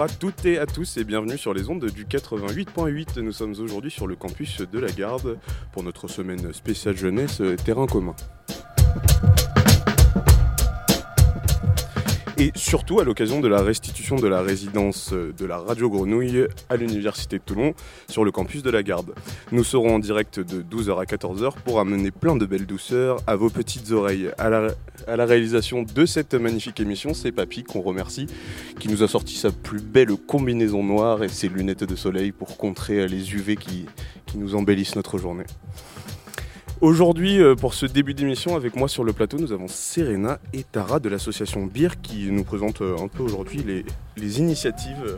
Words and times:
Bonjour 0.00 0.14
à 0.14 0.18
toutes 0.18 0.46
et 0.46 0.58
à 0.58 0.64
tous 0.64 0.96
et 0.96 1.04
bienvenue 1.04 1.36
sur 1.36 1.52
les 1.52 1.68
ondes 1.68 1.84
du 1.84 2.06
88.8. 2.06 3.20
Nous 3.20 3.32
sommes 3.32 3.50
aujourd'hui 3.60 3.90
sur 3.90 4.06
le 4.06 4.16
campus 4.16 4.62
de 4.62 4.78
la 4.78 4.90
Garde 4.90 5.38
pour 5.72 5.82
notre 5.82 6.08
semaine 6.08 6.54
spéciale 6.54 6.96
jeunesse 6.96 7.42
terrain 7.66 7.86
commun. 7.86 8.16
Et 12.40 12.52
surtout 12.54 13.00
à 13.00 13.04
l'occasion 13.04 13.40
de 13.40 13.48
la 13.48 13.60
restitution 13.60 14.16
de 14.16 14.26
la 14.26 14.40
résidence 14.40 15.12
de 15.12 15.44
la 15.44 15.58
Radio 15.58 15.90
Grenouille 15.90 16.46
à 16.70 16.76
l'Université 16.76 17.36
de 17.36 17.42
Toulon 17.42 17.74
sur 18.08 18.24
le 18.24 18.30
campus 18.30 18.62
de 18.62 18.70
la 18.70 18.82
Garde. 18.82 19.14
Nous 19.52 19.62
serons 19.62 19.96
en 19.96 19.98
direct 19.98 20.40
de 20.40 20.62
12h 20.62 20.98
à 20.98 21.04
14h 21.04 21.52
pour 21.62 21.80
amener 21.80 22.10
plein 22.10 22.36
de 22.36 22.46
belles 22.46 22.64
douceurs 22.64 23.18
à 23.26 23.36
vos 23.36 23.50
petites 23.50 23.90
oreilles. 23.90 24.30
À 24.38 24.48
la, 24.48 25.26
réalisation 25.26 25.82
de 25.82 26.06
cette 26.06 26.32
magnifique 26.32 26.80
émission, 26.80 27.12
c'est 27.12 27.30
Papy 27.30 27.62
qu'on 27.62 27.82
remercie, 27.82 28.26
qui 28.78 28.88
nous 28.88 29.02
a 29.02 29.08
sorti 29.08 29.36
sa 29.36 29.50
plus 29.50 29.82
belle 29.82 30.16
combinaison 30.26 30.82
noire 30.82 31.22
et 31.22 31.28
ses 31.28 31.48
lunettes 31.48 31.84
de 31.84 31.94
soleil 31.94 32.32
pour 32.32 32.56
contrer 32.56 33.06
les 33.06 33.34
UV 33.34 33.56
qui 33.56 33.86
nous 34.34 34.54
embellissent 34.54 34.96
notre 34.96 35.18
journée. 35.18 35.44
Aujourd'hui, 36.80 37.42
euh, 37.42 37.54
pour 37.54 37.74
ce 37.74 37.84
début 37.84 38.14
d'émission, 38.14 38.56
avec 38.56 38.74
moi 38.74 38.88
sur 38.88 39.04
le 39.04 39.12
plateau, 39.12 39.36
nous 39.36 39.52
avons 39.52 39.68
Serena 39.68 40.38
et 40.54 40.64
Tara 40.64 40.98
de 40.98 41.10
l'association 41.10 41.66
BIR 41.66 42.00
qui 42.00 42.30
nous 42.30 42.42
présentent 42.42 42.80
euh, 42.80 42.96
un 42.98 43.06
peu 43.06 43.22
aujourd'hui 43.22 43.84
les, 44.16 44.40
initiatives 44.40 45.04
euh, 45.04 45.16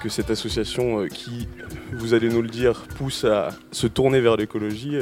que 0.00 0.08
cette 0.08 0.30
association, 0.30 1.08
qui, 1.08 1.48
vous 1.92 2.14
allez 2.14 2.28
nous 2.28 2.40
le 2.40 2.48
dire, 2.48 2.86
pousse 2.96 3.24
à 3.24 3.48
se 3.72 3.88
tourner 3.88 4.20
vers 4.20 4.36
l'écologie, 4.36 4.96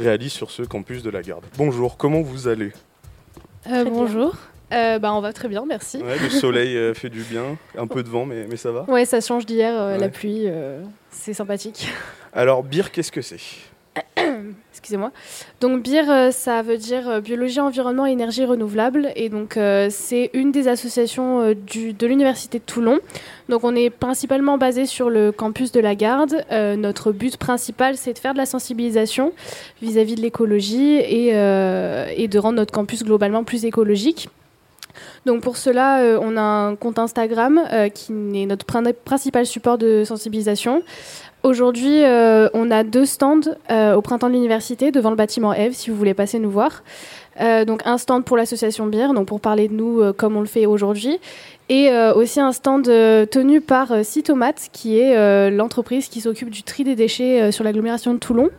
réalise 0.00 0.32
sur 0.32 0.50
ce 0.50 0.62
campus 0.62 1.04
de 1.04 1.10
la 1.10 1.22
Garde. 1.22 1.44
Bonjour, 1.56 1.96
comment 1.96 2.22
vous 2.22 2.48
allez? 2.48 2.72
Bonjour. 3.66 4.34
bah, 4.70 5.14
on 5.14 5.20
va 5.20 5.32
très 5.32 5.48
bien, 5.48 5.64
merci. 5.64 6.02
le 6.02 6.28
soleil 6.28 6.94
fait 6.94 7.08
du 7.08 7.22
bien, 7.22 7.56
un 7.78 7.86
peu 7.86 8.02
de 8.02 8.08
vent, 8.08 8.26
mais, 8.26 8.46
mais 8.48 8.56
ça 8.56 8.72
va? 8.72 8.84
Ouais, 8.88 9.04
ça 9.04 9.20
change 9.20 9.46
d'hier, 9.46 9.96
la 9.96 10.08
pluie, 10.08 10.48
c'est 11.10 11.34
sympathique. 11.34 11.88
Alors, 12.32 12.62
BIR, 12.62 12.90
qu'est-ce 12.90 13.12
que 13.12 13.22
c'est? 13.22 13.40
Donc 15.60 15.82
BIR, 15.82 16.10
euh, 16.10 16.30
ça 16.30 16.62
veut 16.62 16.76
dire 16.76 17.08
euh, 17.08 17.20
biologie, 17.20 17.60
environnement, 17.60 18.06
énergie 18.06 18.44
renouvelable. 18.44 19.10
Et 19.16 19.28
donc 19.28 19.56
euh, 19.56 19.88
c'est 19.90 20.30
une 20.34 20.52
des 20.52 20.68
associations 20.68 21.40
de 21.50 22.06
l'université 22.06 22.58
de 22.58 22.64
Toulon. 22.64 22.98
Donc 23.48 23.64
on 23.64 23.74
est 23.74 23.90
principalement 23.90 24.58
basé 24.58 24.86
sur 24.86 25.10
le 25.10 25.32
campus 25.32 25.72
de 25.72 25.80
la 25.80 25.94
Garde. 25.94 26.44
notre 26.50 27.12
but 27.12 27.36
principal, 27.36 27.96
c'est 27.96 28.12
de 28.12 28.18
faire 28.18 28.32
de 28.32 28.38
la 28.38 28.46
sensibilisation 28.46 29.32
vis-à-vis 29.82 30.16
de 30.16 30.20
l'écologie 30.20 30.96
et, 30.96 31.28
et 31.28 32.28
de 32.28 32.38
rendre 32.38 32.56
notre 32.56 32.72
campus 32.72 33.04
globalement 33.04 33.44
plus 33.44 33.64
écologique. 33.64 34.28
Donc 35.26 35.42
pour 35.42 35.56
cela, 35.56 36.18
on 36.20 36.36
a 36.36 36.40
un 36.40 36.76
compte 36.76 36.98
Instagram 36.98 37.62
qui 37.94 38.12
est 38.34 38.46
notre 38.46 38.64
principal 38.64 39.46
support 39.46 39.78
de 39.78 40.02
sensibilisation. 40.04 40.82
Aujourd'hui, 41.46 42.02
euh, 42.02 42.48
on 42.54 42.72
a 42.72 42.82
deux 42.82 43.06
stands 43.06 43.38
euh, 43.70 43.94
au 43.94 44.02
printemps 44.02 44.26
de 44.26 44.32
l'université 44.32 44.90
devant 44.90 45.10
le 45.10 45.16
bâtiment 45.16 45.54
Eve, 45.54 45.74
si 45.74 45.90
vous 45.90 45.96
voulez 45.96 46.12
passer 46.12 46.40
nous 46.40 46.50
voir. 46.50 46.82
Euh, 47.40 47.64
donc 47.64 47.82
un 47.84 47.98
stand 47.98 48.24
pour 48.24 48.36
l'association 48.36 48.86
Beer, 48.88 49.14
donc 49.14 49.28
pour 49.28 49.40
parler 49.40 49.68
de 49.68 49.72
nous 49.72 50.12
comme 50.14 50.36
on 50.36 50.40
le 50.40 50.48
fait 50.48 50.66
aujourd'hui, 50.66 51.20
et 51.68 51.88
aussi 52.16 52.40
un 52.40 52.50
stand 52.50 52.86
tenu 52.86 53.60
par 53.60 54.04
Citomate, 54.04 54.70
qui 54.72 54.98
est 54.98 55.50
l'entreprise 55.52 56.08
qui 56.08 56.20
s'occupe 56.20 56.50
du 56.50 56.64
tri 56.64 56.82
des 56.82 56.96
déchets 56.96 57.52
sur 57.52 57.62
l'agglomération 57.62 58.12
de 58.12 58.18
Toulon. 58.18 58.50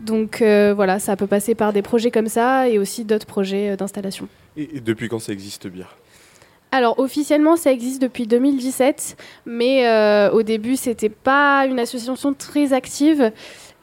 Donc 0.00 0.38
voilà, 0.40 0.98
ça 0.98 1.14
peut 1.14 1.28
passer 1.28 1.54
par 1.54 1.72
des 1.72 1.82
projets 1.82 2.10
comme 2.10 2.28
ça 2.28 2.68
et 2.68 2.80
aussi 2.80 3.04
d'autres 3.04 3.26
projets 3.26 3.76
d'installation. 3.76 4.26
Et, 4.56 4.80
depuis 4.80 5.08
quand 5.08 5.20
ça 5.20 5.32
existe 5.32 5.68
Beer 5.68 5.86
alors 6.72 6.98
officiellement, 6.98 7.56
ça 7.56 7.70
existe 7.70 8.00
depuis 8.00 8.26
2017, 8.26 9.16
mais 9.44 9.86
euh, 9.86 10.30
au 10.30 10.42
début, 10.42 10.76
c'était 10.76 11.10
pas 11.10 11.66
une 11.66 11.78
association 11.78 12.32
très 12.32 12.72
active. 12.72 13.30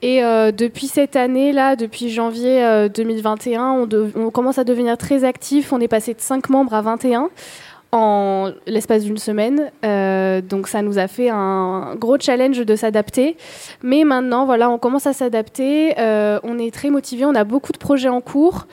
Et 0.01 0.23
euh, 0.23 0.51
depuis 0.51 0.87
cette 0.87 1.15
année, 1.15 1.51
là, 1.51 1.75
depuis 1.75 2.09
janvier 2.09 2.89
2021, 2.91 3.85
euh, 3.93 4.09
on, 4.15 4.31
commence 4.31 4.57
à 4.57 4.63
devenir 4.63 4.97
très 4.97 5.23
actif. 5.23 5.71
On 5.71 5.79
est 5.79 5.87
passé 5.87 6.15
de 6.15 6.21
5 6.21 6.49
membres 6.49 6.73
à 6.73 6.81
21 6.81 7.29
en 7.91 8.51
l'espace 8.65 9.03
d'une 9.03 9.17
semaine. 9.17 9.71
donc 10.47 10.67
ça 10.67 10.81
nous 10.81 10.97
a 10.97 11.07
fait 11.07 11.29
un 11.29 11.95
gros 11.95 12.17
challenge 12.19 12.59
de 12.59 12.75
s'adapter. 12.75 13.37
Mais 13.83 14.03
maintenant, 14.03 14.45
voilà, 14.45 14.67
on 14.69 14.79
commence 14.79 15.05
à 15.05 15.13
s'adapter. 15.13 15.93
on 16.43 16.57
est 16.57 16.73
très 16.73 16.89
motivé. 16.89 17.25
On 17.25 17.35
a 17.35 17.43
beaucoup 17.43 17.71
de 17.71 17.77
projets 17.77 18.09
en 18.09 18.21
cours. 18.21 18.65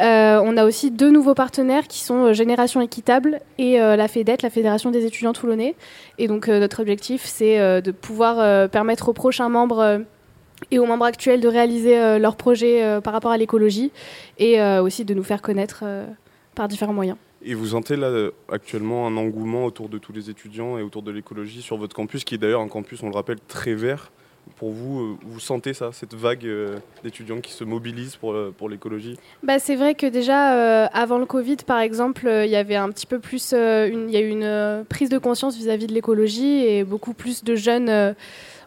Euh, 0.00 0.40
on 0.44 0.56
a 0.56 0.64
aussi 0.64 0.90
deux 0.90 1.10
nouveaux 1.10 1.34
partenaires 1.34 1.88
qui 1.88 2.00
sont 2.00 2.26
euh, 2.26 2.32
Génération 2.32 2.80
Équitable 2.80 3.40
et 3.58 3.80
euh, 3.80 3.96
la 3.96 4.06
FEDET, 4.06 4.38
la 4.42 4.50
Fédération 4.50 4.90
des 4.90 5.04
étudiants 5.04 5.32
toulonnais. 5.32 5.74
Et 6.18 6.28
donc 6.28 6.48
notre 6.48 6.80
objectif, 6.80 7.24
c'est 7.24 7.82
de 7.82 7.90
pouvoir 7.90 8.68
permettre 8.70 9.08
aux 9.08 9.12
prochains 9.12 9.48
membres 9.48 10.02
et 10.70 10.78
aux 10.78 10.86
membres 10.86 11.04
actuels 11.04 11.40
de 11.40 11.48
réaliser 11.48 12.18
leurs 12.18 12.36
projets 12.36 13.00
par 13.02 13.12
rapport 13.12 13.30
à 13.30 13.36
l'écologie 13.36 13.92
et 14.38 14.60
aussi 14.80 15.04
de 15.04 15.14
nous 15.14 15.22
faire 15.22 15.42
connaître 15.42 15.84
par 16.54 16.68
différents 16.68 16.92
moyens. 16.92 17.16
Et 17.44 17.54
vous 17.54 17.66
sentez 17.66 17.96
là 17.96 18.30
actuellement 18.50 19.06
un 19.06 19.16
engouement 19.16 19.64
autour 19.64 19.88
de 19.88 19.98
tous 19.98 20.12
les 20.12 20.28
étudiants 20.28 20.76
et 20.76 20.82
autour 20.82 21.02
de 21.02 21.12
l'écologie 21.12 21.62
sur 21.62 21.76
votre 21.76 21.94
campus, 21.94 22.24
qui 22.24 22.34
est 22.34 22.38
d'ailleurs 22.38 22.62
un 22.62 22.68
campus, 22.68 23.02
on 23.02 23.08
le 23.08 23.14
rappelle, 23.14 23.38
très 23.46 23.74
vert 23.74 24.10
pour 24.58 24.72
vous, 24.72 25.00
euh, 25.00 25.16
vous 25.22 25.40
sentez 25.40 25.72
ça, 25.72 25.90
cette 25.92 26.14
vague 26.14 26.44
euh, 26.44 26.78
d'étudiants 27.04 27.40
qui 27.40 27.52
se 27.52 27.64
mobilisent 27.64 28.16
pour, 28.16 28.32
euh, 28.32 28.52
l'écologie? 28.68 29.16
Bah, 29.42 29.58
C'est 29.58 29.76
vrai 29.76 29.94
que 29.94 30.06
déjà, 30.06 30.86
avant 30.86 31.18
le 31.18 31.26
Covid, 31.26 31.56
par 31.66 31.78
exemple, 31.78 32.28
il 32.28 32.50
y 32.50 32.56
avait 32.56 32.76
un 32.76 32.90
petit 32.90 33.06
peu 33.06 33.18
plus, 33.18 33.52
il 33.52 34.10
y 34.10 34.16
a 34.16 34.20
eu 34.20 34.28
une 34.28 34.84
prise 34.88 35.08
de 35.08 35.18
conscience 35.18 35.56
vis-à-vis 35.56 35.86
de 35.86 35.94
l'écologie 35.94 36.66
et 36.66 36.84
beaucoup 36.84 37.14
plus 37.14 37.44
de 37.44 37.54
jeunes 37.54 38.14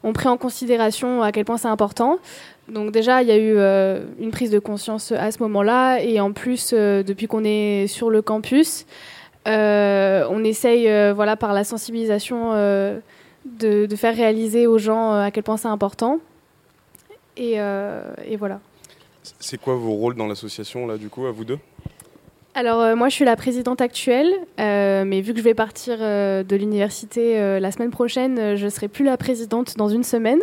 ont 0.03 0.13
pris 0.13 0.27
en 0.27 0.37
considération 0.37 1.21
à 1.21 1.31
quel 1.31 1.45
point 1.45 1.57
c'est 1.57 1.67
important. 1.67 2.17
Donc 2.67 2.91
déjà, 2.91 3.21
il 3.21 3.27
y 3.27 3.31
a 3.31 3.37
eu 3.37 3.57
une 4.19 4.31
prise 4.31 4.49
de 4.49 4.59
conscience 4.59 5.11
à 5.11 5.31
ce 5.31 5.39
moment-là 5.43 5.99
et 5.99 6.19
en 6.19 6.31
plus, 6.31 6.73
depuis 6.73 7.27
qu'on 7.27 7.43
est 7.43 7.85
sur 7.87 8.09
le 8.09 8.21
campus, 8.21 8.85
on 9.45 10.43
essaye, 10.43 10.89
voilà, 11.13 11.35
par 11.35 11.53
la 11.53 11.63
sensibilisation 11.63 12.53
de, 13.45 13.87
faire 13.95 14.15
réaliser 14.15 14.67
aux 14.67 14.77
gens 14.77 15.13
euh, 15.13 15.23
à 15.23 15.31
quel 15.31 15.43
point 15.43 15.57
c'est 15.57 15.67
important. 15.67 16.19
Euh, 17.39 18.13
et, 18.25 18.35
voilà. 18.35 18.59
C'est 19.39 19.59
quoi 19.59 19.75
vos 19.75 19.93
rôles 19.93 20.15
dans 20.15 20.27
l'association, 20.27 20.85
là, 20.85 20.97
du 20.97 21.09
coup, 21.09 21.25
à 21.25 21.31
vous 21.31 21.45
deux? 21.45 21.59
Alors 22.53 22.81
euh, 22.81 22.97
moi 22.97 23.07
je 23.07 23.15
suis 23.15 23.23
la 23.23 23.37
présidente 23.37 23.79
actuelle, 23.79 24.29
mais 24.57 25.21
vu 25.21 25.31
que 25.31 25.39
je 25.39 25.43
vais 25.43 25.53
partir 25.53 25.99
de 25.99 26.55
l'université 26.57 27.59
la 27.61 27.71
semaine 27.71 27.91
prochaine, 27.91 28.57
je 28.57 28.67
serai 28.67 28.89
plus 28.89 29.05
la 29.05 29.15
présidente 29.15 29.77
dans 29.77 29.87
une 29.87 30.03
semaine. 30.03 30.41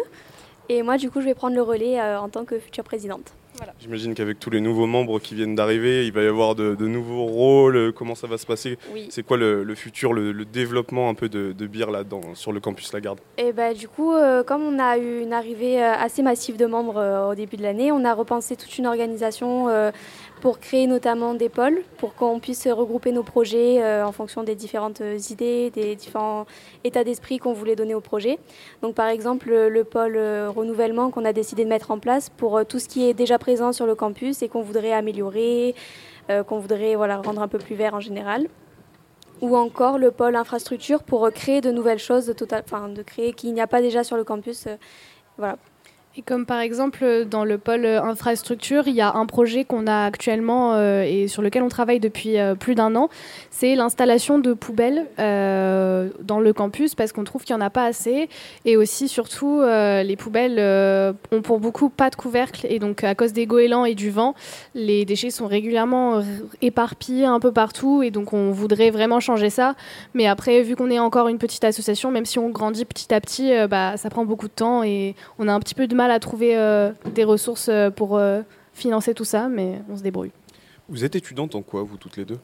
Et 0.70 0.82
moi 0.82 0.96
du 0.96 1.10
coup 1.10 1.20
je 1.20 1.26
vais 1.26 1.34
prendre 1.34 1.54
le 1.54 1.60
relais 1.60 2.00
en 2.00 2.30
tant 2.30 2.46
que 2.46 2.58
future 2.58 2.82
présidente. 2.82 3.34
J'imagine 3.80 4.14
qu'avec 4.14 4.38
tous 4.38 4.50
les 4.50 4.60
nouveaux 4.60 4.86
membres 4.86 5.18
qui 5.18 5.34
viennent 5.34 5.54
d'arriver, 5.54 6.06
il 6.06 6.12
va 6.12 6.22
y 6.22 6.26
avoir 6.26 6.54
de, 6.54 6.74
nouveaux 6.86 7.24
rôles. 7.24 7.92
Comment 7.92 8.14
ça 8.14 8.26
va 8.26 8.38
se 8.38 8.46
passer 8.46 8.78
C'est 9.10 9.22
quoi 9.22 9.36
le, 9.36 9.74
futur, 9.74 10.12
le, 10.12 10.44
développement 10.44 11.08
un 11.08 11.14
peu 11.14 11.28
de, 11.28 11.52
de 11.52 11.66
BIR 11.66 11.90
là, 11.90 12.04
dans, 12.04 12.34
sur 12.34 12.52
le 12.52 12.60
campus 12.60 12.92
Lagarde? 12.92 13.18
Et 13.36 13.48
eh 13.48 13.52
bah, 13.52 13.74
Du 13.74 13.88
coup, 13.88 14.12
euh, 14.14 14.42
comme 14.42 14.62
on 14.62 14.78
a 14.78 14.98
eu 14.98 15.20
une 15.20 15.32
arrivée 15.32 15.82
euh, 15.82 15.92
assez 15.92 16.22
massive 16.22 16.56
de 16.56 16.66
membres 16.66 16.96
euh, 16.96 17.30
au 17.30 17.34
début 17.34 17.56
de 17.56 17.62
l'année, 17.62 17.92
on 17.92 18.04
a 18.04 18.14
repensé 18.14 18.56
toute 18.56 18.76
une 18.78 18.86
organisation 18.86 19.68
pour 20.40 20.60
créer 20.60 20.86
notamment 20.86 21.34
des 21.34 21.48
pôles, 21.48 21.82
pour 21.98 22.14
qu'on 22.14 22.38
puisse 22.40 22.66
regrouper 22.66 23.12
nos 23.12 23.22
projets 23.22 23.82
euh, 23.82 24.06
en 24.06 24.12
fonction 24.12 24.42
des 24.42 24.54
différentes 24.54 25.02
idées, 25.30 25.70
des 25.70 25.96
différents 25.96 26.46
états 26.84 27.04
d'esprit 27.04 27.38
qu'on 27.38 27.52
voulait 27.52 27.76
donner 27.76 27.94
au 27.94 28.00
projet. 28.00 28.38
Donc 28.82 28.94
par 28.94 29.08
exemple 29.08 29.50
le, 29.50 29.84
pôle 29.84 30.16
euh, 30.16 30.50
renouvellement 30.50 31.10
qu'on 31.10 31.24
a 31.24 31.32
décidé 31.32 31.64
de 31.64 31.68
mettre 31.68 31.90
en 31.90 31.98
place 31.98 32.30
pour 32.30 32.58
euh, 32.58 32.64
tout 32.64 32.78
ce 32.78 32.88
qui 32.88 33.08
est 33.08 33.14
déjà 33.14 33.38
présent 33.38 33.72
sur 33.72 33.86
le 33.86 33.94
campus 33.94 34.42
et 34.42 34.48
qu'on 34.48 34.62
voudrait 34.62 34.92
améliorer, 34.92 35.74
qu'on 36.46 36.58
voudrait 36.58 36.94
voilà, 36.94 37.16
rendre 37.16 37.40
un 37.40 37.48
peu 37.48 37.56
plus 37.58 37.74
vert 37.74 37.94
en 37.94 38.00
général. 38.00 38.48
Ou 39.40 39.56
encore 39.56 39.96
le 39.96 40.10
pôle 40.10 40.36
infrastructure 40.36 41.02
pour 41.02 41.30
créer 41.30 41.62
de 41.62 41.70
nouvelles 41.70 41.98
choses, 41.98 42.26
de, 42.26 42.34
total, 42.34 42.64
de 42.94 43.02
créer 43.02 43.32
qu'il 43.32 43.54
n'y 43.54 43.62
a 43.62 43.66
pas 43.66 43.80
déjà 43.80 44.04
sur 44.04 44.16
le 44.16 44.24
campus. 44.24 44.68
voilà, 45.38 45.56
et 46.18 46.22
comme 46.22 46.46
par 46.46 46.58
exemple 46.58 47.26
dans 47.30 47.44
le 47.44 47.58
pôle 47.58 47.86
infrastructure, 47.86 48.88
il 48.88 48.94
y 48.94 49.00
a 49.00 49.14
un 49.14 49.24
projet 49.24 49.64
qu'on 49.64 49.86
a 49.86 50.04
actuellement 50.04 50.74
euh, 50.74 51.02
et 51.02 51.28
sur 51.28 51.42
lequel 51.42 51.62
on 51.62 51.68
travaille 51.68 52.00
depuis 52.00 52.40
euh, 52.40 52.56
plus 52.56 52.74
d'un 52.74 52.96
an, 52.96 53.08
c'est 53.52 53.76
l'installation 53.76 54.40
de 54.40 54.52
poubelles 54.52 55.06
euh, 55.20 56.08
dans 56.20 56.40
le 56.40 56.52
campus 56.52 56.96
parce 56.96 57.12
qu'on 57.12 57.22
trouve 57.22 57.44
qu'il 57.44 57.54
n'y 57.54 57.62
en 57.62 57.64
a 57.64 57.70
pas 57.70 57.84
assez. 57.84 58.28
Et 58.64 58.76
aussi 58.76 59.06
surtout 59.06 59.62
les 59.62 60.16
poubelles 60.16 60.58
ont 61.30 61.42
pour 61.42 61.60
beaucoup 61.60 61.88
pas 61.88 62.10
de 62.10 62.16
couvercle. 62.16 62.66
Et 62.68 62.80
donc 62.80 63.04
à 63.04 63.14
cause 63.14 63.32
des 63.32 63.46
goélands 63.46 63.84
et 63.84 63.94
du 63.94 64.10
vent, 64.10 64.34
les 64.74 65.04
déchets 65.04 65.30
sont 65.30 65.46
régulièrement 65.46 66.20
éparpillés 66.62 67.26
un 67.26 67.38
peu 67.38 67.52
partout. 67.52 68.02
Et 68.02 68.10
donc 68.10 68.32
on 68.32 68.50
voudrait 68.50 68.90
vraiment 68.90 69.20
changer 69.20 69.50
ça. 69.50 69.76
Mais 70.14 70.26
après, 70.26 70.62
vu 70.62 70.74
qu'on 70.74 70.90
est 70.90 70.98
encore 70.98 71.28
une 71.28 71.38
petite 71.38 71.62
association, 71.62 72.10
même 72.10 72.26
si 72.26 72.40
on 72.40 72.48
grandit 72.48 72.84
petit 72.84 73.14
à 73.14 73.20
petit, 73.20 73.52
bah, 73.68 73.96
ça 73.96 74.10
prend 74.10 74.24
beaucoup 74.24 74.48
de 74.48 74.52
temps 74.52 74.82
et 74.82 75.14
on 75.38 75.46
a 75.46 75.52
un 75.52 75.60
petit 75.60 75.74
peu 75.74 75.86
de 75.86 75.94
mal 75.94 76.07
à 76.10 76.18
trouver 76.20 76.56
euh, 76.56 76.92
des 77.14 77.24
ressources 77.24 77.68
euh, 77.68 77.90
pour 77.90 78.16
euh, 78.16 78.42
financer 78.72 79.14
tout 79.14 79.24
ça, 79.24 79.48
mais 79.48 79.82
on 79.88 79.96
se 79.96 80.02
débrouille. 80.02 80.32
Vous 80.88 81.04
êtes 81.04 81.16
étudiante 81.16 81.54
en 81.54 81.62
quoi, 81.62 81.82
vous 81.82 81.96
toutes 81.96 82.16
les 82.16 82.24
deux? 82.24 82.38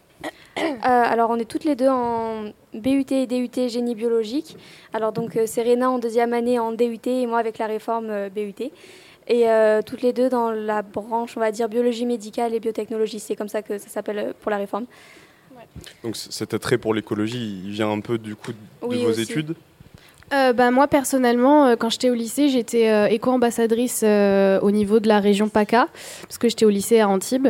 Alors, 0.82 1.30
on 1.30 1.36
est 1.36 1.44
toutes 1.44 1.64
les 1.64 1.74
deux 1.76 1.88
en 1.88 2.52
BUT 2.74 3.06
et 3.10 3.26
DUT 3.26 3.68
génie 3.68 3.94
biologique. 3.94 4.56
Alors, 4.92 5.12
donc, 5.12 5.38
Serena 5.46 5.90
en 5.90 5.98
deuxième 5.98 6.32
année 6.32 6.58
en 6.58 6.72
DUT 6.72 7.00
et 7.06 7.26
moi 7.26 7.38
avec 7.38 7.58
la 7.58 7.66
réforme 7.66 8.28
BUT. 8.28 8.70
Et 9.26 9.46
toutes 9.86 10.02
les 10.02 10.12
deux 10.12 10.28
dans 10.28 10.50
la 10.50 10.82
branche, 10.82 11.36
on 11.36 11.40
va 11.40 11.50
dire, 11.50 11.68
biologie 11.68 12.04
médicale 12.04 12.54
et 12.54 12.60
biotechnologie. 12.60 13.18
C'est 13.18 13.34
comme 13.34 13.48
ça 13.48 13.62
que 13.62 13.78
ça 13.78 13.88
s'appelle 13.88 14.34
pour 14.40 14.50
la 14.50 14.58
réforme. 14.58 14.84
Donc 16.02 16.16
cet 16.16 16.54
attrait 16.54 16.78
pour 16.78 16.94
l'écologie, 16.94 17.62
il 17.64 17.70
vient 17.70 17.90
un 17.90 18.00
peu 18.00 18.18
du 18.18 18.36
coup 18.36 18.52
de 18.52 18.96
vos 18.96 19.10
études? 19.10 19.54
Euh, 20.32 20.52
bah, 20.52 20.70
moi 20.70 20.88
personnellement, 20.88 21.66
euh, 21.66 21.76
quand 21.76 21.90
j'étais 21.90 22.10
au 22.10 22.14
lycée, 22.14 22.48
j'étais 22.48 22.88
euh, 22.88 23.06
éco-ambassadrice 23.06 24.02
au 24.04 24.70
niveau 24.70 25.00
de 25.00 25.08
la 25.08 25.20
région 25.20 25.48
PACA, 25.48 25.88
parce 26.22 26.38
que 26.38 26.48
j'étais 26.48 26.64
au 26.64 26.70
lycée 26.70 27.00
à 27.00 27.08
Antibes. 27.08 27.48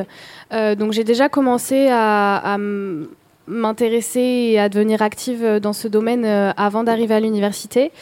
donc 0.50 0.92
j'ai 0.92 1.04
déjà 1.04 1.28
commencé 1.28 1.88
à, 1.90 2.56
m'intéresser 3.46 4.20
et 4.20 4.58
à 4.58 4.70
devenir 4.70 5.02
active 5.02 5.60
dans 5.60 5.74
ce 5.74 5.86
domaine 5.86 6.24
avant 6.56 6.82
d'arriver 6.82 7.14
à 7.14 7.20
l'université. 7.20 7.92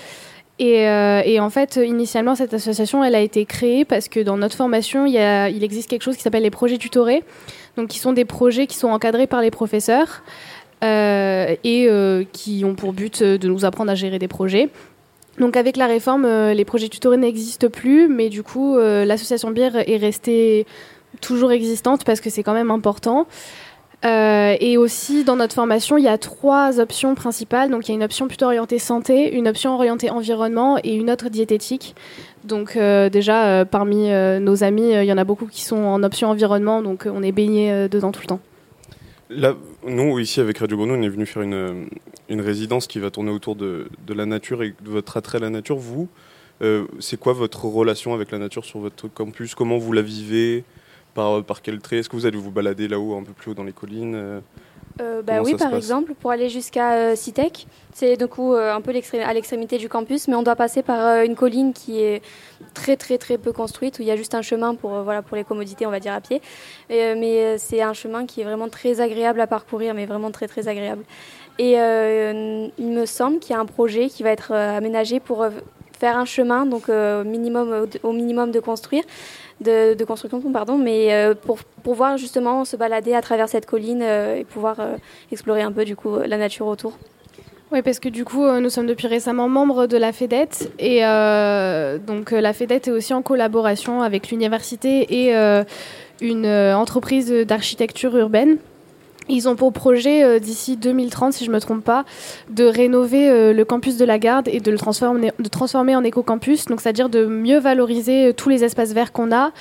Et, 0.58 1.40
en 1.40 1.50
fait, 1.50 1.76
initialement, 1.76 2.36
cette 2.36 2.54
association, 2.54 3.02
elle 3.02 3.16
a 3.16 3.20
été 3.20 3.44
créée 3.44 3.84
parce 3.84 4.08
que 4.08 4.20
dans 4.20 4.36
notre 4.36 4.54
formation, 4.54 5.04
il, 5.06 5.14
il 5.14 5.64
existe 5.64 5.90
quelque 5.90 6.02
chose 6.02 6.16
qui 6.16 6.22
s'appelle 6.22 6.44
les 6.44 6.50
projets 6.50 6.78
tutorés, 6.78 7.24
donc 7.76 7.88
qui 7.88 7.98
sont 7.98 8.12
des 8.12 8.24
projets 8.24 8.66
qui 8.66 8.76
sont 8.76 8.88
encadrés 8.88 9.26
par 9.26 9.40
les 9.40 9.50
professeurs. 9.50 10.22
Euh, 10.82 11.54
et 11.62 11.86
euh, 11.88 12.24
qui 12.32 12.64
ont 12.64 12.74
pour 12.74 12.92
but 12.92 13.22
de 13.22 13.48
nous 13.48 13.64
apprendre 13.64 13.90
à 13.90 13.94
gérer 13.94 14.18
des 14.18 14.28
projets. 14.28 14.68
Donc 15.38 15.56
avec 15.56 15.76
la 15.76 15.86
réforme, 15.86 16.24
euh, 16.24 16.54
les 16.54 16.64
projets 16.64 16.88
tutorés 16.88 17.16
n'existent 17.16 17.68
plus, 17.68 18.08
mais 18.08 18.28
du 18.28 18.42
coup, 18.42 18.76
l'association 18.78 19.50
Bière 19.50 19.88
est 19.88 19.96
restée 19.96 20.66
toujours 21.20 21.52
existante 21.52 22.04
parce 22.04 22.20
que 22.20 22.30
c'est 22.30 22.42
quand 22.42 22.54
même 22.54 22.70
important. 22.70 23.26
et 24.04 24.76
aussi, 24.76 25.22
dans 25.22 25.36
notre 25.36 25.54
formation, 25.54 25.96
il 25.96 26.04
y 26.04 26.08
a 26.08 26.18
trois 26.18 26.80
options 26.80 27.14
principales. 27.14 27.70
Donc, 27.70 27.86
il 27.86 27.92
y 27.92 27.94
a 27.94 27.94
une 27.94 28.02
option 28.02 28.26
plutôt 28.26 28.46
orientée 28.46 28.80
santé, 28.80 29.32
une 29.36 29.46
option 29.46 29.74
orientée 29.74 30.10
environnement 30.10 30.78
et 30.82 30.94
une 30.96 31.10
autre 31.10 31.28
diététique. 31.28 31.94
Donc, 32.42 32.76
déjà, 32.76 33.64
parmi 33.64 34.10
nos 34.40 34.64
amis, 34.64 34.90
il 34.90 35.04
y 35.04 35.12
en 35.12 35.18
a 35.18 35.24
beaucoup 35.24 35.46
qui 35.46 35.62
sont 35.62 35.76
en 35.76 36.02
option 36.02 36.30
environnement, 36.30 36.82
donc 36.82 37.06
on 37.06 37.22
est 37.22 37.32
baigné 37.32 37.88
dedans 37.88 38.10
tout 38.10 38.22
le 38.22 38.26
temps. 38.26 38.40
Là, 39.34 39.56
nous, 39.86 40.18
ici, 40.18 40.40
avec 40.40 40.58
Radio 40.58 40.76
Grenouille, 40.76 40.98
on 40.98 41.02
est 41.02 41.08
venu 41.08 41.24
faire 41.24 41.42
une, 41.42 41.88
une, 42.28 42.40
résidence 42.42 42.86
qui 42.86 42.98
va 42.98 43.10
tourner 43.10 43.30
autour 43.30 43.56
de, 43.56 43.88
la 44.08 44.26
nature 44.26 44.62
et 44.62 44.74
de 44.78 44.90
votre 44.90 45.16
attrait 45.16 45.38
à 45.38 45.40
la 45.40 45.48
nature. 45.48 45.76
Vous, 45.76 46.08
euh, 46.60 46.84
c'est 47.00 47.18
quoi 47.18 47.32
votre 47.32 47.64
relation 47.64 48.12
avec 48.12 48.30
la 48.30 48.38
nature 48.38 48.66
sur 48.66 48.80
votre 48.80 49.08
campus? 49.08 49.54
Comment 49.54 49.78
vous 49.78 49.92
la 49.92 50.02
vivez? 50.02 50.64
Par, 51.14 51.42
par 51.44 51.62
quel 51.62 51.78
trait? 51.80 51.98
Est-ce 51.98 52.10
que 52.10 52.16
vous 52.16 52.26
allez 52.26 52.36
vous 52.36 52.50
balader 52.50 52.88
là-haut, 52.88 53.16
un 53.16 53.22
peu 53.22 53.32
plus 53.32 53.52
haut 53.52 53.54
dans 53.54 53.64
les 53.64 53.72
collines? 53.72 54.42
Euh, 55.00 55.12
euh, 55.12 55.22
bah 55.22 55.42
oui, 55.42 55.54
par 55.54 55.74
exemple, 55.74 56.14
pour 56.14 56.30
aller 56.30 56.48
jusqu'à 56.48 56.92
euh, 56.94 57.16
Citec, 57.16 57.66
c'est 57.92 58.16
du 58.16 58.26
coup 58.26 58.54
euh, 58.54 58.74
un 58.74 58.80
peu 58.80 58.90
à 58.90 59.32
l'extrémité 59.32 59.78
du 59.78 59.88
campus, 59.88 60.28
mais 60.28 60.34
on 60.34 60.42
doit 60.42 60.56
passer 60.56 60.82
par 60.82 61.22
une 61.22 61.34
colline 61.34 61.72
qui 61.72 62.00
est 62.00 62.22
très 62.74 62.96
très 62.96 63.18
très 63.18 63.38
peu 63.38 63.52
construite, 63.52 63.98
où 63.98 64.02
il 64.02 64.08
y 64.08 64.10
a 64.10 64.16
juste 64.16 64.34
un 64.34 64.42
chemin 64.42 64.74
pour, 64.74 64.90
voilà, 65.02 65.22
pour 65.22 65.36
les 65.36 65.44
commodités, 65.44 65.86
on 65.86 65.90
va 65.90 66.00
dire 66.00 66.12
à 66.12 66.20
pied. 66.20 66.40
mais 66.90 67.58
c'est 67.58 67.82
un 67.82 67.92
chemin 67.92 68.26
qui 68.26 68.40
est 68.40 68.44
vraiment 68.44 68.68
très 68.68 69.00
agréable 69.00 69.40
à 69.40 69.46
parcourir, 69.46 69.94
mais 69.94 70.06
vraiment 70.06 70.30
très 70.30 70.48
très 70.48 70.68
agréable. 70.68 71.04
Et 71.58 71.72
il 71.74 72.88
me 72.88 73.06
semble 73.06 73.38
qu'il 73.38 73.54
y 73.54 73.56
a 73.56 73.60
un 73.60 73.66
projet 73.66 74.08
qui 74.08 74.22
va 74.22 74.30
être 74.30 74.52
aménagé 74.52 75.20
pour 75.20 75.46
faire 75.98 76.16
un 76.16 76.24
chemin, 76.24 76.66
donc 76.66 76.88
minimum, 76.88 77.86
au 78.02 78.12
minimum 78.12 78.50
de 78.50 78.60
construire, 78.60 79.04
de, 79.62 80.04
construction, 80.04 80.40
pardon, 80.52 80.78
mais 80.78 81.12
euh, 81.12 81.34
pour 81.34 81.58
pouvoir 81.82 82.16
justement 82.16 82.64
se 82.64 82.76
balader 82.76 83.14
à 83.14 83.22
travers 83.22 83.48
cette 83.48 83.66
colline 83.66 84.02
euh, 84.02 84.36
et 84.36 84.44
pouvoir 84.44 84.80
euh, 84.80 84.96
explorer 85.30 85.62
un 85.62 85.72
peu 85.72 85.84
du 85.84 85.96
coup 85.96 86.18
la 86.18 86.36
nature 86.36 86.66
autour. 86.66 86.98
Oui, 87.70 87.80
parce 87.80 87.98
que 87.98 88.10
du 88.10 88.26
coup, 88.26 88.44
nous 88.44 88.68
sommes 88.68 88.86
depuis 88.86 89.06
récemment 89.06 89.48
membres 89.48 89.86
de 89.86 89.96
la 89.96 90.12
FEDET 90.12 90.70
et 90.78 91.00
donc 92.06 92.30
la 92.30 92.52
FEDET 92.52 92.82
est 92.86 92.90
aussi 92.90 93.14
en 93.14 93.22
collaboration 93.22 94.02
avec 94.02 94.30
l'université 94.30 95.24
et 95.24 95.34
une 96.20 96.46
entreprise 96.46 97.32
d'architecture 97.32 98.14
urbaine 98.14 98.58
ils 99.28 99.48
ont 99.48 99.56
pour 99.56 99.72
projet, 99.72 100.24
euh, 100.24 100.38
d'ici 100.38 100.76
2030, 100.76 101.32
si 101.32 101.44
je 101.44 101.50
ne 101.50 101.54
me 101.54 101.60
trompe 101.60 101.84
pas, 101.84 102.04
de 102.50 102.64
rénover 102.64 103.30
euh, 103.30 103.52
le 103.52 103.64
campus 103.64 103.96
de 103.96 104.04
la 104.04 104.18
Garde 104.18 104.48
et 104.48 104.60
de 104.60 104.70
le 104.70 104.78
transformer, 104.78 105.32
de 105.38 105.48
transformer 105.48 105.94
en 105.94 106.04
éco-campus, 106.04 106.66
donc 106.66 106.80
c'est-à-dire 106.80 107.08
de 107.08 107.26
mieux 107.26 107.58
valoriser 107.58 108.28
euh, 108.28 108.32
tous 108.32 108.48
les 108.48 108.64
espaces 108.64 108.92
verts 108.92 109.12
qu'on 109.12 109.32
a 109.32 109.52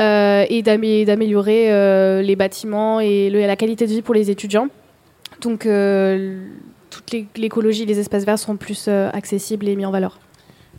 et 0.00 0.62
d'améliorer 0.62 2.22
les 2.22 2.36
bâtiments 2.36 3.00
et 3.00 3.30
la 3.30 3.56
qualité 3.56 3.84
de 3.84 3.90
vie 3.90 4.02
pour 4.02 4.14
les 4.14 4.30
étudiants. 4.30 4.68
Donc 5.40 5.66
toute 6.90 7.36
l'écologie, 7.36 7.84
les 7.84 7.98
espaces 7.98 8.24
verts 8.24 8.38
seront 8.38 8.56
plus 8.56 8.86
accessibles 8.86 9.66
et 9.66 9.74
mis 9.74 9.84
en 9.84 9.90
valeur. 9.90 10.20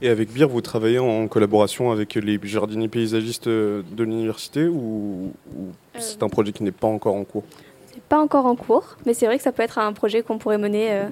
Et 0.01 0.07
avec 0.07 0.31
BIR, 0.31 0.47
vous 0.47 0.61
travaillez 0.61 0.99
en 0.99 1.27
collaboration 1.27 1.91
avec 1.91 2.15
les 2.15 2.39
jardiniers 2.43 2.87
paysagistes 2.87 3.49
de 3.49 3.83
l'université 3.97 4.69
ou 4.69 5.33
c'est 5.97 6.23
un 6.23 6.29
projet 6.29 6.53
qui 6.53 6.63
n'est 6.63 6.71
pas 6.71 6.87
encore 6.87 7.15
en 7.15 7.25
cours? 7.25 7.43
Pas 7.99 8.19
encore 8.19 8.45
en 8.45 8.55
cours, 8.55 8.97
mais 9.05 9.13
c'est 9.13 9.25
vrai 9.25 9.37
que 9.37 9.43
ça 9.43 9.51
peut 9.51 9.63
être 9.63 9.77
un 9.77 9.93
projet 9.93 10.21
qu'on 10.21 10.37
pourrait 10.37 10.57
mener, 10.57 10.91
euh, 10.91 11.03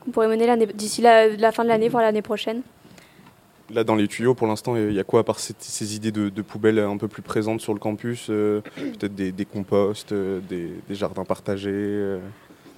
qu'on 0.00 0.10
pourrait 0.10 0.28
mener 0.28 0.66
d'ici 0.66 1.02
la, 1.02 1.52
fin 1.52 1.64
de 1.64 1.68
l'année, 1.68 1.88
voire 1.88 2.02
l'année 2.02 2.22
prochaine. 2.22 2.62
Là, 3.70 3.82
dans 3.82 3.96
les 3.96 4.06
tuyaux, 4.06 4.34
pour 4.34 4.46
l'instant, 4.46 4.76
il 4.76 4.92
y 4.92 5.00
a 5.00 5.04
quoi 5.04 5.20
à 5.20 5.24
part 5.24 5.40
ces, 5.40 5.96
idées 5.96 6.12
de, 6.12 6.42
poubelles 6.42 6.78
un 6.78 6.96
peu 6.96 7.08
plus 7.08 7.22
présentes 7.22 7.60
sur 7.60 7.74
le 7.74 7.80
campus 7.80 8.28
euh, 8.30 8.60
Peut-être 8.76 9.14
des, 9.14 9.44
composts, 9.44 10.12
euh, 10.12 10.40
des, 10.48 10.70
jardins 10.90 11.24
partagés 11.24 12.18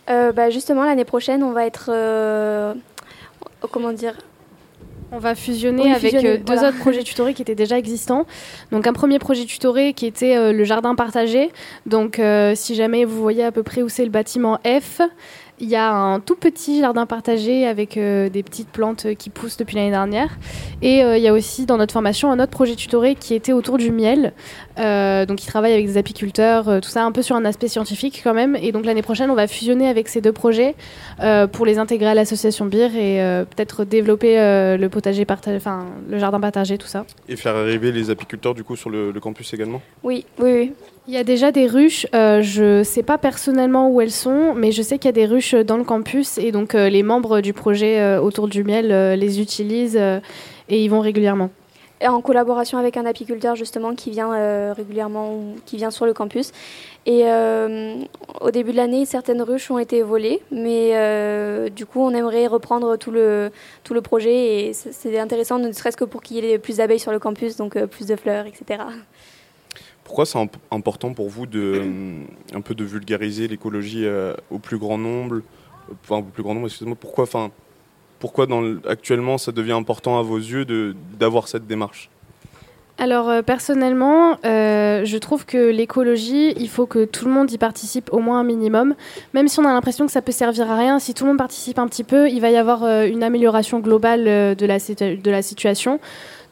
bah 0.06 0.48
Justement, 0.50 0.84
l'année 0.84 1.04
prochaine, 1.04 1.42
on 1.42 1.52
va 1.52 1.66
être. 1.66 1.92
comment 3.70 3.92
dire 3.92 4.14
on 5.12 5.18
va 5.18 5.34
fusionner 5.34 5.92
avec 5.92 6.14
euh, 6.14 6.38
deux 6.38 6.58
autres 6.58 6.78
projets 6.78 7.02
tutorés 7.02 7.34
qui 7.34 7.42
étaient 7.42 7.54
déjà 7.54 7.78
existants. 7.78 8.26
Donc 8.72 8.86
un 8.86 8.92
premier 8.92 9.18
projet 9.18 9.44
tutoré 9.44 9.92
qui 9.92 10.06
était 10.06 10.36
euh, 10.36 10.52
le 10.52 10.64
jardin 10.64 10.94
partagé. 10.94 11.50
Donc 11.86 12.18
euh, 12.18 12.54
si 12.54 12.74
jamais 12.74 13.04
vous 13.04 13.20
voyez 13.20 13.44
à 13.44 13.52
peu 13.52 13.62
près 13.62 13.82
où 13.82 13.88
c'est 13.88 14.04
le 14.04 14.10
bâtiment 14.10 14.58
F, 14.64 15.00
il 15.60 15.68
y 15.68 15.76
a 15.76 15.92
un 15.92 16.20
tout 16.20 16.36
petit 16.36 16.80
jardin 16.80 17.06
partagé 17.06 17.66
avec 17.66 17.96
euh, 17.96 18.28
des 18.28 18.42
petites 18.42 18.68
plantes 18.68 19.14
qui 19.18 19.30
poussent 19.30 19.56
depuis 19.56 19.76
l'année 19.76 19.90
dernière. 19.90 20.38
Et 20.82 21.02
euh, 21.02 21.16
il 21.16 21.22
y 21.22 21.28
a 21.28 21.32
aussi 21.32 21.66
dans 21.66 21.76
notre 21.76 21.92
formation 21.92 22.30
un 22.30 22.38
autre 22.40 22.50
projet 22.50 22.74
tutoré 22.74 23.14
qui 23.14 23.34
était 23.34 23.52
autour 23.52 23.78
du 23.78 23.90
miel. 23.90 24.32
Euh, 24.78 25.26
donc, 25.26 25.42
il 25.42 25.46
travaille 25.46 25.72
avec 25.72 25.86
des 25.86 25.96
apiculteurs, 25.96 26.80
tout 26.80 26.88
ça 26.88 27.04
un 27.04 27.12
peu 27.12 27.22
sur 27.22 27.36
un 27.36 27.44
aspect 27.44 27.68
scientifique 27.68 28.20
quand 28.22 28.34
même. 28.34 28.56
Et 28.56 28.72
donc, 28.72 28.84
l'année 28.84 29.02
prochaine, 29.02 29.30
on 29.30 29.34
va 29.34 29.46
fusionner 29.46 29.88
avec 29.88 30.08
ces 30.08 30.20
deux 30.20 30.32
projets 30.32 30.74
pour 31.52 31.66
les 31.66 31.78
intégrer 31.78 32.08
à 32.08 32.14
l'association 32.14 32.66
BIR 32.66 32.94
et 32.96 33.44
peut-être 33.50 33.84
développer 33.84 34.36
le 34.36 34.86
potager 34.88 35.24
partagé, 35.24 35.56
enfin, 35.56 35.86
le 36.08 36.18
jardin 36.18 36.40
partagé, 36.40 36.78
tout 36.78 36.86
ça. 36.86 37.04
Et 37.28 37.36
faire 37.36 37.56
arriver 37.56 37.92
les 37.92 38.10
apiculteurs 38.10 38.54
du 38.54 38.64
coup 38.64 38.76
sur 38.76 38.90
le, 38.90 39.10
le 39.10 39.20
campus 39.20 39.52
également? 39.52 39.82
Oui, 40.02 40.24
oui, 40.38 40.52
oui. 40.52 40.72
Il 41.08 41.14
y 41.14 41.16
a 41.16 41.24
déjà 41.24 41.52
des 41.52 41.66
ruches. 41.66 42.06
Euh, 42.14 42.42
je 42.42 42.80
ne 42.80 42.82
sais 42.84 43.02
pas 43.02 43.16
personnellement 43.16 43.88
où 43.88 44.02
elles 44.02 44.10
sont, 44.10 44.52
mais 44.54 44.72
je 44.72 44.82
sais 44.82 44.98
qu'il 44.98 45.06
y 45.06 45.08
a 45.08 45.12
des 45.12 45.24
ruches 45.24 45.54
dans 45.54 45.78
le 45.78 45.84
campus 45.84 46.36
et 46.36 46.52
donc 46.52 46.74
euh, 46.74 46.90
les 46.90 47.02
membres 47.02 47.40
du 47.40 47.54
projet 47.54 47.98
euh, 47.98 48.20
autour 48.20 48.46
du 48.46 48.62
miel 48.62 48.88
les 49.18 49.40
utilisent 49.40 49.96
et 49.96 50.84
y 50.84 50.86
vont 50.88 51.00
régulièrement. 51.00 51.48
En 52.06 52.20
collaboration 52.20 52.76
avec 52.76 52.98
un 52.98 53.06
apiculteur 53.06 53.56
justement 53.56 53.94
qui 53.94 54.10
vient 54.10 54.74
régulièrement, 54.74 55.40
qui 55.64 55.78
vient 55.78 55.90
sur 55.90 56.04
le 56.04 56.12
campus. 56.12 56.52
Et 57.06 57.24
au 58.40 58.50
début 58.50 58.72
de 58.72 58.76
l'année, 58.76 59.06
certaines 59.06 59.40
ruches 59.42 59.70
ont 59.70 59.78
été 59.78 60.02
volées, 60.02 60.42
mais 60.52 61.70
du 61.70 61.86
coup, 61.86 62.00
on 62.00 62.10
aimerait 62.10 62.46
reprendre 62.46 62.96
tout 62.96 63.10
le, 63.10 63.50
tout 63.82 63.94
le 63.94 64.02
projet 64.02 64.68
et 64.68 64.72
c'est 64.74 65.18
intéressant, 65.18 65.58
ne 65.58 65.72
serait-ce 65.72 65.96
que 65.96 66.04
pour 66.04 66.22
qu'il 66.22 66.36
y 66.36 66.52
ait 66.52 66.58
plus 66.58 66.76
d'abeilles 66.76 67.00
sur 67.00 67.12
le 67.12 67.18
campus, 67.18 67.56
donc 67.56 67.82
plus 67.86 68.06
de 68.06 68.14
fleurs, 68.14 68.46
etc. 68.46 68.84
Pourquoi 70.08 70.24
c'est 70.24 70.38
important 70.70 71.12
pour 71.12 71.28
vous 71.28 71.44
de 71.44 71.60
euh, 71.60 72.22
un 72.54 72.62
peu 72.62 72.74
de 72.74 72.82
vulgariser 72.82 73.46
l'écologie 73.46 74.06
euh, 74.06 74.32
au 74.50 74.58
plus 74.58 74.78
grand 74.78 74.96
nombre, 74.96 75.42
enfin 76.02 76.20
au 76.20 76.22
plus 76.22 76.42
grand 76.42 76.54
nombre, 76.54 76.66
excusez-moi. 76.66 76.96
Pourquoi, 76.98 77.24
enfin, 77.24 77.50
pourquoi 78.18 78.46
actuellement 78.88 79.36
ça 79.36 79.52
devient 79.52 79.72
important 79.72 80.18
à 80.18 80.22
vos 80.22 80.38
yeux 80.38 80.64
d'avoir 81.20 81.46
cette 81.46 81.66
démarche? 81.66 82.08
Alors 82.96 83.28
euh, 83.28 83.42
personnellement, 83.42 84.38
je 84.44 85.18
trouve 85.18 85.44
que 85.44 85.70
l'écologie, 85.70 86.54
il 86.56 86.70
faut 86.70 86.86
que 86.86 87.04
tout 87.04 87.26
le 87.26 87.30
monde 87.30 87.52
y 87.52 87.58
participe 87.58 88.10
au 88.10 88.20
moins 88.20 88.40
un 88.40 88.44
minimum. 88.44 88.94
Même 89.34 89.46
si 89.46 89.60
on 89.60 89.66
a 89.66 89.74
l'impression 89.74 90.06
que 90.06 90.12
ça 90.12 90.22
peut 90.22 90.32
servir 90.32 90.70
à 90.70 90.76
rien, 90.76 90.98
si 91.00 91.12
tout 91.12 91.24
le 91.24 91.28
monde 91.28 91.38
participe 91.38 91.78
un 91.78 91.86
petit 91.86 92.02
peu, 92.02 92.30
il 92.30 92.40
va 92.40 92.48
y 92.48 92.56
avoir 92.56 92.82
une 93.04 93.22
amélioration 93.22 93.80
globale 93.80 94.24
de 94.24 94.66
la, 94.66 94.78
de 94.78 95.30
la 95.30 95.42
situation. 95.42 96.00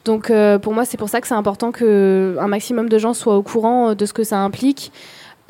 Donc 0.07 0.31
euh, 0.31 0.57
pour 0.57 0.73
moi, 0.73 0.85
c'est 0.85 0.97
pour 0.97 1.09
ça 1.09 1.19
que 1.21 1.27
c'est 1.27 1.35
important 1.35 1.71
qu'un 1.71 2.47
maximum 2.47 2.87
de 2.87 2.97
gens 2.97 3.13
soient 3.13 3.35
au 3.35 3.43
courant 3.43 3.89
euh, 3.89 3.93
de 3.93 4.05
ce 4.05 4.13
que 4.13 4.23
ça 4.23 4.39
implique. 4.39 4.91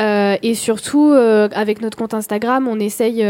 Euh, 0.02 0.36
et 0.44 0.56
surtout, 0.56 1.12
avec 1.12 1.82
notre 1.82 1.98
compte 1.98 2.14
Instagram, 2.14 2.68
on 2.68 2.80
essaye 2.80 3.26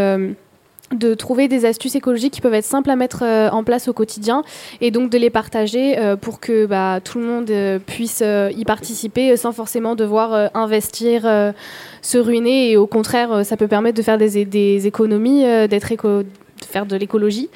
de 0.93 1.13
trouver 1.13 1.47
des 1.47 1.65
astuces 1.65 1.95
écologiques 1.95 2.33
qui 2.33 2.41
peuvent 2.41 2.53
être 2.53 2.65
simples 2.65 2.89
à 2.89 2.97
mettre 2.97 3.23
en 3.23 3.63
place 3.63 3.87
au 3.87 3.93
quotidien 3.93 4.43
et 4.81 4.91
donc 4.91 5.09
de 5.09 5.17
les 5.17 5.29
partager 5.29 5.97
pour 6.19 6.41
que 6.41 6.65
bah, 6.65 6.99
tout 7.01 7.19
le 7.19 7.25
monde 7.25 7.81
puisse 7.85 8.21
y 8.21 8.65
participer 8.65 9.37
sans 9.37 9.53
forcément 9.53 9.95
devoir 9.95 10.49
investir, 10.53 11.21
se 12.01 12.17
ruiner 12.17 12.71
et 12.71 12.77
au 12.77 12.85
contraire 12.87 13.45
ça 13.45 13.55
peut 13.55 13.69
permettre 13.69 13.97
de 13.97 14.03
faire 14.03 14.17
des, 14.17 14.43
des 14.43 14.87
économies, 14.87 15.43
d'être 15.69 15.93
éco 15.93 16.23
de 16.23 16.65
faire 16.65 16.85
de 16.85 16.95
l'écologie. 16.95 17.49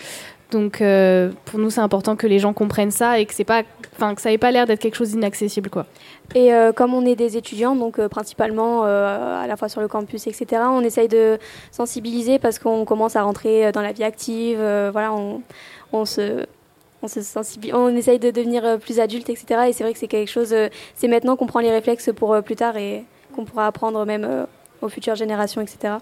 Donc 0.52 0.84
pour 1.46 1.60
nous 1.60 1.70
c'est 1.70 1.82
important 1.82 2.16
que 2.16 2.28
les 2.28 2.40
gens 2.40 2.54
comprennent 2.54 2.92
ça 2.92 3.20
et 3.20 3.26
que 3.26 3.34
c'est 3.34 3.46
pas, 3.46 3.64
enfin 3.96 4.16
que 4.16 4.22
ça 4.22 4.30
n'ait 4.30 4.38
pas 4.38 4.52
l'air 4.52 4.66
d'être 4.66 4.80
quelque 4.80 4.96
chose 4.96 5.12
d'inaccessible 5.12 5.70
quoi. 5.70 5.86
Et 6.34 6.54
euh, 6.54 6.72
comme 6.72 6.94
on 6.94 7.06
est 7.06 7.16
des 7.16 7.36
étudiants, 7.36 7.76
donc 7.76 8.00
euh, 8.00 8.08
principalement 8.08 8.86
euh, 8.86 9.42
à 9.42 9.48
la 9.48 9.58
fois 9.58 9.68
sur 9.68 9.82
le 9.82 9.88
campus, 9.88 10.28
etc., 10.28 10.62
on 10.70 10.82
essaye 10.82 11.10
de 11.10 11.38
sensibiliser 11.72 12.40
parce 12.40 12.58
qu'on 12.58 12.86
commence 12.86 13.16
à 13.16 13.24
rentrer 13.24 13.72
dans 13.72 13.82
la 13.82 13.92
vie 13.92 14.04
active. 14.04 14.58
voilà, 14.58 15.14
on, 15.14 15.42
on 15.92 16.06
se 16.06 16.46
on, 17.04 17.08
se 17.08 17.20
on 17.74 17.96
essaye 17.96 18.20
de 18.20 18.32
devenir 18.32 18.78
plus 18.80 19.00
adulte, 19.00 19.30
etc. 19.30 19.64
Et 19.68 19.74
c'est 19.74 19.84
vrai 19.84 19.92
que 19.92 20.00
c'est 20.00 20.08
quelque 20.08 20.30
chose, 20.30 20.56
c'est 20.96 21.08
maintenant 21.08 21.36
qu'on 21.36 21.48
prend 21.48 21.60
les 21.60 21.72
réflexes 21.72 22.12
pour 22.16 22.42
plus 22.44 22.56
tard 22.56 22.78
et 22.78 23.04
qu'on 23.36 23.44
pourra 23.44 23.68
apprendre 23.68 24.06
même 24.06 24.46
aux 24.82 24.90
futures 24.90 25.16
générations, 25.16 25.62
etc. 25.62 25.96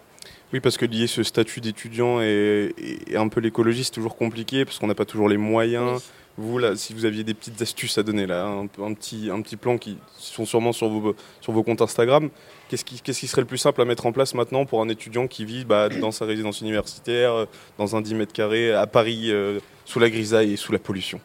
Oui, 0.51 0.59
parce 0.59 0.77
que 0.77 0.85
lier 0.85 1.05
ce 1.05 1.21
statut 1.21 1.61
d'étudiant 1.61 2.21
et, 2.21 2.73
un 3.15 3.27
peu 3.27 3.39
l'écologie, 3.39 3.83
c'est 3.83 3.91
toujours 3.91 4.15
compliqué 4.15 4.65
parce 4.65 4.79
qu'on 4.79 4.87
n'a 4.87 4.95
pas 4.95 5.05
toujours 5.05 5.29
les 5.29 5.37
moyens. 5.37 6.01
Vous, 6.37 6.57
là, 6.57 6.75
si 6.75 6.93
vous 6.93 7.05
aviez 7.05 7.23
des 7.23 7.33
petites 7.33 7.61
astuces 7.61 7.97
à 7.97 8.03
donner, 8.03 8.25
là, 8.25 8.45
un, 8.45 8.63
un 8.63 8.93
petit, 8.93 9.29
un 9.29 9.41
petit 9.41 9.57
plan 9.57 9.77
qui 9.77 9.97
sont 10.17 10.45
sûrement 10.45 10.71
sur 10.71 10.87
vos, 10.87 11.15
sur 11.41 11.53
vos 11.53 11.63
comptes 11.63 11.81
Instagram, 11.81 12.29
qu'est-ce 12.69 12.85
qui, 12.85 12.99
qu'est-ce 13.01 13.19
qui 13.19 13.27
serait 13.27 13.41
le 13.41 13.47
plus 13.47 13.57
simple 13.57 13.81
à 13.81 13.85
mettre 13.85 14.05
en 14.05 14.11
place 14.11 14.33
maintenant 14.33 14.65
pour 14.65 14.81
un 14.81 14.89
étudiant 14.89 15.27
qui 15.27 15.45
vit 15.45 15.65
bah, 15.65 15.89
dans 16.01 16.11
sa 16.11 16.25
résidence 16.25 16.61
universitaire, 16.61 17.45
dans 17.77 17.95
un 17.95 18.01
10 18.01 18.15
mètres 18.15 18.33
carrés, 18.33 18.73
à 18.73 18.87
Paris, 18.87 19.31
euh, 19.31 19.59
sous 19.85 19.99
la 19.99 20.09
grisaille 20.09 20.53
et 20.53 20.57
sous 20.57 20.71
la 20.71 20.79
pollution? 20.79 21.19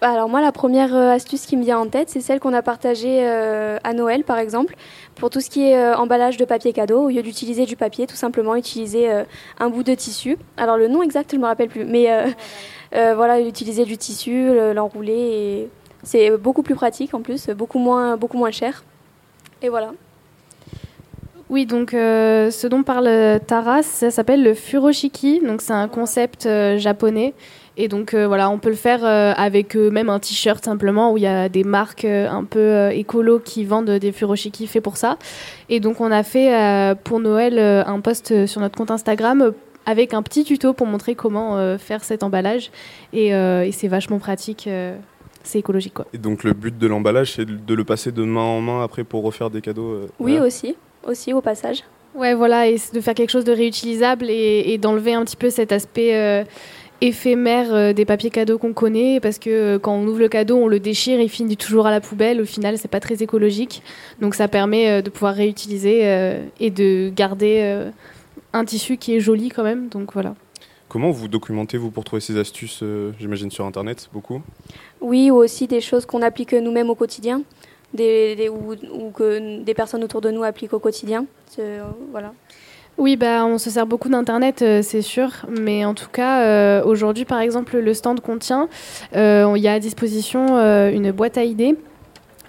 Alors 0.00 0.28
moi, 0.28 0.40
la 0.40 0.52
première 0.52 0.94
euh, 0.94 1.12
astuce 1.12 1.46
qui 1.46 1.56
me 1.56 1.62
vient 1.62 1.78
en 1.78 1.86
tête, 1.86 2.08
c'est 2.08 2.20
celle 2.20 2.40
qu'on 2.40 2.54
a 2.54 2.62
partagée 2.62 3.20
euh, 3.22 3.78
à 3.84 3.92
Noël, 3.92 4.24
par 4.24 4.38
exemple, 4.38 4.74
pour 5.14 5.30
tout 5.30 5.40
ce 5.40 5.50
qui 5.50 5.62
est 5.62 5.94
emballage 5.94 6.36
de 6.36 6.44
papier 6.44 6.72
cadeau. 6.72 7.04
Au 7.04 7.08
lieu 7.08 7.22
d'utiliser 7.22 7.66
du 7.66 7.76
papier, 7.76 8.06
tout 8.06 8.16
simplement 8.16 8.56
utiliser 8.56 9.10
un 9.58 9.68
bout 9.68 9.82
de 9.82 9.94
tissu. 9.94 10.38
Alors 10.56 10.76
le 10.76 10.88
nom 10.88 11.02
exact, 11.02 11.30
je 11.32 11.36
ne 11.36 11.42
me 11.42 11.46
rappelle 11.46 11.68
plus, 11.68 11.84
mais 11.84 12.10
euh, 12.10 13.12
voilà, 13.14 13.40
utiliser 13.40 13.84
du 13.84 13.98
tissu, 13.98 14.50
l'enrouler. 14.74 15.68
C'est 16.02 16.36
beaucoup 16.38 16.62
plus 16.62 16.74
pratique 16.74 17.12
en 17.12 17.20
plus, 17.20 17.50
beaucoup 17.50 17.78
moins, 17.78 18.16
beaucoup 18.16 18.38
moins 18.38 18.50
cher. 18.50 18.84
Et 19.60 19.68
voilà. 19.68 19.92
Oui, 21.50 21.66
donc 21.66 21.94
euh, 21.94 22.52
ce 22.52 22.68
dont 22.68 22.84
parle 22.84 23.40
Taras, 23.44 23.82
ça 23.82 24.12
s'appelle 24.12 24.44
le 24.44 24.54
furoshiki. 24.54 25.40
Donc 25.40 25.62
c'est 25.62 25.72
un 25.72 25.88
concept 25.88 26.46
euh, 26.46 26.78
japonais. 26.78 27.34
Et 27.82 27.88
donc 27.88 28.14
voilà, 28.14 28.50
on 28.50 28.58
peut 28.58 28.68
le 28.68 28.74
faire 28.74 29.04
avec 29.04 29.74
même 29.74 30.10
un 30.10 30.18
t-shirt 30.18 30.64
simplement 30.64 31.12
où 31.12 31.16
il 31.16 31.22
y 31.22 31.26
a 31.26 31.48
des 31.48 31.64
marques 31.64 32.04
un 32.04 32.44
peu 32.44 32.90
écolo 32.92 33.38
qui 33.38 33.64
vendent 33.64 33.90
des 33.90 34.12
furoshiki 34.12 34.66
faits 34.66 34.82
pour 34.82 34.96
ça. 34.96 35.16
Et 35.68 35.80
donc 35.80 36.00
on 36.00 36.10
a 36.10 36.22
fait 36.22 36.94
pour 37.04 37.20
Noël 37.20 37.58
un 37.58 38.00
post 38.00 38.46
sur 38.46 38.60
notre 38.60 38.76
compte 38.76 38.90
Instagram 38.90 39.52
avec 39.86 40.14
un 40.14 40.22
petit 40.22 40.44
tuto 40.44 40.72
pour 40.72 40.86
montrer 40.86 41.14
comment 41.14 41.56
euh, 41.56 41.78
faire 41.78 42.04
cet 42.04 42.22
emballage. 42.22 42.70
Euh, 43.14 43.62
et, 43.62 43.72
c'est 43.72 43.88
vachement 43.88 44.18
pratique. 44.18 44.66
Euh, 44.66 44.96
c'est 45.42 45.58
écologique 45.58 45.94
quoi. 45.94 46.06
Et 46.12 46.18
donc 46.18 46.44
le 46.44 46.52
but 46.52 46.76
de 46.76 46.86
l'emballage, 46.86 47.32
c'est 47.32 47.46
de 47.46 47.74
le 47.74 47.84
passer 47.84 48.12
de 48.12 48.22
main 48.22 48.42
en 48.42 48.60
main 48.60 48.84
après 48.84 49.04
pour 49.04 49.22
refaire 49.24 49.48
des 49.48 49.62
cadeaux. 49.62 50.06
oui 50.18 50.38
aussi, 50.38 50.76
aussi 51.02 51.32
au 51.32 51.40
passage. 51.40 51.82
Ouais 52.14 52.34
voilà, 52.34 52.66
et 52.66 52.76
de 52.92 53.00
faire 53.00 53.14
quelque 53.14 53.30
chose 53.30 53.44
de 53.44 53.52
réutilisable 53.52 54.26
et, 54.28 54.76
d'enlever 54.78 55.14
un 55.14 55.24
petit 55.24 55.36
peu 55.36 55.48
cet 55.48 55.72
aspect 55.72 56.44
éphémère 57.00 57.94
des 57.94 58.04
papiers 58.04 58.30
cadeaux 58.30 58.58
qu'on 58.58 58.72
connaît 58.72 59.20
parce 59.20 59.38
que 59.38 59.78
quand 59.78 59.94
on 59.94 60.06
ouvre 60.06 60.20
le 60.20 60.28
cadeau, 60.28 60.56
on 60.56 60.68
le 60.68 60.80
déchire, 60.80 61.20
il 61.20 61.28
finit 61.28 61.56
toujours 61.56 61.86
à 61.86 61.90
la 61.90 62.00
poubelle. 62.00 62.40
Au 62.40 62.44
final, 62.44 62.78
c'est 62.78 62.88
pas 62.88 63.00
très 63.00 63.22
écologique. 63.22 63.82
Donc 64.20 64.34
ça 64.34 64.48
permet 64.48 65.02
de 65.02 65.10
pouvoir 65.10 65.34
réutiliser 65.34 66.02
et 66.60 66.70
de 66.70 67.10
garder 67.14 67.90
un 68.52 68.64
tissu 68.64 68.96
qui 68.96 69.16
est 69.16 69.20
joli 69.20 69.48
quand 69.48 69.62
même. 69.62 69.88
Donc 69.88 70.12
voilà. 70.12 70.34
Comment 70.90 71.12
vous 71.12 71.28
documentez-vous 71.28 71.92
pour 71.92 72.02
trouver 72.02 72.20
ces 72.20 72.36
astuces, 72.36 72.80
euh, 72.82 73.12
j'imagine, 73.20 73.48
sur 73.48 73.64
Internet, 73.64 74.08
beaucoup? 74.12 74.42
Oui, 75.00 75.30
ou 75.30 75.36
aussi 75.36 75.68
des 75.68 75.80
choses 75.80 76.04
qu'on 76.04 76.20
applique 76.20 76.52
nous-mêmes 76.52 76.90
au 76.90 76.96
quotidien, 76.96 77.42
des, 77.94 78.50
ou, 78.50 79.10
que 79.12 79.62
des 79.62 79.74
personnes 79.74 80.02
autour 80.02 80.20
de 80.20 80.32
nous 80.32 80.42
appliquent 80.42 80.72
au 80.72 80.80
quotidien. 80.80 81.26
voilà. 82.10 82.34
Oui, 83.00 83.16
bah, 83.16 83.44
on 83.44 83.58
se 83.58 83.70
sert 83.70 83.86
beaucoup 83.86 84.08
d'Internet, 84.08 84.62
euh, 84.62 84.82
c'est 84.82 85.02
sûr. 85.02 85.30
Mais 85.48 85.84
en 85.84 85.94
tout 85.94 86.08
cas, 86.12 86.42
euh, 86.42 86.84
aujourd'hui, 86.84 87.24
par 87.24 87.40
exemple, 87.40 87.76
le 87.78 87.94
stand 87.94 88.20
contient, 88.20 88.68
il 89.14 89.56
y 89.56 89.68
a 89.68 89.72
à 89.72 89.78
disposition 89.80 90.58
une 90.90 91.10
boîte 91.10 91.36
à 91.36 91.44
idées 91.44 91.76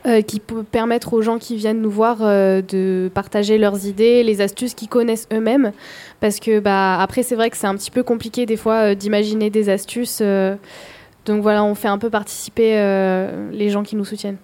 euh, 0.07 0.23
qui 0.23 0.39
peut 0.39 0.63
permettre 0.63 1.13
aux 1.13 1.21
gens 1.21 1.37
qui 1.37 1.55
viennent 1.55 1.79
nous 1.79 1.91
voir 1.91 2.17
euh, 2.21 2.63
de 2.63 3.11
partager 3.13 3.59
leurs 3.59 3.85
idées, 3.85 4.23
les 4.23 4.41
astuces 4.41 4.73
qu'ils 4.73 4.89
connaissent 4.89 5.27
eux-mêmes. 5.31 5.73
Parce 6.19 6.39
que 6.39 6.59
bah, 6.59 6.99
après, 6.99 7.21
c'est 7.21 7.35
vrai 7.35 7.51
que 7.51 7.57
c'est 7.57 7.67
un 7.67 7.75
petit 7.75 7.91
peu 7.91 8.01
compliqué 8.01 8.47
des 8.47 8.57
fois 8.57 8.77
euh, 8.77 8.95
d'imaginer 8.95 9.51
des 9.51 9.69
astuces. 9.69 10.23
donc 11.25 11.43
voilà, 11.43 11.63
on 11.63 11.75
fait 11.75 11.87
un 11.87 11.99
peu 11.99 12.09
participer 12.09 12.71
les 13.51 13.69
gens 13.69 13.83
qui 13.83 13.95
nous 13.95 14.05
soutiennent. 14.05 14.37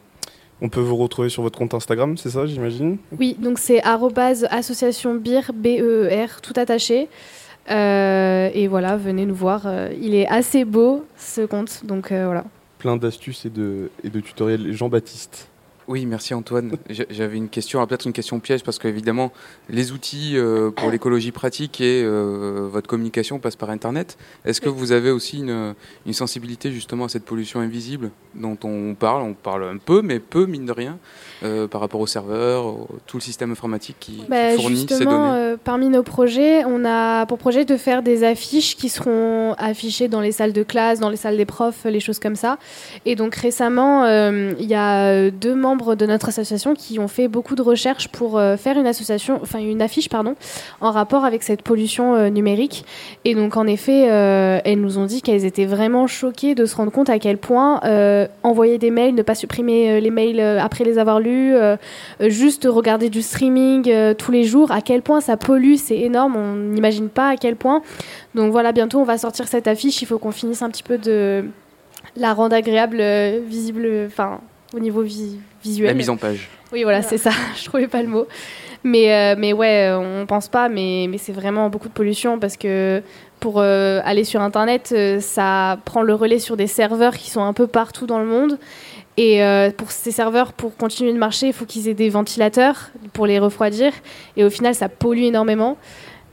On 0.61 0.69
peut 0.69 0.79
vous 0.79 0.95
retrouver 0.97 1.29
sur 1.29 1.43
votre 1.43 1.57
compte 1.59 1.73
Instagram, 1.73 2.17
c'est 2.17 2.31
ça, 2.31 2.45
j'imagine 2.45 2.97
Oui, 3.19 3.35
donc 3.39 3.59
c'est 3.59 3.81
association 3.83 5.15
BIR, 5.15 5.51
B-E-E-R, 5.53 6.41
tout 6.41 6.53
attaché. 6.55 7.07
et 7.69 8.67
voilà, 8.67 8.97
venez 8.97 9.25
nous 9.25 9.35
voir. 9.35 9.67
il 10.01 10.15
est 10.15 10.27
assez 10.27 10.65
beau, 10.65 11.05
ce 11.17 11.41
compte, 11.41 11.85
donc 11.85 12.11
voilà 12.11 12.43
plein 12.77 12.97
d'astuces 12.97 13.45
et 13.45 13.49
de, 13.49 13.89
et 14.03 14.09
de 14.09 14.19
tutoriels. 14.19 14.71
Jean-Baptiste 14.73 15.49
oui, 15.87 16.05
merci 16.05 16.33
Antoine. 16.33 16.77
J'avais 16.89 17.37
une 17.37 17.49
question, 17.49 17.85
peut-être 17.87 18.05
une 18.05 18.13
question 18.13 18.39
piège, 18.39 18.63
parce 18.63 18.77
qu'évidemment, 18.77 19.31
les 19.69 19.91
outils 19.91 20.37
euh, 20.37 20.69
pour 20.69 20.91
l'écologie 20.91 21.31
pratique 21.31 21.79
et 21.79 22.03
euh, 22.03 22.67
votre 22.69 22.87
communication 22.87 23.39
passent 23.39 23.55
par 23.55 23.69
Internet. 23.69 24.17
Est-ce 24.45 24.59
que 24.59 24.69
vous 24.69 24.91
avez 24.91 25.11
aussi 25.11 25.39
une, 25.39 25.75
une, 26.05 26.13
sensibilité 26.13 26.71
justement 26.71 27.05
à 27.05 27.09
cette 27.09 27.23
pollution 27.23 27.61
invisible 27.61 28.11
dont 28.35 28.57
on 28.63 28.95
parle? 28.95 29.23
On 29.23 29.33
parle 29.33 29.63
un 29.63 29.77
peu, 29.77 30.01
mais 30.01 30.19
peu, 30.19 30.45
mine 30.45 30.65
de 30.65 30.73
rien, 30.73 30.99
euh, 31.43 31.67
par 31.67 31.81
rapport 31.81 32.01
aux 32.01 32.07
serveurs, 32.07 32.75
tout 33.05 33.17
le 33.17 33.21
système 33.21 33.51
informatique 33.51 33.97
qui, 33.99 34.23
bah, 34.27 34.51
fournit 34.55 34.85
ces 34.87 35.05
données 35.05 35.55
Parmi 35.63 35.89
nos 35.89 36.03
projets, 36.03 36.63
on 36.65 36.85
a 36.85 37.25
pour 37.25 37.37
projet 37.37 37.65
de 37.65 37.77
faire 37.77 38.03
des 38.03 38.23
affiches 38.23 38.75
qui 38.75 38.89
seront 38.89 39.53
affichées 39.57 40.07
dans 40.07 40.21
les 40.21 40.31
salles 40.31 40.53
de 40.53 40.63
classe, 40.63 40.99
dans 40.99 41.09
les 41.09 41.17
salles 41.17 41.37
des 41.37 41.45
profs, 41.45 41.85
les 41.85 41.99
choses 41.99 42.19
comme 42.19 42.35
ça. 42.35 42.57
Et 43.05 43.15
donc 43.15 43.35
récemment, 43.35 44.05
il 44.07 44.65
y 44.65 44.75
a 44.75 45.29
deux 45.31 45.55
membres 45.55 45.95
de 45.95 46.05
notre 46.05 46.29
association 46.29 46.73
qui 46.73 46.99
ont 46.99 47.07
fait 47.07 47.27
beaucoup 47.27 47.55
de 47.55 47.61
recherches 47.61 48.07
pour 48.07 48.37
euh, 48.37 48.57
faire 48.57 48.77
une 48.77 48.87
association, 48.87 49.39
enfin 49.41 49.59
une 49.59 49.81
affiche 49.81 50.09
pardon, 50.09 50.35
en 50.81 50.91
rapport 50.91 51.25
avec 51.25 51.43
cette 51.43 51.61
pollution 51.61 52.15
euh, 52.15 52.29
numérique. 52.29 52.85
Et 53.25 53.35
donc 53.35 53.57
en 53.57 53.67
effet, 53.67 54.09
euh, 54.09 54.59
elles 54.63 54.79
nous 54.79 54.97
ont 54.97 55.05
dit 55.05 55.21
qu'elles 55.21 55.45
étaient 55.45 55.65
vraiment 55.65 56.07
choquées 56.07 56.55
de 56.55 56.65
se 56.65 56.75
rendre 56.75 56.91
compte 56.91 57.09
à 57.09 57.19
quel 57.19 57.37
point 57.37 57.81
envoyer 58.43 58.77
des 58.77 58.91
mails, 58.91 59.15
ne 59.15 59.21
pas 59.21 59.35
supprimer 59.35 59.99
les 59.99 60.09
mails 60.09 60.39
après 60.39 60.83
les 60.83 60.97
avoir 60.97 61.19
lus, 61.19 61.26
juste 62.21 62.67
regarder 62.69 63.09
du 63.09 63.21
streaming 63.21 64.15
tous 64.15 64.31
les 64.31 64.43
jours, 64.43 64.71
à 64.71 64.81
quel 64.81 65.01
point 65.01 65.21
ça 65.21 65.37
pollue, 65.37 65.75
c'est 65.75 65.97
énorme. 65.97 66.35
On 66.35 66.55
n'imagine 66.55 67.09
pas 67.09 67.29
à 67.29 67.37
quel 67.37 67.55
point. 67.55 67.81
Donc 68.35 68.51
voilà, 68.51 68.71
bientôt 68.71 68.99
on 68.99 69.03
va 69.03 69.17
sortir 69.17 69.47
cette 69.47 69.67
affiche. 69.67 70.01
Il 70.01 70.05
faut 70.05 70.19
qu'on 70.19 70.31
finisse 70.31 70.61
un 70.61 70.69
petit 70.69 70.83
peu 70.83 70.97
de 70.97 71.45
la 72.15 72.33
rendre 72.33 72.55
agréable, 72.55 73.01
visible, 73.47 73.87
enfin 74.07 74.41
au 74.73 74.79
niveau 74.79 75.03
visuel. 75.63 75.87
La 75.87 75.93
mise 75.93 76.09
en 76.09 76.17
page. 76.17 76.49
Oui, 76.73 76.83
voilà, 76.83 77.01
c'est 77.01 77.17
ça. 77.17 77.31
Je 77.55 77.65
trouvais 77.65 77.87
pas 77.87 78.01
le 78.01 78.09
mot. 78.09 78.27
Mais, 78.83 79.13
euh, 79.13 79.35
mais 79.37 79.53
ouais, 79.53 79.91
on 79.91 80.25
pense 80.25 80.47
pas, 80.47 80.69
mais, 80.69 81.07
mais 81.09 81.17
c'est 81.17 81.31
vraiment 81.31 81.69
beaucoup 81.69 81.87
de 81.87 81.93
pollution 81.93 82.39
parce 82.39 82.57
que 82.57 83.01
pour 83.39 83.59
euh, 83.59 83.99
aller 84.03 84.23
sur 84.23 84.41
Internet, 84.41 84.93
euh, 84.95 85.19
ça 85.19 85.79
prend 85.85 86.01
le 86.01 86.13
relais 86.13 86.39
sur 86.39 86.57
des 86.57 86.67
serveurs 86.67 87.15
qui 87.17 87.29
sont 87.29 87.43
un 87.43 87.53
peu 87.53 87.67
partout 87.67 88.05
dans 88.05 88.19
le 88.19 88.25
monde. 88.25 88.57
Et 89.17 89.41
pour 89.77 89.89
ces 89.89 90.11
serveurs, 90.11 90.53
pour 90.53 90.75
continuer 90.77 91.11
de 91.11 91.17
marcher, 91.17 91.47
il 91.47 91.53
faut 91.53 91.65
qu'ils 91.65 91.87
aient 91.87 91.95
des 91.95 92.09
ventilateurs 92.09 92.91
pour 93.13 93.25
les 93.25 93.39
refroidir. 93.39 93.91
Et 94.35 94.43
au 94.43 94.51
final, 94.51 94.75
ça 94.75 94.89
pollue 94.89 95.23
énormément. 95.23 95.77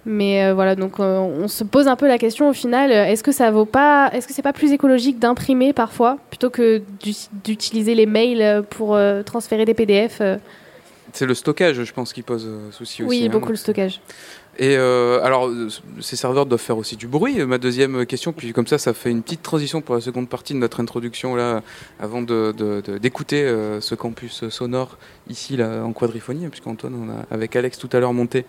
Mais 0.06 0.44
euh, 0.44 0.54
voilà, 0.54 0.76
donc 0.76 1.00
euh, 1.00 1.18
on 1.18 1.48
se 1.48 1.64
pose 1.64 1.88
un 1.88 1.96
peu 1.96 2.06
la 2.06 2.18
question 2.18 2.48
au 2.48 2.52
final, 2.52 2.92
euh, 2.92 3.06
est-ce 3.06 3.22
que 3.22 3.32
ça 3.32 3.50
vaut 3.50 3.64
pas, 3.64 4.10
est-ce 4.12 4.28
que 4.28 4.34
c'est 4.34 4.42
pas 4.42 4.52
plus 4.52 4.72
écologique 4.72 5.18
d'imprimer 5.18 5.72
parfois 5.72 6.18
plutôt 6.28 6.50
que 6.50 6.82
d'utiliser 7.42 7.94
les 7.94 8.04
mails 8.04 8.64
pour 8.68 8.98
transférer 9.24 9.64
des 9.64 9.74
PDF 9.74 10.20
C'est 11.12 11.26
le 11.26 11.34
stockage, 11.34 11.82
je 11.82 11.92
pense, 11.92 12.12
qui 12.12 12.22
pose 12.22 12.46
souci 12.70 13.02
aussi. 13.02 13.08
Oui, 13.08 13.26
hein, 13.26 13.30
beaucoup 13.30 13.48
le 13.48 13.56
stockage. 13.56 14.00
Et 14.58 14.76
alors, 14.76 15.50
ces 16.00 16.16
serveurs 16.16 16.46
doivent 16.46 16.60
faire 16.60 16.78
aussi 16.78 16.96
du 16.96 17.06
bruit. 17.06 17.44
Ma 17.44 17.58
deuxième 17.58 18.06
question, 18.06 18.32
puis 18.32 18.52
comme 18.52 18.66
ça, 18.66 18.78
ça 18.78 18.94
fait 18.94 19.10
une 19.10 19.22
petite 19.22 19.42
transition 19.42 19.80
pour 19.80 19.94
la 19.94 20.00
seconde 20.00 20.28
partie 20.28 20.54
de 20.54 20.58
notre 20.58 20.80
introduction 20.80 21.34
là, 21.34 21.62
avant 21.98 22.22
d'écouter 22.22 23.42
de, 23.44 23.78
ce 23.80 23.94
campus 23.94 24.48
sonore 24.48 24.96
ici 25.28 25.56
là 25.56 25.82
en 25.84 25.92
quadriphonie, 25.92 26.46
puisqu'Antoine, 26.48 26.94
on 26.94 27.10
a 27.10 27.34
avec 27.34 27.56
Alex 27.56 27.78
tout 27.78 27.90
à 27.92 28.00
l'heure 28.00 28.12
monté 28.12 28.44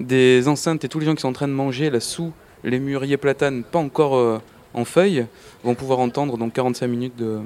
des 0.00 0.46
enceintes 0.46 0.84
et 0.84 0.88
tous 0.88 1.00
les 1.00 1.06
gens 1.06 1.14
qui 1.14 1.22
sont 1.22 1.28
en 1.28 1.32
train 1.32 1.48
de 1.48 1.52
manger 1.52 1.90
là 1.90 2.00
sous 2.00 2.32
les 2.62 2.78
mûriers 2.78 3.16
platanes 3.16 3.64
pas 3.64 3.78
encore 3.78 4.40
en 4.74 4.84
feuilles 4.84 5.26
vont 5.64 5.74
pouvoir 5.74 5.98
entendre 5.98 6.38
donc 6.38 6.52
45 6.52 6.86
minutes 6.86 7.16
de, 7.16 7.40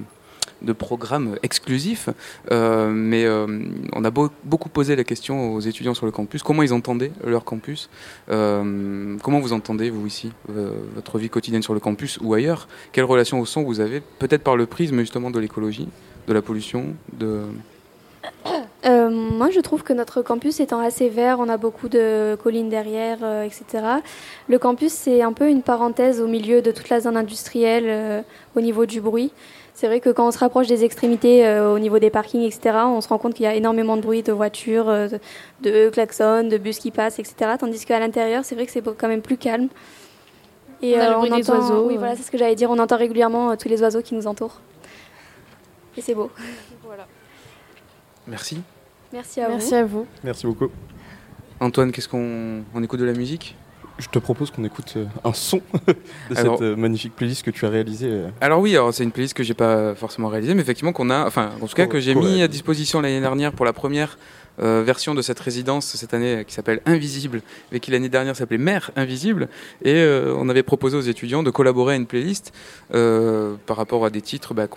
de 0.63 0.73
programmes 0.73 1.37
exclusifs. 1.43 2.09
mais 2.51 3.27
on 3.93 4.05
a 4.05 4.11
beaucoup 4.11 4.69
posé 4.69 4.97
la 4.97 5.05
question 5.05 5.55
aux 5.55 5.61
étudiants 5.61 5.95
sur 5.95 6.07
le 6.07 6.13
campus, 6.13 6.43
comment 6.43 6.63
ils 6.63 6.73
entendaient 6.73 7.13
leur 7.25 7.45
campus. 7.45 7.91
comment 8.29 9.41
vous 9.41 9.53
entendez, 9.53 9.91
vous 9.91 10.07
ici, 10.07 10.33
votre 10.95 11.19
vie 11.19 11.29
quotidienne 11.29 11.63
sur 11.63 11.75
le 11.75 11.81
campus 11.81 12.19
ou 12.21 12.35
ailleurs? 12.35 12.69
Quelle 12.93 13.05
relation 13.05 13.41
au 13.41 13.47
son 13.47 13.63
vous 13.63 13.81
avez 13.81 14.01
Peut-être 14.19 14.43
par 14.43 14.57
le 14.57 14.67
prisme 14.67 15.01
justement 15.01 15.31
de 15.31 15.39
l'écologie, 15.39 15.89
de 16.27 16.33
la 16.33 16.43
pollution, 16.43 16.95
de... 17.13 17.41
Euh, 18.85 19.11
moi, 19.11 19.51
je 19.51 19.61
trouve 19.61 19.85
que 19.85 19.93
notre 19.93 20.23
campus 20.23 20.59
étant 20.59 20.81
assez 20.81 21.09
vert, 21.09 21.37
on 21.39 21.49
a 21.49 21.57
beaucoup 21.57 21.89
de 21.89 22.37
collines 22.43 22.69
derrière, 22.69 23.19
euh, 23.23 23.45
etc. 23.45 23.85
Le 24.49 24.59
campus, 24.59 24.93
c'est 24.93 25.23
un 25.23 25.33
peu 25.33 25.49
une 25.49 25.63
parenthèse 25.63 26.21
au 26.21 26.27
milieu 26.27 26.63
de 26.63 26.73
toute 26.73 26.89
la 26.89 26.99
zone 26.99 27.17
industrielle 27.17 27.85
euh, 27.87 28.23
au 28.57 28.61
niveau 28.61 28.85
du 28.85 29.01
bruit. 29.01 29.31
C'est 29.83 29.89
vrai 29.89 29.99
que 29.99 30.11
quand 30.11 30.29
on 30.29 30.31
se 30.31 30.39
rapproche 30.39 30.69
des 30.69 30.85
extrémités 30.85 31.59
au 31.59 31.81
niveau 31.81 31.99
des 31.99 32.09
parkings, 32.09 32.43
etc., 32.43 32.77
on 32.85 33.01
se 33.01 33.09
rend 33.09 33.19
compte 33.19 33.35
qu'il 33.35 33.43
y 33.43 33.49
a 33.49 33.55
énormément 33.57 33.97
de 33.97 34.03
bruit 34.03 34.23
de 34.23 34.31
voitures, 34.31 34.87
de, 34.87 35.19
de, 35.61 35.91
klaxons, 35.91 36.47
de 36.49 36.57
bus 36.57 36.79
qui 36.79 36.93
passent, 36.93 37.19
etc. 37.19 37.57
Tandis 37.59 37.85
qu'à 37.85 37.99
l'intérieur, 37.99 38.45
c'est 38.45 38.55
vrai 38.55 38.65
que 38.65 38.71
c'est 38.71 38.81
quand 38.81 39.09
même 39.09 39.23
plus 39.23 39.37
calme. 39.37 39.67
Et 40.83 40.95
on, 41.01 41.23
on 41.23 41.33
entend, 41.33 41.59
oiseaux. 41.59 41.89
Oui, 41.89 41.97
voilà, 41.97 42.15
c'est 42.15 42.23
ce 42.23 42.31
que 42.31 42.39
j'allais 42.39 42.55
dire. 42.55 42.71
On 42.71 42.79
entend 42.79 42.97
régulièrement 42.97 43.57
tous 43.57 43.69
les 43.69 43.83
oiseaux 43.83 44.03
qui 44.03 44.15
nous 44.15 44.29
entourent. 44.29 44.61
Et 45.97 46.01
c'est 46.01 46.15
beau. 46.15 46.31
voilà. 46.85 47.09
Merci. 48.29 48.63
Merci 49.13 49.41
à 49.41 49.49
Merci 49.49 49.75
à 49.75 49.85
vous. 49.85 50.07
Merci 50.23 50.47
beaucoup. 50.47 50.69
Antoine, 51.59 51.91
qu'est-ce 51.91 52.09
qu'on 52.09 52.63
on 52.73 52.83
écoute 52.85 53.01
de 53.01 53.05
la 53.05 53.15
musique? 53.15 53.57
Je 53.99 54.09
te 54.09 54.19
propose 54.19 54.51
qu'on 54.51 54.65
écoute 54.65 54.95
euh, 54.97 55.05
un 55.25 55.33
son 55.33 55.61
de 56.31 56.35
cette 56.35 56.63
euh, 56.63 56.77
magnifique 56.77 57.15
playlist 57.15 57.43
que 57.43 57.51
tu 57.51 57.67
as 57.67 57.69
réalisée. 57.69 58.09
Euh. 58.09 58.29
Alors 58.41 58.61
oui, 58.61 58.75
alors 58.75 58.93
c'est 58.93 59.05
une 59.05 59.13
playlist 59.13 59.35
que 59.35 59.43
j'ai 59.43 59.55
pas 59.55 59.95
forcément 59.95 60.29
réalisée, 60.29 60.55
mais 60.55 60.63
effectivement 60.63 60.93
qu'on 60.93 61.11
a, 61.11 61.27
enfin 61.27 61.51
en 61.61 61.67
tout 61.67 61.75
cas 61.75 61.87
que 61.87 62.01
j'ai 62.01 62.15
mis 62.15 62.43
à 62.43 62.49
disposition 62.49 63.01
l'année 63.01 63.21
dernière 63.21 63.53
pour 63.53 63.67
la 63.67 63.73
première 63.73 64.19
version 64.59 65.15
de 65.15 65.23
cette 65.23 65.41
résidence 65.41 65.87
cette 65.87 66.15
année 66.15 66.45
qui 66.47 66.55
s'appelle 66.55 66.81
Invisible, 66.87 67.43
mais 67.71 67.81
qui 67.81 67.91
l'année 67.91 68.09
dernière 68.09 68.37
s'appelait 68.37 68.59
Mère 68.59 68.91
Invisible, 68.97 69.49
et 69.85 70.05
on 70.37 70.49
avait 70.49 70.63
proposé 70.63 70.97
aux 70.97 71.03
étudiants 71.03 71.43
de 71.43 71.51
collaborer 71.51 71.95
à 71.95 71.97
une 71.97 72.07
playlist 72.07 72.53
par 72.91 73.77
rapport 73.77 74.05
à 74.05 74.11
des 74.11 74.21
titres 74.21 74.55
bah, 74.55 74.69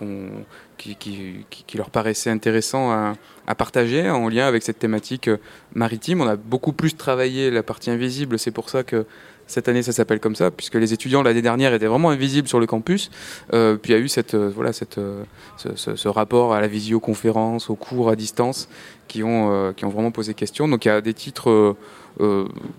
qui, 0.78 1.44
leur 1.74 1.90
paraissaient 1.90 2.30
intéressants 2.30 2.90
à, 2.90 3.54
partager 3.54 4.08
en 4.10 4.28
lien 4.28 4.46
avec 4.46 4.62
cette 4.62 4.78
thématique 4.78 5.30
maritime. 5.74 6.20
On 6.20 6.26
a 6.26 6.36
beaucoup 6.36 6.72
plus 6.72 6.96
travaillé 6.96 7.50
la 7.50 7.62
partie 7.62 7.90
invisible, 7.90 8.38
c'est 8.38 8.50
pour 8.50 8.70
ça 8.70 8.82
que 8.82 9.06
cette 9.46 9.68
année, 9.68 9.82
ça 9.82 9.92
s'appelle 9.92 10.18
comme 10.18 10.34
ça, 10.34 10.50
puisque 10.50 10.74
les 10.74 10.92
étudiants 10.92 11.22
l'année 11.22 11.42
dernière 11.42 11.72
étaient 11.72 11.86
vraiment 11.86 12.10
invisibles 12.10 12.48
sur 12.48 12.58
le 12.58 12.66
campus. 12.66 13.10
Euh, 13.52 13.76
puis 13.76 13.92
il 13.92 13.96
y 13.96 13.98
a 13.98 14.02
eu 14.02 14.08
cette, 14.08 14.34
euh, 14.34 14.50
voilà, 14.52 14.72
cette, 14.72 14.98
euh, 14.98 15.22
ce, 15.56 16.08
rapport 16.08 16.52
à 16.52 16.60
la 16.60 16.66
visioconférence, 16.66 17.70
aux 17.70 17.76
cours 17.76 18.10
à 18.10 18.16
distance, 18.16 18.68
qui 19.08 19.22
ont, 19.22 19.72
qui 19.74 19.84
ont 19.84 19.88
vraiment 19.88 20.10
posé 20.10 20.34
question. 20.34 20.68
Donc 20.68 20.84
il 20.84 20.88
y 20.88 20.90
a 20.90 21.00
des 21.00 21.14
titres 21.14 21.76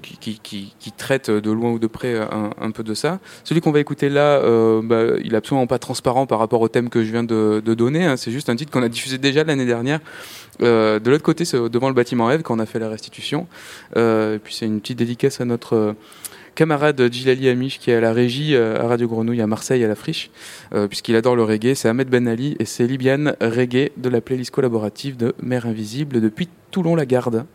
qui, 0.01 0.39
qui, 0.41 0.73
qui, 0.79 0.91
traitent 0.91 1.29
de 1.29 1.51
loin 1.51 1.71
ou 1.71 1.79
de 1.79 1.87
près 1.87 2.15
un, 2.17 2.71
peu 2.71 2.83
de 2.83 2.93
ça. 2.93 3.19
Celui 3.43 3.61
qu'on 3.61 3.71
va 3.71 3.79
écouter 3.79 4.09
là, 4.09 4.41
bah, 4.81 5.03
il 5.23 5.33
est 5.33 5.37
absolument 5.37 5.67
pas 5.67 5.79
transparent 5.79 6.25
par 6.25 6.39
rapport 6.39 6.61
au 6.61 6.67
thème 6.67 6.89
que 6.89 7.03
je 7.03 7.11
viens 7.11 7.23
de, 7.23 7.61
donner. 7.61 8.05
Hein. 8.05 8.17
C'est 8.17 8.31
juste 8.31 8.49
un 8.49 8.55
titre 8.55 8.71
qu'on 8.71 8.83
a 8.83 8.89
diffusé 8.89 9.17
déjà 9.17 9.43
l'année 9.43 9.65
dernière. 9.65 9.99
de 10.59 11.09
l'autre 11.09 11.23
côté, 11.23 11.45
c'est 11.45 11.69
devant 11.69 11.87
le 11.87 11.93
bâtiment 11.93 12.31
Eve 12.31 12.41
quand 12.41 12.55
on 12.55 12.59
a 12.59 12.65
fait 12.65 12.79
la 12.79 12.89
restitution. 12.89 13.47
et 13.95 14.39
puis 14.43 14.55
c'est 14.55 14.65
une 14.65 14.81
petite 14.81 14.97
dédicace 14.97 15.39
à 15.39 15.45
notre 15.45 15.95
camarade 16.57 17.13
Gilali 17.13 17.49
Amish 17.49 17.77
qui 17.77 17.91
est 17.91 17.93
à 17.93 18.01
la 18.01 18.11
régie 18.11 18.55
euh, 18.55 18.81
à 18.81 18.87
Radio 18.87 19.07
Grenouille 19.07 19.41
à 19.41 19.47
Marseille 19.47 19.85
à 19.85 19.87
la 19.87 19.93
Friche, 19.93 20.31
euh, 20.73 20.87
puisqu'il 20.87 21.15
adore 21.15 21.35
le 21.35 21.43
reggae. 21.43 21.75
C'est 21.75 21.87
Ahmed 21.87 22.09
Ben 22.09 22.27
Ali 22.27 22.57
et 22.59 22.65
c'est 22.65 22.87
Libiane 22.87 23.35
Reggae 23.39 23.91
de 23.95 24.09
la 24.09 24.21
playlist 24.21 24.49
collaborative 24.49 25.17
de 25.17 25.35
Mère 25.41 25.67
Invisible 25.67 26.19
depuis 26.19 26.49
Toulon-la-Garde. 26.71 27.45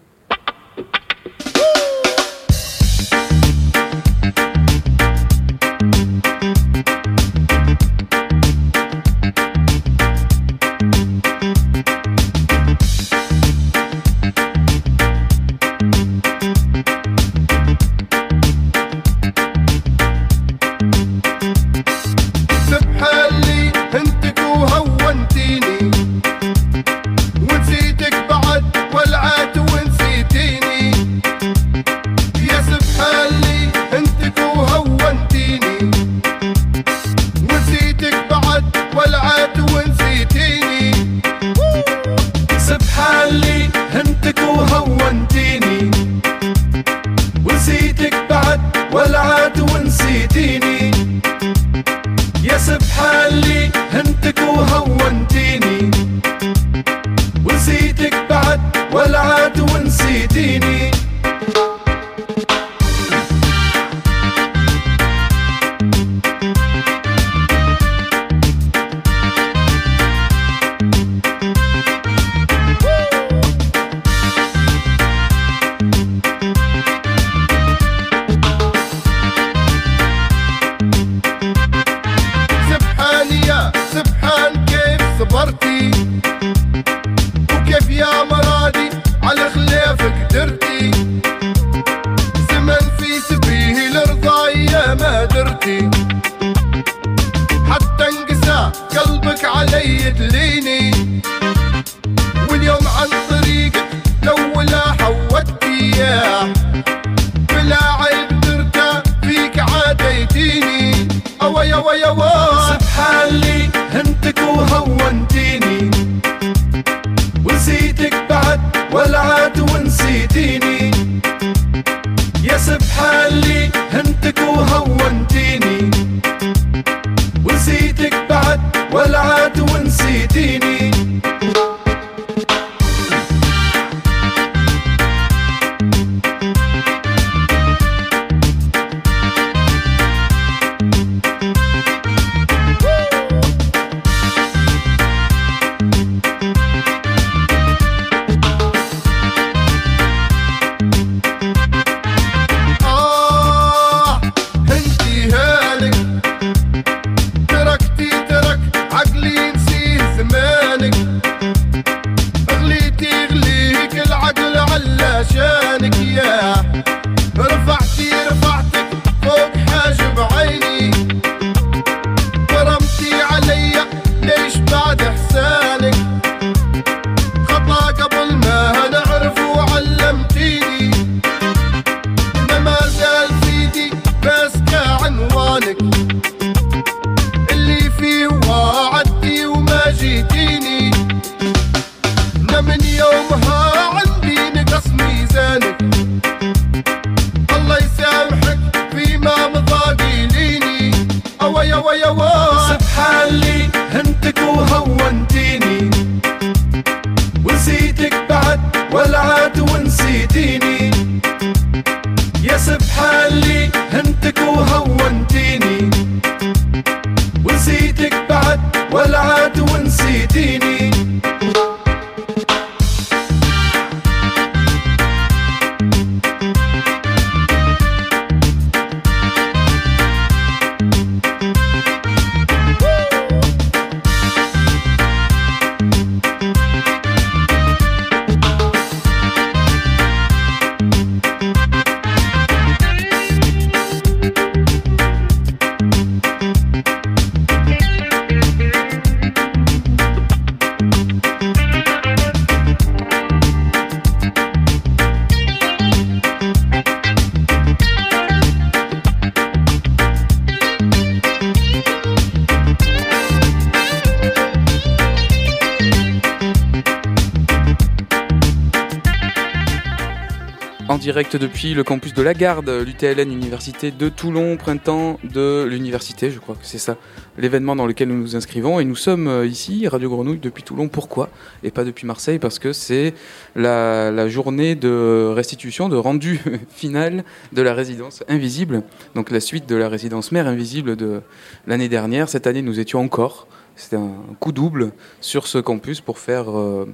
Depuis 271.36 271.74
le 271.74 271.84
campus 271.84 272.14
de 272.14 272.22
la 272.22 272.34
Garde, 272.34 272.68
l'UTLN 272.68 273.30
Université 273.30 273.90
de 273.90 274.08
Toulon, 274.08 274.56
printemps 274.56 275.18
de 275.24 275.66
l'université, 275.68 276.30
je 276.30 276.38
crois 276.38 276.54
que 276.54 276.64
c'est 276.64 276.78
ça, 276.78 276.96
l'événement 277.38 277.76
dans 277.76 277.86
lequel 277.86 278.08
nous 278.08 278.16
nous 278.16 278.36
inscrivons. 278.36 278.80
Et 278.80 278.84
nous 278.84 278.96
sommes 278.96 279.28
euh, 279.28 279.46
ici, 279.46 279.86
Radio 279.88 280.10
Grenouille, 280.10 280.38
depuis 280.38 280.62
Toulon. 280.62 280.88
Pourquoi? 280.88 281.30
Et 281.62 281.70
pas 281.70 281.84
depuis 281.84 282.06
Marseille 282.06 282.38
Parce 282.38 282.58
que 282.58 282.72
c'est 282.72 283.14
la, 283.56 284.10
la 284.10 284.28
journée 284.28 284.74
de 284.74 285.32
restitution, 285.34 285.88
de 285.88 285.96
rendu 285.96 286.40
final 286.68 287.24
de 287.52 287.62
la 287.62 287.74
résidence 287.74 288.22
invisible. 288.28 288.82
Donc 289.14 289.30
la 289.30 289.40
suite 289.40 289.68
de 289.68 289.76
la 289.76 289.88
résidence 289.88 290.32
mère 290.32 290.46
invisible 290.46 290.96
de 290.96 291.20
l'année 291.66 291.88
dernière. 291.88 292.28
Cette 292.28 292.46
année, 292.46 292.62
nous 292.62 292.80
étions 292.80 293.00
encore. 293.00 293.46
C'était 293.76 293.96
un 293.96 294.16
coup 294.38 294.52
double 294.52 294.92
sur 295.20 295.46
ce 295.46 295.58
campus 295.58 296.00
pour 296.00 296.18
faire 296.18 296.50
euh, 296.50 296.86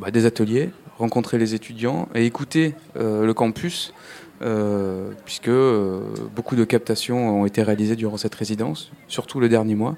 bah, 0.00 0.10
des 0.10 0.24
ateliers, 0.24 0.70
rencontrer 1.00 1.38
les 1.38 1.54
étudiants 1.54 2.08
et 2.14 2.26
écouter 2.26 2.74
euh, 2.96 3.24
le 3.24 3.34
campus, 3.34 3.92
euh, 4.42 5.10
puisque 5.24 5.48
euh, 5.48 6.00
beaucoup 6.36 6.56
de 6.56 6.64
captations 6.64 7.40
ont 7.40 7.46
été 7.46 7.62
réalisées 7.62 7.96
durant 7.96 8.18
cette 8.18 8.34
résidence, 8.34 8.92
surtout 9.08 9.40
le 9.40 9.48
dernier 9.48 9.74
mois. 9.74 9.96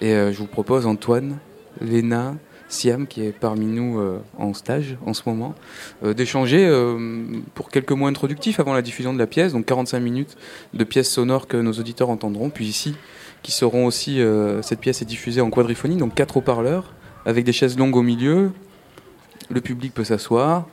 Et 0.00 0.12
je 0.12 0.36
vous 0.38 0.46
propose 0.46 0.86
Antoine, 0.86 1.38
Léna, 1.80 2.34
Siam, 2.68 3.06
qui 3.06 3.22
est 3.22 3.32
parmi 3.32 3.66
nous 3.66 4.00
en 4.38 4.54
stage 4.54 4.96
en 5.04 5.12
ce 5.12 5.22
moment, 5.26 5.54
d'échanger 6.02 6.70
pour 7.54 7.68
quelques 7.68 7.92
mots 7.92 8.06
introductifs 8.06 8.60
avant 8.60 8.72
la 8.72 8.80
diffusion 8.80 9.12
de 9.12 9.18
la 9.18 9.26
pièce, 9.26 9.52
donc 9.52 9.66
45 9.66 10.00
minutes 10.00 10.38
de 10.72 10.84
pièces 10.84 11.10
sonores 11.10 11.48
que 11.48 11.58
nos 11.58 11.72
auditeurs 11.72 12.08
entendront, 12.08 12.48
puis 12.48 12.64
ici, 12.64 12.94
qui 13.42 13.52
seront 13.52 13.84
aussi, 13.84 14.22
cette 14.62 14.80
pièce 14.80 15.02
est 15.02 15.06
diffusée 15.06 15.42
en 15.42 15.50
quadriphonie, 15.50 15.96
donc 15.96 16.14
quatre 16.14 16.38
haut-parleurs, 16.38 16.94
avec 17.26 17.44
des 17.44 17.52
chaises 17.52 17.76
longues 17.76 17.96
au 17.96 18.02
milieu, 18.02 18.52
le 19.48 19.60
public 19.60 19.94
peut 19.94 20.04
s'asseoir. 20.04 20.66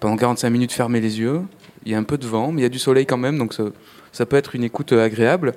Pendant 0.00 0.16
45 0.16 0.50
minutes, 0.50 0.72
fermer 0.72 1.00
les 1.00 1.20
yeux. 1.20 1.42
Il 1.84 1.92
y 1.92 1.94
a 1.94 1.98
un 1.98 2.02
peu 2.02 2.18
de 2.18 2.26
vent, 2.26 2.52
mais 2.52 2.60
il 2.60 2.64
y 2.64 2.66
a 2.66 2.70
du 2.70 2.78
soleil 2.78 3.06
quand 3.06 3.16
même, 3.16 3.38
donc 3.38 3.54
ça, 4.12 4.26
peut 4.26 4.36
être 4.36 4.54
une 4.54 4.64
écoute 4.64 4.92
euh, 4.92 5.04
agréable. 5.04 5.54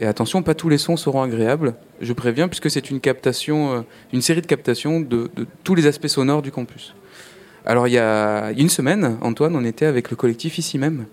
Et 0.00 0.06
attention, 0.06 0.42
pas 0.42 0.54
tous 0.54 0.68
les 0.68 0.78
sons 0.78 0.96
seront 0.96 1.22
agréables, 1.22 1.74
je 2.00 2.12
préviens, 2.12 2.48
puisque 2.48 2.70
c'est 2.70 2.90
une 2.90 3.00
captation, 3.00 3.72
euh, 3.72 3.80
une 4.12 4.22
série 4.22 4.40
de 4.40 4.46
captations 4.46 5.00
de, 5.00 5.30
tous 5.62 5.74
les 5.74 5.86
aspects 5.86 6.08
sonores 6.08 6.42
du 6.42 6.50
campus. 6.50 6.94
Alors, 7.64 7.86
il 7.86 7.92
y 7.92 7.98
a 7.98 8.50
une 8.56 8.68
semaine, 8.68 9.16
Antoine, 9.20 9.54
on 9.56 9.64
était 9.64 9.86
avec 9.86 10.10
le 10.10 10.16
collectif 10.16 10.58
ici 10.58 10.78
même, 10.78 11.06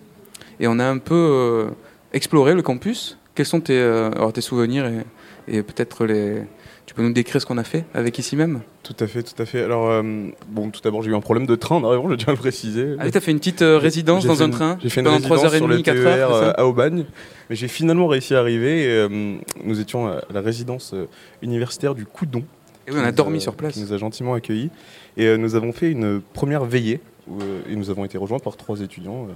et 0.59 0.67
on 0.67 0.79
a 0.79 0.85
un 0.85 0.97
peu 0.97 1.15
euh, 1.15 1.69
exploré 2.13 2.55
le 2.55 2.61
campus. 2.61 3.17
Quels 3.35 3.45
sont 3.45 3.61
tes, 3.61 4.41
souvenirs 4.41 4.89
et 5.47 5.63
peut-être 5.63 6.05
les. 6.05 6.43
Tu 6.87 6.95
peux 6.95 7.03
nous 7.03 7.13
décrire 7.13 7.39
ce 7.39 7.45
qu'on 7.45 7.57
a 7.57 7.63
fait 7.63 7.85
avec 7.93 8.17
ici 8.19 8.35
même? 8.35 8.61
Tout 8.83 8.95
à 8.99 9.07
fait, 9.07 9.23
tout 9.23 9.39
à 9.41 9.45
fait. 9.45 9.63
Alors, 9.63 9.89
euh, 9.89 10.01
bon, 10.49 10.69
tout 10.71 10.81
d'abord, 10.83 11.03
j'ai 11.03 11.11
eu 11.11 11.15
un 11.15 11.21
problème 11.21 11.45
de 11.45 11.55
train 11.55 11.75
en 11.77 11.83
arrivant, 11.85 12.09
je 12.09 12.15
tiens 12.15 12.29
à 12.29 12.31
le 12.31 12.37
préciser. 12.37 12.95
Ah 12.99 13.03
oui, 13.05 13.11
t'as 13.11 13.21
fait 13.21 13.31
une 13.31 13.37
petite 13.39 13.61
euh, 13.61 13.77
résidence 13.77 14.25
dans 14.25 14.41
un 14.43 14.47
une- 14.47 14.51
train 14.51 14.77
J'ai 14.81 14.89
fait 14.89 14.99
une 14.99 15.05
pendant 15.05 15.17
résidence 15.17 15.43
3h30, 15.53 15.57
sur 15.57 15.67
le 15.67 15.81
4 15.81 15.95
TER 15.95 16.07
heures, 16.07 16.33
ça? 16.37 16.43
euh, 16.49 16.53
à 16.57 16.65
Aubagne, 16.65 17.05
mais 17.49 17.55
j'ai 17.55 17.67
finalement 17.69 18.07
réussi 18.07 18.35
à 18.35 18.39
arriver. 18.39 18.83
Et, 18.83 18.87
euh, 18.87 19.07
nous 19.63 19.79
étions 19.79 20.07
à 20.07 20.21
la 20.33 20.41
résidence 20.41 20.93
universitaire 21.41 21.95
du 21.95 22.05
Coudon. 22.05 22.43
Et 22.87 22.91
oui, 22.91 22.97
on 22.99 23.03
a 23.05 23.09
qui 23.11 23.15
dormi 23.15 23.39
sur 23.39 23.53
Qui 23.53 23.57
place. 23.59 23.77
nous 23.77 23.93
a 23.93 23.97
gentiment 23.97 24.33
accueillis. 24.33 24.69
Et 25.15 25.37
nous 25.37 25.55
avons 25.55 25.71
fait 25.71 25.91
une 25.91 26.19
première 26.33 26.65
veillée, 26.65 26.99
où, 27.29 27.37
et 27.69 27.75
nous 27.75 27.89
avons 27.89 28.03
été 28.05 28.17
rejoints 28.17 28.39
par 28.39 28.57
trois 28.57 28.81
étudiants 28.81 29.27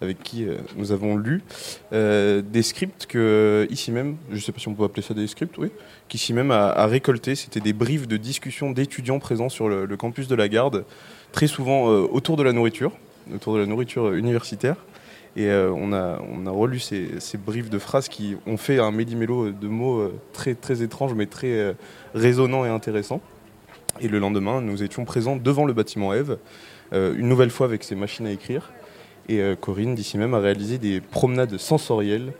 avec 0.00 0.22
qui 0.22 0.46
euh, 0.46 0.56
nous 0.76 0.92
avons 0.92 1.16
lu 1.16 1.42
euh, 1.92 2.42
des 2.42 2.62
scripts 2.62 3.06
que, 3.06 3.18
euh, 3.18 3.72
ici 3.72 3.90
même, 3.90 4.16
je 4.30 4.36
ne 4.36 4.40
sais 4.40 4.52
pas 4.52 4.58
si 4.58 4.68
on 4.68 4.74
peut 4.74 4.84
appeler 4.84 5.02
ça 5.02 5.14
des 5.14 5.26
scripts, 5.26 5.58
oui, 5.58 5.70
qu'ici 6.08 6.32
même 6.32 6.50
a, 6.50 6.86
récolté. 6.86 7.34
C'était 7.34 7.60
des 7.60 7.72
briefs 7.72 8.06
de 8.06 8.16
discussion 8.16 8.70
d'étudiants 8.70 9.18
présents 9.18 9.48
sur 9.48 9.68
le, 9.68 9.96
campus 9.96 10.28
de 10.28 10.34
la 10.34 10.48
Garde, 10.48 10.84
très 11.32 11.46
souvent 11.46 11.86
autour 11.86 12.36
de 12.36 12.42
la 12.42 12.52
nourriture, 12.52 12.92
autour 13.34 13.54
de 13.54 13.58
la 13.58 13.66
nourriture 13.66 14.12
universitaire. 14.12 14.76
Et 15.36 15.50
on, 15.50 15.92
a, 15.92 16.20
on 16.20 16.46
a 16.46 16.50
relu 16.50 16.78
ces, 16.78 17.20
ces 17.20 17.36
briefs 17.36 17.70
de 17.70 17.78
phrases 17.78 18.08
qui 18.08 18.36
ont 18.46 18.56
fait 18.56 18.78
un 18.78 18.90
méli-mélo 18.90 19.50
de 19.50 19.68
mots 19.68 20.10
très, 20.32 20.54
très 20.54 20.82
étranges, 20.82 21.14
mais 21.14 21.26
très 21.26 21.74
résonnants 22.14 22.64
et 22.64 22.68
intéressants. 22.68 23.20
Et 24.00 24.08
le 24.08 24.18
lendemain, 24.18 24.60
nous 24.60 24.82
étions 24.82 25.04
présents 25.04 25.36
devant 25.36 25.66
le 25.66 25.72
bâtiment 25.72 26.14
Eve, 26.14 26.38
une 26.92 27.28
nouvelle 27.28 27.50
fois 27.50 27.66
avec 27.66 27.84
ses 27.84 27.94
machines 27.94 28.26
à 28.26 28.32
écrire. 28.32 28.72
Et 29.28 29.40
euh, 29.40 29.56
Corinne, 29.56 29.94
d'ici 29.94 30.18
même, 30.18 30.34
a 30.34 30.38
réalisé 30.38 30.78
des 30.78 31.00
promenades 31.00 31.58
sensorielles 31.58 32.32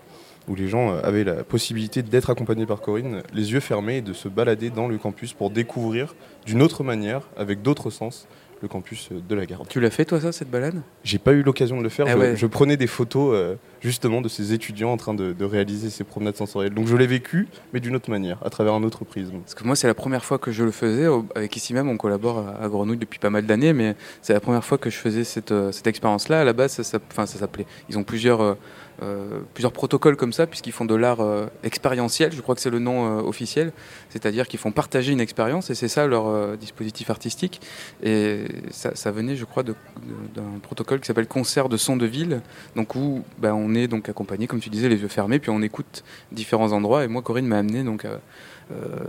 où 0.48 0.54
les 0.54 0.68
gens 0.68 0.90
euh, 0.90 1.00
avaient 1.02 1.24
la 1.24 1.44
possibilité 1.44 2.02
d'être 2.02 2.30
accompagnés 2.30 2.66
par 2.66 2.80
Corinne, 2.80 3.22
les 3.34 3.52
yeux 3.52 3.60
fermés, 3.60 3.98
et 3.98 4.02
de 4.02 4.12
se 4.12 4.28
balader 4.28 4.70
dans 4.70 4.88
le 4.88 4.96
campus 4.96 5.34
pour 5.34 5.50
découvrir 5.50 6.14
d'une 6.46 6.62
autre 6.62 6.84
manière, 6.84 7.22
avec 7.36 7.62
d'autres 7.62 7.90
sens, 7.90 8.26
le 8.60 8.68
campus 8.68 9.10
de 9.12 9.34
la 9.34 9.46
Garde. 9.46 9.68
Tu 9.68 9.80
l'as 9.80 9.90
fait 9.90 10.04
toi 10.04 10.20
ça, 10.20 10.32
cette 10.32 10.50
balade? 10.50 10.80
J'ai 11.04 11.18
pas 11.18 11.32
eu 11.32 11.42
l'occasion 11.42 11.78
de 11.78 11.82
le 11.82 11.88
faire. 11.88 12.06
Ah 12.08 12.12
je, 12.12 12.18
ouais. 12.18 12.36
je 12.36 12.46
prenais 12.46 12.76
des 12.76 12.86
photos 12.86 13.32
euh, 13.34 13.54
justement 13.80 14.20
de 14.20 14.28
ces 14.28 14.52
étudiants 14.52 14.90
en 14.90 14.96
train 14.96 15.14
de, 15.14 15.32
de 15.32 15.44
réaliser 15.44 15.90
ces 15.90 16.04
promenades 16.04 16.36
sensorielles. 16.36 16.74
Donc 16.74 16.86
je 16.86 16.96
l'ai 16.96 17.06
vécu, 17.06 17.48
mais 17.72 17.80
d'une 17.80 17.94
autre 17.94 18.10
manière, 18.10 18.38
à 18.44 18.50
travers 18.50 18.74
un 18.74 18.82
autre 18.82 19.04
prisme. 19.04 19.38
Parce 19.38 19.54
que 19.54 19.64
moi, 19.64 19.76
c'est 19.76 19.86
la 19.86 19.94
première 19.94 20.24
fois 20.24 20.38
que 20.38 20.50
je 20.50 20.64
le 20.64 20.70
faisais. 20.70 21.06
Avec 21.34 21.54
ici 21.56 21.72
même, 21.74 21.88
on 21.88 21.96
collabore 21.96 22.44
à 22.60 22.68
Grenouille 22.68 22.98
depuis 22.98 23.18
pas 23.18 23.30
mal 23.30 23.46
d'années, 23.46 23.72
mais 23.72 23.94
c'est 24.22 24.32
la 24.32 24.40
première 24.40 24.64
fois 24.64 24.78
que 24.78 24.90
je 24.90 24.96
faisais 24.96 25.24
cette, 25.24 25.52
euh, 25.52 25.72
cette 25.72 25.86
expérience-là. 25.86 26.40
À 26.40 26.44
la 26.44 26.52
base, 26.52 26.72
ça, 26.72 26.82
ça 26.82 27.26
s'appelait. 27.26 27.66
Ils 27.88 27.98
ont 27.98 28.04
plusieurs, 28.04 28.40
euh, 28.40 28.54
euh, 29.00 29.40
plusieurs 29.54 29.72
protocoles 29.72 30.16
comme 30.16 30.32
ça, 30.32 30.46
puisqu'ils 30.46 30.72
font 30.72 30.84
de 30.84 30.94
l'art 30.96 31.20
euh, 31.20 31.46
expérientiel. 31.62 32.32
Je 32.32 32.40
crois 32.40 32.56
que 32.56 32.60
c'est 32.60 32.70
le 32.70 32.80
nom 32.80 33.06
euh, 33.06 33.22
officiel. 33.22 33.72
C'est-à-dire 34.10 34.48
qu'ils 34.48 34.58
font 34.58 34.72
partager 34.72 35.12
une 35.12 35.20
expérience, 35.20 35.70
et 35.70 35.76
c'est 35.76 35.88
ça 35.88 36.06
leur 36.06 36.56
dispositif 36.56 37.10
artistique. 37.10 37.60
Et 38.02 38.46
ça, 38.70 39.10
venait, 39.10 39.36
je 39.36 39.44
crois, 39.44 39.62
d'un 39.62 40.58
protocole 40.62 41.00
qui 41.00 41.06
s'appelle 41.06 41.28
concert 41.28 41.68
de 41.68 41.76
son 41.76 41.96
de 41.96 42.06
ville, 42.06 42.40
donc 42.74 42.94
où 42.94 43.22
ben, 43.38 43.52
on 43.52 43.74
est 43.74 43.86
donc 43.86 44.08
accompagné, 44.08 44.46
comme 44.46 44.60
tu 44.60 44.70
disais, 44.70 44.88
les 44.88 45.00
yeux 45.00 45.08
fermés, 45.08 45.38
puis 45.38 45.50
on 45.50 45.62
écoute 45.62 46.02
différents 46.32 46.72
endroits. 46.72 47.04
Et 47.04 47.08
moi, 47.08 47.22
Corinne 47.22 47.46
m'a 47.46 47.58
amené 47.58 47.84
donc 47.84 48.06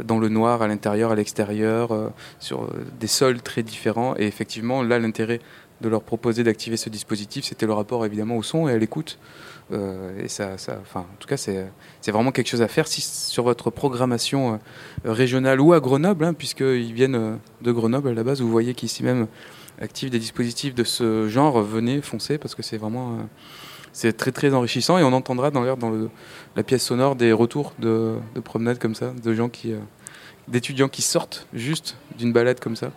dans 0.04 0.20
le 0.20 0.30
noir, 0.30 0.62
à 0.62 0.68
l'intérieur, 0.68 1.12
à 1.12 1.16
l'extérieur, 1.16 2.12
sur 2.40 2.70
des 3.00 3.08
sols 3.08 3.42
très 3.42 3.64
différents. 3.64 4.16
Et 4.18 4.28
effectivement, 4.28 4.84
là, 4.84 5.00
l'intérêt 5.00 5.40
de 5.82 5.90
leur 5.90 6.04
proposer 6.04 6.44
d'activer 6.44 6.78
ce 6.78 6.90
dispositif, 6.90 7.46
c'était 7.46 7.66
le 7.66 7.74
rapport 7.74 8.06
évidemment 8.06 8.38
au 8.38 8.44
son 8.44 8.68
et 8.68 8.74
à 8.74 8.78
l'écoute. 8.78 9.18
Euh, 9.72 10.24
et 10.24 10.28
ça, 10.28 10.56
en 10.96 11.04
tout 11.20 11.28
cas, 11.28 11.38
c'est 11.38 11.72
vraiment 12.08 12.32
quelque 12.32 12.48
chose 12.48 12.62
à 12.62 12.68
faire 12.68 12.88
sur 12.88 13.44
votre 13.44 13.70
programmation 13.70 14.54
euh, 15.06 15.12
régionale 15.12 15.62
ou 15.62 15.74
à 15.74 15.80
Grenoble, 15.80 16.26
hein, 16.26 16.34
puisqu'ils 16.34 16.94
viennent 16.94 17.16
euh, 17.16 17.36
de 17.62 17.72
Grenoble 17.72 18.10
à 18.10 18.14
la 18.14 18.24
base, 18.24 18.42
vous 18.42 18.50
voyez 18.50 18.74
qu'ici 18.74 19.04
même 19.04 19.28
activent 19.80 20.10
des 20.10 20.20
dispositifs 20.20 20.76
de 20.76 20.84
ce 20.84 21.30
genre, 21.30 21.62
venez, 21.62 22.02
foncez, 22.02 22.38
parce 22.38 22.56
que 22.56 22.64
c'est 22.64 22.78
vraiment 22.78 23.18
c'est 23.94 24.16
très 24.16 24.32
très 24.32 24.54
enrichissant. 24.54 24.98
Et 24.98 25.04
on 25.04 25.14
entendra 25.14 25.52
dans, 25.52 25.78
dans 25.78 26.10
la 26.56 26.64
pièce 26.64 26.84
sonore 26.84 27.16
des 27.16 27.32
retours 27.32 27.74
de, 27.80 28.16
de 28.36 28.40
promenades 28.42 28.78
comme 28.78 28.96
ça, 28.96 29.14
de 29.24 29.34
gens 29.34 29.48
qui, 29.48 29.74
d'étudiants 30.50 30.90
qui 30.90 31.02
sortent 31.02 31.48
juste 31.54 31.96
d'une 32.18 32.34
balade 32.34 32.60
comme 32.60 32.76
ça. 32.76 32.92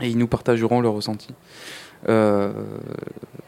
Et 0.00 0.08
ils 0.08 0.16
nous 0.16 0.28
partageront 0.28 0.80
leurs 0.80 0.94
ressentis. 0.94 1.34
Euh, 2.08 2.52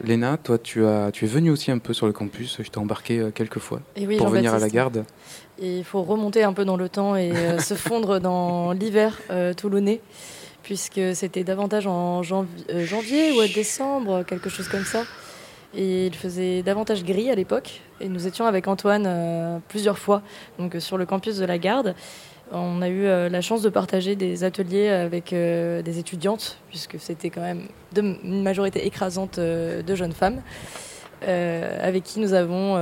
Léna, 0.03 0.37
toi, 0.37 0.57
tu, 0.57 0.85
as, 0.85 1.11
tu 1.11 1.25
es 1.25 1.27
venue 1.27 1.49
aussi 1.49 1.71
un 1.71 1.77
peu 1.77 1.93
sur 1.93 2.05
le 2.07 2.13
campus. 2.13 2.57
Je 2.61 2.69
t'ai 2.69 2.77
embarqué 2.77 3.19
euh, 3.19 3.31
quelques 3.31 3.59
fois 3.59 3.79
Et 3.95 4.05
oui, 4.05 4.17
pour 4.17 4.27
venir 4.29 4.53
à 4.53 4.59
la 4.59 4.69
garde. 4.69 5.05
Il 5.61 5.83
faut 5.83 6.01
remonter 6.03 6.43
un 6.43 6.53
peu 6.53 6.65
dans 6.65 6.77
le 6.77 6.89
temps 6.89 7.15
et 7.15 7.31
euh, 7.31 7.59
se 7.59 7.73
fondre 7.73 8.19
dans 8.19 8.71
l'hiver 8.73 9.17
euh, 9.29 9.53
toulonnais, 9.53 10.01
puisque 10.61 10.99
c'était 11.15 11.43
davantage 11.43 11.87
en 11.87 12.21
janvi- 12.21 12.47
euh, 12.69 12.85
janvier 12.85 13.31
ou 13.31 13.47
décembre, 13.53 14.23
quelque 14.23 14.49
chose 14.49 14.67
comme 14.67 14.83
ça. 14.85 15.03
Et 15.75 16.05
il 16.07 16.15
faisait 16.15 16.61
davantage 16.61 17.03
gris 17.03 17.31
à 17.31 17.35
l'époque. 17.35 17.81
Et 17.99 18.07
nous 18.09 18.27
étions 18.27 18.45
avec 18.45 18.67
Antoine 18.67 19.61
plusieurs 19.69 19.97
fois 19.97 20.21
donc, 20.59 20.75
sur 20.79 20.97
le 20.97 21.05
campus 21.07 21.37
de 21.37 21.45
la 21.45 21.57
Garde. 21.57 21.95
On 22.51 22.81
a 22.81 22.89
eu 22.89 23.05
euh, 23.05 23.29
la 23.29 23.41
chance 23.41 23.61
de 23.61 23.69
partager 23.69 24.15
des 24.15 24.43
ateliers 24.43 24.89
avec 24.89 25.33
euh, 25.33 25.81
des 25.81 25.97
étudiantes, 25.97 26.57
puisque 26.69 26.99
c'était 26.99 27.29
quand 27.29 27.41
même 27.41 27.67
une 27.95 28.43
majorité 28.43 28.85
écrasante 28.85 29.39
euh, 29.39 29.81
de 29.81 29.95
jeunes 29.95 30.13
femmes, 30.13 30.41
avec 31.25 32.03
qui 32.03 32.19
nous 32.19 32.33
avons 32.33 32.77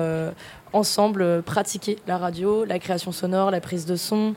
ensemble 0.73 1.43
pratiqué 1.43 1.99
la 2.07 2.17
radio, 2.17 2.65
la 2.65 2.79
création 2.79 3.11
sonore, 3.11 3.51
la 3.51 3.61
prise 3.61 3.85
de 3.85 3.95
son, 3.95 4.33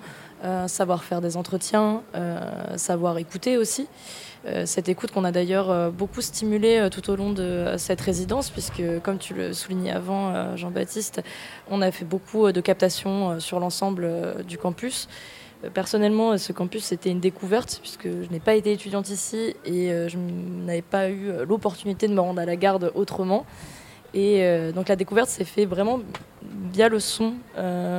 savoir 0.67 1.05
faire 1.05 1.23
des 1.23 1.39
entretiens, 1.39 2.03
savoir 2.77 3.17
écouter 3.17 3.57
aussi. 3.57 3.89
Euh, 4.47 4.67
cette 4.67 4.91
écoute 4.91 5.11
qu'on 5.11 5.25
a 5.25 5.33
d'ailleurs 5.33 5.71
euh, 5.71 5.91
beaucoup 5.91 6.21
stimulée 6.21 6.77
euh, 6.77 6.91
tout 6.91 7.09
au 7.09 7.17
long 7.17 7.33
de 7.33 7.75
cette 7.79 8.01
résidence, 8.01 8.51
puisque 8.51 8.83
comme 9.03 9.19
tu 9.19 9.33
le 9.33 9.55
soulignais 9.55 9.91
avant, 9.91 10.57
Jean-Baptiste, 10.57 11.23
on 11.71 11.81
a 11.81 11.91
fait 11.91 12.05
beaucoup 12.05 12.53
de 12.53 12.61
captations 12.61 13.41
sur 13.41 13.61
l'ensemble 13.61 14.45
du 14.47 14.59
campus. 14.59 15.09
Personnellement, 15.73 16.37
ce 16.37 16.53
campus, 16.53 16.85
c'était 16.85 17.11
une 17.11 17.21
découverte, 17.21 17.79
puisque 17.81 18.07
je 18.07 18.31
n'ai 18.31 18.41
pas 18.41 18.55
été 18.55 18.73
étudiante 18.73 19.09
ici 19.09 19.57
et 19.65 19.89
je 20.09 20.19
n'avais 20.19 20.83
pas 20.83 21.09
eu 21.09 21.31
l'opportunité 21.49 22.07
de 22.07 22.13
me 22.13 22.21
rendre 22.21 22.41
à 22.41 22.45
la 22.45 22.57
garde 22.57 22.93
autrement. 22.95 23.47
Et 24.13 24.47
donc 24.75 24.89
la 24.89 24.97
découverte 24.97 25.29
s'est 25.29 25.45
fait 25.45 25.65
vraiment 25.65 26.01
via 26.73 26.89
le 26.89 27.01
son, 27.01 27.35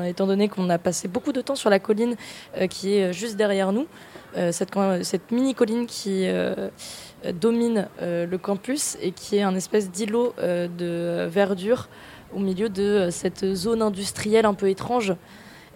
étant 0.05 0.27
donné 0.27 0.47
qu'on 0.47 0.69
a 0.69 0.77
passé 0.77 1.07
beaucoup 1.07 1.31
de 1.31 1.41
temps 1.41 1.55
sur 1.55 1.69
la 1.69 1.79
colline 1.79 2.15
qui 2.69 2.97
est 2.97 3.13
juste 3.13 3.35
derrière 3.35 3.71
nous. 3.71 3.87
Euh, 4.37 4.51
cette, 4.51 5.31
mini 5.31 5.55
colline 5.55 5.85
qui 5.85 6.27
euh, 6.27 6.69
domine 7.33 7.87
euh, 8.01 8.25
le 8.25 8.37
campus 8.37 8.97
et 9.01 9.11
qui 9.11 9.37
est 9.37 9.41
un 9.41 9.55
espèce 9.55 9.89
d'îlot 9.89 10.33
de 10.37 11.25
verdure 11.27 11.87
au 12.35 12.39
milieu 12.39 12.67
de 12.67 13.09
cette 13.11 13.53
zone 13.53 13.81
industrielle 13.81 14.45
un 14.45 14.53
peu 14.53 14.69
étrange. 14.69 15.13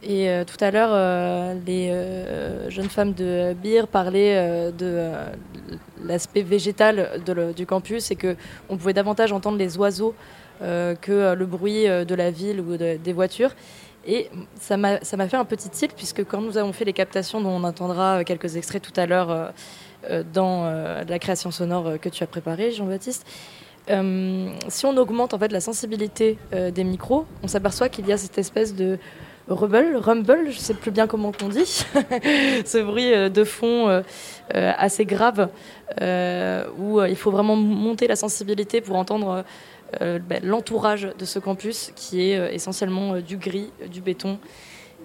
Et 0.01 0.29
tout 0.47 0.63
à 0.63 0.71
l'heure, 0.71 1.53
les 1.65 1.93
jeunes 2.69 2.87
femmes 2.89 3.13
de 3.13 3.53
BIR 3.53 3.87
parlaient 3.87 4.71
de 4.71 5.09
l'aspect 6.05 6.41
végétal 6.41 7.21
du 7.55 7.65
campus 7.65 8.09
et 8.11 8.15
que 8.15 8.35
on 8.69 8.77
pouvait 8.77 8.93
davantage 8.93 9.33
entendre 9.33 9.57
les 9.57 9.77
oiseaux 9.77 10.15
que 10.61 11.33
le 11.33 11.45
bruit 11.45 11.85
de 11.85 12.15
la 12.15 12.31
ville 12.31 12.61
ou 12.61 12.77
de- 12.77 12.97
des 12.97 13.13
voitures. 13.13 13.51
Et 14.11 14.27
ça 14.59 14.75
m'a 14.75 14.97
fait 14.99 15.37
un 15.37 15.45
petit 15.45 15.69
tilt, 15.69 15.93
puisque 15.93 16.25
quand 16.25 16.41
nous 16.41 16.57
avons 16.57 16.73
fait 16.73 16.83
les 16.83 16.93
captations, 16.93 17.41
dont 17.41 17.51
on 17.51 17.63
entendra 17.63 18.17
euh, 18.17 18.23
quelques 18.23 18.55
extraits 18.55 18.81
tout 18.81 18.99
à 18.99 19.05
l'heure 19.05 19.29
euh, 19.29 19.49
euh, 20.09 20.23
dans 20.33 20.63
la 21.07 21.19
création 21.19 21.51
sonore 21.51 21.99
que 22.01 22.09
tu 22.09 22.23
as 22.23 22.27
préparée, 22.27 22.71
Jean-Baptiste, 22.71 23.27
si 23.87 24.85
on 24.85 24.97
augmente 24.97 25.33
en 25.33 25.39
fait 25.39 25.51
la 25.51 25.61
sensibilité 25.61 26.37
des 26.51 26.83
micros, 26.83 27.25
on 27.43 27.47
s'aperçoit 27.47 27.89
qu'il 27.89 28.07
y 28.07 28.11
a 28.11 28.17
cette 28.17 28.37
espèce 28.37 28.75
de 28.75 28.97
rumble, 29.47 29.97
rumble, 29.97 30.51
je 30.51 30.59
sais 30.59 30.75
plus 30.75 30.91
bien 30.91 31.07
comment 31.07 31.31
on 31.43 31.49
dit, 31.49 31.65
ce 32.65 32.83
bruit 32.83 33.31
de 33.31 33.43
fond 33.43 34.03
assez 34.53 35.05
grave, 35.05 35.49
où 36.77 37.01
il 37.01 37.15
faut 37.15 37.31
vraiment 37.31 37.55
monter 37.55 38.07
la 38.07 38.15
sensibilité 38.15 38.79
pour 38.79 38.95
entendre 38.95 39.43
ben, 40.19 40.41
l'entourage 40.43 41.09
de 41.17 41.25
ce 41.25 41.39
campus, 41.39 41.91
qui 41.95 42.29
est 42.29 42.37
euh, 42.37 42.51
essentiellement 42.51 43.15
euh, 43.15 43.21
du 43.21 43.37
gris, 43.37 43.71
euh, 43.81 43.87
du 43.87 44.01
béton 44.01 44.39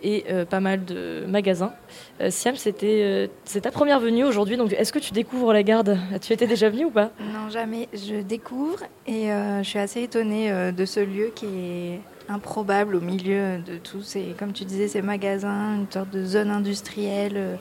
et 0.02 0.24
euh, 0.28 0.44
pas 0.44 0.60
mal 0.60 0.84
de 0.84 1.24
magasins. 1.26 1.72
Euh, 2.20 2.28
Siam, 2.30 2.56
c'était 2.56 3.00
euh, 3.02 3.26
c'est 3.44 3.62
ta 3.62 3.70
première 3.70 4.00
venue 4.00 4.24
aujourd'hui, 4.24 4.56
donc 4.56 4.72
est-ce 4.74 4.92
que 4.92 4.98
tu 4.98 5.12
découvres 5.12 5.52
la 5.52 5.62
garde? 5.62 5.98
Tu 6.20 6.32
étais 6.32 6.46
déjà 6.46 6.68
venu 6.68 6.84
ou 6.86 6.90
pas? 6.90 7.10
Non, 7.20 7.48
jamais. 7.48 7.88
Je 7.94 8.20
découvre 8.20 8.80
et 9.06 9.32
euh, 9.32 9.62
je 9.62 9.68
suis 9.68 9.78
assez 9.78 10.02
étonnée 10.02 10.50
euh, 10.50 10.72
de 10.72 10.84
ce 10.84 11.00
lieu 11.00 11.32
qui 11.34 11.46
est 11.46 12.00
improbable 12.28 12.96
au 12.96 13.00
milieu 13.00 13.58
de 13.58 13.76
tous 13.78 14.02
ces, 14.02 14.34
comme 14.38 14.52
tu 14.52 14.64
disais, 14.64 14.88
ces 14.88 15.02
magasins, 15.02 15.76
une 15.76 15.90
sorte 15.90 16.10
de 16.10 16.24
zone 16.24 16.50
industrielle 16.50 17.36
euh, 17.36 17.56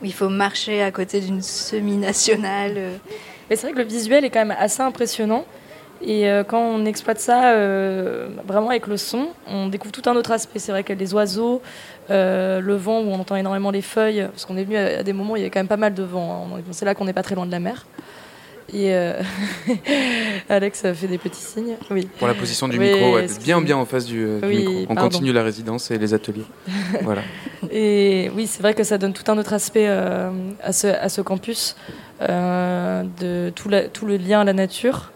où 0.00 0.04
il 0.04 0.12
faut 0.12 0.28
marcher 0.28 0.82
à 0.82 0.90
côté 0.90 1.20
d'une 1.20 1.42
semi-nationale. 1.42 2.74
euh. 2.76 2.96
Mais 3.50 3.56
c'est 3.56 3.66
vrai 3.66 3.72
que 3.72 3.78
le 3.78 3.84
visuel 3.84 4.24
est 4.24 4.30
quand 4.30 4.44
même 4.44 4.56
assez 4.58 4.82
impressionnant. 4.82 5.44
Et 6.00 6.28
euh, 6.30 6.44
quand 6.44 6.60
on 6.60 6.84
exploite 6.84 7.18
ça 7.18 7.50
euh, 7.52 8.28
vraiment 8.46 8.70
avec 8.70 8.86
le 8.86 8.96
son, 8.96 9.28
on 9.48 9.66
découvre 9.68 9.92
tout 9.92 10.08
un 10.08 10.14
autre 10.14 10.30
aspect. 10.30 10.58
C'est 10.60 10.70
vrai 10.72 10.84
que 10.84 10.92
les 10.92 11.12
oiseaux, 11.14 11.60
euh, 12.10 12.60
le 12.60 12.76
vent, 12.76 13.00
où 13.00 13.08
on 13.10 13.18
entend 13.18 13.34
énormément 13.36 13.70
les 13.72 13.82
feuilles, 13.82 14.26
parce 14.30 14.44
qu'on 14.44 14.56
est 14.56 14.64
venu 14.64 14.76
à, 14.76 15.00
à 15.00 15.02
des 15.02 15.12
moments 15.12 15.32
où 15.32 15.36
il 15.36 15.40
y 15.40 15.42
avait 15.42 15.50
quand 15.50 15.58
même 15.60 15.66
pas 15.68 15.76
mal 15.76 15.94
de 15.94 16.02
vent. 16.04 16.46
hein. 16.56 16.60
C'est 16.70 16.84
là 16.84 16.94
qu'on 16.94 17.04
n'est 17.04 17.12
pas 17.12 17.22
très 17.24 17.34
loin 17.34 17.46
de 17.46 17.50
la 17.50 17.58
mer. 17.60 17.86
Et 18.72 18.92
Alex 20.48 20.82
fait 20.92 21.06
des 21.06 21.18
petits 21.18 21.40
signes. 21.40 21.76
Oui. 21.90 22.08
Pour 22.18 22.28
la 22.28 22.34
position 22.34 22.68
du 22.68 22.78
Oui, 22.78 22.90
micro, 22.92 23.14
ouais, 23.14 23.26
bien 23.42 23.60
bien 23.60 23.76
en 23.76 23.84
face 23.86 24.04
du, 24.04 24.24
du 24.24 24.46
Oui, 24.46 24.56
micro. 24.58 24.74
On 24.90 24.94
pardon. 24.94 25.02
continue 25.10 25.32
la 25.32 25.42
résidence 25.42 25.90
et 25.90 25.98
les 25.98 26.12
ateliers. 26.14 26.44
voilà. 27.02 27.22
Et 27.70 28.30
oui, 28.36 28.46
c'est 28.46 28.60
vrai 28.62 28.74
que 28.74 28.84
ça 28.84 28.98
donne 28.98 29.12
tout 29.14 29.30
un 29.32 29.38
autre 29.38 29.52
aspect 29.54 29.88
à, 29.88 30.30
ce, 30.72 30.86
à 30.86 31.08
ce 31.08 31.20
campus, 31.22 31.76
de 32.20 33.50
tout, 33.50 33.68
la- 33.68 33.88
tout 33.88 34.06
le 34.06 34.16
lien 34.16 34.40
à 34.40 34.44
la 34.44 34.52
nature. 34.52 35.12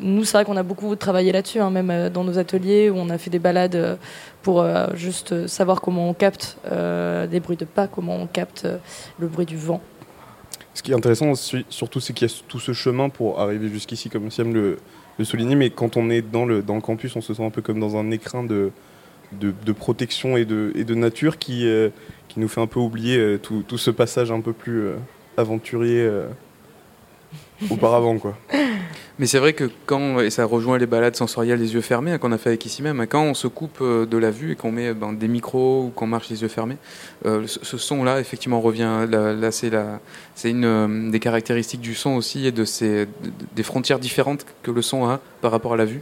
Nous, 0.00 0.24
c'est 0.24 0.36
vrai 0.36 0.44
qu'on 0.44 0.56
a 0.56 0.62
beaucoup 0.62 0.94
travaillé 0.94 1.32
là-dessus, 1.32 1.58
hein, 1.58 1.70
même 1.70 1.90
euh, 1.90 2.10
dans 2.10 2.22
nos 2.22 2.38
ateliers 2.38 2.90
où 2.90 2.96
on 2.96 3.10
a 3.10 3.18
fait 3.18 3.30
des 3.30 3.40
balades 3.40 3.74
euh, 3.74 3.96
pour 4.42 4.60
euh, 4.60 4.86
juste 4.94 5.48
savoir 5.48 5.80
comment 5.80 6.08
on 6.08 6.14
capte 6.14 6.58
des 6.64 7.40
bruits 7.40 7.56
de 7.56 7.64
pas, 7.64 7.88
comment 7.88 8.16
on 8.16 8.26
capte 8.26 8.66
le 9.18 9.26
bruit 9.26 9.46
du 9.46 9.56
vent. 9.56 9.80
Ce 10.74 10.82
qui 10.82 10.92
est 10.92 10.94
intéressant 10.94 11.34
su- 11.34 11.64
surtout, 11.68 11.98
c'est 12.00 12.12
qu'il 12.12 12.28
y 12.28 12.30
a 12.30 12.34
tout 12.46 12.60
ce 12.60 12.72
chemin 12.72 13.08
pour 13.08 13.40
arriver 13.40 13.68
jusqu'ici, 13.68 14.08
comme 14.08 14.30
Siam 14.30 14.54
le, 14.54 14.78
le 15.18 15.24
soulignait, 15.24 15.56
mais 15.56 15.70
quand 15.70 15.96
on 15.96 16.08
est 16.08 16.22
dans 16.22 16.44
le, 16.46 16.62
dans 16.62 16.76
le 16.76 16.80
campus, 16.80 17.16
on 17.16 17.20
se 17.20 17.34
sent 17.34 17.44
un 17.44 17.50
peu 17.50 17.60
comme 17.60 17.80
dans 17.80 17.96
un 17.96 18.10
écrin 18.12 18.44
de, 18.44 18.70
de, 19.32 19.72
protection 19.72 20.36
et 20.36 20.44
de, 20.44 20.72
et 20.76 20.84
de 20.84 20.94
nature 20.94 21.38
qui, 21.38 21.68
qui 22.28 22.40
nous 22.40 22.48
fait 22.48 22.60
un 22.60 22.66
peu 22.68 22.80
oublier 22.80 23.38
tout, 23.42 23.64
tout 23.66 23.78
ce 23.78 23.90
passage 23.90 24.30
un 24.30 24.40
peu 24.40 24.52
plus 24.52 24.80
euh, 24.80 24.94
aventurier 25.36 26.08
auparavant. 27.68 28.18
Quoi. 28.18 28.36
Mais 29.18 29.26
c'est 29.26 29.38
vrai 29.38 29.52
que 29.52 29.68
quand, 29.84 30.20
et 30.20 30.30
ça 30.30 30.46
rejoint 30.46 30.78
les 30.78 30.86
balades 30.86 31.14
sensorielles 31.14 31.60
les 31.60 31.74
yeux 31.74 31.82
fermés 31.82 32.12
hein, 32.12 32.18
qu'on 32.18 32.32
a 32.32 32.38
fait 32.38 32.48
avec 32.48 32.64
ici 32.64 32.82
même, 32.82 33.00
hein, 33.00 33.06
quand 33.06 33.22
on 33.22 33.34
se 33.34 33.48
coupe 33.48 33.78
euh, 33.82 34.06
de 34.06 34.16
la 34.16 34.30
vue 34.30 34.52
et 34.52 34.56
qu'on 34.56 34.72
met 34.72 34.94
ben, 34.94 35.12
des 35.12 35.28
micros 35.28 35.84
ou 35.84 35.90
qu'on 35.90 36.06
marche 36.06 36.30
les 36.30 36.40
yeux 36.40 36.48
fermés, 36.48 36.78
euh, 37.26 37.42
ce, 37.46 37.76
son-là 37.76 38.18
effectivement 38.20 38.62
revient. 38.62 39.06
Là, 39.10 39.50
c'est 39.52 39.70
une 40.50 40.64
euh, 40.64 41.10
des 41.10 41.20
caractéristiques 41.20 41.82
du 41.82 41.94
son 41.94 42.12
aussi 42.12 42.46
et 42.46 42.52
de 42.52 42.64
ces, 42.64 43.04
de- 43.04 43.10
des 43.54 43.62
frontières 43.62 43.98
différentes 43.98 44.46
que 44.62 44.70
le 44.70 44.80
son 44.80 45.06
a 45.06 45.20
par 45.42 45.50
rapport 45.50 45.74
à 45.74 45.76
la 45.76 45.84
vue. 45.84 46.00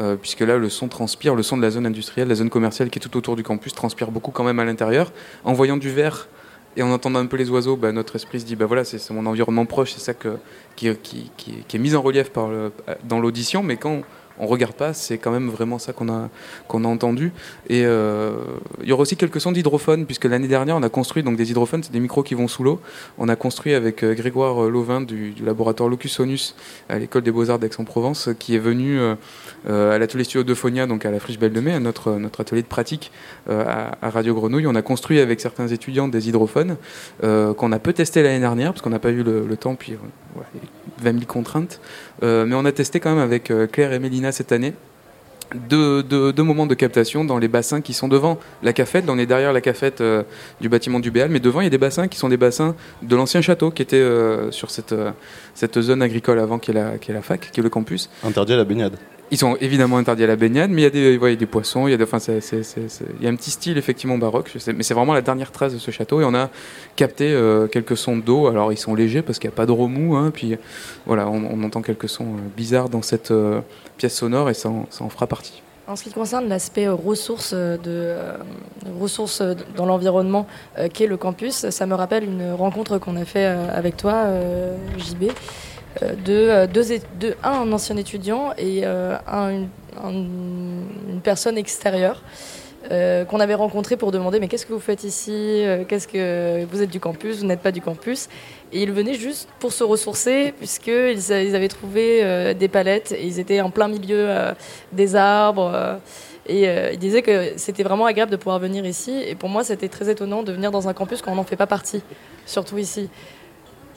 Euh, 0.00 0.16
puisque 0.16 0.40
là, 0.40 0.58
le 0.58 0.68
son 0.68 0.88
transpire, 0.88 1.34
le 1.34 1.42
son 1.42 1.56
de 1.56 1.62
la 1.62 1.70
zone 1.70 1.86
industrielle, 1.86 2.28
la 2.28 2.34
zone 2.34 2.50
commerciale 2.50 2.90
qui 2.90 2.98
est 2.98 3.02
tout 3.02 3.16
autour 3.16 3.34
du 3.34 3.42
campus 3.42 3.72
transpire 3.72 4.10
beaucoup 4.10 4.30
quand 4.30 4.44
même 4.44 4.58
à 4.60 4.64
l'intérieur. 4.64 5.10
En 5.42 5.54
voyant 5.54 5.76
du 5.78 5.90
vert 5.90 6.28
et 6.76 6.82
en 6.82 6.90
entendant 6.90 7.18
un 7.18 7.26
peu 7.26 7.36
les 7.36 7.50
oiseaux, 7.50 7.76
bah, 7.76 7.92
notre 7.92 8.16
esprit 8.16 8.40
se 8.40 8.44
dit 8.44 8.56
bah 8.56 8.66
voilà, 8.66 8.84
c'est 8.84 9.10
mon 9.10 9.26
environnement 9.26 9.66
proche, 9.66 9.92
c'est 9.92 10.00
ça 10.00 10.14
qui, 10.14 10.88
est 10.88 11.78
mis 11.78 11.94
en 11.94 12.02
relief 12.02 12.30
le- 12.48 12.72
dans 13.04 13.20
l'audition, 13.20 13.62
mais 13.62 13.76
quand 13.76 14.02
on 14.38 14.46
regarde 14.46 14.74
pas, 14.74 14.92
c'est 14.92 15.18
quand 15.18 15.30
même 15.30 15.48
vraiment 15.48 15.78
ça 15.78 15.92
qu'on 15.92 16.08
a, 16.08 16.28
entendu. 16.68 17.32
Et 17.68 17.84
euh, 17.84 18.32
il 18.82 18.88
y 18.88 18.92
aura 18.92 19.02
aussi 19.02 19.16
quelques 19.16 19.40
sons 19.40 19.52
d'hydrophone, 19.52 20.06
puisque 20.06 20.24
l'année 20.24 20.48
dernière, 20.48 20.76
on 20.76 20.82
a 20.82 20.88
construit 20.88 21.22
donc 21.22 21.36
des 21.36 21.50
hydrophones, 21.50 21.82
c'est 21.82 21.92
des 21.92 22.00
micros 22.00 22.22
qui 22.22 22.34
vont 22.34 22.48
sous 22.48 22.62
l'eau. 22.62 22.80
On 23.18 23.28
a 23.28 23.36
construit 23.36 23.74
avec 23.74 24.02
euh, 24.04 24.14
Grégoire 24.14 24.64
euh, 24.64 24.70
Lauvin 24.70 25.00
du, 25.00 25.30
du 25.30 25.44
laboratoire 25.44 25.88
Locus 25.88 26.12
Sonus 26.12 26.54
à 26.88 26.98
l'école 26.98 27.22
des 27.22 27.30
Beaux-Arts 27.30 27.58
d'Aix-en-Provence, 27.58 28.30
qui 28.38 28.54
est 28.54 28.60
venu 28.60 28.98
à 29.66 29.98
l'atelier 29.98 30.24
studio 30.24 30.44
d'Euphonia, 30.44 30.86
donc 30.86 31.04
à 31.04 31.10
la 31.10 31.20
Friche 31.20 31.38
Belle 31.38 31.52
de 31.52 31.60
Mai, 31.60 31.72
à 31.72 31.80
notre, 31.80 32.18
atelier 32.38 32.62
de 32.62 32.66
pratique 32.66 33.10
à, 33.48 33.96
Radio 34.02 34.34
Grenouille. 34.34 34.66
On 34.66 34.74
a 34.74 34.82
construit 34.82 35.20
avec 35.20 35.40
certains 35.40 35.68
étudiants 35.68 36.08
des 36.08 36.28
hydrophones 36.28 36.76
qu'on 37.20 37.72
a 37.72 37.78
peu 37.78 37.92
testé 37.92 38.22
l'année 38.22 38.40
dernière, 38.40 38.72
parce 38.72 38.82
qu'on 38.82 38.90
n'a 38.90 38.98
pas 38.98 39.10
eu 39.10 39.22
le, 39.22 39.56
temps, 39.56 39.74
puis 39.74 39.96
20 41.02 41.12
000 41.12 41.24
contraintes. 41.26 41.80
Euh, 42.22 42.44
mais 42.46 42.54
on 42.54 42.64
a 42.64 42.72
testé 42.72 43.00
quand 43.00 43.10
même 43.10 43.22
avec 43.22 43.50
euh, 43.50 43.66
Claire 43.66 43.92
et 43.92 43.98
Mélina 43.98 44.32
cette 44.32 44.52
année. 44.52 44.74
Deux, 45.70 46.02
moments 46.36 46.66
de 46.66 46.74
captation 46.74 47.24
dans 47.24 47.38
les 47.38 47.48
bassins 47.48 47.80
qui 47.80 47.94
sont 47.94 48.06
devant 48.08 48.38
la 48.62 48.74
cafette. 48.74 49.06
On 49.08 49.18
est 49.18 49.24
derrière 49.24 49.54
la 49.54 49.62
cafette 49.62 50.02
euh, 50.02 50.22
du 50.60 50.68
bâtiment 50.68 51.00
du 51.00 51.10
Béal, 51.10 51.30
mais 51.30 51.40
devant 51.40 51.62
il 51.62 51.64
y 51.64 51.66
a 51.66 51.70
des 51.70 51.78
bassins 51.78 52.06
qui 52.06 52.18
sont 52.18 52.28
des 52.28 52.36
bassins 52.36 52.74
de 53.00 53.16
l'ancien 53.16 53.40
château 53.40 53.70
qui 53.70 53.80
était 53.80 54.06
sur 54.50 54.70
cette, 54.70 54.94
cette 55.54 55.80
zone 55.80 56.02
agricole 56.02 56.38
avant 56.38 56.58
qui 56.58 56.72
est, 56.72 56.74
la, 56.74 56.98
qui 56.98 57.12
est 57.12 57.14
la 57.14 57.22
fac, 57.22 57.50
qui 57.50 57.60
est 57.60 57.62
le 57.62 57.70
campus. 57.70 58.10
Interdit 58.24 58.52
à 58.52 58.56
la 58.56 58.64
baignade. 58.64 58.98
Ils 59.30 59.36
sont 59.36 59.56
évidemment 59.60 59.98
interdits 59.98 60.24
à 60.24 60.26
la 60.26 60.36
baignade, 60.36 60.70
mais 60.70 60.82
il 60.82 60.84
y 60.84 60.86
a 60.86 60.90
des, 60.90 61.18
ouais, 61.18 61.36
des 61.36 61.46
poissons, 61.46 61.86
il 61.86 61.90
y 61.90 61.94
a, 61.94 62.02
enfin, 62.02 62.18
y 62.18 63.26
a 63.26 63.30
un 63.30 63.36
petit 63.36 63.50
style 63.50 63.76
effectivement 63.76 64.16
baroque, 64.16 64.50
mais 64.74 64.82
c'est 64.82 64.94
vraiment 64.94 65.12
la 65.12 65.20
dernière 65.20 65.52
trace 65.52 65.74
de 65.74 65.78
ce 65.78 65.90
château. 65.90 66.22
Et 66.22 66.24
on 66.24 66.34
a 66.34 66.48
capté 66.96 67.30
euh, 67.30 67.66
quelques 67.66 67.96
sons 67.96 68.16
d'eau. 68.16 68.46
Alors 68.46 68.72
ils 68.72 68.78
sont 68.78 68.94
légers 68.94 69.20
parce 69.20 69.38
qu'il 69.38 69.48
n'y 69.50 69.54
a 69.54 69.56
pas 69.56 69.66
de 69.66 69.72
remous, 69.72 70.16
hein, 70.16 70.30
puis 70.32 70.56
voilà, 71.04 71.28
on, 71.28 71.62
entend 71.62 71.82
quelques 71.82 72.08
sons 72.08 72.24
euh, 72.24 72.48
bizarres 72.56 72.88
dans 72.88 73.02
cette 73.02 73.30
euh, 73.30 73.60
pièce 73.98 74.14
sonore 74.14 74.48
et 74.48 74.54
ça 74.54 74.70
en, 74.70 74.86
ça 74.88 75.04
en 75.04 75.10
fera 75.10 75.26
partie. 75.26 75.62
En 75.86 75.96
ce 75.96 76.04
qui 76.04 76.12
concerne 76.12 76.48
l'aspect 76.48 76.88
ressources, 76.88 77.54
de, 77.54 78.14
ressources 79.00 79.42
dans 79.74 79.86
l'environnement 79.86 80.46
qu'est 80.92 81.06
le 81.06 81.16
campus, 81.16 81.70
ça 81.70 81.86
me 81.86 81.94
rappelle 81.94 82.24
une 82.24 82.52
rencontre 82.52 82.98
qu'on 82.98 83.16
a 83.16 83.24
fait 83.24 83.46
avec 83.46 83.96
toi, 83.96 84.26
JB, 84.98 85.30
de, 86.02 86.32
euh, 86.32 86.66
deux, 86.66 86.84
de 87.20 87.34
un, 87.42 87.70
ancien 87.72 87.96
étudiant 87.96 88.52
et 88.56 88.82
euh, 88.84 89.16
un- 89.26 89.50
une, 89.50 89.68
un- 90.02 90.10
une 90.12 91.20
personne 91.22 91.58
extérieure. 91.58 92.22
euh, 92.92 93.24
qu'on 93.24 93.40
avait 93.40 93.54
rencontré 93.56 93.96
pour 93.96 94.12
demander 94.12 94.38
mais 94.40 94.46
qu'est-ce 94.48 94.64
que 94.64 94.72
vous 94.72 94.78
faites 94.80 95.02
ici 95.04 95.32
Euh, 95.34 95.84
Qu'est-ce 95.86 96.06
que 96.08 96.64
vous 96.70 96.80
êtes 96.80 96.88
du 96.90 97.00
campus 97.00 97.38
Vous 97.40 97.46
n'êtes 97.46 97.60
pas 97.60 97.72
du 97.72 97.82
campus? 97.82 98.28
Et 98.72 98.82
ils 98.84 98.92
venaient 98.92 99.14
juste 99.14 99.48
pour 99.58 99.72
se 99.72 99.82
ressourcer 99.84 100.54
puisqu'ils 100.56 101.18
ils 101.30 101.54
avaient 101.56 101.68
trouvé 101.68 102.20
euh, 102.22 102.54
des 102.54 102.68
palettes 102.68 103.12
et 103.12 103.26
ils 103.26 103.40
étaient 103.40 103.60
en 103.60 103.70
plein 103.70 103.88
milieu 103.88 104.28
euh, 104.30 104.52
des 104.92 105.16
arbres. 105.16 105.70
euh, 105.74 105.96
et 106.46 106.66
euh, 106.68 106.90
il 106.92 106.98
disait 106.98 107.20
que 107.20 107.52
c'était 107.58 107.82
vraiment 107.82 108.06
agréable 108.06 108.30
de 108.30 108.36
pouvoir 108.36 108.58
venir 108.58 108.86
ici. 108.86 109.12
Et 109.26 109.34
pour 109.34 109.50
moi, 109.50 109.64
c'était 109.64 109.88
très 109.88 110.08
étonnant 110.08 110.42
de 110.42 110.52
venir 110.52 110.70
dans 110.70 110.88
un 110.88 110.94
campus 110.94 111.20
quand 111.20 111.32
on 111.32 111.34
n'en 111.34 111.44
fait 111.44 111.56
pas 111.56 111.66
partie, 111.66 112.00
surtout 112.46 112.78
ici. 112.78 113.10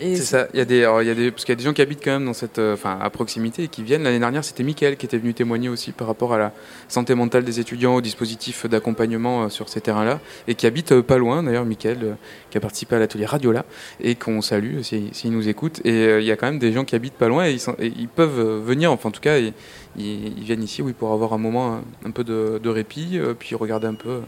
C'est 0.02 0.16
ça. 0.18 0.48
Il 0.54 0.58
y 0.58 0.62
a 0.62 0.66
des, 0.66 0.84
alors, 0.84 1.02
il 1.04 1.08
y 1.08 1.12
a 1.12 1.16
des, 1.16 1.32
parce 1.32 1.46
qu'il 1.46 1.52
y 1.52 1.56
a 1.56 1.58
des 1.58 1.64
gens 1.64 1.74
qui 1.74 1.82
habitent 1.82 2.04
quand 2.04 2.12
même 2.12 2.26
dans 2.26 2.34
cette, 2.34 2.58
euh, 2.58 2.74
enfin, 2.74 2.98
à 3.02 3.10
proximité 3.10 3.64
et 3.64 3.68
qui 3.68 3.84
viennent. 3.84 4.04
L'année 4.04 4.20
dernière, 4.20 4.44
c'était 4.44 4.64
Mickaël 4.64 4.98
qui 4.98 5.06
était 5.06 5.18
venu 5.18 5.34
témoigner 5.34 5.70
aussi 5.70 5.92
par 5.92 6.08
rapport 6.08 6.34
à 6.34 6.38
la 6.38 6.54
santé 6.88 7.14
mentale 7.14 7.44
des 7.44 7.60
étudiants, 7.60 7.96
au 7.96 8.02
dispositif 8.02 8.66
d'accompagnement 8.66 9.44
euh, 9.44 9.50
sur 9.50 9.70
ces 9.70 9.80
terrains-là, 9.80 10.20
et 10.48 10.56
qui 10.56 10.66
habite 10.66 10.92
euh, 10.92 11.04
pas 11.04 11.18
loin. 11.18 11.44
D'ailleurs, 11.44 11.66
Mickaël, 11.66 12.18
qui 12.52 12.58
a 12.58 12.62
participé 12.62 12.96
à 12.96 13.00
l'atelier 13.00 13.26
Radiola 13.26 13.66
et 14.00 14.16
qu'on 14.16 14.42
salue 14.42 14.78
euh, 14.78 14.84
s'il 14.84 15.14
s'il 15.16 15.32
nous 15.32 15.48
écoute. 15.48 15.82
Et 15.86 15.92
euh, 15.92 16.22
il 16.22 16.28
y 16.28 16.32
a 16.32 16.36
quand 16.36 16.46
même 16.46 16.60
des 16.60 16.72
gens 16.74 16.86
qui 16.86 16.96
habitent 16.96 17.14
pas 17.14 17.28
loin 17.28 17.48
et 17.48 17.58
ils, 17.80 18.08
peuvent 18.08 18.40
euh, 18.40 18.60
venir. 18.64 18.92
Enfin, 18.92 19.10
en 19.10 19.12
tout 19.12 19.22
cas, 19.22 19.38
ils, 19.38 19.54
viennent 19.96 20.64
ici, 20.64 20.82
oui, 20.82 20.94
pour 20.94 21.12
avoir 21.12 21.34
un 21.34 21.38
moment 21.38 21.82
un, 22.06 22.12
peu 22.12 22.24
de, 22.24 22.70
répit, 22.70 23.18
euh, 23.18 23.34
puis 23.38 23.56
regarder 23.56 23.88
un 23.88 23.94
peu 23.94 24.22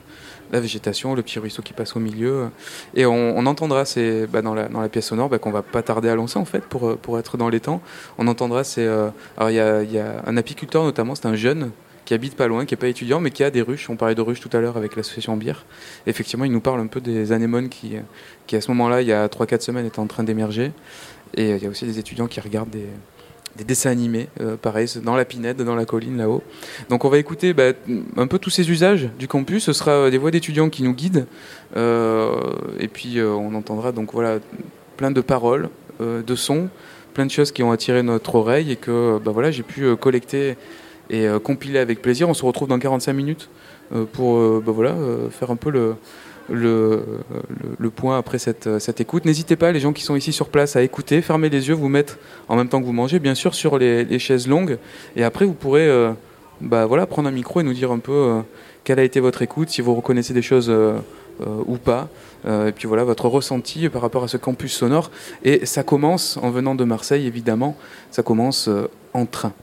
la 0.51 0.59
végétation, 0.59 1.15
le 1.15 1.21
petit 1.21 1.39
ruisseau 1.39 1.61
qui 1.61 1.73
passe 1.73 1.95
au 1.95 1.99
milieu. 1.99 2.49
Et 2.95 3.05
on, 3.05 3.45
entendra 3.45 3.85
ces, 3.85 4.27
bah, 4.27 4.41
dans, 4.41 4.53
la, 4.53 4.69
dans 4.69 4.81
la 4.81 4.89
pièce 4.89 5.07
sonore 5.07 5.29
bah, 5.29 5.39
qu'on 5.39 5.51
va 5.51 5.61
pas 5.61 5.81
tarder 5.81 6.09
à 6.09 6.15
lancer 6.15 6.39
en 6.39 6.45
fait 6.45 6.63
pour, 6.63 6.97
pour 6.97 7.19
être 7.19 7.37
dans 7.37 7.49
les 7.49 7.59
temps. 7.59 7.81
On 8.17 8.27
entendra 8.27 8.63
ces. 8.63 8.85
alors 8.85 9.49
il 9.49 9.55
y 9.55 9.59
a, 9.59 9.83
y 9.83 9.99
a 9.99 10.23
un 10.25 10.37
apiculteur 10.37 10.83
notamment, 10.83 11.15
c'est 11.15 11.25
un 11.25 11.35
jeune 11.35 11.71
qui 12.05 12.13
habite 12.13 12.35
pas 12.35 12.47
loin, 12.47 12.65
qui 12.65 12.73
est 12.73 12.77
pas 12.77 12.87
étudiant, 12.87 13.19
mais 13.19 13.31
qui 13.31 13.43
a 13.43 13.51
des 13.51 13.61
ruches. 13.61 13.89
On 13.89 13.95
parlait 13.95 14.15
de 14.15 14.21
ruches 14.21 14.39
tout 14.39 14.49
à 14.55 14.59
l'heure 14.59 14.77
avec 14.77 14.95
l'association 14.95 15.37
Bière. 15.37 15.65
Effectivement, 16.07 16.45
il 16.45 16.51
nous 16.51 16.61
parle 16.61 16.79
un 16.79 16.87
peu 16.87 17.01
des 17.01 17.31
anémones 17.31 17.69
qui, 17.69 17.95
qui 18.47 18.55
à 18.55 18.61
ce 18.61 18.69
moment-là, 18.71 19.01
il 19.01 19.07
y 19.07 19.13
a 19.13 19.27
3-4 19.27 19.61
semaines, 19.61 19.85
étaient 19.85 19.99
en 19.99 20.07
train 20.07 20.23
d'émerger. 20.23 20.71
Et 21.35 21.51
euh, 21.51 21.57
il 21.57 21.63
y 21.63 21.67
a 21.67 21.69
aussi 21.69 21.85
des 21.85 21.99
étudiants 21.99 22.27
qui 22.27 22.39
regardent 22.39 22.69
des, 22.69 22.87
des 23.55 23.63
dessins 23.63 23.91
animés, 23.91 24.27
euh, 24.41 24.57
pareil, 24.57 24.87
dans 25.03 25.15
la 25.15 25.25
pinède, 25.25 25.61
dans 25.61 25.75
la 25.75 25.85
colline 25.85 26.17
là-haut. 26.17 26.43
Donc 26.89 27.05
on 27.05 27.09
va 27.09 27.17
écouter 27.17 27.53
bah, 27.53 27.71
un 28.17 28.27
peu 28.27 28.39
tous 28.39 28.49
ces 28.49 28.69
usages 28.69 29.09
du 29.19 29.27
campus. 29.27 29.63
Ce 29.63 29.73
sera 29.73 29.91
euh, 29.91 30.09
des 30.09 30.17
voix 30.17 30.31
d'étudiants 30.31 30.69
qui 30.69 30.83
nous 30.83 30.93
guident. 30.93 31.27
Euh, 31.75 32.53
et 32.79 32.87
puis 32.87 33.21
on 33.21 33.53
entendra 33.55 33.91
donc 33.91 34.13
voilà 34.13 34.39
plein 34.97 35.11
de 35.11 35.21
paroles, 35.21 35.69
de 35.99 36.35
sons, 36.35 36.69
plein 37.13 37.25
de 37.25 37.31
choses 37.31 37.51
qui 37.51 37.63
ont 37.63 37.71
attiré 37.71 38.03
notre 38.03 38.35
oreille 38.35 38.71
et 38.71 38.75
que 38.75 39.19
bah, 39.23 39.31
voilà, 39.31 39.51
j'ai 39.51 39.63
pu 39.63 39.95
collecter 39.95 40.55
et 41.09 41.27
euh, 41.27 41.39
compiler 41.39 41.79
avec 41.79 42.01
plaisir. 42.01 42.29
On 42.29 42.33
se 42.33 42.45
retrouve 42.45 42.67
dans 42.67 42.79
45 42.79 43.13
minutes 43.13 43.49
euh, 43.93 44.05
pour 44.05 44.61
bah, 44.61 44.71
voilà, 44.71 44.95
faire 45.31 45.51
un 45.51 45.55
peu 45.55 45.69
le, 45.69 45.95
le, 46.49 47.03
le, 47.77 47.89
point 47.89 48.17
après 48.17 48.39
cette, 48.39 48.79
cette 48.79 49.01
écoute. 49.01 49.25
N'hésitez 49.25 49.55
pas, 49.55 49.71
les 49.71 49.79
gens 49.79 49.93
qui 49.93 50.03
sont 50.03 50.15
ici 50.15 50.33
sur 50.33 50.49
place, 50.49 50.75
à 50.75 50.81
écouter, 50.81 51.21
fermer 51.21 51.49
les 51.49 51.67
yeux, 51.67 51.73
vous 51.73 51.89
mettre 51.89 52.17
en 52.47 52.55
même 52.55 52.69
temps 52.69 52.81
que 52.81 52.85
vous 52.85 52.93
mangez, 52.93 53.19
bien 53.19 53.35
sûr, 53.35 53.53
sur 53.53 53.77
les, 53.77 54.19
chaises 54.19 54.47
longues. 54.47 54.77
Et 55.15 55.23
après, 55.23 55.45
vous 55.45 55.53
pourrez 55.53 55.87
euh, 55.87 56.11
bah, 56.61 56.85
voilà, 56.85 57.05
prendre 57.05 57.27
un 57.27 57.31
micro 57.31 57.61
et 57.61 57.63
nous 57.63 57.73
dire 57.73 57.91
un 57.91 57.99
peu 57.99 58.41
quelle 58.83 58.99
a 58.99 59.03
été 59.03 59.19
votre 59.19 59.41
écoute, 59.41 59.69
si 59.69 59.81
vous 59.81 59.95
reconnaissez 59.95 60.33
des 60.33 60.41
choses 60.41 60.73
ou 61.65 61.77
pas. 61.77 62.09
Et 62.45 62.71
puis 62.73 62.87
voilà, 62.87 63.03
votre 63.03 63.27
ressenti 63.27 63.87
par 63.89 64.01
rapport 64.01 64.23
à 64.23 64.27
ce 64.27 64.37
campus 64.37 64.73
sonore. 64.73 65.11
Et 65.43 65.65
ça 65.65 65.83
commence, 65.83 66.37
en 66.41 66.51
venant 66.51 66.75
de 66.75 66.83
Marseille, 66.83 67.25
évidemment, 67.25 67.77
ça 68.11 68.23
commence 68.23 68.69
en 69.13 69.25
train. 69.25 69.53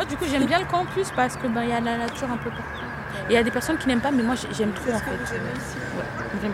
Moi, 0.00 0.08
du 0.08 0.16
coup, 0.16 0.24
j'aime 0.30 0.46
bien 0.46 0.58
le 0.60 0.64
campus 0.64 1.10
parce 1.14 1.36
que 1.36 1.46
ben, 1.46 1.62
il 1.62 1.68
y 1.68 1.72
a 1.74 1.80
la 1.80 1.98
nature 1.98 2.30
un 2.32 2.38
peu 2.38 2.48
partout. 2.48 2.84
Et 3.28 3.32
il 3.32 3.34
y 3.34 3.36
a 3.36 3.42
des 3.42 3.50
personnes 3.50 3.76
qui 3.76 3.86
n'aiment 3.86 4.00
pas, 4.00 4.10
mais 4.10 4.22
moi, 4.22 4.34
j'ai- 4.34 4.48
j'aime 4.54 4.72
trop 4.72 4.92
en 4.92 4.98
fait. 4.98 5.10
Ouais. 5.10 6.50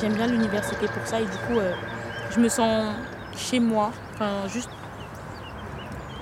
J'aime 0.00 0.12
bien 0.12 0.28
l'université 0.28 0.86
pour 0.86 1.04
ça 1.06 1.20
et 1.20 1.24
du 1.24 1.36
coup, 1.48 1.58
euh, 1.58 1.72
je 2.30 2.38
me 2.38 2.48
sens 2.48 2.94
chez 3.36 3.58
moi. 3.58 3.90
Enfin, 4.14 4.46
juste. 4.46 4.70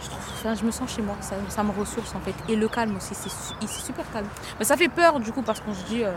Je, 0.00 0.06
trouve, 0.08 0.22
enfin, 0.32 0.54
je 0.54 0.64
me 0.64 0.70
sens 0.70 0.90
chez 0.94 1.02
moi, 1.02 1.14
ça, 1.20 1.34
ça 1.48 1.62
me 1.62 1.72
ressource 1.72 2.14
en 2.14 2.20
fait. 2.20 2.34
Et 2.48 2.56
le 2.56 2.68
calme 2.68 2.96
aussi, 2.96 3.14
c'est 3.14 3.28
su- 3.28 3.54
c'est 3.60 3.82
super 3.84 4.04
calme. 4.12 4.28
Mais 4.58 4.64
ça 4.64 4.76
fait 4.78 4.88
peur 4.88 5.20
du 5.20 5.30
coup 5.30 5.42
parce 5.42 5.60
qu'on 5.60 5.74
se 5.74 5.84
dit. 5.84 6.04
euh, 6.04 6.12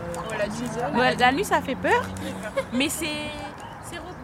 Ouais, 0.94 1.16
la 1.16 1.32
nuit, 1.32 1.44
ça 1.44 1.60
fait 1.60 1.74
peur, 1.74 2.02
mais 2.72 2.88
c'est 2.88 3.08
reposant. 3.96 4.14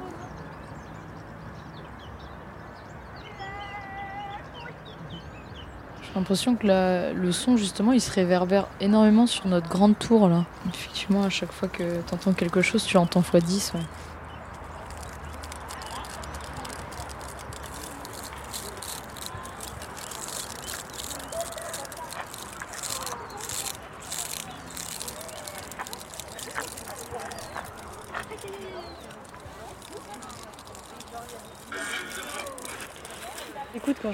J'ai 6.03 6.13
l'impression 6.25 6.57
que 6.57 7.13
le 7.13 7.33
son, 7.33 7.59
justement, 7.59 7.93
il 7.93 8.01
se 8.01 8.11
réverbère 8.11 8.67
énormément 8.81 9.27
sur 9.27 9.47
notre 9.47 9.69
grande 9.69 9.99
tour, 9.99 10.27
là. 10.27 10.47
Effectivement, 10.73 11.23
à 11.23 11.29
chaque 11.29 11.53
fois 11.53 11.69
que 11.69 12.01
tu 12.01 12.15
entends 12.15 12.33
quelque 12.33 12.63
chose, 12.63 12.83
tu 12.83 12.97
l'entends 12.97 13.21
x 13.21 13.45
10. 13.45 13.73
ouais. 13.75 13.81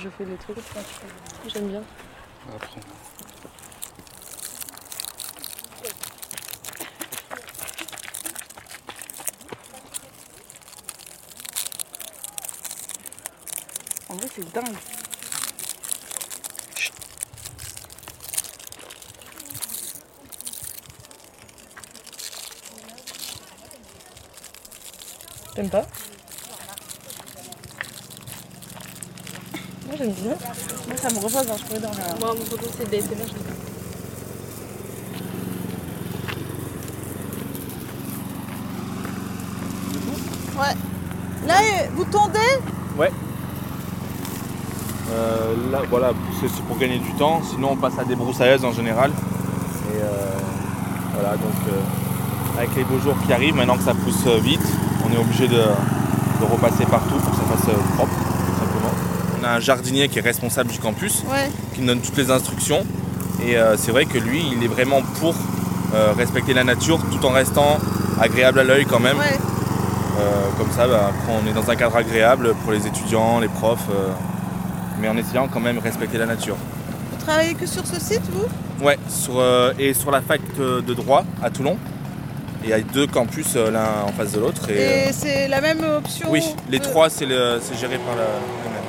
Je 0.01 0.09
fais 0.09 0.25
des 0.25 0.37
trucs, 0.37 0.57
j'aime 1.47 1.69
bien. 1.69 1.83
Après. 2.55 2.81
En 14.09 14.15
vrai, 14.15 14.27
c'est 14.35 14.53
dingue. 14.53 14.77
T'aimes 25.55 25.69
pas? 25.69 25.87
Moi 29.91 29.99
j'aime 29.99 30.13
bien. 30.13 30.37
Moi 30.87 30.97
ça 30.97 31.11
me 31.11 31.17
repose 31.17 31.47
quand 31.49 31.57
je 31.57 31.65
pourrais 31.65 31.81
dormir. 31.81 32.05
Moi 32.21 32.29
mon 32.39 32.45
photo 32.45 32.67
c'est 32.79 32.89
des 32.89 33.01
je 33.01 33.07
pas. 33.09 33.15
Ouais. 40.61 40.75
Là, 41.49 41.55
vous 41.97 42.05
tendez? 42.05 42.39
Ouais. 42.97 43.11
Euh, 45.11 45.55
là, 45.73 45.81
voilà, 45.91 46.13
c'est 46.41 46.49
c'est 46.49 46.63
pour 46.63 46.79
gagner 46.79 46.99
du 46.99 47.13
temps. 47.15 47.41
Sinon, 47.43 47.71
on 47.73 47.77
passe 47.77 47.99
à 47.99 48.05
des 48.05 48.15
broussailleuses 48.15 48.65
en 48.65 48.73
général. 48.73 49.11
Et 49.11 50.03
euh, 50.03 50.07
voilà, 51.15 51.37
donc 51.37 51.57
euh, 51.67 52.59
avec 52.59 52.77
les 52.77 52.85
beaux 52.85 53.01
jours 53.01 53.17
qui 53.27 53.33
arrivent, 53.33 53.57
maintenant 53.57 53.77
que 53.77 53.83
ça 53.83 53.95
pousse 53.95 54.25
euh, 54.29 54.39
vite, 54.39 54.61
on 55.05 55.13
est 55.13 55.19
obligé 55.19 55.49
de, 55.49 55.57
de 55.57 56.45
repasser 56.49 56.85
partout 56.85 57.17
pour 57.17 57.31
que 57.33 57.37
ça 57.39 57.57
fasse 57.57 57.69
euh, 57.71 57.97
propre. 57.97 58.20
On 59.41 59.45
a 59.45 59.49
un 59.53 59.61
jardinier 59.61 60.09
qui 60.09 60.19
est 60.19 60.23
responsable 60.23 60.71
du 60.71 60.79
campus, 60.79 61.23
Ouais. 61.31 61.49
qui 61.75 61.81
nous 61.81 61.87
donne 61.87 62.01
toutes 62.01 62.17
les 62.19 62.31
instructions. 62.31 62.85
Et 63.47 63.57
euh, 63.57 63.77
c'est 63.79 63.91
vrai 63.91 64.05
que 64.05 64.19
lui, 64.19 64.43
il 64.55 64.63
est 64.63 64.69
vraiment 64.69 65.01
pour 65.19 65.35
euh, 65.95 66.13
respecter 66.17 66.53
la 66.53 66.63
nature 66.65 66.99
tout 67.11 67.25
en 67.25 67.31
restant 67.31 67.79
agréable 68.21 68.59
à 68.61 68.65
l'œil 68.65 68.85
quand 68.85 69.01
même. 69.01 69.17
Ouais. 69.19 69.39
Euh, 70.19 70.23
comme 70.59 70.71
ça, 70.73 70.87
bah, 70.87 71.09
après, 71.09 71.33
on 71.43 71.49
est 71.49 71.55
dans 71.55 71.71
un 71.71 71.77
cadre 71.77 71.97
agréable 71.97 72.55
pour 72.63 72.73
les 72.73 72.87
étudiants, 72.87 73.41
les 73.41 73.49
profs, 73.49 73.89
mais 75.01 75.09
en 75.09 75.17
essayant 75.17 75.49
quand 75.49 75.61
même 75.61 75.77
de 75.77 75.81
respecter 75.83 76.19
la 76.19 76.27
nature. 76.27 76.57
Vous 77.13 77.25
travaillez 77.25 77.55
que 77.55 77.65
sur 77.67 77.87
ce 77.87 77.99
site, 77.99 78.23
vous? 78.33 78.85
Ouais, 78.85 78.99
sur, 79.09 79.43
et 79.79 79.95
sur 79.95 80.11
la 80.11 80.21
fac 80.21 80.41
de 80.59 80.93
droit 80.95 81.25
à 81.43 81.49
Toulon. 81.49 81.79
Il 82.63 82.69
y 82.69 82.75
a 82.75 82.81
deux 82.81 83.07
campus 83.07 83.55
l'un 83.57 84.03
en 84.07 84.13
face 84.13 84.33
de 84.33 84.41
l'autre. 84.41 84.69
Et, 84.69 85.09
Et 85.09 85.13
c'est 85.13 85.49
la 85.49 85.63
même 85.63 85.83
option 85.97 86.27
oui, 86.31 86.43
les 86.69 86.79
de- 86.79 86.85
trois, 86.85 87.09
c'est 87.09 87.27
géré 87.27 87.97
par 87.97 88.17
la, 88.17 88.25
le 88.65 88.71
même. 88.71 88.81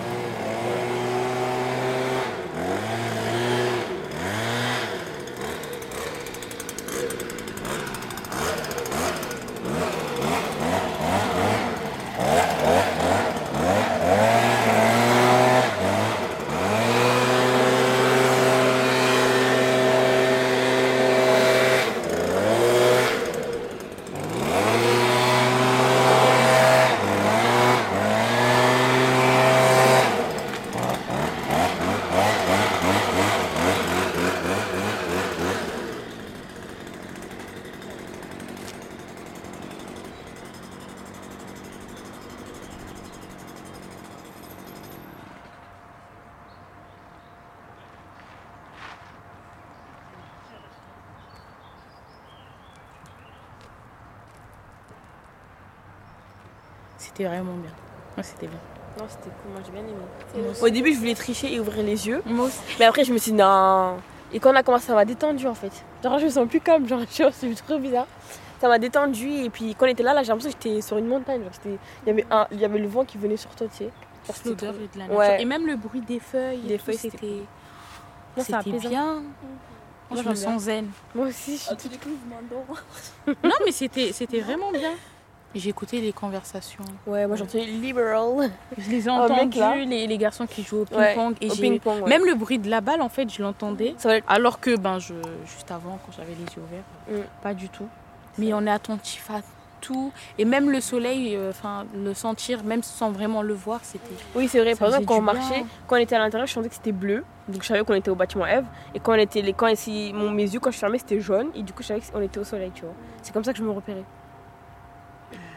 C'était 57.13 57.27
vraiment 57.27 57.53
bien. 57.53 57.71
Ouais, 58.17 58.23
c'était 58.23 58.47
bien. 58.47 58.59
Non, 58.97 59.05
c'était 59.07 59.29
cool, 59.29 59.51
moi 59.53 59.61
j'ai 59.65 59.71
bien 59.71 59.81
aimé. 59.81 60.53
Au 60.61 60.69
début, 60.69 60.93
je 60.93 60.99
voulais 60.99 61.15
tricher 61.15 61.53
et 61.53 61.59
ouvrir 61.59 61.83
les 61.83 62.07
yeux. 62.07 62.21
Mais 62.79 62.85
après, 62.85 63.03
je 63.03 63.13
me 63.13 63.17
suis 63.17 63.31
dit 63.31 63.37
non. 63.37 63.97
Et 64.33 64.39
quand 64.39 64.51
on 64.51 64.55
a 64.55 64.63
commencé, 64.63 64.87
ça 64.87 64.95
m'a 64.95 65.05
détendu 65.05 65.47
en 65.47 65.53
fait. 65.53 65.71
Genre, 66.03 66.19
je 66.19 66.25
me 66.25 66.29
sens 66.29 66.47
plus 66.47 66.61
calme, 66.61 66.87
genre, 66.87 67.01
je 67.09 67.31
suis 67.31 67.55
trop 67.55 67.79
bizarre. 67.79 68.07
Ça 68.59 68.67
m'a 68.67 68.77
détendu 68.77 69.27
et 69.27 69.49
puis 69.49 69.73
quand 69.75 69.87
on 69.87 69.89
était 69.89 70.03
là, 70.03 70.13
là 70.13 70.21
j'ai 70.21 70.29
l'impression 70.29 70.51
que 70.55 70.63
j'étais 70.63 70.81
sur 70.81 70.97
une 70.97 71.07
montagne. 71.07 71.41
Il, 71.65 71.77
y 72.05 72.09
avait 72.11 72.25
un... 72.29 72.45
il 72.51 72.59
y 72.59 72.65
avait 72.65 72.77
le 72.77 72.87
vent 72.87 73.03
qui 73.03 73.17
venait 73.17 73.37
sur 73.37 73.49
toi, 73.55 73.67
tu 73.67 73.77
sais. 73.77 73.83
Genre, 73.85 74.35
c'était 74.35 74.49
L'odeur 74.49 74.73
trop- 74.73 74.81
de 74.83 74.99
la 74.99 75.03
nature. 75.05 75.17
Ouais. 75.17 75.41
Et 75.41 75.45
même 75.45 75.65
le 75.65 75.75
bruit 75.77 76.01
des 76.01 76.19
feuilles. 76.19 76.61
Des 76.61 76.77
feuilles, 76.77 76.97
c'était 76.97 77.43
c'était. 78.37 78.79
C'est 78.79 78.87
bien. 78.87 79.23
Moi, 80.09 80.21
je 80.23 80.29
me 80.29 80.35
sens 80.35 80.63
zen. 80.63 80.89
Moi 81.15 81.27
aussi, 81.27 81.57
je 81.57 81.63
suis 81.63 81.99
m'endors. 82.29 82.83
non, 83.43 83.55
mais 83.65 83.71
c'était 83.71 84.11
c'était 84.13 84.41
vraiment 84.41 84.71
bien. 84.71 84.91
Écouté 85.53 85.99
les 85.99 86.13
conversations. 86.13 86.83
Ouais, 87.05 87.27
moi 87.27 87.35
j'ai 87.35 87.43
entendu 87.43 87.65
liberal. 87.65 88.49
Je 88.77 88.89
les 88.89 89.07
ai 89.07 89.11
Oh, 89.11 89.15
entendus, 89.21 89.59
les, 89.85 90.07
les 90.07 90.17
garçons 90.17 90.45
qui 90.47 90.63
jouent 90.63 90.85
au 90.89 90.95
Ouais, 90.97 91.13
ping-pong. 91.13 91.35
et 91.41 91.51
au 91.51 91.53
j'ai- 91.53 91.61
ping-pong, 91.61 92.03
ouais. 92.03 92.09
Même 92.09 92.25
le 92.25 92.35
bruit 92.35 92.57
de 92.57 92.69
la 92.69 92.79
balle, 92.81 93.01
en 93.01 93.09
fait, 93.09 93.29
je 93.29 93.41
l'entendais. 93.41 93.93
Être- 94.03 94.23
Alors 94.27 94.59
que, 94.61 94.77
ben, 94.77 94.97
je, 94.99 95.13
juste 95.45 95.69
avant, 95.71 95.99
quand 96.05 96.13
j'avais 96.15 96.33
les 96.33 96.45
yeux 96.55 96.61
ouverts, 96.63 96.83
Mm. 97.19 97.25
pas 97.43 97.53
du 97.53 97.67
tout. 97.69 97.87
Mais 98.37 98.53
on 98.53 98.65
est 98.65 98.71
attentif 98.71 99.29
à 99.29 99.41
tout. 99.81 100.13
Et 100.37 100.45
même 100.45 100.69
le 100.69 100.79
soleil, 100.79 101.35
euh, 101.35 101.49
enfin, 101.49 101.85
le 101.95 102.13
sentir, 102.13 102.63
même 102.63 102.81
sans 102.83 103.11
vraiment 103.11 103.41
le 103.41 103.53
voir, 103.53 103.81
c'était. 103.83 104.13
Oui, 104.35 104.47
c'est 104.47 104.59
vrai. 104.61 104.73
ça 104.73 104.79
Par 104.79 104.87
exemple, 104.89 105.05
quand 105.05 105.17
on 105.17 105.21
marchait, 105.21 105.55
bien. 105.55 105.67
quand 105.87 105.95
on 105.95 105.99
était 105.99 106.15
à 106.15 106.19
l'intérieur, 106.19 106.47
je 106.47 106.53
sentais 106.53 106.69
que 106.69 106.75
c'était 106.75 106.91
bleu. 106.93 107.25
Donc 107.49 107.61
je 107.63 107.67
savais 107.67 107.83
qu'on 107.83 107.95
était 107.95 108.11
au 108.11 108.15
bâtiment 108.15 108.45
Eve. 108.45 108.65
Et 108.95 108.99
quand 109.01 109.11
on 109.11 109.15
était, 109.15 109.41
les, 109.41 109.51
quand 109.53 109.67
mon, 110.13 110.29
mes 110.31 110.43
yeux, 110.43 110.59
quand 110.61 110.71
je 110.71 110.77
fermais, 110.77 110.99
c'était 110.99 111.19
jaune. 111.19 111.49
Et 111.55 111.63
du 111.63 111.73
coup, 111.73 111.81
je 111.81 111.87
savais 111.87 111.99
qu'on 111.99 112.21
était 112.21 112.39
au 112.39 112.43
soleil, 112.45 112.71
tu 112.73 112.83
vois. 112.83 112.93
C'est 113.21 113.33
comme 113.33 113.43
ça 113.43 113.51
que 113.51 113.59
je 113.59 113.63
me 113.63 113.71
repérais. 113.71 114.03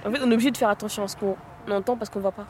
En 0.04 0.10
fait, 0.10 0.20
on 0.22 0.30
est 0.30 0.34
obligé 0.34 0.50
de 0.50 0.56
faire 0.56 0.68
attention 0.68 1.04
à 1.04 1.08
ce 1.08 1.16
qu'on 1.16 1.36
entend 1.70 1.96
parce 1.96 2.10
qu'on 2.10 2.20
voit 2.20 2.32
pas. 2.32 2.46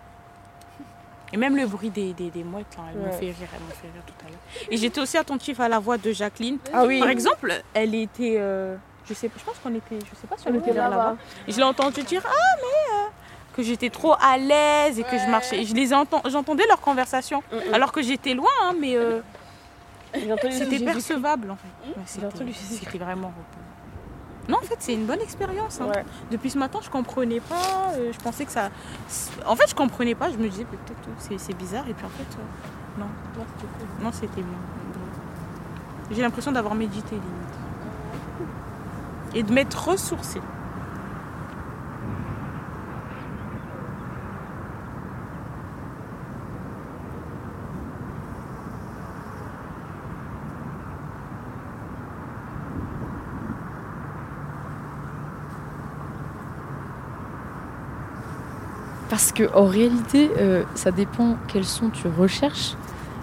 Et 1.33 1.37
même 1.37 1.57
le 1.57 1.67
bruit 1.67 1.91
des, 1.91 2.13
des, 2.13 2.31
des 2.31 2.45
mouettes, 2.45 2.67
là, 2.77 2.83
m'ont 2.97 3.07
Ouais. 3.07 3.13
fait 3.13 3.27
rire, 3.27 3.35
m'ont 3.61 3.75
fait 3.75 3.89
rire 3.93 4.03
tout 4.07 4.27
à 4.27 4.29
l'heure. 4.29 4.39
Et 4.71 4.77
j'étais 4.77 5.01
aussi 5.01 5.17
attentif 5.17 5.59
à 5.59 5.69
la 5.69 5.79
voix 5.81 5.99
de 5.99 6.13
Jacqueline. 6.13 6.59
Ah 6.73 6.85
oui. 6.85 7.01
Par 7.01 7.09
exemple, 7.09 7.53
elle 7.73 7.95
était. 7.95 8.37
euh, 8.39 8.77
je, 9.05 9.15
sais, 9.15 9.31
je 9.37 9.43
pense 9.45 9.59
qu'on 9.59 9.75
était. 9.75 9.99
Je 9.99 10.15
sais 10.21 10.27
pas 10.29 10.37
si 10.37 10.47
on 10.49 10.55
était 10.55 10.73
là-bas. 10.73 11.17
je 11.49 11.57
l'ai 11.57 11.63
entendu 11.65 12.03
dire 12.03 12.23
Ah, 12.25 12.57
mais. 12.59 12.95
euh, 12.97 13.09
que 13.57 13.63
j'étais 13.63 13.91
trop 13.91 14.15
à 14.21 14.37
l'aise 14.37 14.99
et 14.99 15.05
que 15.05 15.17
je 15.17 15.31
marchais. 15.31 15.61
Et 15.61 15.65
je 15.65 15.75
les 15.75 15.87
j'entendais 15.87 16.67
leur 16.69 16.81
conversation. 16.81 17.43
Mm, 17.53 17.75
Alors 17.75 17.93
que 17.93 18.03
j'étais 18.03 18.35
loin, 18.35 18.51
hein, 18.65 18.75
mais. 18.81 18.97
euh, 18.97 19.21
c'était 20.51 20.85
percevable 20.85 21.51
en 21.51 21.57
fait. 21.57 22.03
C'était, 22.07 22.99
vraiment. 22.99 23.33
Non, 24.49 24.59
en 24.59 24.63
fait, 24.67 24.77
c'est 24.79 24.95
une 24.95 25.07
bonne 25.07 25.21
expérience. 25.21 25.81
hein. 25.81 25.87
Ouais. 25.87 26.05
Depuis 26.31 26.51
ce 26.51 26.59
matin, 26.59 26.79
je 26.83 26.91
comprenais 26.91 27.41
pas. 27.41 27.93
euh, 27.95 28.13
je 28.13 28.19
pensais 28.19 28.45
que 28.45 28.53
ça. 28.53 28.71
En 29.47 29.57
fait, 29.57 29.69
je 29.71 29.75
comprenais 29.75 30.15
pas. 30.15 30.31
Je 30.31 30.37
me 30.37 30.49
disais 30.49 30.65
peut-être 30.65 31.01
que 31.01 31.39
c'est, 31.39 31.57
bizarre. 31.57 31.89
Et 31.89 31.95
puis 31.95 32.05
en 32.05 32.11
fait, 32.11 32.37
euh, 32.39 33.01
Non, 33.01 33.07
cool. 33.35 34.05
Non, 34.05 34.11
c'était 34.13 34.43
bien. 34.43 34.59
J'ai 36.11 36.21
l'impression 36.23 36.53
d'avoir 36.53 36.75
médité 36.75 37.15
limite. 37.15 37.29
Et 39.35 39.43
de 39.43 39.53
m'être 39.53 39.89
ressourcée. 39.89 40.41
Parce 59.15 59.31
que 59.31 59.45
en 59.55 59.67
réalité, 59.67 60.29
euh, 60.41 60.65
ça 60.75 60.91
dépend 60.91 61.37
quel 61.47 61.65
son 61.65 61.89
tu 61.89 62.09
recherches. 62.09 62.75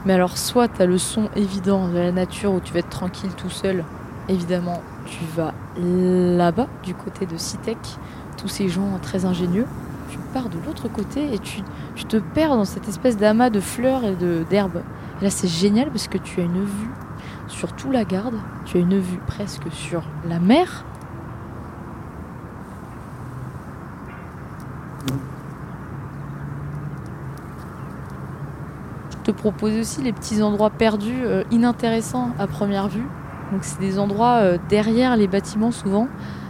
Mais 0.05 0.13
alors, 0.13 0.37
soit 0.37 0.69
tu 0.69 0.81
as 0.81 0.85
le 0.85 0.97
son 0.97 1.27
évident 1.35 1.89
de 1.89 1.97
la 1.97 2.13
nature 2.13 2.53
où 2.53 2.61
tu 2.61 2.71
vas 2.71 2.79
être 2.79 2.89
tranquille 2.89 3.31
tout 3.35 3.49
seul. 3.49 3.83
Évidemment, 4.29 4.81
tu 5.05 5.25
vas 5.35 5.53
là-bas, 5.75 6.69
du 6.85 6.93
côté 6.93 7.25
de 7.25 7.35
Citec, 7.35 7.77
tous 8.37 8.47
ces 8.47 8.69
gens 8.69 8.99
très 9.01 9.25
ingénieux. 9.25 9.65
Tu 10.09 10.17
pars 10.33 10.47
de 10.47 10.55
l'autre 10.65 10.87
côté 10.87 11.33
et 11.33 11.39
tu, 11.39 11.61
tu 11.95 12.05
te 12.05 12.15
perds 12.15 12.55
dans 12.55 12.63
cette 12.63 12.87
espèce 12.87 13.17
d'amas 13.17 13.49
de 13.49 13.59
fleurs 13.59 14.05
et 14.05 14.15
d'herbes. 14.49 14.83
Et 15.19 15.25
là, 15.25 15.29
c'est 15.29 15.49
génial 15.49 15.89
parce 15.89 16.07
que 16.07 16.17
tu 16.17 16.39
as 16.39 16.45
une 16.45 16.63
vue 16.63 16.91
sur 17.49 17.73
tout 17.73 17.91
la 17.91 18.05
garde. 18.05 18.35
Tu 18.63 18.77
as 18.77 18.79
une 18.79 18.97
vue 18.97 19.19
presque 19.27 19.69
sur 19.73 20.03
la 20.29 20.39
mer. 20.39 20.85
Te 29.31 29.37
propose 29.37 29.77
aussi 29.77 30.01
les 30.01 30.13
petits 30.13 30.41
endroits 30.41 30.69
perdus, 30.69 31.21
euh, 31.23 31.43
inintéressants 31.51 32.31
à 32.39 32.47
première 32.47 32.87
vue. 32.87 33.05
Donc 33.51 33.63
c'est 33.63 33.79
des 33.79 33.99
endroits 33.99 34.37
euh, 34.37 34.57
derrière 34.69 35.15
les 35.15 35.27
bâtiments 35.27 35.71
souvent. 35.71 36.07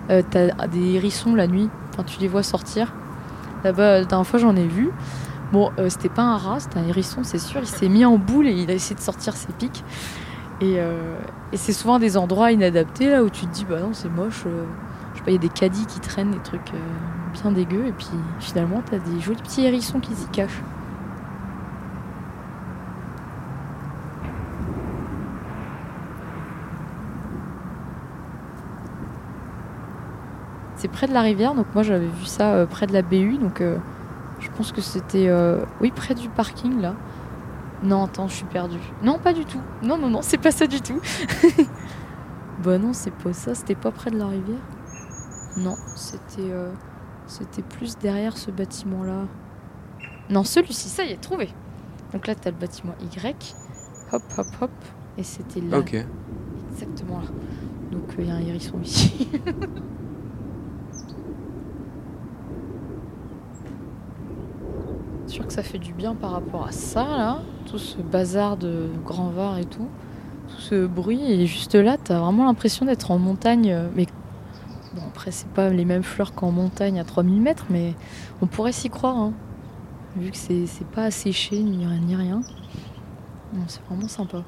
Euh, 0.09 0.21
T'as 0.29 0.67
des 0.67 0.95
hérissons 0.95 1.35
la 1.35 1.47
nuit, 1.47 1.69
enfin, 1.89 2.03
tu 2.03 2.19
les 2.19 2.27
vois 2.27 2.43
sortir. 2.43 2.93
Là-bas, 3.63 3.99
la 3.99 4.05
dernière 4.05 4.27
fois 4.27 4.39
j'en 4.39 4.55
ai 4.55 4.67
vu. 4.67 4.89
Bon, 5.51 5.69
c'était 5.89 6.09
pas 6.09 6.21
un 6.21 6.37
rat, 6.37 6.61
c'était 6.61 6.79
un 6.79 6.87
hérisson, 6.87 7.23
c'est 7.23 7.37
sûr. 7.37 7.59
Il 7.61 7.67
s'est 7.67 7.89
mis 7.89 8.05
en 8.05 8.17
boule 8.17 8.47
et 8.47 8.53
il 8.53 8.71
a 8.71 8.73
essayé 8.73 8.95
de 8.95 9.01
sortir 9.01 9.35
ses 9.35 9.51
pics. 9.51 9.83
Et, 10.61 10.79
c'est 11.53 11.73
souvent 11.73 11.99
des 11.99 12.15
endroits 12.15 12.53
inadaptés 12.53 13.09
là 13.09 13.21
où 13.23 13.29
tu 13.29 13.45
te 13.45 13.53
dis 13.53 13.65
bah 13.65 13.79
non 13.81 13.89
c'est 13.91 14.07
moche. 14.07 14.45
je 14.45 15.17
sais 15.17 15.23
pas, 15.25 15.31
il 15.31 15.33
y 15.33 15.37
a 15.37 15.39
des 15.39 15.49
caddies 15.49 15.85
qui 15.85 15.99
traînent, 15.99 16.31
des 16.31 16.39
trucs 16.39 16.71
bien 17.33 17.51
dégueux. 17.51 17.87
Et 17.87 17.91
puis 17.91 18.07
finalement 18.39 18.81
t'as 18.89 18.97
des 18.97 19.19
jolis 19.19 19.41
petits 19.41 19.65
hérissons 19.65 19.99
qui 19.99 20.15
s'y 20.15 20.27
cachent. 20.27 20.61
C'est 30.81 30.87
près 30.87 31.05
de 31.05 31.13
la 31.13 31.21
rivière, 31.21 31.53
donc 31.53 31.67
moi 31.75 31.83
j'avais 31.83 32.07
vu 32.07 32.25
ça 32.25 32.53
euh, 32.55 32.65
près 32.65 32.87
de 32.87 32.93
la 32.93 33.03
BU, 33.03 33.37
donc 33.37 33.61
euh, 33.61 33.77
je 34.39 34.49
pense 34.49 34.71
que 34.71 34.81
c'était 34.81 35.27
euh, 35.27 35.63
oui 35.79 35.91
près 35.91 36.15
du 36.15 36.27
parking 36.27 36.81
là. 36.81 36.95
Non 37.83 38.05
attends, 38.05 38.27
je 38.27 38.37
suis 38.37 38.45
perdue. 38.45 38.79
Non 39.03 39.19
pas 39.19 39.31
du 39.31 39.45
tout. 39.45 39.61
Non 39.83 39.99
non 39.99 40.09
non, 40.09 40.23
c'est 40.23 40.39
pas 40.39 40.49
ça 40.49 40.65
du 40.65 40.81
tout. 40.81 40.99
bah 42.63 42.79
non, 42.79 42.93
c'est 42.93 43.13
pas 43.13 43.31
ça. 43.31 43.53
C'était 43.53 43.75
pas 43.75 43.91
près 43.91 44.09
de 44.09 44.17
la 44.17 44.25
rivière? 44.25 44.57
Non, 45.55 45.75
c'était 45.95 46.51
c'était 47.27 47.61
plus 47.61 47.99
derrière 47.99 48.35
ce 48.35 48.49
bâtiment 48.49 49.03
là. 49.03 49.27
Non 50.31 50.43
celui-ci, 50.43 50.89
ça 50.89 51.03
y 51.03 51.11
est, 51.11 51.21
trouvé. 51.21 51.49
Donc 52.11 52.25
là 52.25 52.33
t'as 52.33 52.49
le 52.49 52.57
bâtiment 52.57 52.95
Y. 53.03 53.55
Hop 54.13 54.23
hop 54.35 54.47
hop, 54.59 54.71
et 55.15 55.21
c'était 55.21 55.61
là. 55.61 55.77
Ok. 55.77 55.93
Exactement 56.71 57.19
là. 57.19 57.27
Donc 57.91 58.15
il 58.17 58.25
y 58.25 58.31
a 58.31 58.33
un 58.33 58.39
hérisson 58.39 58.79
ici. 58.81 59.29
sûr 65.31 65.47
que 65.47 65.53
ça 65.53 65.63
fait 65.63 65.79
du 65.79 65.93
bien 65.93 66.13
par 66.13 66.31
rapport 66.31 66.67
à 66.67 66.71
ça 66.71 67.03
là, 67.03 67.39
tout 67.65 67.79
ce 67.79 68.01
bazar 68.01 68.57
de 68.57 68.89
grand 69.05 69.29
var 69.29 69.57
et 69.57 69.65
tout, 69.65 69.87
tout 70.49 70.59
ce 70.59 70.85
bruit. 70.85 71.21
Et 71.23 71.47
juste 71.47 71.75
là 71.75 71.97
t'as 71.97 72.19
vraiment 72.19 72.45
l'impression 72.45 72.85
d'être 72.85 73.11
en 73.11 73.17
montagne, 73.17 73.71
euh, 73.71 73.87
mais 73.95 74.07
bon 74.93 75.03
après 75.07 75.31
c'est 75.31 75.47
pas 75.47 75.69
les 75.69 75.85
mêmes 75.85 76.03
fleurs 76.03 76.33
qu'en 76.33 76.51
montagne 76.51 76.99
à 76.99 77.05
3000 77.05 77.41
mètres, 77.41 77.65
mais 77.69 77.95
on 78.41 78.45
pourrait 78.47 78.73
s'y 78.73 78.89
croire, 78.89 79.17
hein, 79.17 79.33
vu 80.17 80.31
que 80.31 80.37
c'est 80.37 80.67
pas 80.93 81.05
asséché 81.05 81.63
ni 81.63 81.85
rien 82.15 82.41
c'est 83.67 83.81
vraiment 83.85 84.07
sympa. 84.07 84.43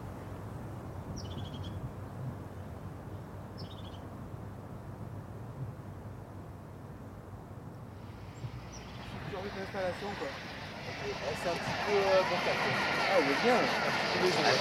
C'est 11.44 11.50
un 11.50 11.54
petit 11.54 11.76
peu 11.86 11.92
euh, 11.92 12.24
bancal, 12.30 12.56
quoi. 12.56 12.72
Ah, 13.10 13.20
vous 13.20 13.32
êtes 13.32 13.42
bien, 13.42 13.56
là. 13.56 13.62
un 13.62 13.92
petit 13.92 14.08
peu 14.08 14.24
maison. 14.24 14.44
là. 14.44 14.52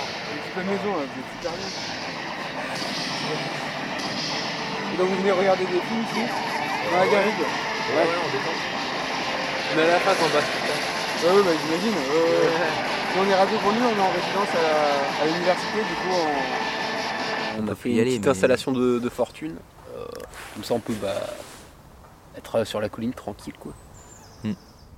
Maison, 0.64 0.92
là, 0.96 1.02
vous 1.06 1.20
êtes 1.20 1.30
super 1.36 1.52
bien. 1.52 1.68
Et 4.92 4.96
donc 4.98 5.08
vous 5.08 5.16
venez 5.16 5.32
regarder 5.32 5.64
des 5.64 5.80
films 5.80 6.02
ici 6.02 6.22
Dans 6.90 6.98
la 6.98 7.06
garrigue 7.06 7.40
Ouais, 7.40 8.02
ouais, 8.02 8.18
on 8.24 8.30
détend. 8.30 8.56
On 9.74 9.78
est 9.78 9.82
à 9.82 9.86
la 9.86 9.98
fac 10.00 10.16
en 10.20 10.28
bas. 10.28 10.44
Ouais, 11.24 11.36
ouais, 11.36 11.42
bah 11.44 11.50
j'imagine. 11.64 11.90
Ouais, 11.92 12.22
ouais, 12.22 12.46
ouais. 12.46 13.16
Nous, 13.16 13.22
on 13.22 13.30
est 13.30 13.34
radio 13.34 13.58
pour 13.58 13.72
nous, 13.72 13.80
on 13.80 13.96
est 13.96 14.00
en 14.00 14.10
résidence 14.10 14.52
à, 14.54 15.22
à 15.22 15.26
l'université, 15.26 15.78
du 15.78 15.94
coup 15.94 16.14
on... 17.58 17.62
On 17.64 17.68
a 17.68 17.74
fait 17.74 17.90
une 17.90 17.98
aller, 17.98 18.10
petite 18.12 18.24
mais- 18.24 18.30
installation 18.30 18.72
de, 18.72 18.98
de 18.98 19.08
fortune. 19.10 19.56
Euh, 19.94 20.04
comme 20.54 20.64
ça, 20.64 20.74
on 20.74 20.80
peut 20.80 20.94
bah, 21.00 21.14
être 22.36 22.64
sur 22.64 22.80
la 22.80 22.88
colline 22.88 23.12
tranquille. 23.12 23.54
Quoi. 23.58 23.72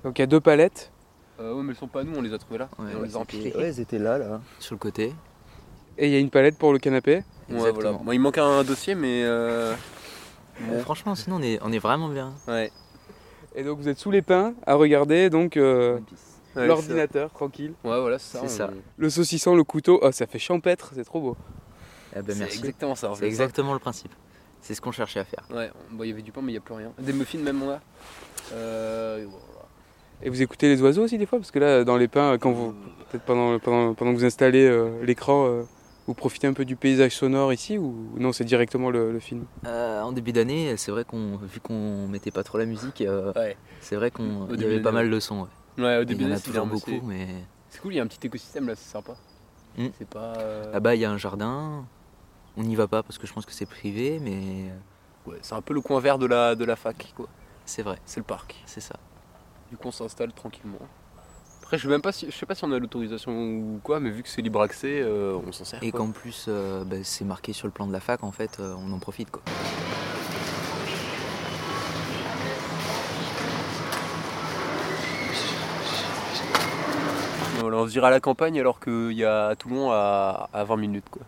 Donc 0.03 0.19
il 0.19 0.21
y 0.21 0.23
a 0.23 0.27
deux 0.27 0.39
palettes. 0.39 0.91
Euh, 1.39 1.53
ouais, 1.53 1.63
mais 1.63 1.71
elles 1.71 1.77
sont 1.77 1.87
pas 1.87 2.03
nous, 2.03 2.13
on 2.15 2.21
les 2.21 2.31
a 2.33 2.37
trouvées 2.37 2.59
là. 2.59 2.69
on 2.77 3.01
les 3.01 3.15
a 3.15 3.19
empilées. 3.19 3.51
Ouais, 3.55 3.63
elles 3.67 3.79
étaient 3.79 3.99
là, 3.99 4.17
là. 4.17 4.39
Sur 4.59 4.75
le 4.75 4.79
côté. 4.79 5.13
Et 5.97 6.07
il 6.07 6.13
y 6.13 6.15
a 6.15 6.19
une 6.19 6.29
palette 6.29 6.57
pour 6.57 6.73
le 6.73 6.79
canapé. 6.79 7.23
Ouais, 7.49 7.71
voilà. 7.71 7.93
Bon, 7.93 8.11
il 8.11 8.19
manque 8.19 8.37
un 8.37 8.63
dossier, 8.63 8.95
mais. 8.95 9.23
euh, 9.23 9.73
Euh, 10.71 10.79
franchement, 10.79 11.15
sinon 11.15 11.35
on 11.37 11.41
est, 11.41 11.59
on 11.61 11.71
est 11.73 11.79
vraiment 11.79 12.07
bien. 12.07 12.33
Ouais. 12.47 12.71
Et 13.55 13.63
donc 13.63 13.77
vous 13.77 13.89
êtes 13.89 13.99
sous 13.99 14.09
les 14.11 14.21
pins 14.21 14.53
à 14.65 14.75
regarder 14.75 15.29
donc 15.29 15.57
euh, 15.57 15.99
Ouais, 16.55 16.65
l'ordinateur 16.65 17.29
tranquille. 17.31 17.73
Ouais, 17.83 17.99
voilà, 17.99 18.17
c'est 18.19 18.37
ça. 18.37 18.43
C'est 18.43 18.57
ça. 18.57 18.69
Le 18.97 19.09
saucisson, 19.09 19.55
le 19.55 19.65
couteau, 19.65 19.99
oh, 20.01 20.11
ça 20.13 20.25
fait 20.27 20.39
champêtre, 20.39 20.91
c'est 20.95 21.03
trop 21.03 21.19
beau. 21.19 21.37
Eh 22.15 22.21
ben, 22.21 22.33
C'est 22.33 22.43
exactement 22.45 22.95
ça, 22.95 23.11
C'est 23.15 23.25
exactement 23.27 23.73
le 23.73 23.79
principe. 23.79 24.13
C'est 24.61 24.73
ce 24.73 24.79
qu'on 24.81 24.93
cherchait 24.93 25.19
à 25.19 25.25
faire. 25.25 25.43
Ouais, 25.53 25.69
bon, 25.91 26.03
il 26.05 26.09
y 26.09 26.13
avait 26.13 26.21
du 26.21 26.31
pain, 26.31 26.39
mais 26.41 26.51
il 26.51 26.55
n'y 26.55 26.59
a 26.59 26.61
plus 26.61 26.73
rien. 26.75 26.91
Des 26.97 27.11
muffins, 27.13 27.37
même, 27.39 27.61
on 27.61 27.69
a. 27.71 27.79
Euh, 28.53 29.25
et 30.23 30.29
vous 30.29 30.41
écoutez 30.41 30.69
les 30.69 30.81
oiseaux 30.81 31.03
aussi 31.03 31.17
des 31.17 31.25
fois? 31.25 31.37
Parce 31.39 31.51
que 31.51 31.59
là, 31.59 31.83
dans 31.83 31.97
les 31.97 32.07
pins, 32.07 32.37
quand 32.37 32.51
vous, 32.51 32.73
peut-être 33.11 33.25
pendant, 33.25 33.59
pendant, 33.59 33.93
pendant 33.93 34.11
que 34.13 34.17
vous 34.17 34.25
installez 34.25 34.65
euh, 34.65 35.03
l'écran, 35.03 35.47
euh, 35.47 35.63
vous 36.07 36.13
profitez 36.13 36.47
un 36.47 36.53
peu 36.53 36.65
du 36.65 36.75
paysage 36.75 37.13
sonore 37.15 37.51
ici 37.53 37.77
ou 37.77 38.13
non, 38.17 38.31
c'est 38.31 38.43
directement 38.43 38.89
le, 38.89 39.11
le 39.11 39.19
film? 39.19 39.45
Euh, 39.65 40.01
en 40.01 40.11
début 40.11 40.31
d'année, 40.33 40.77
c'est 40.77 40.91
vrai 40.91 41.03
qu'on, 41.03 41.37
vu 41.37 41.59
qu'on 41.59 42.07
mettait 42.07 42.31
pas 42.31 42.43
trop 42.43 42.57
la 42.57 42.65
musique, 42.65 43.01
euh, 43.01 43.31
Ouais. 43.35 43.57
c'est 43.81 43.95
vrai 43.95 44.11
qu'on 44.11 44.47
il 44.53 44.61
y 44.61 44.65
avait 44.65 44.81
pas 44.81 44.91
mal 44.91 45.09
de 45.09 45.19
sons. 45.19 45.47
Ouais. 45.77 45.83
Ouais, 45.83 45.97
au 45.97 46.05
début 46.05 46.23
il 46.23 46.29
y 46.29 46.31
en 46.33 46.35
a 46.35 46.39
d'année, 46.39 46.53
peu- 46.65 46.65
beaucoup, 46.65 46.89
c'est- 46.91 47.01
mais 47.03 47.27
C'est 47.69 47.81
cool, 47.81 47.93
il 47.93 47.97
y 47.97 47.99
a 47.99 48.03
un 48.03 48.07
petit 48.07 48.25
écosystème 48.27 48.67
là, 48.67 48.75
c'est 48.75 48.89
sympa. 48.91 49.13
Hmm. 49.77 49.87
C'est 49.97 50.07
pas. 50.07 50.33
euh, 50.37 50.71
là-bas 50.71 50.95
il 50.95 51.01
y 51.01 51.05
a 51.05 51.11
un 51.11 51.17
jardin. 51.17 51.85
On 52.55 52.63
n'y 52.63 52.75
va 52.75 52.87
pas 52.87 53.03
parce 53.03 53.17
que 53.17 53.27
je 53.27 53.33
pense 53.33 53.45
que 53.45 53.51
c'est 53.51 53.65
privé, 53.65 54.19
mais 54.21 54.71
Ouais, 55.25 55.37
c'est 55.41 55.55
un 55.55 55.61
peu 55.61 55.73
le 55.73 55.81
coin 55.81 55.99
vert 55.99 56.17
de 56.19 56.25
la, 56.27 56.55
de 56.55 56.63
la 56.63 56.75
fac, 56.77 57.11
quoi. 57.17 57.27
c'est 57.65 57.81
vrai, 57.81 57.97
C'est 58.05 58.19
le 58.21 58.25
parc. 58.25 58.55
c'est 58.65 58.79
ça. 58.79 58.95
Du 59.71 59.75
coup, 59.77 59.87
on 59.87 59.91
s'installe 59.91 60.31
tranquillement. 60.31 60.77
Après, 61.65 61.79
je 61.79 61.81
sais 61.81 61.89
même 61.89 62.03
pas 62.03 62.11
si, 62.11 62.27
je 62.29 62.31
sais 62.31 62.45
pas 62.45 62.53
si 62.53 62.63
on 62.63 62.71
a 62.71 62.77
l'autorisation 62.77 63.31
ou 63.31 63.79
quoi, 63.81 63.99
mais 63.99 64.11
vu 64.11 64.21
que 64.21 64.29
c'est 64.29 64.43
libre 64.43 64.61
accès, 64.61 65.01
euh, 65.01 65.35
on 65.47 65.51
s'en 65.51 65.65
sert. 65.65 65.81
Et 65.81 65.89
quoi. 65.89 66.01
qu'en 66.01 66.11
plus 66.11 66.45
euh, 66.47 66.83
bah, 66.85 66.97
c'est 67.01 67.25
marqué 67.25 67.53
sur 67.53 67.65
le 67.65 67.71
plan 67.71 67.87
de 67.87 67.91
la 67.91 67.99
fac, 67.99 68.23
en 68.23 68.31
fait, 68.31 68.59
euh, 68.59 68.75
on 68.77 68.91
en 68.91 68.99
profite 68.99 69.31
quoi. 69.31 69.41
Voilà, 77.61 77.77
on 77.77 77.87
se 77.87 77.91
dirait 77.93 78.07
à 78.07 78.11
la 78.11 78.19
campagne 78.19 78.59
alors 78.59 78.79
qu'il 78.79 79.13
y 79.13 79.25
a 79.25 79.55
Toulon 79.55 79.89
à, 79.91 80.51
à 80.53 80.63
20 80.65 80.77
minutes, 80.77 81.09
quoi. 81.09 81.23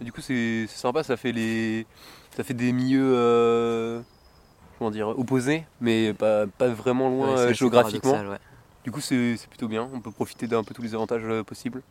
Du 0.00 0.10
coup, 0.12 0.20
c'est 0.20 0.66
c'est 0.68 0.78
sympa, 0.78 1.02
ça 1.02 1.16
fait 1.16 1.32
les, 1.32 1.86
ça 2.36 2.42
fait 2.42 2.54
des 2.54 2.72
milieux, 2.72 3.12
euh, 3.14 4.00
comment 4.78 4.90
dire, 4.90 5.08
opposés, 5.08 5.64
mais 5.80 6.12
pas, 6.12 6.46
pas 6.46 6.68
vraiment 6.68 7.08
loin 7.08 7.28
Ouais, 7.30 7.36
c'est 7.36 7.40
euh, 7.42 7.44
assez 7.46 7.54
géographiquement. 7.54 8.10
paradoxal, 8.12 8.32
ouais. 8.32 8.40
Du 8.84 8.90
coup, 8.90 9.00
c'est 9.00 9.36
c'est 9.36 9.48
plutôt 9.48 9.68
bien. 9.68 9.88
On 9.94 10.00
peut 10.00 10.10
profiter 10.10 10.46
d'un 10.48 10.64
peu 10.64 10.74
tous 10.74 10.82
les 10.82 10.94
avantages 10.94 11.22
euh, 11.24 11.44
possibles. 11.44 11.82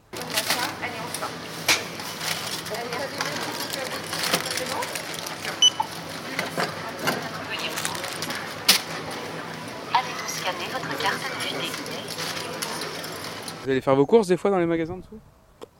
Vous 13.71 13.75
allez 13.75 13.81
faire 13.81 13.95
vos 13.95 14.05
courses 14.05 14.27
des 14.27 14.35
fois 14.35 14.51
dans 14.51 14.57
les 14.59 14.65
magasins 14.65 14.97
dessous 14.97 15.17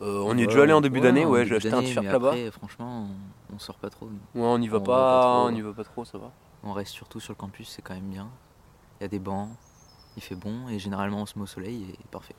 Euh, 0.01 0.23
on 0.25 0.37
y 0.37 0.43
est 0.43 0.47
déjà 0.47 0.63
allé 0.63 0.71
en 0.71 0.79
début 0.79 1.01
d'année, 1.01 1.25
ouais, 1.25 1.45
j'ai 1.45 1.57
acheté 1.57 1.73
un 1.73 1.81
t-shirt 1.81 2.05
là-bas. 2.05 2.33
Franchement, 2.53 3.05
on, 3.51 3.55
on 3.55 3.59
sort 3.59 3.75
pas 3.75 3.89
trop. 3.89 4.05
nous. 4.05 4.41
Ouais, 4.41 4.47
on 4.47 4.61
y 4.61 4.69
va 4.69 4.77
va 4.77 4.83
pas, 4.85 5.21
trop. 5.23 5.47
on 5.47 5.53
y 5.53 5.59
va 5.59 5.73
pas 5.73 5.83
trop, 5.83 6.05
ça 6.05 6.17
va. 6.17 6.31
On 6.63 6.71
reste 6.71 6.93
surtout 6.93 7.19
sur 7.19 7.33
le 7.33 7.35
campus, 7.35 7.67
c'est 7.67 7.81
quand 7.81 7.93
même 7.93 8.05
bien. 8.09 8.29
Il 9.01 9.03
y 9.03 9.05
a 9.07 9.09
des 9.09 9.19
bancs, 9.19 9.49
il 10.15 10.23
fait 10.23 10.35
bon 10.35 10.69
et 10.69 10.79
généralement 10.79 11.17
on 11.23 11.25
se 11.25 11.37
met 11.37 11.43
au 11.43 11.47
soleil 11.47 11.85
et 11.93 12.07
parfait. 12.09 12.35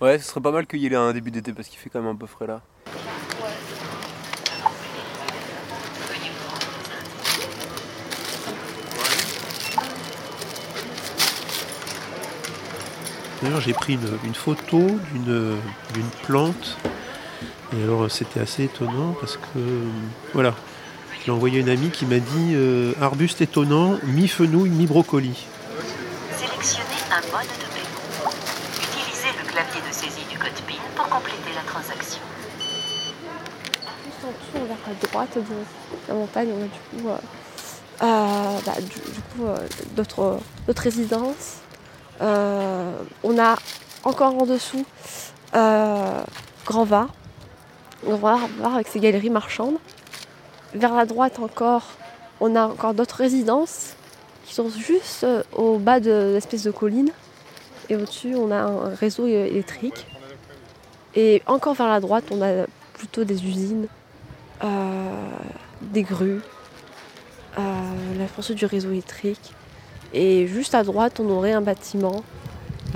Ouais, 0.00 0.18
ce 0.20 0.26
serait 0.28 0.40
pas 0.40 0.52
mal 0.52 0.66
qu'il 0.68 0.78
y 0.78 0.86
ait 0.86 0.94
un 0.94 1.12
début 1.12 1.32
d'été 1.32 1.52
parce 1.52 1.66
qu'il 1.66 1.78
fait 1.80 1.90
quand 1.90 2.00
même 2.00 2.12
un 2.12 2.16
peu 2.16 2.26
frais 2.26 2.46
là. 2.46 2.62
D'ailleurs, 13.42 13.60
j'ai 13.60 13.72
pris 13.72 13.94
une, 13.94 14.18
une 14.24 14.34
photo 14.34 14.78
d'une 15.12 15.56
d'une 15.94 16.10
plante. 16.26 16.76
Et 17.76 17.82
alors, 17.82 18.10
c'était 18.10 18.40
assez 18.40 18.64
étonnant 18.64 19.14
parce 19.20 19.36
que, 19.36 19.58
euh, 19.58 19.84
voilà, 20.32 20.54
je 21.20 21.26
l'ai 21.26 21.32
envoyé 21.32 21.58
à 21.58 21.60
une 21.60 21.68
amie 21.68 21.90
qui 21.90 22.06
m'a 22.06 22.18
dit 22.18 22.52
euh, 22.54 22.94
arbuste 23.00 23.40
étonnant, 23.42 23.98
mi-fenouil, 24.04 24.70
mi-brocoli. 24.70 25.46
Sélectionnez 26.36 27.00
un 27.12 27.20
mode 27.30 27.46
de 27.46 27.66
paiement. 27.74 28.32
Utilisez 28.74 29.28
le 29.38 29.44
clavier 29.50 29.80
de 29.86 29.92
saisie 29.94 30.24
du 30.30 30.38
code 30.38 30.50
PIN 30.66 30.80
pour 30.96 31.08
compléter 31.08 31.50
la 31.54 31.62
transaction. 31.70 32.22
Juste 34.06 34.24
en 34.24 34.28
dessous, 34.58 34.66
vers 34.66 34.76
la 34.86 35.08
droite 35.08 35.36
de 35.36 36.08
la 36.08 36.14
montagne, 36.14 36.48
on 36.58 36.62
a 36.62 36.64
du 36.64 37.02
coup, 37.02 37.08
euh, 37.10 37.18
euh, 38.02 38.58
bah, 38.64 38.72
du, 38.80 38.86
du 38.86 39.20
coup 39.36 39.44
euh, 39.46 39.58
d'autres 39.94 40.40
d'autres 40.66 40.82
résidences. 40.82 41.58
Euh, 42.20 42.92
on 43.22 43.38
a 43.38 43.56
encore 44.04 44.34
en 44.34 44.46
dessous 44.46 44.84
euh, 45.54 46.22
Grand 46.66 46.84
Var. 46.84 47.08
Grand 48.04 48.16
Var, 48.16 48.40
avec 48.74 48.88
ses 48.88 49.00
galeries 49.00 49.30
marchandes. 49.30 49.76
Vers 50.74 50.94
la 50.94 51.06
droite 51.06 51.38
encore, 51.38 51.84
on 52.40 52.54
a 52.54 52.66
encore 52.66 52.94
d'autres 52.94 53.16
résidences 53.16 53.94
qui 54.44 54.54
sont 54.54 54.68
juste 54.68 55.24
euh, 55.24 55.42
au 55.54 55.78
bas 55.78 56.00
de 56.00 56.32
l'espèce 56.34 56.64
de 56.64 56.70
colline. 56.70 57.10
Et 57.88 57.96
au-dessus, 57.96 58.34
on 58.34 58.50
a 58.50 58.58
un 58.58 58.94
réseau 58.94 59.26
électrique. 59.26 60.06
Et 61.14 61.42
encore 61.46 61.74
vers 61.74 61.88
la 61.88 62.00
droite, 62.00 62.24
on 62.30 62.42
a 62.42 62.66
plutôt 62.92 63.24
des 63.24 63.46
usines, 63.46 63.86
des 65.80 66.02
grues, 66.02 66.42
la 67.56 68.26
force 68.28 68.50
du 68.50 68.66
réseau 68.66 68.90
électrique. 68.90 69.54
Et 70.12 70.46
juste 70.46 70.74
à 70.74 70.82
droite, 70.82 71.20
on 71.20 71.28
aurait 71.30 71.52
un 71.52 71.60
bâtiment, 71.60 72.22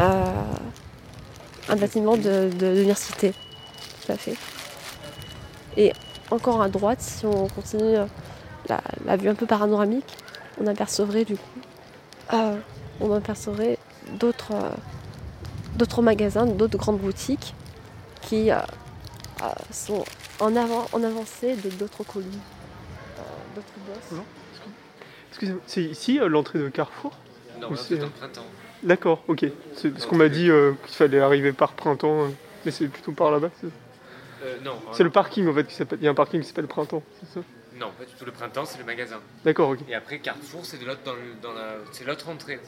euh, 0.01 0.25
un 1.69 1.77
bâtiment 1.77 2.17
de, 2.17 2.51
l'université. 2.61 3.33
Tout 4.05 4.13
à 4.13 4.17
fait. 4.17 4.37
Et 5.77 5.93
encore 6.31 6.63
à 6.63 6.69
droite, 6.69 7.01
si 7.01 7.27
on 7.27 7.49
continue 7.49 7.97
euh, 7.97 8.07
la, 9.05 9.17
vue 9.17 9.29
un 9.29 9.35
peu 9.35 9.47
panoramique, 9.47 10.17
on 10.61 10.67
apercevrait 10.67 11.25
du 11.25 11.37
coup, 11.37 11.61
euh, 12.33 12.57
on 13.01 13.13
apercevrait 13.13 13.79
d'autres, 14.19 14.55
d'autres 15.77 16.03
magasins, 16.03 16.47
d'autres 16.47 16.79
grandes 16.79 16.99
boutiques 16.99 17.55
qui 18.23 18.51
sont 19.71 20.05
en, 20.41 20.57
avant, 20.57 20.87
en 20.93 21.03
avancée 21.03 21.57
de 21.57 21.71
d'autres 21.71 22.05
collines, 22.05 22.41
euh, 23.19 23.23
d'autres 23.55 23.69
bosses. 23.87 24.21
Excusez-moi, 25.43 25.63
c'est 25.67 25.83
ici 25.83 26.21
euh, 26.21 26.29
l'entrée 26.29 26.61
de 26.61 26.69
Carrefour 26.69 27.13
Non, 27.61 27.75
c'est, 27.75 27.97
c'est 27.97 28.01
euh, 28.03 28.07
au 28.07 28.11
printemps. 28.11 28.47
D'accord, 28.85 29.25
ok. 29.27 29.45
C'est 29.75 29.91
parce 29.91 30.07
qu'on 30.07 30.15
m'a 30.17 30.29
dit 30.29 30.49
euh, 30.51 30.73
qu'il 30.87 30.95
fallait 30.95 31.19
arriver 31.21 31.53
par 31.53 31.73
printemps, 31.73 32.25
euh, 32.25 32.29
mais 32.65 32.71
c'est 32.71 32.87
plutôt 32.87 33.11
par 33.13 33.31
là-bas. 33.33 33.51
C'est, 33.61 33.67
Euh, 34.45 34.57
non. 34.65 34.73
c'est 34.93 35.03
le 35.05 35.11
parking 35.11 35.49
en 35.49 35.55
fait 35.55 35.65
qui 35.65 35.75
s'appelle. 35.75 35.99
Il 36.01 36.05
y 36.05 36.09
a 36.09 36.11
un 36.11 36.15
parking 36.15 36.41
qui 36.41 36.47
s'appelle 36.49 36.67
Printemps, 36.67 37.03
c'est 37.21 37.35
ça 37.41 37.47
Non, 37.79 37.91
pas 37.99 38.05
du 38.05 38.13
tout. 38.13 38.25
Le 38.25 38.31
printemps, 38.33 38.65
c'est 38.65 38.79
le 38.79 38.85
magasin. 38.85 39.19
D'accord, 39.45 39.71
ok. 39.71 39.79
Et 39.89 39.95
après, 39.95 40.19
Carrefour, 40.19 40.65
c'est 40.65 40.79
de 40.81 40.85
l'autre 40.87 41.01
dans, 41.05 41.13
le- 41.15 41.35
dans 41.43 41.53
la, 41.53 41.75
c'est 41.93 42.05
l'autre 42.05 42.29
entrée. 42.29 42.59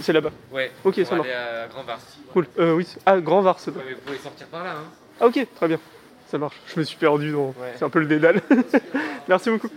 C'est 0.00 0.12
là-bas. 0.12 0.30
Ouais. 0.52 0.70
Ok, 0.84 0.94
pour 0.96 1.06
ça 1.06 1.14
marche. 1.16 1.28
aller 1.28 1.36
à 1.36 1.66
Grand 1.68 1.82
Vars. 1.84 1.98
Cool. 2.32 2.46
Euh, 2.58 2.74
oui. 2.74 2.84
c'est- 2.84 3.00
Ah, 3.06 3.20
Grand 3.20 3.42
Var, 3.42 3.58
c'est 3.60 3.70
Ouais, 3.72 3.82
mais 3.86 3.94
vous 3.94 4.00
pouvez 4.00 4.18
sortir 4.18 4.46
par 4.48 4.62
là, 4.64 4.72
hein. 4.72 4.84
Ah, 5.20 5.26
ok, 5.26 5.46
très 5.56 5.68
bien. 5.68 5.78
Ça 6.28 6.38
marche. 6.38 6.56
Je 6.72 6.78
me 6.80 6.84
suis 6.84 6.96
perdu 6.96 7.30
dans. 7.32 7.48
Ouais. 7.48 7.74
C'est 7.76 7.84
un 7.84 7.90
peu 7.90 7.98
le 8.00 8.06
dédale. 8.06 8.40
Merci 9.28 9.50
beaucoup. 9.50 9.68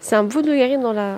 C'est 0.00 0.16
un 0.16 0.24
bout 0.24 0.42
de 0.42 0.54
galerie 0.54 0.78
dans 0.78 0.92
la, 0.92 1.16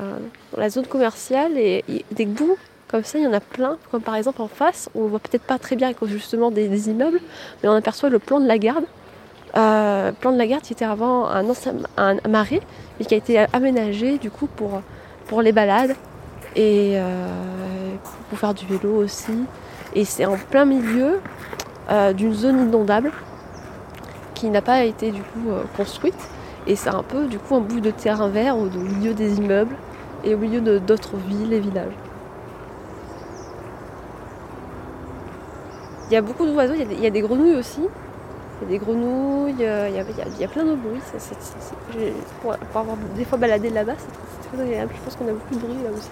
dans 0.52 0.60
la 0.60 0.70
zone 0.70 0.86
commerciale 0.86 1.56
et 1.58 1.84
des 2.12 2.26
bouts 2.26 2.56
comme 2.90 3.04
ça, 3.04 3.18
il 3.18 3.24
y 3.24 3.26
en 3.26 3.32
a 3.32 3.40
plein. 3.40 3.76
Comme 3.92 4.02
par 4.02 4.16
exemple 4.16 4.42
en 4.42 4.48
face, 4.48 4.90
on 4.96 5.06
voit 5.06 5.20
peut-être 5.20 5.44
pas 5.44 5.58
très 5.58 5.76
bien 5.76 5.92
justement 6.06 6.50
des, 6.50 6.90
immeubles, 6.90 7.20
mais 7.62 7.68
on 7.68 7.74
aperçoit 7.74 8.08
le 8.08 8.18
plan 8.18 8.40
de 8.40 8.48
la 8.48 8.58
garde. 8.58 8.84
Euh, 9.56 10.10
plan 10.12 10.32
de 10.32 10.38
la 10.38 10.46
garde 10.46 10.62
qui 10.62 10.72
était 10.72 10.84
avant 10.84 11.28
un 11.28 12.16
marais, 12.28 12.60
mais 12.98 13.06
qui 13.06 13.14
a 13.14 13.16
été 13.16 13.46
aménagé 13.52 14.18
du 14.18 14.30
coup 14.30 14.46
pour, 14.46 14.82
pour 15.26 15.42
les 15.42 15.52
balades 15.52 15.94
et 16.56 16.94
euh, 16.96 17.28
pour 18.28 18.38
faire 18.38 18.54
du 18.54 18.66
vélo 18.66 18.96
aussi. 18.96 19.44
Et 19.94 20.04
c'est 20.04 20.24
en 20.24 20.36
plein 20.36 20.64
milieu 20.64 21.20
euh, 21.90 22.12
d'une 22.12 22.34
zone 22.34 22.68
inondable 22.68 23.12
qui 24.34 24.48
n'a 24.50 24.62
pas 24.62 24.84
été 24.84 25.12
du 25.12 25.22
coup 25.22 25.50
euh, 25.50 25.62
construite. 25.76 26.18
Et 26.70 26.76
c'est 26.76 26.90
un 26.90 27.02
peu 27.02 27.26
du 27.26 27.40
coup 27.40 27.56
un 27.56 27.60
bout 27.60 27.80
de 27.80 27.90
terrain 27.90 28.28
vert 28.28 28.56
au, 28.56 28.66
milieu 28.66 29.12
des 29.12 29.38
immeubles 29.38 29.74
et 30.22 30.36
au 30.36 30.38
milieu 30.38 30.60
d'autres 30.78 31.16
villes 31.16 31.52
et 31.52 31.58
villages. 31.58 31.96
Il 36.08 36.14
y 36.14 36.16
a 36.16 36.22
beaucoup 36.22 36.46
d'oiseaux, 36.46 36.74
il 36.74 36.92
il 36.92 37.00
y, 37.00 37.08
a 37.08 37.10
des 37.10 37.22
grenouilles 37.22 37.56
aussi. 37.56 37.80
Il 37.80 38.62
y 38.62 38.66
a 38.66 38.78
des 38.78 38.78
grenouilles, 38.78 39.64
euh, 39.64 39.88
il 39.88 40.40
y 40.40 40.44
a, 40.44 40.48
plein 40.48 40.62
de 40.62 40.76
bruit. 40.76 41.00
Ça, 41.06 41.18
c'est- 41.18 41.34
c'est- 41.40 41.56
c'est- 41.58 41.98
j'ai- 41.98 42.14
pour, 42.40 42.52
avoir 42.52 42.96
des 43.16 43.24
fois 43.24 43.36
baladé 43.36 43.68
là-bas, 43.70 43.94
c'est 43.98 44.48
très, 44.48 44.62
agréable. 44.62 44.92
Je 44.96 45.00
pense 45.02 45.16
qu'on 45.16 45.26
a 45.26 45.32
beaucoup 45.32 45.54
de 45.56 45.58
bruit 45.58 45.82
là 45.82 45.90
aussi. 45.90 46.10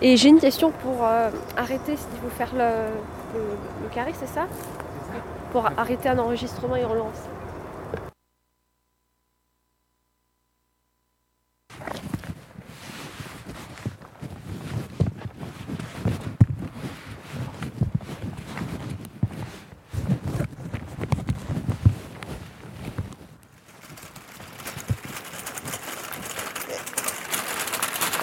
Et 0.00 0.16
j'ai 0.16 0.28
une 0.28 0.38
question 0.38 0.70
pour 0.70 1.04
euh, 1.04 1.30
arrêter, 1.56 1.96
s'il 1.96 2.20
faut 2.22 2.36
faire 2.38 2.52
le, 2.54 2.70
le, 3.34 3.88
carré, 3.92 4.12
c'est 4.16 4.32
ça? 4.32 4.46
Pour 5.50 5.66
arrêter 5.76 6.08
un 6.08 6.20
enregistrement 6.20 6.76
et 6.76 6.84
on 6.84 6.90
relance. 6.90 7.24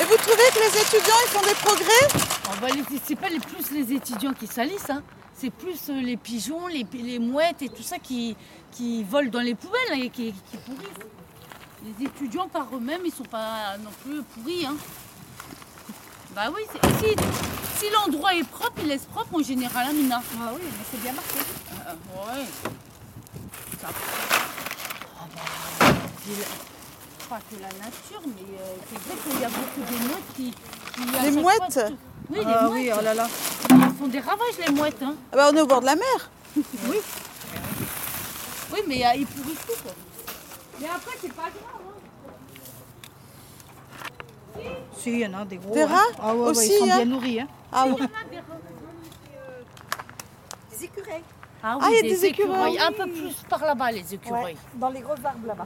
Et 0.04 0.06
vous 0.06 0.18
trouvez 0.18 0.50
que 0.54 0.60
les 0.60 0.82
étudiants 1.14 1.24
ils 1.26 1.30
font 1.30 1.42
des 1.42 1.56
progrès 1.56 2.08
va 2.62 2.68
les- 2.70 2.84
c'est 3.06 3.16
pas 3.16 3.30
les 3.30 3.40
plus 3.40 3.72
les 3.72 3.94
étudiants 3.94 4.34
qui 4.34 4.48
salissent, 4.48 4.90
hein. 4.90 5.04
c'est 5.34 5.50
plus 5.50 5.90
euh, 5.90 6.02
les 6.02 6.18
pigeons, 6.18 6.68
les, 6.68 6.86
les 6.94 7.20
mouettes 7.20 7.62
et 7.62 7.70
tout 7.70 7.84
ça 7.84 7.98
qui, 8.00 8.36
qui 8.72 9.04
volent 9.04 9.30
dans 9.30 9.42
les 9.42 9.56
poubelles 9.56 9.80
hein, 9.92 10.00
et 10.02 10.10
qui, 10.10 10.34
qui 10.34 10.58
pourrissent. 10.58 11.08
Les 12.00 12.06
étudiants 12.06 12.48
par 12.48 12.68
eux-mêmes, 12.74 13.02
ils 13.06 13.12
sont 13.14 13.24
pas 13.26 13.78
non 13.84 13.90
plus 14.06 14.24
pourris. 14.24 14.66
Hein. 14.66 14.76
Bah 16.34 16.50
oui, 16.56 16.62
c'est- 16.72 16.80
si, 17.00 17.16
si 17.80 17.92
l'endroit 17.92 18.34
est 18.36 18.48
propre, 18.48 18.80
ils 18.82 18.88
laissent 18.88 19.06
propre 19.06 19.36
en 19.36 19.44
général, 19.44 19.88
Amina. 19.90 20.22
Ah 20.42 20.52
oui, 20.56 20.62
mais 20.64 20.86
c'est 20.90 21.02
bien 21.02 21.12
marqué. 21.14 21.40
ouais. 21.40 22.46
Ça- 23.82 23.90
Ah 25.20 25.28
bah, 25.36 26.73
pas 27.34 27.40
que 27.50 27.56
la 27.60 27.68
nature, 27.84 28.22
mais 28.28 28.60
euh, 28.60 28.76
c'est 28.88 29.00
vrai 29.00 29.16
qu'il 29.24 29.42
y 29.42 29.44
a 29.44 29.50
beaucoup 29.50 29.82
de 29.82 29.98
mouettes 30.08 30.34
qui... 30.36 30.52
qui, 30.52 31.02
à 31.18 31.24
Les 31.24 31.34
chaque 31.34 31.42
mouettes 31.42 31.74
fois, 31.74 31.84
tout- 31.90 31.98
Oui, 32.30 32.38
les 32.40 32.46
Ah 32.46 32.62
mouettes. 32.68 32.74
oui, 32.74 32.92
oh 32.96 33.02
là 33.04 33.14
là. 33.16 33.28
Ils 33.72 33.94
font 33.98 34.08
des 34.08 34.20
ravages, 34.20 34.58
les 34.68 34.72
mouettes. 34.72 35.02
Hein. 35.02 35.16
Ah 35.32 35.36
bah, 35.38 35.50
on 35.52 35.58
est 35.58 35.62
au 35.62 35.66
bord 35.66 35.82
de 35.82 35.88
la 35.88 35.96
mer. 35.96 36.30
oui. 36.56 36.98
Oui, 38.72 38.80
mais 38.88 39.04
euh, 39.04 39.10
ils 39.18 39.26
pourrissent 39.26 39.66
tout, 39.66 39.82
quoi. 39.84 39.94
Mais 40.80 40.88
après, 40.88 41.12
c'est 41.22 41.34
pas 41.34 41.42
grave. 41.44 41.82
Hein. 44.60 44.62
Si, 44.96 45.10
il 45.12 45.20
y 45.22 45.26
en 45.26 45.34
a 45.34 45.46
des 45.46 45.58
gros. 45.58 45.74
Des 45.74 45.82
hein. 45.82 45.88
rats 45.88 46.12
Ah 46.22 46.36
ouais, 46.36 46.42
ouais, 46.44 46.50
aussi, 46.52 46.72
ils 46.72 46.78
sont 46.78 46.84
hein 46.84 46.98
bien 46.98 47.06
nourris. 47.06 47.40
Hein. 47.40 47.48
Ah, 47.72 47.86
Il 47.88 47.94
y 47.94 47.96
ouais. 47.96 48.04
a 48.04 48.30
des 50.78 50.86
écureuils. 50.86 51.24
Ah, 51.64 51.78
Ah, 51.82 51.88
oui, 51.88 51.88
il 51.90 51.96
y 51.96 52.00
a 52.00 52.02
des, 52.04 52.10
des 52.10 52.26
écureuils. 52.26 52.74
écureuils. 52.76 52.80
Un 52.80 52.92
peu 52.92 53.12
plus 53.12 53.34
par 53.50 53.62
là-bas, 53.66 53.92
les 53.92 54.14
écureuils. 54.14 54.44
Ouais, 54.44 54.56
dans 54.76 54.90
les 54.90 55.00
gros 55.02 55.14
arbres 55.14 55.48
là-bas. 55.48 55.66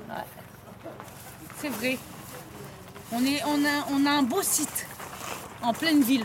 C'est 1.62 1.70
vrai. 1.70 1.98
On, 3.12 3.24
est, 3.26 3.42
on, 3.46 3.64
a, 3.66 3.86
on 3.92 4.06
a 4.06 4.12
un 4.12 4.24
beau 4.24 4.42
site 4.42 4.86
en 5.64 5.74
pleine 5.74 6.02
ville. 6.02 6.24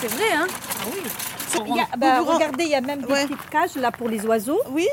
C'est 0.00 0.08
vrai, 0.08 0.32
hein? 0.34 0.46
Ah 0.48 0.84
oui. 0.92 1.00
Il 1.66 1.76
y 1.76 1.80
a- 1.80 1.96
bah, 1.96 2.20
regardez, 2.20 2.64
il 2.64 2.70
y 2.70 2.74
a 2.74 2.80
même 2.80 3.00
des 3.02 3.06
petites 3.06 3.48
cages 3.50 3.76
là 3.76 3.90
pour 3.92 4.08
les 4.08 4.24
oiseaux. 4.26 4.60
Oui. 4.70 4.86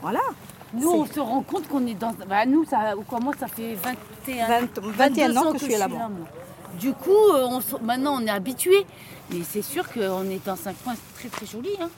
Voilà. 0.00 0.20
Nous, 0.74 0.90
on 0.90 1.06
se 1.06 1.20
rend 1.20 1.42
compte 1.42 1.68
qu'on 1.68 1.86
est 1.86 1.94
dans. 1.94 2.12
Bah, 2.28 2.46
nous, 2.46 2.64
ça, 2.64 2.96
ou 2.96 3.02
quoi, 3.02 3.20
moi, 3.20 3.34
ça 3.38 3.46
fait 3.46 3.74
21, 3.74 4.46
20 4.48 4.78
21 4.80 5.36
ans 5.36 5.52
que 5.52 5.58
je 5.58 5.64
suis 5.64 5.76
là-bas. 5.76 6.08
Du 6.78 6.92
coup, 6.94 7.10
euh, 7.10 7.46
on 7.50 7.60
maintenant, 7.84 8.16
on 8.20 8.26
est 8.26 8.30
habitué. 8.30 8.86
Mais 9.30 9.42
c'est 9.48 9.62
sûr 9.62 9.90
qu'on 9.92 10.24
est 10.30 10.44
dans 10.44 10.56
un 10.66 10.72
coin 10.74 10.94
très, 11.18 11.28
très 11.28 11.46
joli. 11.46 11.70
Hein. 11.80 11.88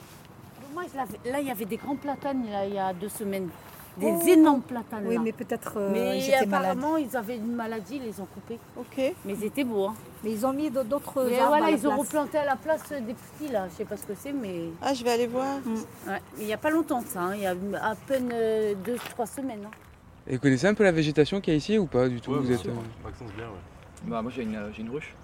Moi, 0.73 0.85
là, 1.25 1.41
il 1.41 1.47
y 1.47 1.51
avait 1.51 1.65
des 1.65 1.77
grands 1.77 1.97
platanes 1.97 2.45
là, 2.51 2.67
il 2.67 2.75
y 2.75 2.79
a 2.79 2.93
deux 2.93 3.09
semaines. 3.09 3.49
Des 3.97 4.07
Oh. 4.11 4.21
énormes 4.27 4.63
platanes. 4.63 5.05
Oui, 5.07 5.15
là. 5.15 5.21
mais 5.23 5.33
peut-être 5.33 5.75
euh, 5.77 5.91
Mais 5.93 6.19
ils 6.19 6.29
étaient 6.29 6.47
malades. 6.47 6.71
apparemment, 6.77 6.97
ils 6.97 7.17
avaient 7.17 7.37
une 7.37 7.55
maladie, 7.55 7.97
ils 7.97 8.03
les 8.03 8.21
ont 8.21 8.27
coupés. 8.27 8.59
Ok. 8.77 8.97
Mais 9.25 9.35
ils 9.35 9.45
étaient 9.45 9.63
beaux. 9.63 9.87
Hein. 9.87 9.95
Mais 10.25 10.33
ils 10.33 10.45
ont 10.45 10.53
mis 10.53 10.69
d'autres 10.71 11.25
Mais 11.25 11.39
arbres 11.39 11.49
voilà, 11.51 11.67
à 11.67 11.71
la 11.71 11.77
ils 11.77 11.87
ont 11.87 11.97
replanté 11.99 12.39
à 12.39 12.45
la 12.45 12.57
place 12.57 12.89
des 12.89 13.15
petits 13.15 13.53
là. 13.53 13.69
Je 13.71 13.75
sais 13.77 13.85
pas 13.85 13.97
ce 13.97 14.05
que 14.05 14.15
c'est, 14.17 14.33
mais. 14.33 14.65
Ah, 14.83 14.95
je 14.95 15.05
vais 15.05 15.11
aller 15.13 15.27
voir. 15.29 15.59
Ouais. 15.67 16.21
Mais 16.37 16.41
il 16.41 16.47
n'y 16.47 16.53
a 16.53 16.59
pas 16.59 16.71
longtemps 16.71 17.03
ça. 17.07 17.21
hein. 17.21 17.35
Il 17.37 17.43
y 17.43 17.47
a 17.47 17.55
à 17.83 17.95
peine 17.95 18.31
euh, 18.33 18.75
deux, 18.85 18.97
trois 19.11 19.27
semaines. 19.27 19.65
hein. 19.65 19.71
Et 20.27 20.35
vous 20.37 20.41
connaissez 20.41 20.67
un 20.67 20.75
peu 20.75 20.83
la 20.85 20.93
végétation 20.93 21.41
qu'il 21.41 21.53
y 21.53 21.55
a 21.55 21.59
ici 21.59 21.79
ou 21.79 21.87
pas 21.87 22.09
du 22.09 22.21
tout? 22.21 22.33
Vous 22.35 22.51
êtes, 22.51 22.67
euh, 22.67 22.73
Maxence 23.05 23.31
bien, 23.37 23.45
ouais. 23.47 23.53
Bah, 24.07 24.23
moi 24.23 24.33
j'ai 24.35 24.43
une, 24.43 24.59
j'ai 24.75 24.83
une 24.83 24.91
ruche. 24.91 25.15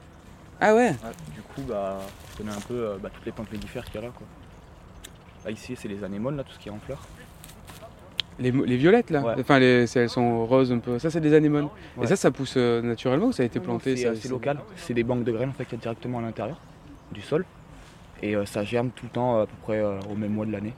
Ah 0.60 0.74
ouais? 0.76 0.92
Du 1.34 1.40
coup, 1.42 1.62
bah, 1.66 1.98
je 2.32 2.36
connais 2.36 2.52
un 2.54 2.60
peu 2.60 2.74
euh, 2.74 2.98
bah, 3.02 3.08
toutes 3.12 3.24
les 3.26 3.32
plantes 3.32 3.50
mellifères 3.50 3.84
qu'il 3.86 3.94
y 3.96 3.98
a 3.98 4.02
là. 4.02 4.12
Quoi. 4.16 4.26
Là, 5.46 5.50
ici, 5.50 5.74
c'est 5.74 5.88
les 5.88 6.04
anémones, 6.04 6.36
là, 6.36 6.44
tout 6.44 6.52
ce 6.52 6.58
qui 6.58 6.68
est 6.68 6.72
en 6.72 6.78
fleurs. 6.78 7.00
Les, 8.40 8.76
violettes 8.76 9.10
là 9.10 9.20
Ouais. 9.22 9.34
Enfin, 9.38 9.58
les, 9.58 9.96
elles 9.96 10.08
sont 10.10 10.46
roses 10.46 10.72
un 10.72 10.78
peu. 10.78 10.98
Ça, 10.98 11.10
c'est 11.10 11.20
des 11.20 11.34
anémones. 11.34 11.68
Ouais. 11.96 12.04
Et 12.04 12.06
ça, 12.06 12.16
ça 12.16 12.30
pousse 12.30 12.54
euh, 12.56 12.82
naturellement 12.82 13.26
ou 13.26 13.32
ça 13.32 13.42
a 13.42 13.46
été 13.46 13.60
planté 13.60 13.96
C'est 13.96 14.28
local, 14.28 14.58
c'est 14.76 14.94
des 14.94 15.04
banques 15.04 15.24
de 15.24 15.32
graines 15.32 15.50
en 15.50 15.52
fait 15.52 15.64
qu'il 15.64 15.78
y 15.78 15.80
a 15.80 15.82
directement 15.82 16.18
à 16.18 16.22
l'intérieur 16.22 16.58
du 17.12 17.20
sol. 17.20 17.44
Et 18.22 18.34
euh, 18.36 18.44
ça 18.46 18.64
germe 18.64 18.90
tout 18.90 19.06
le 19.06 19.10
temps 19.10 19.40
à 19.40 19.46
peu 19.46 19.54
près 19.62 19.78
euh, 19.78 19.98
au 20.10 20.14
même 20.14 20.32
mois 20.32 20.46
de 20.46 20.52
l'année. 20.52 20.74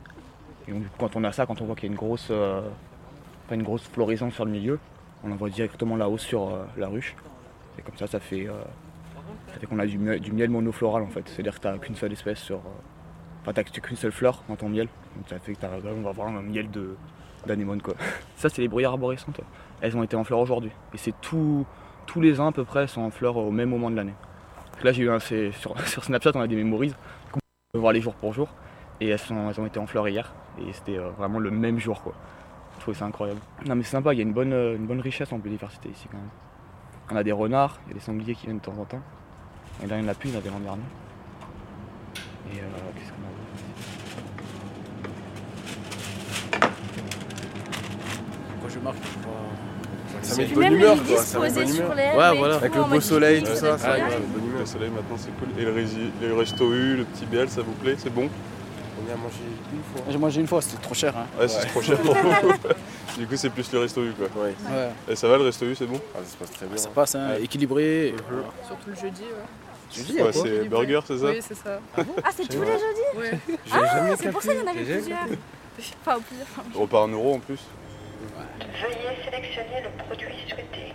Et 0.69 0.73
donc, 0.73 0.83
du 0.83 0.89
coup, 0.89 0.97
quand 0.99 1.17
on 1.17 1.25
a 1.25 1.33
ça, 1.33 1.47
quand 1.47 1.61
on 1.61 1.65
voit 1.65 1.75
qu'il 1.75 1.85
y 1.89 1.89
a 1.89 1.93
une 1.93 1.99
grosse, 1.99 2.31
enfin, 2.31 3.55
une 3.55 3.63
grosse 3.65 3.83
floraison 3.83 4.31
sur 4.31 4.45
le 4.45 4.51
milieu, 4.51 4.79
on 5.25 5.33
envoie 5.33 5.51
directement 5.51 5.97
la 5.97 6.09
hausse 6.09 6.23
sur 6.23 6.57
la 6.77 6.89
ruche. 6.89 7.15
Et 7.79 7.83
comme 7.83 7.97
ça, 7.97 8.07
ça 8.07 8.21
fait, 8.21 8.47
ça 9.53 9.59
fait 9.59 9.67
qu'on 9.67 9.79
a 9.81 9.87
du, 9.87 9.99
miel- 9.99 10.21
du 10.21 10.33
miel 10.33 10.51
monofloral 10.51 11.03
en 11.03 11.09
fait. 11.09 11.29
C'est-à-dire 11.29 11.55
que 11.57 11.61
tu 11.61 11.67
n'as 11.67 11.79
qu'une 11.79 11.97
seule 11.97 12.13
espèce 12.13 12.39
sur. 12.39 12.61
Enfin, 13.43 13.53
t'as 13.53 13.65
qu'une 13.65 13.97
seule 13.97 14.13
fleur 14.13 14.45
dans 14.49 14.55
ton 14.57 14.69
miel. 14.69 14.87
Donc 15.17 15.29
ça 15.29 15.39
fait 15.41 15.55
que 15.55 15.61
t'as- 15.61 15.71
on 15.85 16.01
va 16.03 16.11
avoir 16.11 16.29
un 16.29 16.43
miel 16.43 16.71
de 16.71 16.95
d'anémone 17.47 17.83
quoi. 17.83 17.95
Ça, 18.37 18.49
c'est 18.49 18.63
les 18.63 18.69
bruyères 18.69 18.91
arborescentes. 18.91 19.41
Elles 19.81 19.97
ont 19.97 20.03
été 20.03 20.17
en 20.17 20.25
fleurs 20.25 20.41
aujourd'hui. 20.41 20.71
Et 20.95 20.99
c'est 20.99 21.15
tout, 21.21 21.67
tous 22.07 22.21
les 22.21 22.41
ans 22.41 22.49
à 22.49 22.53
peu 22.53 22.65
près 22.65 22.87
sont 22.87 23.03
en 23.03 23.11
fleurs 23.11 23.37
au 23.37 23.51
même 23.51 23.71
moment 23.71 23.91
de 23.91 23.97
l'année. 23.97 24.15
Là, 24.83 24.93
j'ai 24.93 25.03
eu 25.03 25.11
un, 25.11 25.19
sur, 25.53 26.05
Snapchat, 26.05 26.33
on 26.35 26.41
a 26.41 26.47
des 26.47 26.57
mémorises. 26.57 26.97
On 27.35 27.39
peut 27.73 27.79
voir 27.79 27.93
les 27.93 28.01
jours 28.01 28.15
pour 28.15 28.33
jour. 28.33 28.49
Et 29.01 29.09
elles, 29.09 29.21
ont 29.31 29.67
été 29.67 29.79
en 29.79 29.87
fleurs 29.87 30.09
hier. 30.09 30.33
Et 30.59 30.73
c'était 30.73 30.99
euh, 30.99 31.11
vraiment 31.11 31.39
le 31.39 31.51
même 31.51 31.79
jour 31.79 32.03
quoi. 32.03 32.13
Je 32.77 32.81
trouvais 32.81 32.97
ça 32.97 33.07
incroyable. 33.07 33.41
Non 33.67 33.75
mais 33.75 33.83
c'est 33.83 33.93
sympa, 33.93 34.13
il 34.13 34.19
y 34.19 34.21
a 34.21 34.23
une 34.23 34.33
bonne, 34.33 34.53
euh, 34.53 34.77
une 34.77 34.87
bonne 34.87 35.01
richesse 35.01 35.33
en 35.33 35.39
biodiversité 35.39 35.89
ici 35.89 36.09
quand 36.11 36.19
même. 36.19 36.29
On 37.11 37.17
a 37.17 37.23
des 37.23 37.33
renards, 37.33 37.81
il 37.87 37.89
y 37.89 37.91
a 37.93 37.95
des 37.95 38.01
sangliers 38.01 38.35
qui 38.35 38.47
viennent 38.47 38.59
de 38.59 38.63
temps 38.63 38.79
en 38.79 38.85
temps. 38.85 39.03
Et 39.83 39.87
là, 39.87 39.97
il 39.97 40.03
n'y 40.03 40.09
en 40.09 40.13
a 40.13 40.15
plus, 40.15 40.29
il 40.29 40.33
y 40.33 40.37
en 40.37 40.41
avait 40.41 40.51
l'an 40.51 40.61
dernier. 40.61 40.83
Et 42.53 42.59
euh, 42.59 42.63
qu'est-ce 42.95 43.11
qu'on 43.13 43.23
a 43.23 43.42
Quand 48.63 48.69
je 48.69 48.79
marche, 48.79 48.97
je 49.03 49.19
vois. 49.27 49.37
Ça 50.23 50.37
met 50.37 50.47
de 50.47 50.55
bonne 50.55 50.73
humeur, 50.73 50.97
quoi, 51.05 51.17
ça 51.19 51.25
Ça 51.25 51.41
met 51.41 51.51
bonne 51.51 51.75
humeur. 51.77 51.91
Ouais, 51.97 52.37
voilà. 52.39 52.57
Avec 52.57 52.75
le 52.75 52.85
beau 52.85 53.01
soleil, 53.01 53.43
tout 53.43 53.55
ça. 53.55 53.75
Ouais, 53.75 53.83
ouais, 53.83 53.99
humeur. 53.99 54.61
Le 54.61 54.67
soleil 54.67 54.91
maintenant 54.91 55.17
c'est 55.19 55.31
cool. 55.39 55.49
Et 55.59 55.65
le, 55.65 55.73
rési- 55.73 56.11
le 56.23 56.35
resto 56.35 56.73
U, 56.73 56.97
le 56.99 57.05
petit 57.05 57.27
BL, 57.27 57.49
ça 57.49 57.63
vous 57.63 57.73
plaît? 57.73 57.97
C'est 57.99 58.13
bon? 58.13 58.29
On 59.05 59.09
y 59.09 59.13
a 59.13 59.17
mangé 59.17 59.35
une 59.73 59.83
fois. 59.83 60.05
J'ai 60.09 60.19
mangé 60.19 60.41
une 60.41 60.47
fois, 60.47 60.63
c'était 60.63 60.81
trop 60.81 60.95
cher. 60.95 61.13
Hein. 61.17 61.27
Ouais, 61.41 61.49
c'est 61.49 61.67
trop 61.67 61.83
cher 61.83 61.99
pour 61.99 62.15
vous. 62.15 62.53
Du 63.19 63.27
coup, 63.27 63.37
c'est 63.37 63.51
plus 63.51 63.71
le 63.73 63.81
resto 63.81 64.03
U 64.03 64.13
quoi. 64.13 64.43
Ouais. 64.43 64.55
Et 65.09 65.17
ça 65.17 65.29
va 65.29 65.37
le 65.37 65.43
resto 65.43 65.67
U, 65.67 65.75
c'est 65.75 65.85
bon? 65.87 66.01
Ah, 66.15 66.19
ça 66.25 66.31
se 66.33 66.37
passe 66.37 66.51
très 66.53 66.67
bien. 66.67 66.77
Ça 66.79 66.89
passe, 66.89 67.15
hein, 67.15 67.35
équilibré. 67.43 68.07
et 68.09 68.15
voilà. 68.29 68.45
Surtout 68.67 68.89
le 68.91 68.95
jeudi, 68.95 69.23
ouais. 69.23 69.95
Jeudi, 69.95 70.23
Ouais, 70.23 70.33
c'est 70.33 70.69
burger, 70.69 71.01
c'est 71.07 71.19
ça? 71.19 71.27
Oui, 71.27 71.39
c'est 71.47 71.55
ça. 71.57 71.81
Ah, 71.99 72.31
c'est 72.35 72.49
tous 72.49 72.63
les 72.63 72.67
jeudis? 72.69 73.19
Ouais. 73.19 73.39
Ah, 73.73 74.15
c'est 74.19 74.31
pour 74.31 74.41
ça 74.41 74.55
qu'il 74.55 74.63
y 74.63 74.65
en 74.65 74.71
avait 74.71 74.83
plusieurs. 74.85 75.19
Enfin, 76.07 76.21
plusieurs. 76.27 76.47
Repas 76.75 77.01
en 77.03 77.09
euros 77.09 77.35
en 77.35 77.39
plus. 77.41 77.59
Veuillez 78.23 79.17
sélectionner 79.25 79.81
le 79.83 80.05
produit 80.05 80.35
souhaité. 80.49 80.95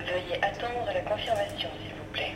Veuillez 0.00 0.42
attendre 0.42 0.86
la 0.92 1.00
confirmation, 1.02 1.68
s'il 1.80 1.94
vous 1.94 2.10
plaît. 2.12 2.34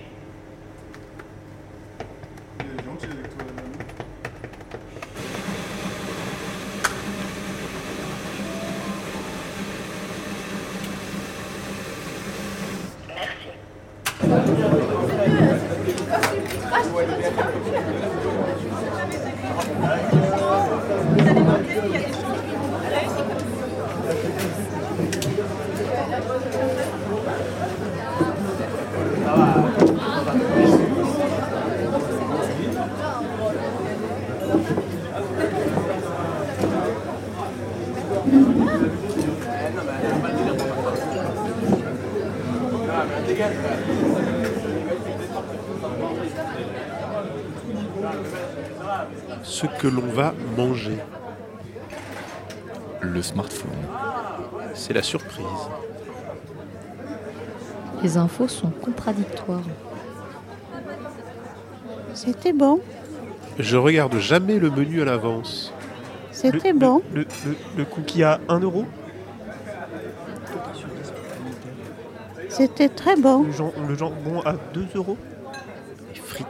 Ce 49.55 49.67
que 49.67 49.87
l'on 49.87 50.09
va 50.09 50.35
manger. 50.57 50.97
Le 53.01 53.23
smartphone. 53.23 53.71
C'est 54.75 54.93
la 54.93 55.03
surprise. 55.03 55.47
Les 58.03 58.17
infos 58.17 58.49
sont 58.49 58.71
contradictoires. 58.71 59.63
C'était 62.15 62.53
bon. 62.53 62.81
Je 63.61 63.77
regarde 63.77 64.19
jamais 64.19 64.59
le 64.59 64.71
menu 64.71 65.03
à 65.03 65.05
l'avance. 65.05 65.73
C'était 66.33 66.73
bon. 66.73 67.01
Le, 67.13 67.21
le, 67.21 67.57
le 67.77 67.85
cookie 67.85 68.25
à 68.25 68.41
1 68.49 68.59
euro? 68.59 68.87
C'était 72.49 72.89
très 72.89 73.15
bon. 73.15 73.45
Le, 73.45 73.95
jambon 73.95 74.41
à 74.45 74.55
2 74.73 74.89
euros? 74.97 75.17
Les 76.13 76.21
frites. 76.21 76.49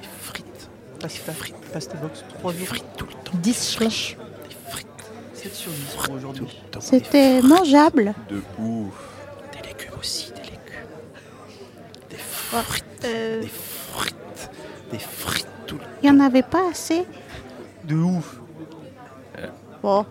Les 0.00 0.08
frites. 0.20 0.70
Pasta, 1.00 1.32
frites. 1.32 1.56
Pasta 1.72 1.96
box 1.98 2.24
3 2.40 2.52
euros. 2.52 2.64
Frites 2.64 2.84
tout 2.96 3.06
le 3.06 3.12
temps. 3.12 3.32
10 3.38 3.74
flèches. 3.76 4.16
7 5.34 5.54
sur 5.54 5.70
10 5.70 5.96
pour 6.04 6.14
aujourd'hui. 6.14 6.62
C'était 6.80 7.40
mangeable. 7.42 8.14
De 8.28 8.42
ouf. 8.58 8.92
Des 9.52 9.68
légumes 9.68 9.98
aussi, 9.98 10.30
des 10.32 10.42
légumes. 10.42 10.58
Des 12.10 12.16
frites. 12.16 12.84
Euh, 13.04 13.40
Des 13.40 13.48
frites. 13.48 14.50
Des 14.90 14.98
frites 14.98 15.46
tout 15.66 15.76
le 15.76 15.82
Il 16.02 16.10
n'y 16.12 16.20
en 16.20 16.24
avait 16.24 16.42
pas 16.42 16.68
assez. 16.70 17.06
De 17.84 17.94
ouf. 17.96 18.36
Bon, 19.82 20.04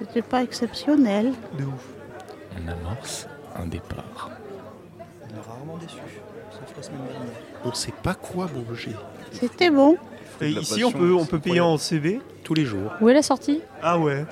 c'était 0.00 0.22
pas 0.22 0.42
exceptionnel. 0.42 1.32
De 1.56 1.64
ouf. 1.64 1.84
On 2.56 2.68
amorce 2.68 3.28
un 3.54 3.66
départ. 3.66 4.30
On 5.22 5.36
est 5.36 5.40
rarement 5.40 5.76
déçus, 5.76 5.98
sauf 6.50 6.76
la 6.76 6.82
semaine 6.82 6.98
dernière. 7.12 7.32
On 7.64 7.72
sait 7.72 7.92
pas 8.02 8.14
quoi 8.14 8.48
manger. 8.52 8.96
C'était 9.30 9.70
bon. 9.70 9.96
Et 10.40 10.50
ici, 10.50 10.84
on 10.84 10.92
peut, 10.92 11.14
on 11.14 11.26
peut 11.26 11.38
payer 11.40 11.60
en 11.60 11.76
CB 11.78 12.20
Tous 12.44 12.54
les 12.54 12.64
jours. 12.64 12.92
Où 13.00 13.08
est 13.08 13.14
la 13.14 13.22
sortie? 13.22 13.60
Ah 13.82 13.98
ouais. 13.98 14.24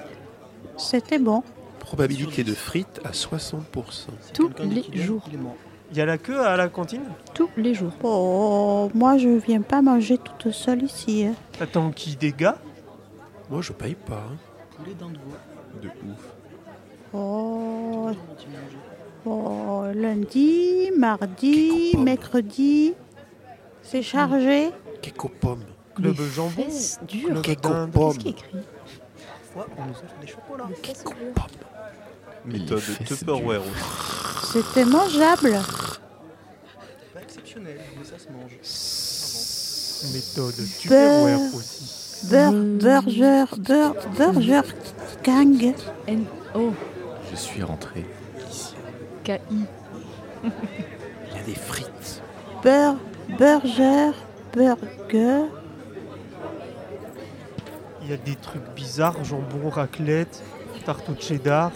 C'était 0.76 1.18
bon. 1.18 1.42
Probabilité 1.80 2.44
de 2.44 2.52
frites 2.54 3.00
à 3.04 3.10
60%. 3.10 3.60
Tous 4.34 4.50
les 4.62 4.84
jours. 5.02 5.22
Il 5.92 5.96
y 5.96 6.00
a 6.00 6.06
la 6.06 6.18
queue 6.18 6.40
à 6.40 6.56
la 6.56 6.68
cantine? 6.68 7.02
Tous 7.32 7.48
les 7.56 7.74
jours. 7.74 7.92
Oh, 8.02 8.90
moi 8.94 9.18
je 9.18 9.28
viens 9.28 9.62
pas 9.62 9.82
manger 9.82 10.18
toute 10.18 10.52
seule 10.52 10.82
ici. 10.82 11.24
hein. 11.24 11.34
Attends, 11.60 11.90
qui 11.92 12.16
des 12.16 12.32
gars? 12.32 12.58
Moi, 13.50 13.62
je 13.62 13.72
paye 13.72 13.94
pas. 13.94 14.24
hein. 14.32 14.36
Poulet 14.76 14.94
De 15.80 15.88
ouf. 15.88 16.24
Oh, 17.14 18.10
oh, 19.24 19.84
lundi, 19.94 20.90
mardi, 20.98 21.92
mercredi, 21.96 22.94
c'est 23.82 24.02
chargé. 24.02 24.70
Cake 25.02 25.24
aux 25.24 25.28
pommes. 25.28 25.62
Club 25.96 26.18
Les 26.18 26.28
jambon 26.28 26.62
fesses 26.62 27.00
dures. 27.08 27.40
Qu'est-ce 27.42 28.18
qui 28.18 28.28
est 28.28 28.30
écrit? 28.30 28.58
Fois, 29.52 29.66
on 29.78 29.86
nous 29.86 29.92
offre 29.92 30.18
des 30.20 30.26
chocolats. 30.26 30.68
Méthode 32.44 32.82
Tupperware 33.06 33.62
aussi. 33.62 34.52
C'était 34.52 34.84
mangeable. 34.84 35.58
Pas 37.14 37.22
exceptionnel, 37.22 37.80
mais 37.98 38.04
ça 38.04 38.18
se 38.18 38.28
mange. 38.28 38.52
Méthode 40.12 40.68
Tupperware 40.78 41.54
aussi. 41.54 42.28
Bur 42.30 42.52
Burger, 42.52 43.44
bur 43.58 43.94
Burger 44.16 44.62
Gang. 45.24 45.74
N-O. 46.06 46.72
Je 47.30 47.36
suis 47.36 47.62
rentré 47.62 48.04
ici. 48.50 48.74
K-I. 49.24 49.38
Il 50.44 51.36
y 51.36 51.40
a 51.40 51.42
des 51.42 51.54
frites. 51.54 52.22
Bur 52.62 52.96
Burger, 53.38 54.12
Burger. 54.52 55.46
Il 58.06 58.10
y 58.10 58.14
a 58.14 58.18
des 58.18 58.36
trucs 58.36 58.62
bizarres, 58.76 59.24
jambon, 59.24 59.68
raclette, 59.68 60.40
tarte 60.84 61.08
au 61.10 61.16
cheddar. 61.20 61.72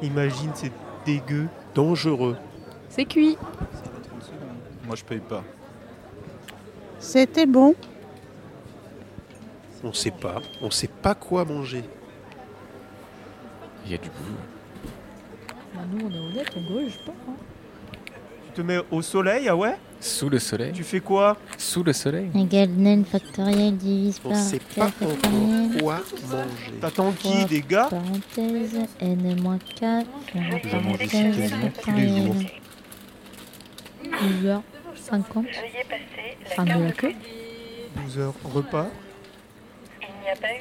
Imagine, 0.00 0.52
c'est 0.54 0.72
dégueu. 1.04 1.48
Dangereux. 1.74 2.38
C'est 2.88 3.04
cuit. 3.04 3.36
Moi, 4.86 4.96
je 4.96 5.04
paye 5.04 5.20
pas. 5.20 5.44
C'était 6.98 7.44
bon. 7.44 7.74
On 9.84 9.92
sait 9.92 10.10
pas. 10.10 10.36
On 10.62 10.70
sait 10.70 10.88
pas 10.88 11.14
quoi 11.14 11.44
manger. 11.44 11.84
Il 13.84 13.92
y 13.92 13.94
a 13.94 13.98
du 13.98 14.08
boulot. 14.08 14.38
Bah, 15.74 15.80
nous, 15.92 16.06
on 16.06 16.10
est 16.10 16.18
honnête, 16.18 16.50
on 16.56 16.62
gruge 16.72 16.98
pas. 17.04 17.12
hein. 17.28 17.34
Tu 18.46 18.52
te 18.54 18.60
mets 18.62 18.80
au 18.90 19.02
soleil, 19.02 19.46
ah 19.50 19.54
ouais? 19.56 19.76
Sous 20.00 20.28
le 20.28 20.38
soleil 20.38 20.72
Tu 20.72 20.84
fais 20.84 21.00
quoi? 21.00 21.36
Sous 21.56 21.82
le 21.82 21.92
soleil 21.92 22.30
Égal 22.34 22.68
n 22.78 23.04
factoriel 23.04 23.76
divise 23.76 24.20
On 24.24 24.30
par 24.30 24.38
sait 24.38 24.60
pas 24.76 24.86
encore 24.86 25.16
quoi 25.80 26.00
manger. 26.20 26.72
T'attends 26.80 27.12
qui, 27.12 27.44
des 27.46 27.62
gars? 27.62 27.88
Parenthèse, 27.90 28.78
n 29.00 29.40
moins 29.42 29.58
4, 29.58 30.06
fermez 30.26 30.62
Je 30.64 30.76
mange 30.76 31.02
ici 31.02 31.08
parenthèse, 31.10 31.36
quasiment 31.36 31.70
tous 31.82 31.90
les 31.92 32.08
jours. 32.08 32.34
factoriel. 34.20 34.62
12h50. 35.10 35.46
Fin 36.54 36.64
de 36.64 36.84
la 36.84 36.92
queue. 36.92 37.12
12 38.06 38.18
heures, 38.18 38.34
repas. 38.44 38.86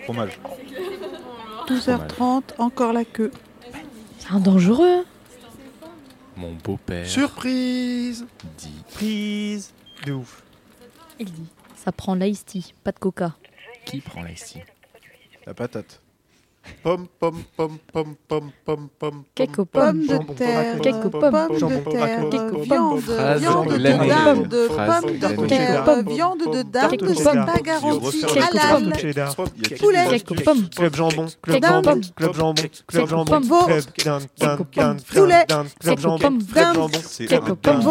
Fromage. 0.05 0.39
12h30, 1.67 2.41
encore 2.57 2.93
la 2.93 3.05
queue. 3.05 3.31
C'est 4.17 4.31
un 4.31 4.39
dangereux. 4.39 5.05
Mon 6.37 6.53
beau-père 6.53 7.07
Surprise 7.07 8.25
dit 8.57 8.83
Prise 8.93 9.73
de 10.05 10.13
ouf. 10.13 10.43
Il 11.19 11.31
dit. 11.31 11.47
Ça 11.75 11.91
prend 11.91 12.13
l'ice 12.13 12.45
tea, 12.45 12.73
pas 12.83 12.91
de 12.91 12.99
coca. 12.99 13.35
Qui 13.85 14.01
prend 14.01 14.21
la 14.21 14.31
ici 14.31 14.59
La 15.47 15.53
patate. 15.53 16.01
Pom 16.83 17.07
pom 17.19 17.33
pom 17.55 17.77
pom 17.91 18.15
pom 18.27 18.51
pom 18.65 18.89
pom. 18.99 19.23
Quelques 19.35 19.63
Pommes 19.63 20.05
de 20.07 20.17
terre, 20.35 20.79
Quelques 20.81 21.09
pommes 21.09 21.31
de 21.31 21.91
terre, 21.91 22.29
Quelques 22.29 22.59
viande, 22.63 22.99
viande 23.37 23.67
de 23.69 23.77
dinde, 23.77 24.67
pommes 24.67 25.17
de 25.19 25.47
terre, 25.47 25.83
Pommes. 25.83 26.01
viande 26.07 26.39
de 26.39 26.61
dinde, 26.63 26.89
Quelques 26.91 27.15
c'est 27.15 27.23
pommes. 27.23 27.45
pas 27.45 27.59
garanti 27.59 28.21
Quelques 28.21 28.55
halal. 28.55 28.93
Poulet. 29.79 30.07
Quelques 30.09 30.43
pommes. 30.43 30.69
Club 30.75 30.95
jambon, 30.95 31.25
club 31.41 31.63
jambon, 31.63 31.81
pommes. 31.91 32.01
club 32.15 32.33
jambon, 32.35 32.63
club 32.87 33.07
jambon, 33.09 33.25
pommes. 33.25 33.47
club 33.47 33.83
dinde, 34.75 35.01
Poulet. 35.13 35.45
club 35.79 35.99
jambon, 35.99 36.17
pommes. 36.19 36.43
club 36.53 36.73
jambon, 36.75 36.99
Quelques 37.27 37.53
pommes. 37.53 37.81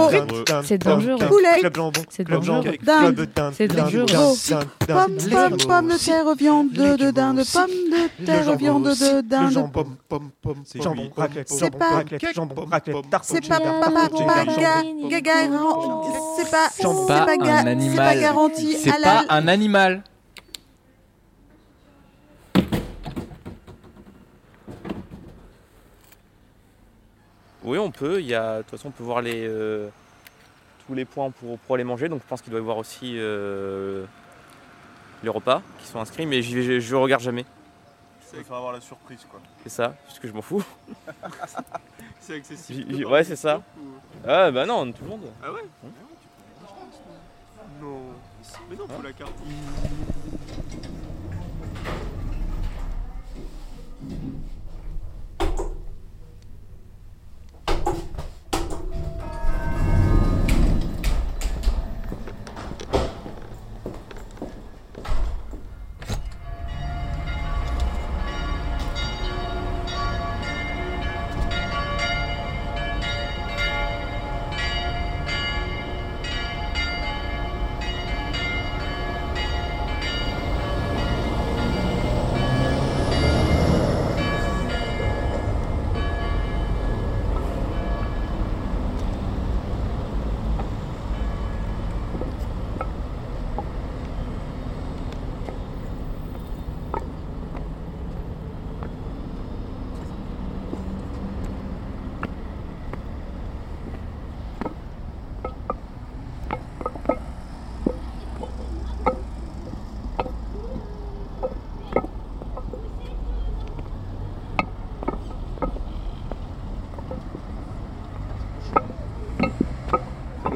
C'est 0.64 0.78
dangereux. 0.78 1.26
Poulet. 1.28 1.58
Club 1.60 1.74
jambon, 1.76 2.02
C'est 2.08 2.24
dangereux. 2.28 2.62
Dinde. 2.82 3.14
club 3.14 3.28
dinde, 3.34 3.54
C'est 3.56 3.68
dangereux. 3.68 4.06
dinde, 4.06 4.66
pommes, 4.86 5.56
pommes 5.66 5.88
de 5.88 5.98
terre, 6.04 6.34
viande 6.36 6.72
de 6.72 7.10
dinde, 7.10 7.42
pommes 7.52 7.66
de 7.68 8.24
terre, 8.24 8.56
viande 8.56 8.65
de 9.14 9.20
dinde. 9.22 9.50
jambon, 9.52 9.68
Pom 9.70 9.96
pom 10.08 10.30
pom. 10.42 10.62
C'est 10.64 10.82
jambon, 10.82 11.02
cuit. 11.08 11.12
raclette, 11.20 11.48
C'est 11.48 11.58
jambon, 11.58 11.78
pas- 11.78 11.90
raclette, 11.94 12.34
jambon, 12.34 12.66
raclette, 12.70 13.10
tarte 13.10 13.24
C'est 13.24 13.34
c'est 13.34 13.40
c'est 17.56 17.60
un 17.60 17.66
animal. 17.66 18.20
garanti 18.20 18.72
C'est 18.74 18.90
pas 18.90 18.96
halal. 18.96 19.26
un 19.28 19.48
animal. 19.48 20.02
Oui, 27.64 27.78
on 27.78 27.90
peut. 27.90 28.20
Il 28.20 28.26
y 28.26 28.34
a, 28.34 28.58
de 28.58 28.62
toute 28.62 28.70
façon, 28.72 28.88
on 28.88 28.92
peut 28.92 29.02
voir 29.04 29.22
les, 29.22 29.46
euh, 29.46 29.88
tous 30.86 30.94
les 30.94 31.04
points 31.04 31.30
pour, 31.30 31.58
pour 31.58 31.74
aller 31.74 31.84
manger. 31.84 32.08
Donc, 32.08 32.20
je 32.22 32.28
pense 32.28 32.42
qu'il 32.42 32.50
doit 32.50 32.60
y 32.60 32.62
avoir 32.62 32.78
aussi 32.78 33.14
euh, 33.18 34.04
les 35.22 35.28
repas 35.28 35.62
qui 35.80 35.86
sont 35.88 35.98
inscrits. 35.98 36.26
Mais 36.26 36.42
vais- 36.60 36.80
je 36.80 36.94
ne 36.94 37.00
regarde 37.00 37.22
jamais. 37.22 37.44
Ça 38.30 38.36
va 38.50 38.56
avoir 38.56 38.72
la 38.72 38.80
surprise, 38.80 39.24
quoi. 39.30 39.40
C'est 39.62 39.68
ça, 39.68 39.94
puisque 40.04 40.26
je 40.26 40.32
m'en 40.32 40.42
fous. 40.42 40.64
C'est 42.20 42.34
accessible. 42.36 42.92
dedans, 42.92 43.10
ouais, 43.12 43.22
c'est 43.24 43.36
ça. 43.36 43.62
ou- 43.78 43.82
Ah, 44.26 44.50
bah 44.50 44.66
non, 44.66 44.90
tout 44.92 45.04
le 45.04 45.10
monde. 45.10 45.30
Ah 45.42 45.52
ouais 45.52 45.62
Non. 47.80 48.00
Mais 48.68 48.76
non, 48.76 48.88
faut 48.88 49.02
la 49.02 49.12
carte. 49.12 49.32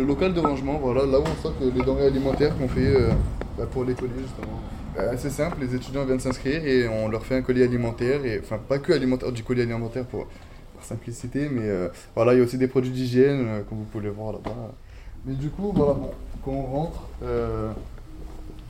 Le 0.01 0.07
local 0.07 0.32
de 0.32 0.40
rangement, 0.40 0.78
voilà, 0.78 1.05
là 1.05 1.18
où 1.20 1.24
on 1.24 1.34
stocke 1.40 1.57
les 1.61 1.82
denrées 1.82 2.07
alimentaires 2.07 2.57
qu'on 2.57 2.68
fait 2.68 2.86
euh, 2.86 3.11
bah, 3.59 3.66
pour 3.70 3.84
les 3.84 3.92
colis 3.92 4.11
justement. 4.22 4.59
Bah, 4.96 5.14
c'est 5.18 5.28
simple, 5.28 5.59
les 5.61 5.74
étudiants 5.74 6.05
viennent 6.07 6.18
s'inscrire 6.20 6.64
et 6.66 6.88
on 6.88 7.09
leur 7.09 7.22
fait 7.26 7.36
un 7.36 7.42
colis 7.42 7.62
alimentaire, 7.62 8.24
et 8.24 8.40
enfin 8.42 8.57
pas 8.66 8.78
que 8.78 8.94
alimentaire, 8.94 9.30
du 9.30 9.42
colis 9.42 9.61
alimentaire 9.61 10.07
pour, 10.07 10.24
par 10.74 10.84
simplicité, 10.84 11.51
mais 11.53 11.64
euh, 11.64 11.88
voilà, 12.16 12.32
il 12.32 12.38
y 12.38 12.40
a 12.40 12.44
aussi 12.44 12.57
des 12.57 12.66
produits 12.66 12.90
d'hygiène, 12.90 13.44
euh, 13.46 13.61
comme 13.68 13.76
vous 13.78 13.84
pouvez 13.84 14.05
le 14.05 14.11
voir 14.11 14.32
là-bas. 14.32 14.72
Mais 15.26 15.34
du 15.34 15.51
coup, 15.51 15.70
voilà, 15.74 15.92
bon, 15.92 16.11
quand 16.42 16.51
on 16.53 16.62
rentre, 16.62 17.03
euh, 17.22 17.70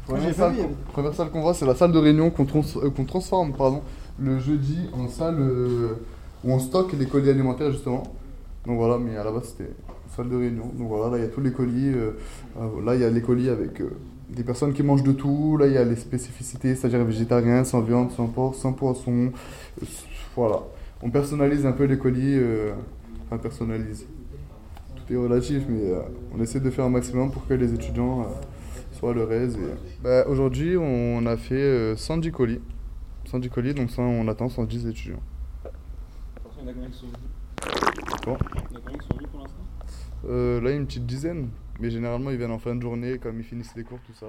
première, 0.08 0.34
salle, 0.34 0.56
qu'on- 0.56 0.92
première 0.92 1.14
salle 1.14 1.30
qu'on 1.30 1.42
voit, 1.42 1.54
c'est 1.54 1.66
la 1.66 1.76
salle 1.76 1.92
de 1.92 1.98
réunion 1.98 2.30
qu'on 2.30 2.44
trans- 2.44 2.62
euh, 2.82 2.90
qu'on 2.90 3.04
transforme 3.04 3.52
pardon, 3.52 3.82
le 4.18 4.40
jeudi 4.40 4.78
en 4.92 5.06
salle 5.06 5.36
euh, 5.38 5.90
où 6.42 6.52
on 6.52 6.58
stocke 6.58 6.92
les 6.98 7.06
colis 7.06 7.30
alimentaires 7.30 7.70
justement. 7.70 8.02
Donc 8.66 8.78
voilà, 8.78 8.98
mais 8.98 9.16
à 9.16 9.22
la 9.22 9.30
base 9.30 9.54
c'était 9.56 9.70
salle 10.16 10.28
de 10.28 10.36
réunion. 10.36 10.66
Donc 10.76 10.88
voilà, 10.88 11.10
là 11.16 11.18
il 11.18 11.24
y 11.24 11.26
a 11.26 11.30
tous 11.30 11.40
les 11.40 11.52
colis. 11.52 11.92
euh, 11.94 12.12
euh, 12.58 12.84
là 12.84 12.94
il 12.94 13.00
y 13.00 13.04
a 13.04 13.10
les 13.10 13.22
colis 13.22 13.48
avec 13.48 13.80
euh, 13.80 13.90
des 14.28 14.42
personnes 14.44 14.72
qui 14.72 14.82
mangent 14.82 15.02
de 15.02 15.12
tout. 15.12 15.56
Là 15.56 15.66
il 15.66 15.72
y 15.72 15.78
a 15.78 15.84
les 15.84 15.96
spécificités, 15.96 16.74
c'est-à-dire 16.74 17.04
végétarien, 17.04 17.64
sans 17.64 17.80
viande, 17.80 18.10
sans 18.12 18.26
porc, 18.26 18.54
sans 18.54 18.72
poisson. 18.72 19.32
Voilà. 20.36 20.60
On 21.02 21.10
personnalise 21.10 21.64
un 21.66 21.72
peu 21.72 21.84
les 21.84 21.98
colis. 21.98 22.38
enfin, 23.26 23.38
personnalise. 23.38 24.06
Tout 24.96 25.12
est 25.12 25.16
relatif, 25.16 25.62
mais 25.68 25.92
on 26.36 26.40
essaie 26.42 26.60
de 26.60 26.70
faire 26.70 26.84
un 26.84 26.90
maximum 26.90 27.30
pour 27.30 27.46
que 27.46 27.54
les 27.54 27.72
étudiants 27.72 28.26
soient 28.92 29.10
à 29.12 29.14
leur 29.14 29.32
aise. 29.32 29.54
et- 29.56 30.02
Bah, 30.04 30.26
Aujourd'hui, 30.28 30.76
on 30.76 31.24
a 31.26 31.36
fait 31.36 31.54
euh, 31.54 31.96
110 31.96 32.30
colis. 32.32 32.60
110 33.24 33.48
colis, 33.48 33.74
donc 33.74 33.88
on 33.98 34.28
attend 34.28 34.48
110 34.48 34.86
étudiants. 34.86 35.20
Bon. 38.24 38.36
Euh, 40.26 40.60
là, 40.60 40.70
une 40.72 40.86
petite 40.86 41.06
dizaine. 41.06 41.50
Mais 41.80 41.90
généralement, 41.90 42.30
ils 42.30 42.36
viennent 42.36 42.50
en 42.50 42.58
fin 42.58 42.74
de 42.74 42.82
journée, 42.82 43.18
comme 43.18 43.38
ils 43.38 43.44
finissent 43.44 43.74
les 43.74 43.84
cours, 43.84 44.00
tout 44.06 44.12
ça. 44.12 44.26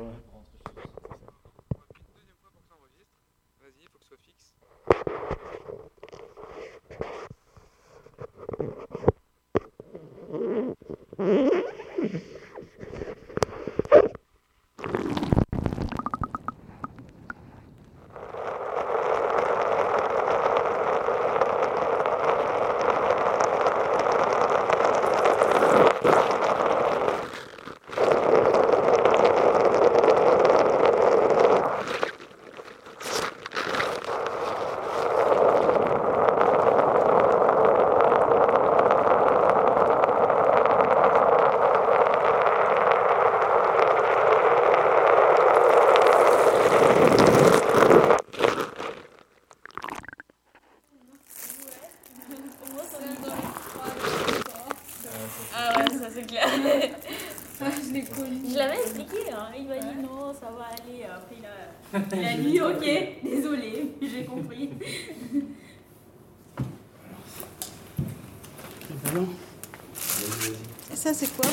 compliqué. 58.83 59.31
Hein. 59.31 59.47
Il 59.57 59.67
m'a 59.67 59.77
dit 59.77 60.01
non, 60.01 60.33
ça 60.33 60.49
va 60.51 60.65
aller. 60.71 61.03
Après, 61.05 61.35
il 61.37 61.45
a, 61.45 61.47
il 62.15 62.25
a 62.25 62.37
dit 62.37 62.61
ok, 62.61 62.85
désolé, 63.23 63.95
j'ai 64.01 64.25
compris. 64.25 64.69
Et 70.91 70.95
ça, 70.95 71.13
c'est 71.13 71.35
quoi 71.35 71.49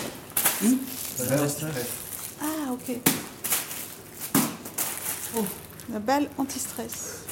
Ah, 2.41 2.73
ok. 2.73 2.97
Oh, 5.37 5.45
anti-stress. 6.39 7.25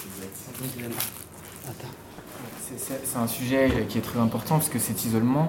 C'est- 2.77 3.17
un 3.19 3.27
sujet 3.27 3.71
qui 3.89 3.99
est 3.99 4.03
très 4.03 4.19
important 4.19 4.57
parce 4.57 4.69
que 4.69 4.79
cet 4.79 5.05
isolement, 5.05 5.49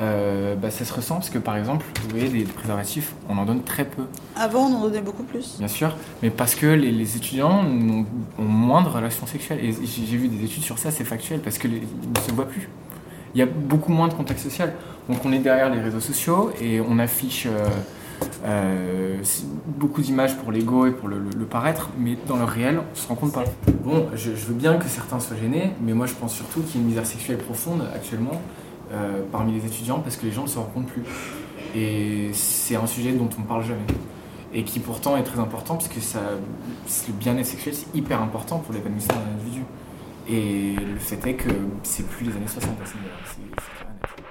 euh, 0.00 0.54
bah, 0.56 0.70
ça 0.70 0.84
se 0.84 0.92
ressent 0.92 1.16
parce 1.16 1.30
que 1.30 1.38
par 1.38 1.56
exemple, 1.56 1.84
vous 2.02 2.08
voyez, 2.10 2.28
des 2.28 2.44
préservatifs, 2.44 3.12
on 3.28 3.36
en 3.38 3.44
donne 3.44 3.62
très 3.62 3.84
peu, 3.84 4.04
Avant, 4.36 4.66
on 4.68 4.76
en 4.76 4.80
donnait 4.82 5.00
beaucoup 5.02 5.24
plus. 5.24 5.56
bien 5.58 5.68
sûr, 5.68 5.96
mais 6.22 6.30
parce 6.30 6.54
que 6.54 6.66
les, 6.66 6.90
les 6.92 7.16
étudiants 7.16 7.64
ont 7.64 8.06
moins 8.42 8.82
de 8.82 8.88
relations 8.88 9.26
sexuelles. 9.26 9.60
Et 9.64 9.72
j'ai 9.72 10.06
j'ai 10.06 10.16
vu 10.16 10.28
des 10.28 10.44
études 10.44 10.62
sur 10.62 10.78
ça, 10.78 10.90
c'est 10.90 11.04
factuel, 11.04 11.40
parce 11.40 11.58
qu'ils 11.58 11.72
ne 11.82 12.20
se 12.26 12.32
voient 12.32 12.48
plus. 12.48 12.68
Il 13.34 13.38
y 13.38 13.42
a 13.42 13.46
beaucoup 13.46 13.92
moins 13.92 14.08
de 14.08 14.14
contact 14.14 14.38
social. 14.40 14.72
Donc 15.08 15.24
on 15.24 15.32
est 15.32 15.38
derrière 15.40 15.70
les 15.70 15.80
réseaux 15.80 16.00
sociaux 16.00 16.52
et 16.60 16.80
on 16.80 16.98
affiche 16.98 17.46
euh, 17.46 17.66
euh, 18.44 19.18
beaucoup 19.66 20.00
d'images 20.02 20.36
pour 20.36 20.52
l'ego 20.52 20.86
et 20.86 20.90
pour 20.90 21.08
le, 21.08 21.18
paraître, 21.48 21.90
mais 21.98 22.16
dans 22.26 22.36
le 22.36 22.44
réel, 22.44 22.80
on 22.92 22.94
se 22.96 23.06
rend 23.08 23.14
compte 23.14 23.32
pas. 23.32 23.44
Bon, 23.84 24.06
je, 24.14 24.30
veux 24.30 24.54
bien 24.54 24.76
que 24.76 24.86
certains 24.88 25.20
soient 25.20 25.36
gênés, 25.36 25.72
mais 25.82 25.92
moi 25.92 26.06
je 26.06 26.14
pense 26.14 26.34
surtout 26.34 26.60
qu'il 26.62 26.76
y 26.76 26.78
a 26.78 26.80
une 26.80 26.86
misère 26.88 27.06
sexuelle 27.06 27.38
profonde 27.38 27.82
actuellement 27.94 28.40
euh, 28.92 29.22
parmi 29.32 29.52
les 29.58 29.66
étudiants 29.66 30.00
parce 30.00 30.16
que 30.16 30.26
les 30.26 30.32
gens 30.32 30.42
ne 30.42 30.48
se 30.48 30.58
rendent 30.58 30.72
compte 30.72 30.86
plus. 30.86 31.02
Et 31.76 32.30
c'est 32.32 32.76
un 32.76 32.86
sujet 32.86 33.12
dont 33.12 33.28
on 33.38 33.42
ne 33.42 33.46
parle 33.46 33.64
jamais. 33.64 33.80
Et 34.52 34.62
qui 34.64 34.78
pourtant 34.78 35.16
est 35.16 35.24
très 35.24 35.40
important 35.40 35.74
parce 35.74 35.88
que 35.88 36.00
ça, 36.00 36.20
le 37.08 37.12
bien-être 37.14 37.46
sexuel 37.46 37.74
c'est 37.74 37.94
hyper 37.96 38.22
important 38.22 38.58
pour 38.58 38.72
l'épanouissement 38.72 39.14
d'un 39.16 39.40
individu. 39.40 39.62
Et 40.28 40.74
le 40.76 40.98
fait 40.98 41.26
est 41.28 41.34
que 41.34 41.50
c'est 41.82 42.06
plus 42.08 42.26
les 42.26 42.36
années 42.36 42.46
60 42.46 42.70
à. 42.70 42.86
C'est- 42.86 42.92
c'est 43.26 43.36
clair 43.78 43.88
et 43.90 44.06
net. 44.08 44.24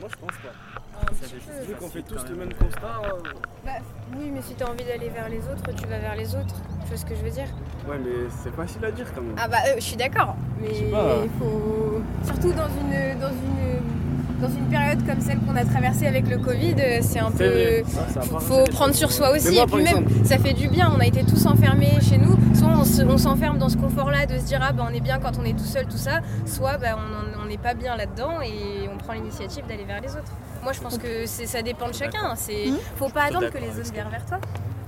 Moi 0.00 0.08
je 0.10 0.16
pense 0.16 0.36
pas. 0.42 1.00
Un 1.00 1.14
Ça 1.14 1.26
petit 1.26 1.40
fait- 1.40 1.60
peu. 1.60 1.64
Vu 1.66 1.74
qu'on 1.74 1.88
fait 1.88 2.02
tous 2.02 2.24
le 2.28 2.36
même 2.36 2.54
constat. 2.54 3.00
euh, 3.04 3.22
Bah, 3.64 3.70
oui, 4.16 4.30
mais 4.32 4.42
si 4.42 4.54
t'as 4.54 4.66
envie 4.66 4.84
d'aller 4.84 5.08
vers 5.10 5.28
les 5.28 5.38
autres, 5.48 5.72
tu 5.76 5.86
vas 5.86 5.98
vers 5.98 6.16
les 6.16 6.34
autres. 6.34 6.54
Tu 6.82 6.88
vois 6.88 6.91
ce 7.02 7.06
que 7.06 7.14
je 7.18 7.24
veux 7.24 7.30
dire 7.30 7.48
Ouais, 7.88 7.96
mais 8.02 8.28
c'est 8.42 8.54
facile 8.54 8.84
à 8.84 8.90
dire 8.92 9.06
quand 9.14 9.22
même. 9.22 9.34
Ah 9.36 9.48
bah, 9.48 9.56
euh, 9.68 9.72
je 9.76 9.82
suis 9.82 9.96
d'accord. 9.96 10.36
Mais 10.60 10.68
il 10.72 11.30
faut. 11.38 12.00
Surtout 12.24 12.52
dans 12.52 12.68
une, 12.68 13.18
dans 13.20 13.28
une, 13.30 14.40
dans 14.40 14.48
une 14.48 14.66
période 14.70 15.04
comme 15.06 15.20
celle 15.20 15.38
qu'on 15.40 15.56
a 15.56 15.64
traversée 15.64 16.06
avec 16.06 16.28
le 16.28 16.38
Covid, 16.38 16.76
euh, 16.78 16.98
c'est 17.02 17.18
un 17.18 17.30
peu. 17.32 17.44
vrai. 17.44 17.82
Ça, 17.88 18.08
ça 18.08 18.20
a 18.20 18.40
faut 18.40 18.64
prendre 18.70 18.94
sur 18.94 19.10
soi 19.10 19.32
aussi. 19.32 19.52
Moi, 19.54 19.64
Et 19.64 19.66
puis 19.66 19.82
même, 19.82 20.06
ça 20.24 20.38
fait 20.38 20.52
du 20.52 20.68
bien. 20.68 20.92
On 20.96 21.00
a 21.00 21.06
été 21.06 21.24
tous 21.24 21.44
enfermés 21.46 21.98
chez 22.00 22.18
nous. 22.18 22.36
Soit 22.54 22.68
on 22.68 22.84
se- 22.84 23.02
on 23.02 23.18
s'enferme 23.18 23.58
dans 23.58 23.68
ce 23.68 23.76
confort-là 23.76 24.26
de 24.26 24.38
se 24.38 24.44
dire, 24.44 24.60
ah 24.62 24.72
bah 24.72 24.86
on 24.88 24.94
est 24.94 25.00
bien 25.00 25.18
quand 25.18 25.32
on 25.40 25.44
est 25.44 25.54
tout 25.58 25.64
seul, 25.64 25.86
tout 25.86 25.96
ça. 25.96 26.20
Soit 26.46 26.78
bah, 26.78 26.96
on 27.42 27.46
n'est 27.48 27.58
pas 27.58 27.74
bien 27.74 27.96
là-dedans 27.96 28.40
et 28.42 28.88
on 28.92 28.96
prend 28.96 29.12
l'initiative 29.14 29.64
d'aller 29.66 29.84
vers 29.84 30.00
les 30.00 30.10
autres. 30.10 30.32
Moi, 30.62 30.72
je 30.72 30.80
pense 30.80 30.96
que 30.98 31.26
c'est- 31.26 31.46
ça 31.46 31.62
dépend 31.62 31.88
de 31.88 31.94
chacun. 31.94 32.34
C'est, 32.36 32.66
faut 32.96 33.08
pas 33.08 33.24
attendre 33.24 33.50
que 33.50 33.58
les 33.58 33.76
autres 33.80 33.92
viennent 33.92 34.08
vers 34.08 34.24
toi. 34.24 34.38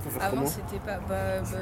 Faut 0.04 0.10
faire 0.10 0.22
Avant, 0.28 0.36
comment 0.36 0.46
c'était 0.46 0.78
pas. 0.84 0.98
Bah, 1.08 1.14
bah, 1.42 1.58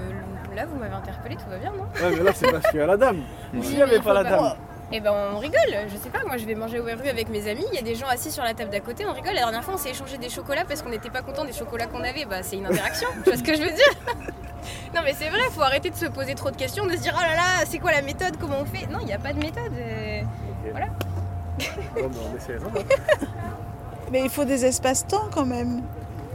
là, 0.56 0.66
vous 0.66 0.76
m'avez 0.78 0.94
interpellé, 0.94 1.36
tout 1.36 1.48
va 1.48 1.56
bien, 1.58 1.70
non 1.72 1.84
Ouais, 2.02 2.16
mais 2.16 2.22
là 2.24 2.32
c'est 2.34 2.50
parce 2.50 2.66
qu'il 2.70 2.80
y 2.80 2.82
a 2.82 2.86
la 2.86 2.96
dame. 2.96 3.22
Oui, 3.54 3.62
S'il 3.62 3.70
n'y 3.72 3.76
mais 3.78 3.82
avait 3.84 4.00
pas 4.00 4.14
la 4.14 4.24
dame. 4.24 4.54
Eh 4.94 5.00
ben 5.00 5.10
on 5.34 5.38
rigole, 5.38 5.58
je 5.88 5.96
sais 5.96 6.10
pas, 6.10 6.18
moi 6.26 6.36
je 6.36 6.44
vais 6.44 6.54
manger 6.54 6.78
au 6.78 6.84
rue 6.84 7.08
avec 7.08 7.30
mes 7.30 7.48
amis, 7.50 7.64
il 7.72 7.76
y 7.76 7.78
a 7.78 7.82
des 7.82 7.94
gens 7.94 8.08
assis 8.08 8.30
sur 8.30 8.42
la 8.44 8.52
table 8.52 8.68
d'à 8.68 8.80
côté, 8.80 9.06
on 9.06 9.12
rigole. 9.14 9.32
La 9.32 9.40
dernière 9.40 9.64
fois 9.64 9.72
on 9.72 9.78
s'est 9.78 9.88
échangé 9.88 10.18
des 10.18 10.28
chocolats 10.28 10.66
parce 10.66 10.82
qu'on 10.82 10.90
n'était 10.90 11.08
pas 11.08 11.22
content 11.22 11.46
des 11.46 11.52
chocolats 11.54 11.86
qu'on 11.86 12.02
avait, 12.02 12.26
bah 12.26 12.42
c'est 12.42 12.56
une 12.56 12.66
interaction, 12.66 13.08
tu 13.24 13.30
vois 13.30 13.38
ce 13.38 13.42
que 13.42 13.54
je 13.54 13.62
veux 13.62 13.70
dire 13.70 13.94
Non 14.94 15.00
mais 15.02 15.14
c'est 15.14 15.30
vrai, 15.30 15.40
faut 15.50 15.62
arrêter 15.62 15.88
de 15.88 15.94
se 15.96 16.04
poser 16.04 16.34
trop 16.34 16.50
de 16.50 16.56
questions, 16.56 16.84
de 16.84 16.92
se 16.92 16.98
dire 16.98 17.14
oh 17.16 17.22
là 17.22 17.34
là, 17.34 17.64
c'est 17.66 17.78
quoi 17.78 17.90
la 17.90 18.02
méthode, 18.02 18.36
comment 18.38 18.58
on 18.60 18.66
fait? 18.66 18.86
Non, 18.88 18.98
il 19.00 19.06
n'y 19.06 19.14
a 19.14 19.18
pas 19.18 19.32
de 19.32 19.38
méthode. 19.38 19.72
euh, 19.78 20.20
Voilà. 20.72 20.86
Bon, 21.94 22.08
bah, 22.08 22.18
on 22.30 22.36
essaiera. 22.36 22.66
Mais 24.10 24.20
il 24.24 24.28
faut 24.30 24.44
des 24.44 24.66
espaces-temps 24.66 25.28
quand 25.32 25.46
même. 25.46 25.80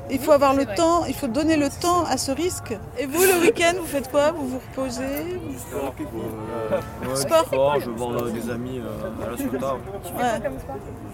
Il 0.09 0.19
faut 0.19 0.31
avoir 0.31 0.53
le 0.53 0.63
vrai. 0.63 0.75
temps, 0.75 1.05
il 1.05 1.13
faut 1.13 1.27
donner 1.27 1.57
le 1.57 1.69
temps 1.69 2.05
à 2.05 2.17
ce 2.17 2.31
risque. 2.31 2.73
Et 2.97 3.05
vous, 3.05 3.21
le 3.21 3.41
week-end, 3.41 3.73
vous 3.79 3.85
faites 3.85 4.09
quoi? 4.09 4.31
Vous 4.31 4.47
vous 4.47 4.59
reposez? 4.69 5.39
Sport. 5.57 5.93
Euh, 5.99 7.09
ouais, 7.09 7.15
Sport. 7.15 7.45
sport, 7.45 7.79
je 7.79 7.89
vais 7.89 7.97
voir 7.97 8.11
euh, 8.23 8.31
des 8.31 8.49
amis 8.49 8.79
euh, 8.79 9.25
à 9.25 9.31
la 9.31 9.37
Sulta. 9.37 9.73
Ouais. 9.75 10.49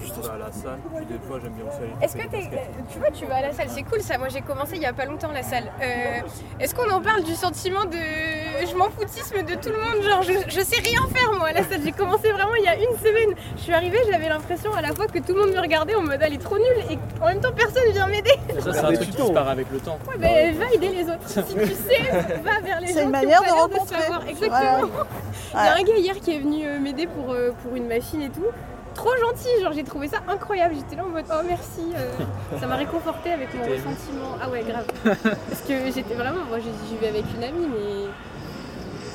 Juste 0.03 0.29
à 0.33 0.37
la 0.37 0.51
salle. 0.51 0.79
Puis 0.95 1.05
des 1.05 1.19
fois, 1.19 1.39
j'aime 1.41 1.53
bien 1.53 1.65
aussi 1.65 1.77
aller 1.77 1.93
Est-ce 2.01 2.15
que 2.15 2.27
t'es, 2.27 2.49
tu 2.91 2.99
vois, 2.99 3.11
tu 3.11 3.25
vas 3.25 3.35
à 3.35 3.41
la 3.41 3.53
salle, 3.53 3.67
c'est 3.69 3.83
cool 3.83 4.01
ça. 4.01 4.17
Moi 4.17 4.27
j'ai 4.29 4.41
commencé 4.41 4.75
il 4.75 4.81
y 4.81 4.85
a 4.85 4.93
pas 4.93 5.05
longtemps 5.05 5.31
la 5.31 5.43
salle. 5.43 5.71
Euh, 5.81 6.19
est-ce 6.59 6.75
qu'on 6.75 6.89
en 6.89 7.01
parle 7.01 7.23
du 7.23 7.35
sentiment 7.35 7.85
de 7.85 7.97
je 7.97 8.75
m'en 8.75 8.89
foutisme 8.89 9.43
de 9.43 9.55
tout 9.55 9.69
le 9.69 9.79
monde 9.79 10.03
Genre 10.03 10.21
je, 10.23 10.33
je 10.49 10.61
sais 10.61 10.81
rien 10.81 11.01
faire 11.13 11.33
moi 11.33 11.47
à 11.47 11.53
la 11.53 11.63
salle. 11.63 11.81
J'ai 11.83 11.91
commencé 11.91 12.31
vraiment 12.31 12.55
il 12.55 12.63
y 12.63 12.67
a 12.67 12.75
une 12.75 12.97
semaine. 12.97 13.35
Je 13.55 13.61
suis 13.61 13.73
arrivée, 13.73 13.99
j'avais 14.11 14.29
l'impression 14.29 14.73
à 14.73 14.81
la 14.81 14.93
fois 14.93 15.07
que 15.07 15.19
tout 15.19 15.33
le 15.33 15.41
monde 15.41 15.53
me 15.53 15.59
regardait 15.59 15.95
en 15.95 16.01
mode 16.01 16.19
elle 16.21 16.33
est 16.33 16.37
trop 16.37 16.57
nulle 16.57 16.83
et 16.91 16.97
en 17.21 17.27
même 17.27 17.39
temps 17.39 17.53
personne 17.55 17.89
vient 17.91 18.07
m'aider. 18.07 18.33
Ça, 18.59 18.73
c'est 18.73 18.79
un 18.79 18.93
truc 18.93 19.09
qui 19.09 19.21
disparaît 19.21 19.51
avec 19.51 19.71
le 19.71 19.79
temps. 19.79 19.97
Ouais, 20.07 20.17
ben, 20.17 20.55
va 20.57 20.65
aider 20.73 20.89
les 20.89 21.03
autres. 21.03 21.27
Si 21.27 21.43
tu 21.43 21.65
sais, 21.65 22.11
va 22.43 22.59
vers 22.61 22.79
les 22.81 22.87
gens. 22.87 22.93
C'est 22.93 23.03
une 23.03 23.09
manière 23.09 23.41
de 23.41 23.49
rencontrer. 23.51 24.01
savoir. 24.01 24.27
Exactement. 24.27 24.89
Voilà. 24.89 25.07
Il 25.53 25.65
y 25.65 25.67
a 25.67 25.75
un 25.75 25.83
gars 25.83 25.97
hier 25.97 26.15
qui 26.19 26.35
est 26.35 26.39
venu 26.39 26.65
euh, 26.65 26.79
m'aider 26.79 27.07
pour, 27.07 27.31
euh, 27.31 27.51
pour 27.61 27.75
une 27.75 27.87
machine 27.87 28.21
et 28.21 28.29
tout. 28.29 28.45
Trop 28.93 29.09
gentil, 29.17 29.61
genre 29.61 29.73
j'ai 29.73 29.83
trouvé 29.83 30.07
ça 30.07 30.19
incroyable. 30.27 30.75
J'étais 30.75 30.95
là 30.95 31.05
en 31.05 31.09
mode 31.09 31.25
oh 31.31 31.41
merci, 31.47 31.93
euh, 31.95 32.59
ça 32.59 32.67
m'a 32.67 32.75
réconforté 32.75 33.31
avec 33.31 33.53
mon 33.53 33.63
ressentiment. 33.63 34.37
Ah 34.41 34.49
ouais, 34.49 34.63
grave. 34.63 34.85
Parce 35.03 35.61
que 35.67 35.91
j'étais 35.91 36.13
vraiment, 36.13 36.45
moi 36.47 36.59
j'y 36.59 36.95
vais 36.97 37.07
avec 37.07 37.25
une 37.35 37.43
amie, 37.43 37.67
mais 37.67 38.05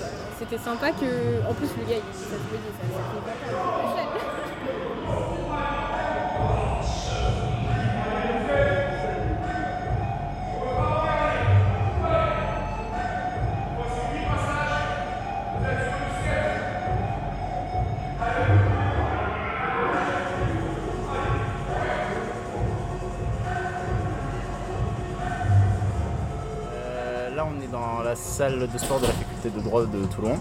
bah, 0.00 0.06
c'était 0.38 0.58
sympa 0.58 0.90
que. 0.90 1.48
En 1.48 1.54
plus, 1.54 1.68
le 1.78 1.84
gars, 1.88 1.96
il, 1.96 2.14
ça 2.14 2.24
se 2.24 2.28
ça, 2.28 2.86
ça 3.96 4.27
salle 28.18 28.68
de 28.72 28.78
sport 28.78 29.00
de 29.00 29.06
la 29.06 29.12
faculté 29.12 29.50
de 29.50 29.60
droit 29.60 29.82
de 29.82 30.04
Toulon. 30.06 30.38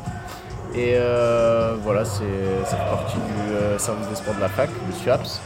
Et 0.76 0.94
euh, 0.96 1.76
voilà, 1.82 2.04
c'est 2.06 2.24
fait 2.66 2.76
partie 2.76 3.16
du 3.16 3.56
euh, 3.56 3.78
service 3.78 4.08
des 4.10 4.16
sports 4.16 4.36
de 4.36 4.42
la 4.42 4.50
fac, 4.50 4.70
du 4.70 4.94
SUAPS. 5.00 5.42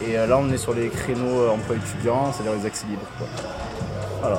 Et 0.00 0.18
euh, 0.18 0.26
là, 0.26 0.38
on 0.38 0.50
est 0.50 0.56
sur 0.56 0.74
les 0.74 0.88
créneaux 0.88 1.50
emploi 1.50 1.76
étudiant, 1.76 2.32
c'est-à-dire 2.32 2.58
les 2.58 2.66
accès 2.66 2.86
libres. 2.86 3.02
Voilà. 4.20 4.38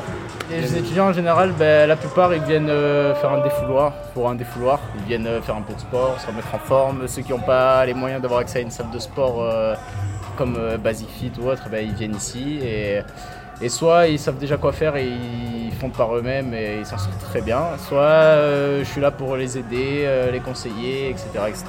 Les 0.50 0.78
étudiants 0.78 1.10
en 1.10 1.14
général, 1.14 1.54
ben, 1.58 1.88
la 1.88 1.96
plupart 1.96 2.34
ils 2.34 2.42
viennent 2.42 2.68
faire 2.68 3.32
un 3.32 3.42
défouloir, 3.44 3.94
pour 4.14 4.30
un 4.30 4.36
défouloir. 4.36 4.80
Ils 4.98 5.06
viennent 5.06 5.42
faire 5.42 5.56
un 5.56 5.62
peu 5.62 5.74
de 5.74 5.80
sport, 5.80 6.20
se 6.20 6.28
remettre 6.28 6.54
en 6.54 6.60
forme. 6.60 7.08
Ceux 7.08 7.22
qui 7.22 7.32
n'ont 7.32 7.40
pas 7.40 7.86
les 7.86 7.94
moyens 7.94 8.22
d'avoir 8.22 8.42
accès 8.42 8.60
à 8.60 8.62
une 8.62 8.72
salle 8.72 8.90
de 8.92 9.00
sport 9.00 9.50
comme 10.38 10.58
Basic 10.84 11.08
Fit 11.10 11.32
ou 11.40 11.48
autre, 11.48 11.70
ben, 11.70 11.86
ils 11.86 11.94
viennent 11.94 12.16
ici. 12.16 12.60
Et, 12.62 13.02
et 13.62 13.70
soit 13.70 14.08
ils 14.08 14.20
savent 14.20 14.38
déjà 14.38 14.58
quoi 14.58 14.72
faire 14.72 14.96
et 14.96 15.08
ils 15.08 15.74
font 15.74 15.90
par 15.90 16.16
eux-mêmes 16.16 16.54
et 16.54 16.80
ils 16.80 16.86
s'en 16.86 16.98
sortent 16.98 17.20
très 17.20 17.42
bien. 17.42 17.62
Soit 17.88 18.00
euh, 18.00 18.80
je 18.84 18.90
suis 18.90 19.02
là 19.02 19.12
pour 19.12 19.36
les 19.36 19.58
aider, 19.58 20.04
euh, 20.06 20.32
les 20.32 20.40
conseiller, 20.40 21.10
etc., 21.10 21.28
etc. 21.48 21.66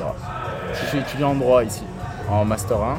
Je 0.72 0.86
suis 0.86 0.98
étudiant 0.98 1.30
en 1.30 1.34
droit 1.34 1.64
ici, 1.64 1.84
en 2.28 2.44
Master 2.44 2.80
1. 2.80 2.98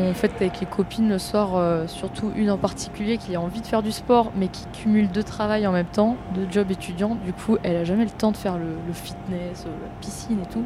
On 0.00 0.14
fait 0.14 0.30
avec 0.36 0.60
les 0.60 0.66
copines 0.66 1.08
le 1.08 1.18
soir, 1.18 1.56
euh, 1.56 1.88
surtout 1.88 2.30
une 2.36 2.52
en 2.52 2.56
particulier 2.56 3.18
qui 3.18 3.34
a 3.34 3.40
envie 3.40 3.60
de 3.60 3.66
faire 3.66 3.82
du 3.82 3.90
sport, 3.90 4.30
mais 4.36 4.46
qui 4.46 4.64
cumule 4.72 5.08
deux 5.08 5.24
travails 5.24 5.66
en 5.66 5.72
même 5.72 5.86
temps, 5.86 6.16
deux 6.36 6.46
jobs 6.48 6.70
étudiants. 6.70 7.16
Du 7.24 7.32
coup, 7.32 7.56
elle 7.64 7.74
a 7.74 7.82
jamais 7.82 8.04
le 8.04 8.10
temps 8.10 8.30
de 8.30 8.36
faire 8.36 8.58
le, 8.58 8.92
fitness, 8.92 9.64
euh, 9.66 9.70
la 9.82 9.88
piscine 10.00 10.38
et 10.40 10.46
tout. 10.46 10.62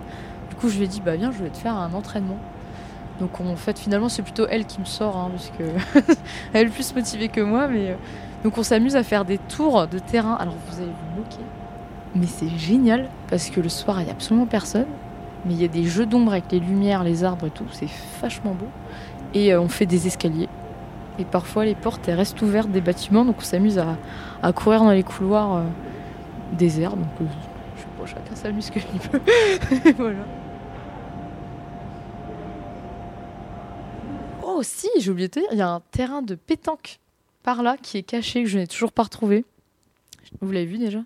Du 0.50 0.56
coup, 0.56 0.68
je 0.68 0.76
lui 0.76 0.84
ai 0.84 0.86
dit, 0.86 1.00
bah 1.00 1.16
viens, 1.16 1.32
je 1.32 1.42
vais 1.42 1.48
te 1.48 1.56
faire 1.56 1.74
un 1.74 1.94
entraînement. 1.94 2.36
Donc 3.20 3.40
en 3.40 3.56
fait, 3.56 3.78
finalement, 3.78 4.10
c'est 4.10 4.20
plutôt 4.20 4.46
elle 4.50 4.66
qui 4.66 4.80
me 4.80 4.84
sort, 4.84 5.16
hein, 5.16 5.30
parce 5.30 5.50
que 5.50 6.12
elle 6.52 6.66
est 6.66 6.70
plus 6.70 6.94
motivée 6.94 7.28
que 7.28 7.40
moi. 7.40 7.68
Mais 7.68 7.92
euh, 7.92 7.94
donc 8.44 8.58
on 8.58 8.62
s'amuse 8.62 8.96
à 8.96 9.02
faire 9.02 9.24
des 9.24 9.38
tours 9.38 9.86
de 9.86 9.98
terrain. 9.98 10.34
Alors 10.34 10.56
vous 10.68 10.76
allez 10.76 10.90
vous 10.90 11.20
moquer, 11.20 11.44
mais 12.14 12.26
c'est 12.26 12.50
génial 12.58 13.08
parce 13.30 13.48
que 13.48 13.62
le 13.62 13.70
soir, 13.70 13.98
il 14.02 14.04
n'y 14.04 14.10
a 14.10 14.12
absolument 14.12 14.46
personne. 14.46 14.88
Mais 15.44 15.54
il 15.54 15.62
y 15.62 15.64
a 15.64 15.68
des 15.68 15.84
jeux 15.84 16.06
d'ombre 16.06 16.32
avec 16.32 16.52
les 16.52 16.60
lumières, 16.60 17.02
les 17.02 17.24
arbres 17.24 17.46
et 17.46 17.50
tout. 17.50 17.64
C'est 17.72 17.88
vachement 18.20 18.52
beau. 18.52 18.68
Et 19.34 19.52
euh, 19.52 19.60
on 19.60 19.68
fait 19.68 19.86
des 19.86 20.06
escaliers. 20.06 20.48
Et 21.18 21.24
parfois, 21.24 21.64
les 21.64 21.74
portes 21.74 22.06
restent 22.06 22.40
ouvertes 22.42 22.70
des 22.70 22.80
bâtiments. 22.80 23.24
Donc 23.24 23.36
on 23.38 23.42
s'amuse 23.42 23.78
à, 23.78 24.52
courir 24.52 24.80
dans 24.82 24.90
les 24.90 25.02
couloirs 25.02 25.56
euh, 25.56 25.62
déserts. 26.52 26.96
Donc 26.96 27.08
euh, 27.20 27.24
je 27.76 27.80
sais 27.80 27.86
pas, 27.98 28.06
chacun 28.06 28.34
s'amuse 28.34 28.70
comme 28.70 28.82
il 28.94 29.00
peut. 29.00 29.20
Voilà. 29.98 30.24
Oh, 34.44 34.60
si, 34.62 34.88
j'ai 34.98 35.10
oublié 35.10 35.28
de 35.28 35.32
te 35.32 35.40
dire, 35.40 35.48
il 35.52 35.58
y 35.58 35.62
a 35.62 35.70
un 35.70 35.80
terrain 35.92 36.22
de 36.22 36.34
pétanque 36.34 36.98
par 37.42 37.62
là 37.62 37.76
qui 37.80 37.98
est 37.98 38.02
caché, 38.02 38.42
que 38.42 38.48
je 38.48 38.58
n'ai 38.58 38.66
toujours 38.66 38.92
pas 38.92 39.02
retrouvé. 39.04 39.44
Vous 40.40 40.52
l'avez 40.52 40.66
vu 40.66 40.78
déjà? 40.78 41.00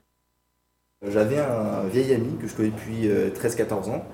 J'avais 1.07 1.39
un 1.39 1.85
vieil 1.85 2.15
ami 2.15 2.37
que 2.39 2.47
je 2.47 2.55
connais 2.55 2.71
depuis 2.71 3.09
euh, 3.09 3.31
13-14 3.31 3.91
ans 3.91 4.05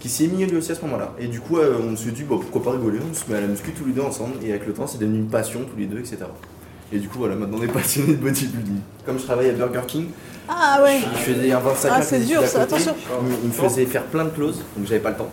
qui 0.00 0.08
s'est 0.08 0.26
mis 0.26 0.44
lui 0.46 0.56
aussi 0.56 0.72
à 0.72 0.74
ce 0.74 0.80
moment-là. 0.82 1.12
Et 1.20 1.26
du 1.28 1.40
coup, 1.40 1.58
euh, 1.58 1.76
on 1.80 1.94
se 1.94 2.08
dit, 2.08 2.24
bon, 2.24 2.38
pourquoi 2.38 2.62
pas 2.62 2.70
rigoler, 2.78 2.98
on 3.08 3.14
se 3.14 3.30
met 3.30 3.36
à 3.38 3.40
la 3.42 3.46
muscu 3.46 3.70
tous 3.72 3.84
les 3.84 3.92
deux 3.92 4.00
ensemble. 4.00 4.32
Et 4.42 4.50
avec 4.50 4.66
le 4.66 4.72
temps, 4.72 4.86
c'est 4.86 4.98
devenu 4.98 5.18
une 5.18 5.28
passion 5.28 5.60
tous 5.70 5.78
les 5.78 5.86
deux, 5.86 5.98
etc. 5.98 6.16
Et 6.92 6.98
du 6.98 7.08
coup, 7.08 7.18
voilà, 7.18 7.36
maintenant 7.36 7.58
on 7.60 7.62
est 7.62 7.68
passionnés 7.72 8.14
de 8.14 8.22
bodybuilding. 8.22 8.78
Comme 9.06 9.18
je 9.18 9.24
travaille 9.24 9.50
à 9.50 9.52
Burger 9.52 9.82
King, 9.86 10.06
Ah 10.48 10.80
ouais. 10.82 10.98
je 11.12 11.32
faisais 11.32 11.52
un 11.52 11.60
25 11.60 11.88
Ah, 11.92 11.98
heures 11.98 12.02
c'est 12.04 12.20
dur, 12.20 12.40
ça, 12.46 12.60
côté. 12.64 12.74
attention. 12.74 12.94
Il, 13.42 13.48
me 13.48 13.52
faisait 13.52 13.86
faire 13.86 14.04
plein 14.06 14.24
de 14.24 14.30
clauses, 14.30 14.62
donc 14.76 14.86
j'avais 14.86 15.00
pas 15.00 15.10
le 15.10 15.16
temps. 15.16 15.30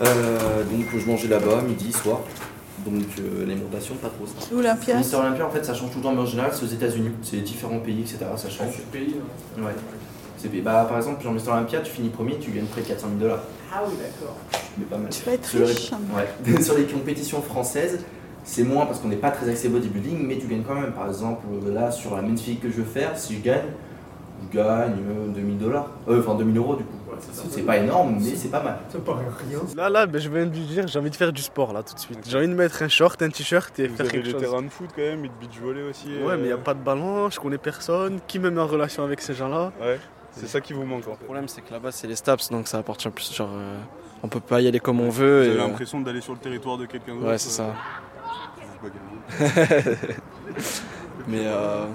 Euh, 0.00 0.62
donc 0.64 0.86
je 0.96 1.06
mangeais 1.06 1.28
là-bas, 1.28 1.62
midi, 1.62 1.92
soir. 1.92 2.20
Donc 2.86 3.04
euh, 3.20 3.46
l'alimentation, 3.46 3.94
pas 3.96 4.08
trop 4.08 4.26
ça. 4.26 4.32
C'est 4.48 4.54
Olympia 4.54 4.96
Mister 4.96 5.16
Olympia, 5.16 5.46
en 5.46 5.50
fait, 5.50 5.64
ça 5.64 5.72
change 5.74 5.90
tout 5.90 5.98
le 5.98 6.02
temps, 6.04 6.12
mais 6.12 6.20
en 6.22 6.26
général, 6.26 6.50
c'est 6.52 6.64
aux 6.64 6.68
États-Unis. 6.68 7.10
C'est 7.22 7.38
différents 7.38 7.78
pays, 7.78 8.00
etc. 8.00 8.18
Ça 8.36 8.48
change. 8.50 8.74
pays, 8.92 9.14
Ouais. 9.58 9.72
Bah, 10.62 10.86
par 10.88 10.96
exemple, 10.96 11.22
genre 11.22 11.32
Mister 11.32 11.50
Olympia, 11.50 11.80
tu 11.80 11.90
finis 11.92 12.08
premier, 12.08 12.38
tu 12.38 12.50
gagnes 12.50 12.64
près 12.66 12.82
de 12.82 12.86
400 12.88 13.08
000 13.08 13.20
dollars. 13.20 13.42
Ah 13.72 13.80
oui, 13.86 13.94
d'accord. 13.96 14.36
Mais 14.78 14.84
pas 14.84 14.96
mal. 14.98 15.10
Tu 15.10 15.22
vas 15.24 15.32
être 15.32 15.46
Sur 15.46 15.60
les- 15.60 15.66
riche. 15.66 15.90
Ouais. 16.14 16.62
Sur 16.62 16.76
les 16.76 16.84
compétitions 16.84 17.40
françaises, 17.42 18.00
c'est 18.44 18.64
moins 18.64 18.86
parce 18.86 18.98
qu'on 19.00 19.08
n'est 19.08 19.16
pas 19.16 19.30
très 19.30 19.48
axé 19.48 19.68
bodybuilding, 19.68 20.26
mais 20.26 20.38
tu 20.38 20.46
gagnes 20.46 20.62
quand 20.66 20.74
même. 20.74 20.92
Par 20.92 21.06
exemple, 21.08 21.46
là, 21.72 21.90
sur 21.90 22.14
la 22.16 22.22
main 22.22 22.36
physique 22.36 22.60
que 22.60 22.68
je 22.70 22.74
veux 22.76 22.84
faire, 22.84 23.16
si 23.16 23.36
je 23.36 23.40
gagne, 23.42 23.66
je 24.50 24.56
gagne 24.56 24.94
euh, 25.08 25.28
2000 25.28 25.58
dollars. 25.58 25.86
Euh, 26.08 26.20
enfin, 26.20 26.34
2000 26.34 26.56
euros 26.58 26.74
du 26.74 26.82
coup. 26.84 26.96
c'est 27.20 27.50
c'est 27.50 27.62
pas 27.62 27.76
énorme, 27.76 28.16
mais 28.20 28.34
c'est 28.34 28.48
pas 28.50 28.62
mal. 28.62 28.78
Ça 28.90 28.98
paraît 28.98 29.24
rien. 29.48 29.60
Là, 29.76 29.88
là, 29.88 30.06
ben, 30.06 30.20
je 30.20 30.28
viens 30.28 30.46
de 30.46 30.50
lui 30.54 30.64
dire, 30.64 30.88
j'ai 30.88 30.98
envie 30.98 31.10
de 31.10 31.14
faire 31.16 31.32
du 31.32 31.40
sport 31.42 31.72
là 31.72 31.82
tout 31.84 31.94
de 31.94 32.00
suite. 32.00 32.18
J'ai 32.28 32.36
envie 32.36 32.48
de 32.48 32.54
mettre 32.54 32.82
un 32.82 32.88
short, 32.88 33.22
un 33.22 33.28
t-shirt 33.30 33.78
et 33.78 33.86
Vous 33.86 33.96
faire 33.96 34.08
quelque 34.08 34.24
des 34.24 34.30
chose. 34.32 34.40
terrains 34.40 34.62
de 34.62 34.68
foot 34.70 34.88
quand 34.96 35.02
même, 35.02 35.24
et 35.24 35.28
de 35.28 35.34
beach 35.40 35.58
volley 35.62 35.82
aussi. 35.82 36.08
Ouais, 36.08 36.32
euh, 36.32 36.36
mais 36.36 36.42
il 36.42 36.46
n'y 36.46 36.52
a 36.52 36.56
pas 36.58 36.74
de 36.74 36.80
ballon, 36.82 37.30
je 37.30 37.38
connais 37.38 37.58
personne. 37.58 38.18
Qui 38.26 38.40
me 38.40 38.50
met 38.50 38.60
en 38.60 38.66
relation 38.66 39.04
avec 39.04 39.20
ces 39.20 39.34
gens-là? 39.34 39.70
Ouais, 39.80 40.00
c'est 40.32 40.46
ça 40.48 40.60
qui 40.60 40.72
vous 40.72 40.84
manque. 40.84 41.04
Le 41.06 41.12
problème, 41.24 41.48
c'est 41.48 41.62
que 41.62 41.72
là-bas, 41.72 41.92
c'est 41.92 42.06
les 42.06 42.16
STAPS, 42.16 42.50
donc 42.50 42.68
ça 42.68 42.78
appartient 42.78 43.08
plus. 43.10 43.32
Genre, 43.34 43.50
euh, 43.52 43.78
on 44.22 44.28
peut 44.28 44.40
pas 44.40 44.60
y 44.60 44.66
aller 44.66 44.80
comme 44.80 45.00
on 45.00 45.08
veut. 45.10 45.42
Vous 45.42 45.48
avez 45.50 45.58
euh, 45.60 45.66
l'impression 45.68 46.00
d'aller 46.00 46.20
sur 46.20 46.32
le 46.32 46.38
territoire 46.38 46.78
de 46.78 46.86
quelqu'un 46.86 47.14
d'autre 47.14 47.26
Ouais, 47.28 47.38
c'est 47.38 47.50
ça. 47.50 47.74
euh. 48.82 48.90
Mais 51.28 51.46
euh, 51.46 51.86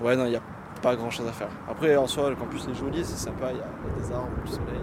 ouais, 0.00 0.16
non, 0.16 0.26
il 0.26 0.30
n'y 0.30 0.36
a 0.36 0.42
pas 0.82 0.94
grand 0.96 1.10
chose 1.10 1.26
à 1.26 1.32
faire. 1.32 1.48
Après, 1.68 1.96
en 1.96 2.06
soi, 2.06 2.30
le 2.30 2.36
campus 2.36 2.66
est 2.68 2.74
joli, 2.74 3.04
c'est 3.04 3.16
sympa, 3.16 3.50
il 3.50 3.56
y, 3.58 3.60
a 3.60 3.64
il 3.96 4.00
y 4.00 4.04
a 4.04 4.06
des 4.08 4.12
arbres, 4.14 4.28
du 4.44 4.50
soleil. 4.50 4.80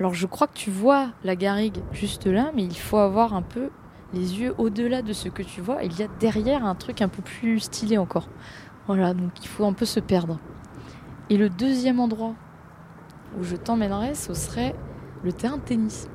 Alors 0.00 0.14
je 0.14 0.26
crois 0.26 0.46
que 0.46 0.54
tu 0.54 0.70
vois 0.70 1.10
la 1.24 1.36
garrigue 1.36 1.76
juste 1.92 2.26
là, 2.26 2.52
mais 2.56 2.64
il 2.64 2.78
faut 2.78 2.96
avoir 2.96 3.34
un 3.34 3.42
peu 3.42 3.68
les 4.14 4.40
yeux 4.40 4.54
au-delà 4.56 5.02
de 5.02 5.12
ce 5.12 5.28
que 5.28 5.42
tu 5.42 5.60
vois. 5.60 5.84
Il 5.84 5.96
y 5.98 6.02
a 6.02 6.08
derrière 6.18 6.64
un 6.64 6.74
truc 6.74 7.02
un 7.02 7.08
peu 7.08 7.20
plus 7.20 7.60
stylé 7.60 7.98
encore. 7.98 8.26
Voilà, 8.86 9.12
donc 9.12 9.30
il 9.42 9.46
faut 9.46 9.66
un 9.66 9.74
peu 9.74 9.84
se 9.84 10.00
perdre. 10.00 10.38
Et 11.28 11.36
le 11.36 11.50
deuxième 11.50 12.00
endroit 12.00 12.34
où 13.38 13.44
je 13.44 13.56
t'emmènerais, 13.56 14.14
ce 14.14 14.32
serait 14.32 14.74
le 15.22 15.34
terrain 15.34 15.58
de 15.58 15.62
tennis. 15.62 16.08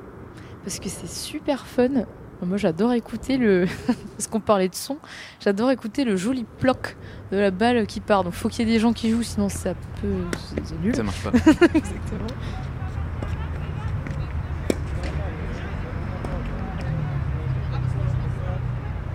Parce 0.63 0.79
que 0.79 0.89
c'est 0.89 1.07
super 1.07 1.67
fun. 1.67 2.05
Moi 2.41 2.57
j'adore 2.57 2.91
écouter 2.93 3.37
le... 3.37 3.67
Parce 4.17 4.25
qu'on 4.25 4.39
parlait 4.39 4.67
de 4.67 4.75
son, 4.75 4.97
j'adore 5.39 5.69
écouter 5.69 6.05
le 6.05 6.15
joli 6.15 6.43
ploc 6.57 6.97
de 7.31 7.37
la 7.37 7.51
balle 7.51 7.85
qui 7.85 7.99
part. 7.99 8.23
Donc 8.23 8.33
faut 8.33 8.49
qu'il 8.49 8.67
y 8.67 8.69
ait 8.71 8.73
des 8.73 8.79
gens 8.79 8.93
qui 8.93 9.11
jouent, 9.11 9.21
sinon 9.21 9.47
ça 9.47 9.75
peut... 10.01 10.23
C'est 10.49 10.65
c'est 10.65 10.81
nul. 10.81 10.95
Ça 10.95 11.03
marche 11.03 11.23
pas. 11.23 11.29
Exactement. 11.75 12.27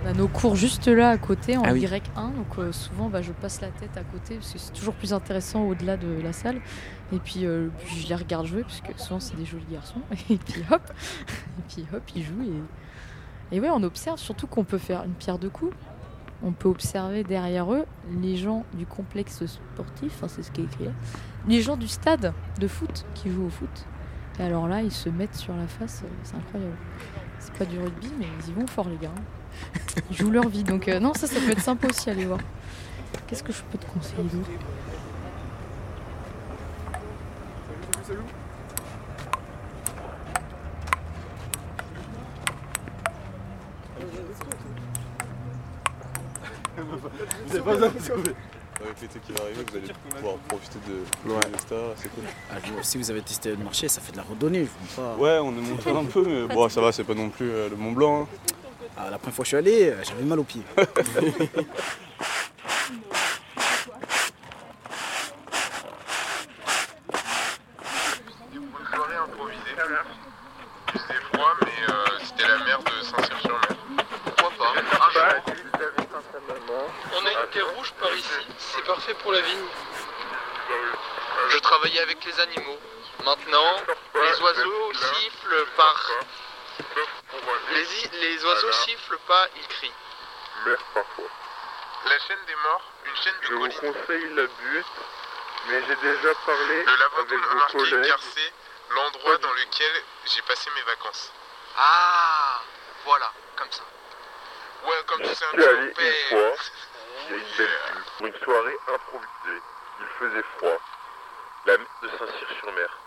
nos 0.13 0.27
cours 0.27 0.55
juste 0.55 0.87
là 0.87 1.09
à 1.09 1.17
côté 1.17 1.57
en 1.57 1.63
Ah 1.63 1.73
oui. 1.73 1.85
Y1, 1.85 2.35
donc 2.35 2.57
euh, 2.57 2.71
souvent 2.71 3.09
bah, 3.09 3.21
je 3.21 3.31
passe 3.31 3.61
la 3.61 3.69
tête 3.69 3.95
à 3.97 4.03
côté 4.03 4.35
parce 4.35 4.53
que 4.53 4.59
c'est 4.59 4.73
toujours 4.73 4.93
plus 4.93 5.13
intéressant 5.13 5.63
au-delà 5.63 5.97
de 5.97 6.21
la 6.21 6.33
salle. 6.33 6.61
Et 7.13 7.19
puis, 7.19 7.45
euh, 7.45 7.69
puis 7.79 7.99
je 7.99 8.07
les 8.07 8.15
regarde 8.15 8.45
jouer 8.45 8.61
parce 8.63 8.81
que 8.81 8.99
souvent 8.99 9.19
c'est 9.19 9.35
des 9.35 9.45
jolis 9.45 9.65
garçons. 9.71 10.01
Et 10.29 10.37
puis 10.37 10.63
hop, 10.71 10.81
et 11.59 11.61
puis 11.73 11.85
hop, 11.93 12.03
ils 12.15 12.23
jouent 12.23 12.43
et, 13.51 13.55
et 13.55 13.59
ouais, 13.59 13.69
on 13.69 13.83
observe 13.83 14.17
surtout 14.17 14.47
qu'on 14.47 14.63
peut 14.63 14.77
faire 14.77 15.03
une 15.03 15.13
pierre 15.13 15.39
de 15.39 15.49
coups. 15.49 15.75
On 16.43 16.53
peut 16.53 16.69
observer 16.69 17.23
derrière 17.23 17.71
eux 17.71 17.85
les 18.21 18.35
gens 18.35 18.65
du 18.73 18.85
complexe 18.85 19.45
sportif, 19.45 20.23
c'est 20.27 20.41
ce 20.41 20.51
qui 20.51 20.61
est 20.61 20.63
écrit 20.63 20.85
là, 20.85 20.91
les 21.47 21.61
gens 21.61 21.77
du 21.77 21.87
stade 21.87 22.33
de 22.59 22.67
foot 22.67 23.05
qui 23.13 23.29
jouent 23.29 23.45
au 23.45 23.49
foot. 23.49 23.85
Et 24.39 24.43
alors 24.43 24.67
là, 24.67 24.81
ils 24.81 24.91
se 24.91 25.09
mettent 25.09 25.35
sur 25.35 25.55
la 25.55 25.67
face, 25.67 26.01
euh, 26.03 26.09
c'est 26.23 26.35
incroyable. 26.35 26.75
C'est 27.37 27.53
pas 27.53 27.65
du 27.65 27.77
rugby, 27.77 28.11
mais 28.17 28.25
ils 28.39 28.49
y 28.49 28.53
vont 28.53 28.65
fort, 28.65 28.89
les 28.89 28.97
gars. 28.97 29.11
Ils 30.11 30.17
jouent 30.17 30.31
leur 30.31 30.47
vie, 30.47 30.63
donc 30.63 30.87
euh, 30.87 30.99
non, 30.99 31.13
ça, 31.13 31.27
ça 31.27 31.39
peut 31.39 31.51
être 31.51 31.61
sympa 31.61 31.87
aussi 31.87 32.09
aller 32.09 32.25
voir. 32.25 32.39
Qu'est-ce 33.27 33.43
que 33.43 33.53
je 33.53 33.61
peux 33.71 33.77
te 33.77 33.85
conseiller 33.85 34.23
d'autre 34.23 34.49
Vous 47.47 47.55
avez 47.55 47.61
pas 47.61 47.73
besoin 47.73 47.89
de 47.89 47.99
sauver. 47.99 48.35
Avec 48.83 49.01
l'été 49.01 49.19
qui 49.19 49.31
va 49.33 49.43
arriver, 49.43 49.63
vous 49.69 49.77
allez 49.77 49.93
pouvoir 50.15 50.35
profiter 50.47 50.79
de 50.87 51.31
ouais. 51.31 51.39
stars, 51.59 51.77
c'est 51.97 52.09
cool. 52.15 52.23
Ah, 52.51 52.55
vous 52.65 52.79
aussi, 52.79 52.97
vous 52.97 53.11
avez 53.11 53.21
testé 53.21 53.51
le 53.51 53.57
marché, 53.63 53.87
ça 53.87 54.01
fait 54.01 54.11
de 54.11 54.17
la 54.17 54.23
randonnée. 54.23 54.65
Je 54.65 54.95
comprends 54.97 55.15
pas. 55.15 55.21
Ouais, 55.21 55.37
on 55.39 55.51
est 55.51 55.69
monté 55.69 55.89
un 55.91 56.05
peu, 56.05 56.23
mais 56.25 56.53
bon, 56.53 56.67
ça 56.67 56.81
va, 56.81 56.91
c'est 56.91 57.03
pas 57.03 57.13
non 57.13 57.29
plus 57.29 57.49
euh, 57.49 57.69
le 57.69 57.75
Mont 57.75 57.91
Blanc. 57.91 58.21
hein. 58.23 58.27
Ah, 59.03 59.09
la 59.09 59.17
première 59.17 59.33
fois 59.33 59.43
que 59.43 59.49
je 59.49 59.49
suis 59.49 59.57
allé, 59.57 59.89
euh, 59.89 60.03
j'avais 60.03 60.21
mal 60.21 60.37
aux 60.39 60.43
pieds. 60.43 60.61
Une 60.77 60.85
soirée 68.93 69.15
improvisée. 69.15 69.75
Il 70.93 70.99
faisait 70.99 71.21
froid, 71.33 71.53
mais 71.61 71.79
euh, 71.89 72.19
c'était 72.23 72.47
la 72.47 72.57
mer 72.59 72.79
de 72.83 72.91
Saint-Cyr-sur-Mer. 73.03 73.75
Pourquoi 74.23 74.51
pas? 74.51 74.73
Un 74.77 75.09
jour. 75.09 75.23
On 77.13 77.25
a 77.25 77.31
une 77.31 77.49
terre 77.51 77.69
rouge 77.75 77.91
par 77.99 78.13
ici, 78.13 78.45
c'est 78.59 78.85
parfait 78.85 79.15
pour 79.23 79.31
la 79.31 79.41
vigne. 79.41 79.65
Je 81.49 81.57
travaillais 81.57 82.01
avec 82.01 82.23
les 82.23 82.39
animaux. 82.39 82.77
Maintenant, 83.25 83.81
les 84.13 84.41
oiseaux 84.41 84.93
sifflent 84.93 85.65
par. 85.75 86.11
Les, 87.71 88.19
les 88.19 88.45
oiseaux 88.45 88.71
sifflent 88.71 89.17
pas, 89.27 89.47
ils 89.55 89.67
crient. 89.67 89.93
Mer 90.65 90.77
parfois. 90.93 91.25
La 92.05 92.19
chaîne 92.19 92.45
des 92.47 92.55
morts, 92.55 92.91
une 93.05 93.15
chaîne 93.15 93.33
de 93.41 93.45
Je 93.47 93.53
vous 93.53 93.69
conseille 93.69 94.33
la 94.33 94.43
butte, 94.43 94.85
mais 95.67 95.83
j'ai 95.87 95.95
déjà 95.95 96.35
parlé 96.45 96.83
Le 96.83 97.19
avec 97.19 97.39
vos 97.39 97.77
collègues. 97.79 98.07
car 98.07 98.19
c'est 98.21 98.53
l'endroit 98.89 99.37
dans 99.37 99.53
lequel 99.53 100.03
j'ai 100.25 100.41
passé 100.41 100.69
mes 100.75 100.81
vacances. 100.83 101.31
Ah, 101.77 102.61
voilà, 103.05 103.31
comme 103.55 103.71
ça. 103.71 103.83
Ouais, 104.83 105.03
comme 105.07 105.21
tu 105.21 105.33
sais 105.35 105.45
un 105.45 105.51
peu 105.55 105.79
une 105.79 105.93
fois, 105.93 106.53
il 107.29 107.31
y 107.31 107.33
a 107.33 107.37
une 107.37 107.55
belle 107.57 107.67
vue, 107.67 108.03
pour 108.17 108.27
une 108.27 108.39
soirée 108.43 108.77
improvisée. 108.87 109.61
Il 109.99 110.07
faisait 110.19 110.43
froid. 110.57 110.79
La 111.65 111.77
mer 111.77 111.87
de 112.01 112.09
Saint-Cyr-sur-Mer. 112.09 112.97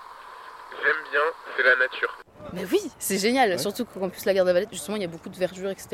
J'aime 0.83 1.03
bien, 1.11 1.23
c'est 1.57 1.63
la 1.65 1.77
nature. 1.77 2.15
Mais 2.53 2.65
oui, 2.71 2.81
c'est 2.99 3.19
génial. 3.19 3.59
Surtout 3.59 3.85
qu'au 3.85 4.01
campus 4.01 4.25
La 4.25 4.35
Garde 4.35 4.49
Valette, 4.49 4.69
justement, 4.73 4.97
il 4.97 5.03
y 5.03 5.05
a 5.05 5.09
beaucoup 5.09 5.29
de 5.29 5.37
verdure, 5.37 5.71
etc. 5.71 5.89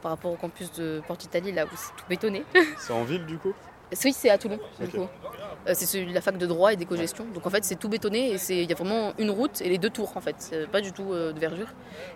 Par 0.00 0.10
rapport 0.10 0.32
au 0.32 0.36
campus 0.36 0.72
de 0.72 1.02
Porte-Italie, 1.06 1.52
là 1.52 1.64
où 1.64 1.68
c'est 1.76 1.90
tout 1.96 2.04
bétonné. 2.08 2.44
C'est 2.78 2.92
en 2.92 3.04
ville 3.04 3.26
du 3.26 3.38
coup? 3.38 3.52
Oui, 4.04 4.12
c'est 4.14 4.30
à 4.30 4.38
Toulon, 4.38 4.58
du 4.80 4.88
coup. 4.88 5.06
Euh, 5.68 5.74
c'est 5.74 6.02
la 6.06 6.22
fac 6.22 6.38
de 6.38 6.46
droit 6.46 6.72
et 6.72 6.76
d'éco-gestion. 6.76 7.26
Donc 7.34 7.46
en 7.46 7.50
fait, 7.50 7.62
c'est 7.62 7.76
tout 7.76 7.90
bétonné 7.90 8.32
et 8.34 8.62
il 8.62 8.68
y 8.68 8.72
a 8.72 8.74
vraiment 8.74 9.12
une 9.18 9.30
route 9.30 9.60
et 9.60 9.68
les 9.68 9.76
deux 9.76 9.90
tours 9.90 10.16
en 10.16 10.20
fait. 10.22 10.34
C'est 10.38 10.66
pas 10.66 10.80
du 10.80 10.92
tout 10.92 11.12
euh, 11.12 11.32
de 11.32 11.38
verdure. 11.38 11.66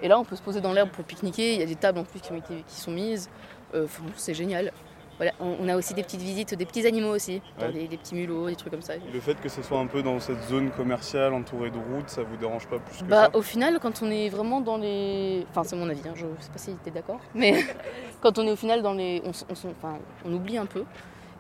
Et 0.02 0.08
là, 0.08 0.18
on 0.18 0.24
peut 0.24 0.36
se 0.36 0.42
poser 0.42 0.62
dans 0.62 0.72
l'herbe 0.72 0.88
pour 0.88 1.04
pique-niquer. 1.04 1.52
Il 1.54 1.60
y 1.60 1.62
a 1.62 1.66
des 1.66 1.76
tables 1.76 1.98
en 1.98 2.04
plus 2.04 2.20
qui, 2.20 2.32
ont 2.32 2.36
été- 2.38 2.64
qui 2.66 2.80
sont 2.80 2.90
mises. 2.92 3.28
Euh, 3.74 3.86
c'est 4.16 4.32
génial. 4.34 4.72
Voilà, 5.18 5.32
on, 5.40 5.56
on 5.60 5.68
a 5.68 5.76
aussi 5.76 5.94
des 5.94 6.02
petites 6.02 6.20
visites, 6.20 6.54
des 6.54 6.66
petits 6.66 6.86
animaux 6.86 7.14
aussi, 7.14 7.40
Ouais. 7.60 7.72
des, 7.72 7.88
des 7.88 7.96
petits 7.96 8.14
mulots, 8.14 8.48
des 8.48 8.56
trucs 8.56 8.70
comme 8.72 8.82
ça. 8.82 8.94
Le 9.12 9.20
fait 9.20 9.40
que 9.40 9.48
ce 9.48 9.62
soit 9.62 9.78
un 9.78 9.86
peu 9.86 10.02
dans 10.02 10.20
cette 10.20 10.42
zone 10.44 10.70
commerciale 10.70 11.32
entourée 11.32 11.70
de 11.70 11.78
routes, 11.78 12.10
ça 12.10 12.22
vous 12.22 12.36
dérange 12.36 12.66
pas 12.66 12.78
plus 12.78 12.98
que 12.98 13.04
Bah, 13.04 13.30
ça? 13.32 13.36
au 13.36 13.42
final, 13.42 13.78
quand 13.80 14.02
on 14.02 14.10
est 14.10 14.28
vraiment 14.28 14.60
dans 14.60 14.76
les. 14.76 15.46
Enfin, 15.50 15.64
c'est 15.64 15.76
mon 15.76 15.88
avis, 15.88 16.06
hein, 16.06 16.12
je 16.14 16.26
sais 16.40 16.50
pas 16.50 16.58
si 16.58 16.72
tu 16.82 16.88
es 16.88 16.92
d'accord, 16.92 17.20
mais 17.34 17.54
quand 18.20 18.38
on 18.38 18.46
est 18.46 18.52
au 18.52 18.56
final 18.56 18.82
dans 18.82 18.92
les. 18.92 19.22
On, 19.24 19.30
s- 19.30 19.46
on 19.48 19.52
s- 19.54 19.66
enfin, 19.78 19.98
on 20.24 20.32
oublie 20.34 20.58
un 20.58 20.66
peu. 20.66 20.84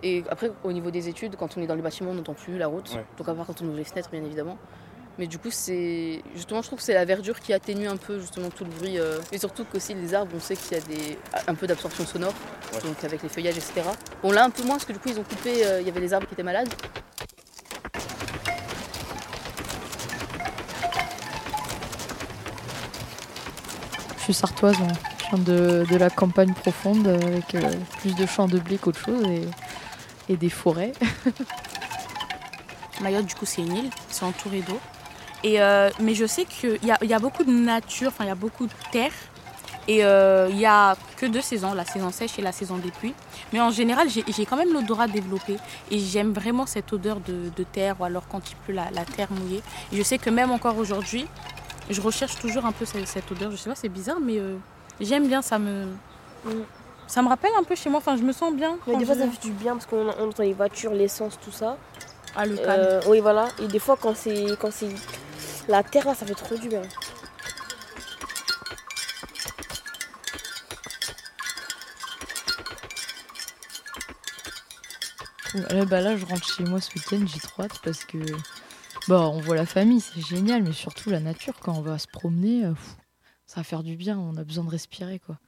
Et 0.02 0.24
après, 0.30 0.50
au 0.64 0.72
niveau 0.72 0.90
des 0.90 1.08
études, 1.08 1.36
quand 1.36 1.56
on 1.56 1.62
est 1.62 1.66
dans 1.66 1.74
les 1.74 1.82
bâtiments, 1.82 2.10
on 2.10 2.14
n'entend 2.14 2.34
plus 2.34 2.58
la 2.58 2.66
route. 2.68 2.90
Ouais. 2.94 3.04
Donc, 3.18 3.28
à 3.28 3.34
part 3.34 3.46
quand 3.46 3.60
on 3.62 3.66
ouvre 3.66 3.76
les 3.76 3.84
fenêtres, 3.84 4.10
bien 4.10 4.22
évidemment. 4.24 4.56
Mais 5.18 5.26
du 5.26 5.38
coup, 5.38 5.50
c'est. 5.50 6.22
Justement, 6.34 6.60
je 6.60 6.66
trouve 6.66 6.78
que 6.78 6.84
c'est 6.84 6.92
la 6.94 7.06
verdure 7.06 7.40
qui 7.40 7.52
atténue 7.54 7.88
un 7.88 7.96
peu, 7.96 8.20
justement, 8.20 8.50
tout 8.50 8.64
le 8.64 8.70
bruit. 8.70 8.98
euh, 8.98 9.18
Et 9.32 9.38
surtout 9.38 9.64
qu'aussi, 9.64 9.94
les 9.94 10.12
arbres, 10.14 10.32
on 10.36 10.40
sait 10.40 10.56
qu'il 10.56 10.76
y 10.76 10.80
a 10.80 10.84
des... 10.84 11.18
un 11.46 11.54
peu 11.54 11.66
d'absorption 11.66 12.04
sonore, 12.06 12.34
Ouais. 12.74 12.82
donc 12.82 13.02
avec 13.02 13.22
les 13.22 13.28
feuillages, 13.30 13.56
etc. 13.56 13.80
Bon, 14.22 14.30
là, 14.32 14.44
un 14.44 14.50
peu 14.50 14.62
moins, 14.62 14.74
parce 14.74 14.84
que 14.84 14.92
du 14.92 14.98
coup, 14.98 15.08
ils 15.08 15.18
ont 15.18 15.24
coupé. 15.24 15.64
euh, 15.64 15.80
Il 15.80 15.86
y 15.86 15.90
avait 15.90 16.00
les 16.00 16.12
arbres 16.12 16.26
qui 16.26 16.34
étaient 16.34 16.42
malades. 16.42 16.68
Je 24.18 24.22
suis 24.22 24.34
sartoise, 24.34 24.78
moi. 24.78 24.88
Je 25.20 25.36
viens 25.36 25.44
de, 25.44 25.86
de 25.90 25.96
la 25.96 26.10
campagne 26.10 26.52
profonde 26.52 27.06
euh, 27.06 27.20
avec 27.26 27.54
euh, 27.54 27.70
plus 28.00 28.14
de 28.14 28.26
champs 28.26 28.48
de 28.48 28.58
blé 28.58 28.78
qu'autre 28.78 28.98
chose 29.00 29.24
et, 29.26 29.48
et 30.32 30.36
des 30.36 30.50
forêts. 30.50 30.92
Mayotte, 33.00 33.26
du 33.26 33.34
coup, 33.34 33.44
c'est 33.46 33.62
une 33.62 33.76
île, 33.76 33.90
c'est 34.08 34.24
entouré 34.24 34.60
d'eau. 34.62 34.78
Et 35.44 35.60
euh, 35.60 35.90
mais 36.00 36.14
je 36.14 36.26
sais 36.26 36.44
qu'il 36.44 36.84
y 36.84 36.90
a, 36.90 36.98
il 37.02 37.08
y 37.08 37.14
a 37.14 37.18
beaucoup 37.18 37.44
de 37.44 37.52
nature, 37.52 38.08
enfin, 38.08 38.24
il 38.24 38.28
y 38.28 38.30
a 38.30 38.34
beaucoup 38.34 38.66
de 38.66 38.72
terre. 38.90 39.12
Et 39.88 40.04
euh, 40.04 40.48
il 40.50 40.58
y 40.58 40.66
a 40.66 40.96
que 41.16 41.26
deux 41.26 41.40
saisons, 41.40 41.72
la 41.72 41.84
saison 41.84 42.10
sèche 42.10 42.38
et 42.40 42.42
la 42.42 42.50
saison 42.50 42.76
des 42.76 42.90
pluies. 42.90 43.14
Mais 43.52 43.60
en 43.60 43.70
général, 43.70 44.08
j'ai 44.08 44.44
quand 44.44 44.56
même 44.56 44.72
l'odorat 44.72 45.06
développé. 45.06 45.58
Et 45.92 45.98
j'aime 46.00 46.32
vraiment 46.32 46.66
cette 46.66 46.92
odeur 46.92 47.20
de, 47.20 47.50
de 47.54 47.62
terre, 47.62 47.94
ou 48.00 48.04
alors 48.04 48.24
quand 48.28 48.40
il 48.50 48.56
pleut, 48.56 48.74
la, 48.74 48.90
la 48.90 49.04
terre 49.04 49.28
mouillée. 49.30 49.62
Et 49.92 49.96
je 49.96 50.02
sais 50.02 50.18
que 50.18 50.28
même 50.28 50.50
encore 50.50 50.76
aujourd'hui, 50.76 51.26
je 51.88 52.00
recherche 52.00 52.36
toujours 52.40 52.66
un 52.66 52.72
peu 52.72 52.84
cette, 52.84 53.06
cette 53.06 53.30
odeur. 53.30 53.52
Je 53.52 53.56
sais 53.56 53.70
pas, 53.70 53.76
c'est 53.76 53.88
bizarre, 53.88 54.18
mais 54.20 54.38
euh, 54.38 54.56
j'aime 55.00 55.28
bien, 55.28 55.40
ça 55.42 55.58
me... 55.58 55.86
Ça 57.08 57.22
me 57.22 57.28
rappelle 57.28 57.52
un 57.56 57.62
peu 57.62 57.76
chez 57.76 57.88
moi, 57.88 57.98
enfin 57.98 58.16
je 58.16 58.22
me 58.24 58.32
sens 58.32 58.52
bien. 58.52 58.76
Mais 58.88 58.96
des 58.96 59.04
fois, 59.04 59.14
je- 59.14 59.20
ça 59.20 59.26
fait 59.28 59.40
du 59.46 59.52
bien 59.52 59.74
parce 59.74 59.86
qu'on 59.86 60.08
on 60.18 60.28
entend 60.28 60.42
les 60.42 60.52
voitures, 60.52 60.92
l'essence, 60.92 61.38
tout 61.40 61.52
ça. 61.52 61.76
Ah, 62.34 62.44
le 62.44 62.56
calme. 62.56 62.68
Euh, 62.84 63.00
oui, 63.08 63.20
voilà. 63.20 63.46
Et 63.62 63.68
des 63.68 63.78
fois, 63.78 63.96
quand 64.00 64.16
c'est 64.16 64.46
la 65.68 65.82
terre, 65.82 66.06
là, 66.06 66.14
ça 66.14 66.26
fait 66.26 66.34
trop 66.34 66.56
du 66.56 66.68
bien. 66.68 66.82
Là, 75.70 75.84
bah 75.86 76.00
là, 76.00 76.16
je 76.16 76.26
rentre 76.26 76.46
chez 76.46 76.64
moi 76.64 76.80
ce 76.80 76.92
week-end, 76.94 77.24
j'ai 77.26 77.40
trop 77.40 77.62
hâte 77.62 77.80
parce 77.82 78.04
que 78.04 78.18
bah, 79.08 79.28
on 79.28 79.40
voit 79.40 79.56
la 79.56 79.66
famille, 79.66 80.00
c'est 80.00 80.20
génial, 80.20 80.62
mais 80.62 80.72
surtout 80.72 81.10
la 81.10 81.20
nature, 81.20 81.54
quand 81.60 81.76
on 81.76 81.80
va 81.80 81.98
se 81.98 82.06
promener, 82.06 82.66
euh, 82.66 82.74
ça 83.46 83.60
va 83.60 83.64
faire 83.64 83.82
du 83.82 83.96
bien, 83.96 84.18
on 84.18 84.36
a 84.36 84.44
besoin 84.44 84.64
de 84.64 84.70
respirer. 84.70 85.18
quoi. 85.18 85.38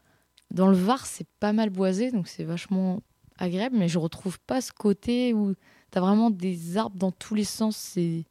Dans 0.50 0.68
le 0.68 0.76
Var, 0.76 1.04
c'est 1.04 1.26
pas 1.40 1.52
mal 1.52 1.70
boisé, 1.70 2.10
donc 2.10 2.28
c'est 2.28 2.44
vachement 2.44 3.02
agréable, 3.36 3.76
mais 3.76 3.88
je 3.88 3.98
retrouve 3.98 4.38
pas 4.40 4.60
ce 4.60 4.72
côté 4.72 5.34
où 5.34 5.54
t'as 5.90 6.00
vraiment 6.00 6.30
des 6.30 6.76
arbres 6.76 6.96
dans 6.96 7.12
tous 7.12 7.34
les 7.34 7.44
sens. 7.44 7.76
C'est 7.76 8.24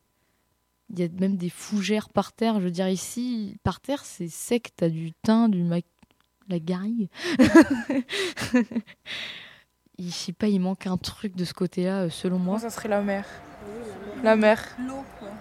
Il 0.89 0.99
y 0.99 1.03
a 1.03 1.07
même 1.19 1.35
des 1.35 1.49
fougères 1.49 2.09
par 2.09 2.31
terre. 2.33 2.55
Je 2.59 2.65
veux 2.65 2.71
dire, 2.71 2.87
ici, 2.87 3.57
par 3.63 3.79
terre, 3.81 4.05
c'est 4.05 4.29
sec, 4.29 4.69
t'as 4.75 4.89
du 4.89 5.11
thym, 5.23 5.49
du 5.49 5.63
mac... 5.63 5.85
la 6.47 6.59
garrigue. 6.59 7.09
Je 9.99 10.09
sais 10.09 10.31
pas, 10.33 10.47
il 10.47 10.59
manque 10.59 10.85
un 10.85 10.97
truc 10.97 11.35
de 11.35 11.43
ce 11.43 11.53
côté-là, 11.53 12.01
euh, 12.03 12.09
selon 12.09 12.37
moi. 12.37 12.59
Ça 12.59 12.69
serait 12.69 12.87
la 12.89 13.01
mer? 13.01 13.25
La 14.23 14.35
mer? 14.35 14.63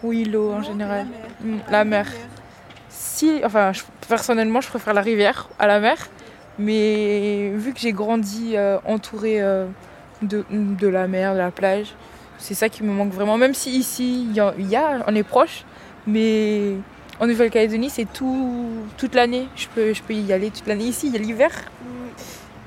Oui, 0.02 0.24
l'eau 0.24 0.50
en 0.50 0.62
général. 0.62 1.06
Mm, 1.42 1.56
La 1.70 1.84
mer. 1.84 2.10
Si, 2.88 3.40
enfin, 3.44 3.72
personnellement, 4.08 4.60
je 4.62 4.68
préfère 4.68 4.94
la 4.94 5.02
rivière 5.02 5.48
à 5.58 5.66
la 5.66 5.78
mer. 5.78 6.08
Mais 6.58 7.50
vu 7.54 7.74
que 7.74 7.80
j'ai 7.80 7.92
grandi 7.92 8.56
euh, 8.56 8.78
entourée 8.86 9.42
euh, 9.42 9.66
de, 10.22 10.44
de 10.50 10.88
la 10.88 11.06
mer, 11.06 11.34
de 11.34 11.38
la 11.38 11.50
plage, 11.50 11.94
c'est 12.38 12.54
ça 12.54 12.68
qui 12.68 12.82
me 12.82 12.92
manque 12.92 13.12
vraiment. 13.12 13.36
Même 13.36 13.54
si 13.54 13.70
ici, 13.76 14.26
il 14.28 14.36
y, 14.36 14.76
on 15.06 15.14
est 15.14 15.22
proche, 15.22 15.64
mais 16.06 16.74
en 17.20 17.26
Nouvelle-Calédonie, 17.26 17.90
c'est 17.90 18.10
tout, 18.12 18.66
toute 18.96 19.14
l'année. 19.14 19.48
Je 19.56 19.68
peux, 19.68 19.94
je 19.94 20.02
peux 20.02 20.14
y 20.14 20.32
aller 20.32 20.50
toute 20.50 20.66
l'année. 20.66 20.84
Ici, 20.84 21.08
il 21.08 21.12
y 21.14 21.16
a 21.16 21.20
l'hiver. 21.20 21.50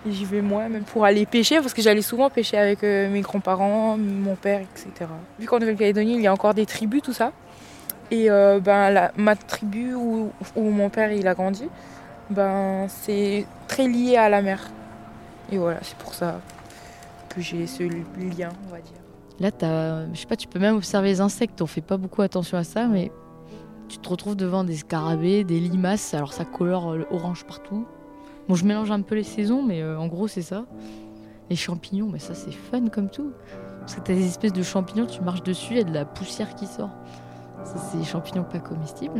J'y 0.07 0.25
vais 0.25 0.41
moi, 0.41 0.69
même 0.69 0.83
pour 0.83 1.05
aller 1.05 1.25
pêcher, 1.25 1.57
parce 1.57 1.73
que 1.73 1.81
j'allais 1.81 2.01
souvent 2.01 2.29
pêcher 2.29 2.57
avec 2.57 2.83
euh, 2.83 3.09
mes 3.09 3.21
grands-parents, 3.21 3.97
mon 3.97 4.35
père, 4.35 4.61
etc. 4.61 5.09
Vu 5.39 5.45
qu'en 5.45 5.59
Nouvelle-Calédonie, 5.59 6.15
il 6.15 6.21
y 6.21 6.27
a 6.27 6.33
encore 6.33 6.53
des 6.53 6.65
tribus, 6.65 7.01
tout 7.01 7.13
ça. 7.13 7.31
Et 8.09 8.31
euh, 8.31 8.59
ben, 8.59 9.11
ma 9.17 9.35
tribu 9.35 9.93
où, 9.93 10.31
où 10.55 10.63
mon 10.69 10.89
père 10.89 11.11
il 11.11 11.27
a 11.27 11.35
grandi, 11.35 11.67
ben, 12.29 12.87
c'est 12.87 13.45
très 13.67 13.87
lié 13.87 14.15
à 14.15 14.29
la 14.29 14.41
mer. 14.41 14.71
Et 15.51 15.57
voilà, 15.57 15.79
c'est 15.83 15.97
pour 15.97 16.13
ça 16.13 16.39
que 17.27 17.41
j'ai 17.41 17.67
ce 17.67 17.83
lien, 17.83 18.49
on 18.67 18.71
va 18.71 18.79
dire. 18.79 18.98
Là, 19.39 19.51
tu 19.51 20.47
peux 20.47 20.59
même 20.59 20.75
observer 20.75 21.09
les 21.09 21.21
insectes. 21.21 21.61
On 21.61 21.65
fait 21.65 21.81
pas 21.81 21.97
beaucoup 21.97 22.21
attention 22.21 22.57
à 22.57 22.63
ça, 22.63 22.87
mais 22.87 23.11
tu 23.87 23.97
te 23.97 24.09
retrouves 24.09 24.35
devant 24.35 24.63
des 24.63 24.75
scarabées, 24.75 25.43
des 25.43 25.59
limaces. 25.59 26.13
Alors 26.13 26.33
ça 26.33 26.45
colore 26.45 26.91
euh, 26.91 27.05
orange 27.11 27.45
partout. 27.45 27.85
Bon, 28.47 28.55
je 28.55 28.65
mélange 28.65 28.91
un 28.91 29.01
peu 29.01 29.15
les 29.15 29.23
saisons, 29.23 29.63
mais 29.63 29.81
euh, 29.81 29.97
en 29.97 30.07
gros 30.07 30.27
c'est 30.27 30.41
ça. 30.41 30.65
Les 31.49 31.55
champignons, 31.55 32.09
mais 32.11 32.19
ça 32.19 32.35
c'est 32.35 32.51
fun 32.51 32.87
comme 32.89 33.09
tout. 33.09 33.31
Parce 33.79 33.95
que 33.95 34.01
t'as 34.01 34.13
des 34.13 34.27
espèces 34.27 34.53
de 34.53 34.61
champignons, 34.61 35.05
tu 35.05 35.21
marches 35.21 35.43
dessus, 35.43 35.73
il 35.73 35.77
y 35.77 35.81
a 35.81 35.83
de 35.83 35.93
la 35.93 36.05
poussière 36.05 36.53
qui 36.55 36.67
sort. 36.67 36.91
C'est 37.63 37.97
des 37.97 38.05
champignons 38.05 38.43
pas 38.43 38.59
comestibles. 38.59 39.19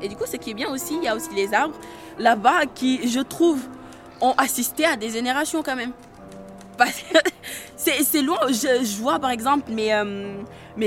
Et 0.00 0.08
du 0.08 0.16
coup, 0.16 0.24
ce 0.26 0.36
qui 0.36 0.50
est 0.50 0.54
bien 0.54 0.68
aussi, 0.70 0.96
il 0.96 1.04
y 1.04 1.08
a 1.08 1.14
aussi 1.14 1.32
les 1.34 1.54
arbres 1.54 1.76
là-bas 2.18 2.66
qui, 2.74 3.08
je 3.08 3.20
trouve, 3.20 3.62
ont 4.20 4.34
assisté 4.36 4.84
à 4.84 4.96
des 4.96 5.10
générations 5.10 5.62
quand 5.62 5.76
même. 5.76 5.92
C'est 7.76 8.04
c'est 8.04 8.22
loin. 8.22 8.38
Je, 8.48 9.00
vois 9.00 9.18
par 9.18 9.30
exemple 9.30 9.72
mes, 9.72 9.92
euh, 9.92 10.36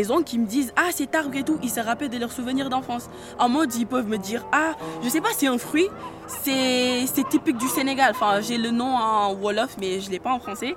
oncles 0.10 0.24
qui 0.24 0.40
me 0.40 0.46
disent 0.46 0.72
Ah, 0.78 0.90
cet 0.94 1.14
arbre 1.14 1.36
et 1.36 1.44
tout, 1.44 1.60
ils 1.62 1.70
se 1.70 1.82
rappellent 1.82 2.10
de 2.10 2.18
leurs 2.18 2.32
souvenirs 2.32 2.70
d'enfance. 2.70 3.10
En 3.38 3.50
mode, 3.50 3.76
ils 3.76 3.86
peuvent 3.86 4.08
me 4.08 4.18
dire 4.18 4.46
Ah, 4.54 4.76
je 5.04 5.10
sais 5.10 5.20
pas, 5.20 5.30
c'est 5.36 5.48
un 5.48 5.58
fruit, 5.58 5.90
c'est 6.28 7.06
c'est 7.14 7.28
typique 7.28 7.58
du 7.58 7.68
Sénégal. 7.68 8.12
Enfin, 8.16 8.40
j'ai 8.40 8.58
le 8.58 8.72
nom 8.72 8.96
en 8.96 9.34
Wolof, 9.34 9.76
mais 9.80 10.00
je 10.00 10.10
l'ai 10.10 10.20
pas 10.20 10.32
en 10.32 10.40
français. 10.40 10.74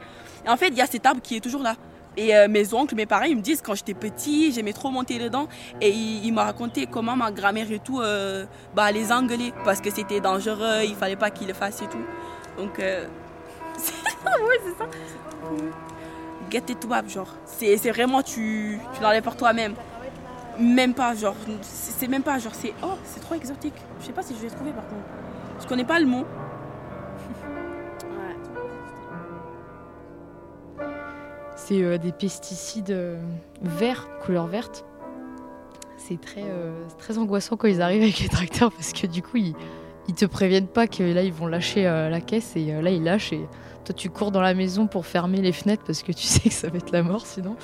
En 0.46 0.56
fait, 0.56 0.68
il 0.68 0.76
y 0.76 0.80
a 0.80 0.86
cet 0.86 1.06
arbre 1.06 1.20
qui 1.22 1.36
est 1.36 1.40
toujours 1.40 1.62
là. 1.62 1.76
Et 2.16 2.34
euh, 2.34 2.48
mes 2.48 2.74
oncles, 2.74 2.96
mes 2.96 3.06
parents, 3.06 3.26
ils 3.26 3.36
me 3.36 3.42
disent 3.42 3.62
quand 3.62 3.76
j'étais 3.76 3.94
petit, 3.94 4.50
j'aimais 4.50 4.72
trop 4.72 4.90
monter 4.90 5.20
dedans. 5.20 5.46
Et 5.80 5.90
ils, 5.90 6.32
m'ont 6.32 6.40
raconté 6.42 6.86
comment 6.86 7.14
ma 7.14 7.30
grand-mère 7.30 7.70
et 7.70 7.78
tout 7.78 8.00
euh, 8.00 8.44
bah, 8.74 8.90
les 8.90 9.12
engueulait 9.12 9.52
parce 9.64 9.80
que 9.80 9.90
c'était 9.92 10.18
dangereux, 10.18 10.82
il 10.84 10.96
fallait 10.96 11.14
pas 11.14 11.30
qu'ils 11.30 11.46
le 11.46 11.54
fassent 11.54 11.82
et 11.82 11.86
tout. 11.86 12.04
Donc, 12.56 12.80
c'est 12.80 13.06
ouais, 14.24 14.60
c'est 14.64 14.76
ça. 14.76 14.86
Get 16.50 16.62
it 16.68 16.86
genre. 17.08 17.34
C'est 17.44 17.90
vraiment, 17.90 18.22
tu, 18.22 18.78
tu 18.94 19.02
l'enlèves 19.02 19.22
par 19.22 19.36
toi-même. 19.36 19.74
Même 20.58 20.94
pas, 20.94 21.14
genre. 21.14 21.36
C'est 21.62 22.08
même 22.08 22.22
pas, 22.22 22.38
genre, 22.38 22.54
c'est. 22.54 22.72
Oh, 22.82 22.94
c'est 23.04 23.20
trop 23.20 23.34
exotique. 23.34 23.74
Je 24.00 24.06
sais 24.06 24.12
pas 24.12 24.22
si 24.22 24.34
je 24.34 24.40
vais 24.40 24.48
trouver 24.48 24.72
par 24.72 24.86
contre. 24.88 25.04
Je 25.60 25.66
connais 25.66 25.84
pas 25.84 26.00
le 26.00 26.06
mot. 26.06 26.24
C'est 31.56 31.82
euh, 31.82 31.98
des 31.98 32.12
pesticides 32.12 32.92
euh, 32.92 33.20
verts, 33.60 34.08
couleur 34.24 34.46
verte. 34.46 34.86
C'est 35.98 36.18
très, 36.18 36.44
euh, 36.44 36.72
très 36.96 37.18
angoissant 37.18 37.56
quand 37.56 37.68
ils 37.68 37.82
arrivent 37.82 38.02
avec 38.02 38.20
les 38.20 38.28
tracteurs 38.28 38.72
parce 38.72 38.92
que 38.94 39.06
du 39.06 39.20
coup, 39.20 39.36
ils, 39.36 39.54
ils 40.08 40.14
te 40.14 40.24
préviennent 40.24 40.68
pas 40.68 40.86
que 40.86 41.02
là, 41.02 41.22
ils 41.22 41.32
vont 41.32 41.46
lâcher 41.46 41.86
euh, 41.86 42.08
la 42.08 42.20
caisse 42.22 42.56
et 42.56 42.80
là, 42.80 42.90
ils 42.90 43.04
lâchent 43.04 43.34
et 43.34 43.46
toi, 43.88 43.94
tu 43.94 44.10
cours 44.10 44.30
dans 44.30 44.42
la 44.42 44.52
maison 44.52 44.86
pour 44.86 45.06
fermer 45.06 45.40
les 45.40 45.52
fenêtres 45.52 45.82
parce 45.86 46.02
que 46.02 46.12
tu 46.12 46.22
sais 46.26 46.48
que 46.50 46.54
ça 46.54 46.68
va 46.68 46.76
être 46.76 46.90
la 46.92 47.02
mort 47.02 47.24
sinon. 47.24 47.56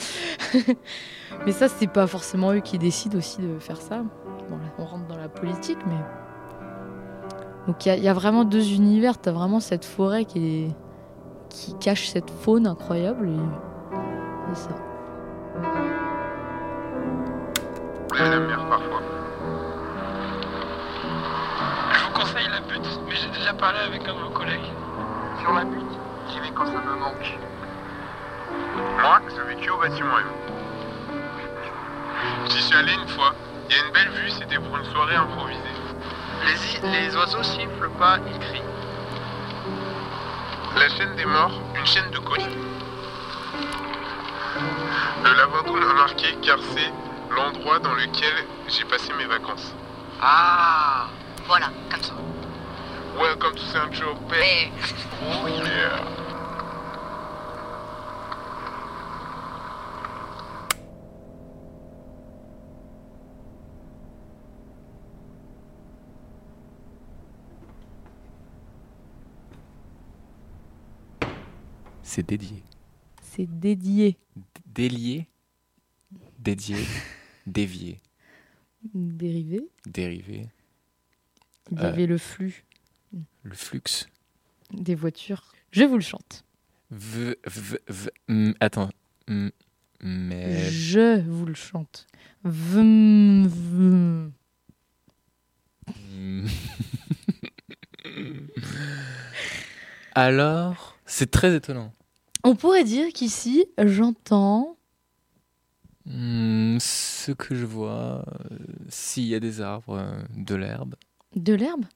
mais 1.44 1.52
ça, 1.52 1.68
c'est 1.68 1.86
pas 1.86 2.06
forcément 2.06 2.52
eux 2.52 2.60
qui 2.60 2.78
décident 2.78 3.18
aussi 3.18 3.42
de 3.42 3.58
faire 3.58 3.76
ça. 3.76 3.98
Bon, 4.48 4.56
là, 4.56 4.72
on 4.78 4.84
rentre 4.86 5.06
dans 5.06 5.18
la 5.18 5.28
politique, 5.28 5.78
mais. 5.86 6.00
Donc, 7.66 7.84
il 7.84 8.02
y 8.02 8.08
a- 8.08 8.12
vraiment 8.14 8.44
deux 8.44 8.72
univers. 8.72 9.18
T'as 9.18 9.32
vraiment 9.32 9.60
cette 9.60 9.84
forêt 9.84 10.24
qui, 10.24 10.64
est... 10.64 10.70
qui 11.50 11.74
cache 11.78 12.08
cette 12.08 12.30
faune 12.30 12.66
incroyable 12.66 13.28
et. 13.28 14.54
ça. 14.54 14.70
Je 21.92 22.04
vous 22.04 22.12
conseille 22.12 22.48
la 22.48 22.60
butte, 22.60 23.00
mais 23.06 23.14
j'ai 23.14 23.28
déjà 23.38 23.52
parlé 23.54 23.78
avec 23.80 24.02
un 24.08 24.14
de 24.14 24.20
vos 24.20 24.30
collègues. 24.30 24.70
Sur 25.40 25.52
la 25.52 25.64
butte, 25.64 25.98
j'y 26.30 26.40
vais 26.40 26.50
quand 26.54 26.66
ça 26.66 26.80
me 26.80 26.96
manque. 26.96 27.38
Moi, 29.00 29.20
j'ai 29.34 29.54
vécu 29.54 29.70
au 29.70 29.78
bâtiment 29.78 30.18
M. 30.18 30.26
J'y 32.48 32.62
suis 32.62 32.76
allé 32.76 32.92
une 32.92 33.08
fois. 33.08 33.34
Il 33.68 33.76
y 33.76 33.78
a 33.78 33.86
une 33.86 33.92
belle 33.92 34.10
vue, 34.10 34.30
c'était 34.30 34.56
pour 34.58 34.76
une 34.76 34.84
soirée 34.84 35.16
improvisée. 35.16 35.60
Les, 36.82 36.90
les 36.90 37.16
oiseaux 37.16 37.42
sifflent 37.42 37.90
pas, 37.98 38.18
ils 38.26 38.38
crient. 38.38 38.62
La 40.76 40.88
chaîne 40.88 41.14
des 41.16 41.24
morts, 41.24 41.60
une 41.76 41.86
chaîne 41.86 42.10
de 42.10 42.18
colis. 42.18 42.46
Le 45.24 45.34
Lavandou 45.34 45.74
m'a 45.74 45.94
marqué 45.94 46.36
car 46.42 46.58
c'est 46.74 46.92
l'endroit 47.34 47.78
dans 47.78 47.94
lequel 47.94 48.34
j'ai 48.68 48.84
passé 48.84 49.12
mes 49.18 49.26
vacances. 49.26 49.72
Ah, 50.20 51.06
voilà, 51.46 51.66
comme 51.90 52.02
ça. 52.02 52.14
Welcome 53.16 53.54
to 53.54 53.60
Saint-Tropez. 53.60 54.70
Oh 55.22 55.46
yeah. 55.48 56.00
C'est 72.02 72.26
dédié. 72.26 72.62
C'est 73.22 73.46
dédié. 73.46 74.16
Délié. 74.66 75.26
Dédié. 76.38 76.76
Dévié. 77.46 78.00
Dérivé. 78.92 79.68
Dérivé. 79.86 80.46
Il 81.72 81.78
y 81.78 81.84
Euh, 81.84 82.06
le 82.06 82.18
flux 82.18 82.63
Le 83.44 83.54
flux. 83.54 83.82
des 84.72 84.94
voitures. 84.94 85.52
Je 85.70 85.84
vous 85.84 85.96
le 85.96 86.00
chante. 86.02 86.44
V, 86.90 87.36
v, 87.46 87.78
v, 87.88 88.10
mm, 88.28 88.52
attends. 88.60 88.90
Mm, 89.28 89.48
mais. 90.02 90.70
Je 90.70 91.20
vous 91.28 91.46
le 91.46 91.54
chante. 91.54 92.06
Vm, 92.44 93.46
vm. 93.46 94.32
Alors, 100.14 100.96
c'est 101.06 101.30
très 101.30 101.54
étonnant. 101.54 101.92
On 102.44 102.54
pourrait 102.54 102.84
dire 102.84 103.08
qu'ici, 103.12 103.66
j'entends 103.78 104.76
Hmm, 106.06 106.76
ce 106.80 107.32
que 107.32 107.54
je 107.54 107.64
vois, 107.64 108.26
euh, 108.50 108.58
s'il 108.90 109.24
y 109.24 109.34
a 109.34 109.40
des 109.40 109.62
arbres, 109.62 109.96
euh, 109.98 110.20
de 110.36 110.54
l'herbe, 110.54 110.96
de 111.34 111.54
l'herbe? 111.54 111.86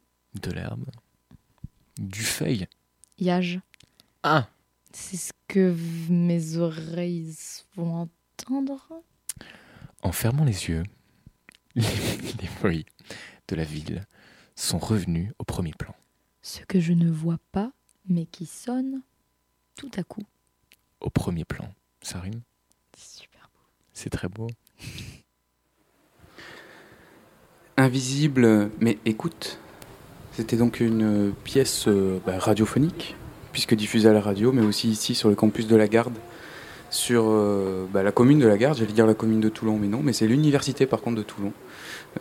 de 0.40 0.50
l'herbe, 0.50 0.86
du 1.98 2.22
feuille. 2.22 2.66
Yage. 3.18 3.60
Ah 4.22 4.48
C'est 4.92 5.16
ce 5.16 5.32
que 5.48 5.68
v- 5.70 6.12
mes 6.12 6.56
oreilles 6.56 7.34
vont 7.76 8.08
entendre. 8.38 9.02
En 10.02 10.12
fermant 10.12 10.44
les 10.44 10.68
yeux, 10.68 10.84
les, 11.74 11.82
les 11.82 12.48
bruits 12.60 12.86
de 13.48 13.56
la 13.56 13.64
ville 13.64 14.06
sont 14.54 14.78
revenus 14.78 15.32
au 15.38 15.44
premier 15.44 15.72
plan. 15.72 15.94
Ce 16.42 16.60
que 16.60 16.80
je 16.80 16.92
ne 16.92 17.10
vois 17.10 17.38
pas, 17.52 17.72
mais 18.08 18.26
qui 18.26 18.46
sonne 18.46 19.02
tout 19.76 19.90
à 19.96 20.02
coup. 20.02 20.24
Au 21.00 21.10
premier 21.10 21.44
plan. 21.44 21.72
Ça 22.02 22.20
rime 22.20 22.40
C'est 22.96 23.22
super 23.22 23.50
beau. 23.52 23.60
C'est 23.92 24.10
très 24.10 24.28
beau. 24.28 24.48
Invisible, 27.76 28.70
mais 28.80 28.98
écoute. 29.04 29.60
C'était 30.38 30.54
donc 30.54 30.78
une 30.78 31.32
pièce 31.42 31.88
euh, 31.88 32.20
bah, 32.24 32.34
radiophonique, 32.38 33.16
puisque 33.50 33.74
diffusée 33.74 34.08
à 34.08 34.12
la 34.12 34.20
radio, 34.20 34.52
mais 34.52 34.62
aussi 34.62 34.88
ici 34.88 35.16
sur 35.16 35.28
le 35.28 35.34
campus 35.34 35.66
de 35.66 35.74
la 35.74 35.88
Garde, 35.88 36.14
sur 36.90 37.24
euh, 37.26 37.86
bah, 37.92 38.04
la 38.04 38.12
commune 38.12 38.38
de 38.38 38.46
la 38.46 38.56
Garde, 38.56 38.78
j'allais 38.78 38.92
dire 38.92 39.04
la 39.04 39.14
commune 39.14 39.40
de 39.40 39.48
Toulon, 39.48 39.78
mais 39.80 39.88
non, 39.88 39.98
mais 40.00 40.12
c'est 40.12 40.28
l'université 40.28 40.86
par 40.86 41.00
contre 41.00 41.16
de 41.16 41.22
Toulon, 41.24 41.52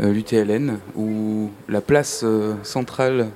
euh, 0.01 0.11
l'UTLN, 0.11 0.79
où 0.95 1.51
la 1.69 1.79
place 1.79 2.21
euh, 2.23 2.55
centrale, 2.63 3.27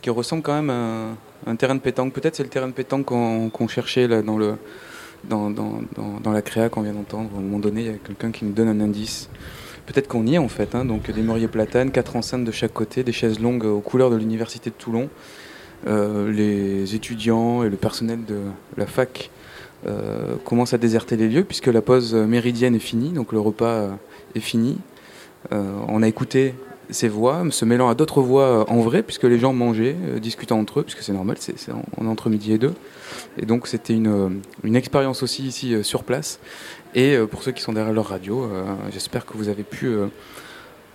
qui 0.00 0.08
ressemble 0.08 0.40
quand 0.40 0.54
même 0.54 0.70
à 0.70 1.50
un, 1.50 1.56
terrain 1.56 1.74
de 1.74 1.80
pétanque, 1.80 2.14
peut-être 2.14 2.36
c'est 2.36 2.44
le 2.44 2.48
terrain 2.48 2.68
de 2.68 2.72
pétanque 2.72 3.04
qu'on 3.04 3.68
cherchait 3.68 4.08
là, 4.08 4.22
dans 4.22 4.56
la 5.28 6.40
créa 6.40 6.70
qu'on 6.70 6.80
vient 6.80 6.94
d'entendre. 6.94 7.28
À 7.34 7.40
un 7.40 7.42
moment 7.42 7.58
donné, 7.58 7.82
il 7.82 7.86
y 7.88 7.90
a 7.90 7.98
quelqu'un 7.98 8.30
qui 8.30 8.46
nous 8.46 8.52
donne 8.52 8.68
un 8.68 8.80
indice. 8.80 9.28
Peut-être 9.92 10.08
qu'on 10.08 10.26
y 10.26 10.36
est 10.36 10.38
en 10.38 10.48
fait, 10.48 10.74
hein, 10.74 10.86
donc 10.86 11.10
des 11.10 11.20
mûriers 11.20 11.48
platanes, 11.48 11.90
quatre 11.90 12.16
enceintes 12.16 12.44
de 12.44 12.50
chaque 12.50 12.72
côté, 12.72 13.04
des 13.04 13.12
chaises 13.12 13.40
longues 13.40 13.66
aux 13.66 13.80
couleurs 13.80 14.08
de 14.08 14.16
l'université 14.16 14.70
de 14.70 14.74
Toulon. 14.74 15.10
Euh, 15.86 16.32
les 16.32 16.94
étudiants 16.94 17.62
et 17.62 17.68
le 17.68 17.76
personnel 17.76 18.24
de 18.24 18.38
la 18.78 18.86
fac 18.86 19.30
euh, 19.86 20.36
commencent 20.46 20.72
à 20.72 20.78
déserter 20.78 21.16
les 21.16 21.28
lieux 21.28 21.44
puisque 21.44 21.66
la 21.66 21.82
pause 21.82 22.14
méridienne 22.14 22.74
est 22.74 22.78
finie, 22.78 23.10
donc 23.10 23.32
le 23.32 23.40
repas 23.40 23.66
euh, 23.66 23.90
est 24.34 24.40
fini. 24.40 24.78
On 25.50 26.02
a 26.04 26.08
écouté 26.08 26.54
ces 26.88 27.08
voix, 27.08 27.42
se 27.50 27.64
mêlant 27.64 27.88
à 27.88 27.96
d'autres 27.96 28.22
voix 28.22 28.70
en 28.70 28.80
vrai, 28.80 29.02
puisque 29.02 29.24
les 29.24 29.40
gens 29.40 29.52
mangeaient, 29.52 29.96
discutant 30.20 30.58
entre 30.60 30.80
eux, 30.80 30.82
puisque 30.84 31.02
c'est 31.02 31.12
normal, 31.12 31.36
c'est, 31.40 31.56
on 31.98 32.06
est 32.06 32.08
entre 32.08 32.30
midi 32.30 32.52
et 32.52 32.58
deux. 32.58 32.74
Et 33.38 33.44
donc 33.44 33.66
c'était 33.66 33.92
une, 33.92 34.40
expérience 34.72 35.24
aussi 35.24 35.42
ici 35.42 35.82
sur 35.82 36.04
place. 36.04 36.38
Et 36.94 37.16
euh, 37.16 37.26
pour 37.26 37.42
ceux 37.42 37.52
qui 37.52 37.62
sont 37.62 37.72
derrière 37.72 37.92
leur 37.94 38.06
radio, 38.08 38.44
euh, 38.44 38.64
j'espère 38.90 39.24
que 39.24 39.36
vous 39.36 39.48
avez 39.48 39.62
pu 39.62 39.86
euh, 39.86 40.06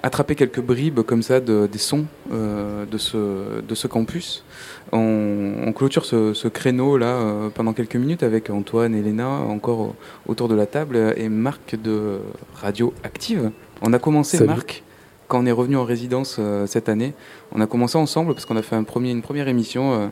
attraper 0.03 0.35
quelques 0.35 0.61
bribes 0.61 1.01
comme 1.01 1.23
ça 1.23 1.39
de, 1.39 1.67
des 1.71 1.79
sons 1.79 2.05
euh, 2.31 2.85
de, 2.85 2.97
ce, 2.97 3.61
de 3.61 3.75
ce 3.75 3.87
campus. 3.87 4.43
On, 4.91 5.53
on 5.65 5.73
clôture 5.73 6.05
ce, 6.05 6.33
ce 6.33 6.47
créneau 6.47 6.97
là 6.97 7.07
euh, 7.07 7.49
pendant 7.49 7.73
quelques 7.73 7.95
minutes 7.95 8.21
avec 8.23 8.49
Antoine 8.51 8.93
et 8.93 9.01
Léna 9.01 9.27
encore 9.27 9.79
au- 9.79 9.95
autour 10.27 10.47
de 10.47 10.55
la 10.55 10.67
table 10.67 11.13
et 11.17 11.29
Marc 11.29 11.75
de 11.81 12.19
Radio 12.53 12.93
Active. 13.03 13.51
On 13.81 13.91
a 13.93 13.99
commencé 13.99 14.37
Salut. 14.37 14.49
Marc 14.49 14.83
quand 15.27 15.41
on 15.41 15.45
est 15.45 15.51
revenu 15.51 15.75
en 15.75 15.83
résidence 15.83 16.37
euh, 16.39 16.65
cette 16.67 16.87
année. 16.87 17.13
On 17.51 17.59
a 17.59 17.67
commencé 17.67 17.97
ensemble 17.97 18.33
parce 18.33 18.45
qu'on 18.45 18.55
a 18.55 18.61
fait 18.61 18.77
un 18.77 18.83
premier, 18.83 19.11
une 19.11 19.21
première 19.21 19.49
émission 19.49 20.09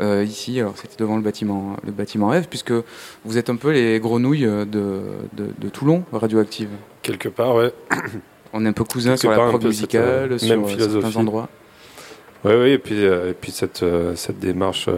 euh, 0.00 0.24
ici. 0.24 0.60
Alors 0.60 0.74
c'était 0.76 0.96
devant 0.98 1.16
le 1.16 1.22
bâtiment, 1.22 1.76
le 1.84 1.92
bâtiment 1.92 2.32
F, 2.32 2.48
puisque 2.48 2.72
vous 3.24 3.38
êtes 3.38 3.50
un 3.50 3.56
peu 3.56 3.70
les 3.70 4.00
grenouilles 4.00 4.46
euh, 4.46 4.64
de, 4.64 5.00
de, 5.34 5.46
de 5.58 5.68
Toulon, 5.68 6.04
Radioactive. 6.12 6.68
Quelque 7.02 7.28
part, 7.28 7.54
ouais. 7.54 7.72
On 8.52 8.64
est 8.64 8.68
un 8.68 8.72
peu 8.72 8.84
cousins 8.84 9.10
Quelque 9.12 9.20
sur 9.20 9.30
la 9.30 9.36
part, 9.36 9.46
un 9.46 9.50
prog 9.50 9.62
peu 9.62 9.72
cette, 9.72 9.80
musicale, 9.82 10.32
euh, 10.32 10.38
sur 10.38 10.48
même 10.58 10.78
certains 10.78 11.16
endroits. 11.16 11.48
Oui, 12.44 12.52
oui, 12.54 12.70
et 12.70 12.78
puis, 12.78 13.04
euh, 13.04 13.30
et 13.30 13.34
puis 13.34 13.50
cette, 13.52 13.82
euh, 13.82 14.14
cette 14.16 14.38
démarche, 14.38 14.88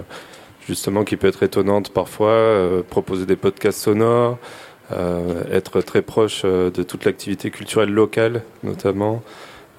justement, 0.67 1.05
qui 1.05 1.17
peut 1.17 1.29
être 1.29 1.43
étonnante 1.43 1.91
parfois, 1.91 2.83
proposer 2.91 3.25
des 3.25 3.37
podcasts 3.37 3.81
sonores, 3.81 4.39
être 5.53 5.81
très 5.81 6.03
proche 6.03 6.45
de 6.45 6.83
toute 6.83 7.05
l'activité 7.05 7.51
culturelle 7.51 7.91
locale, 7.91 8.43
notamment. 8.63 9.23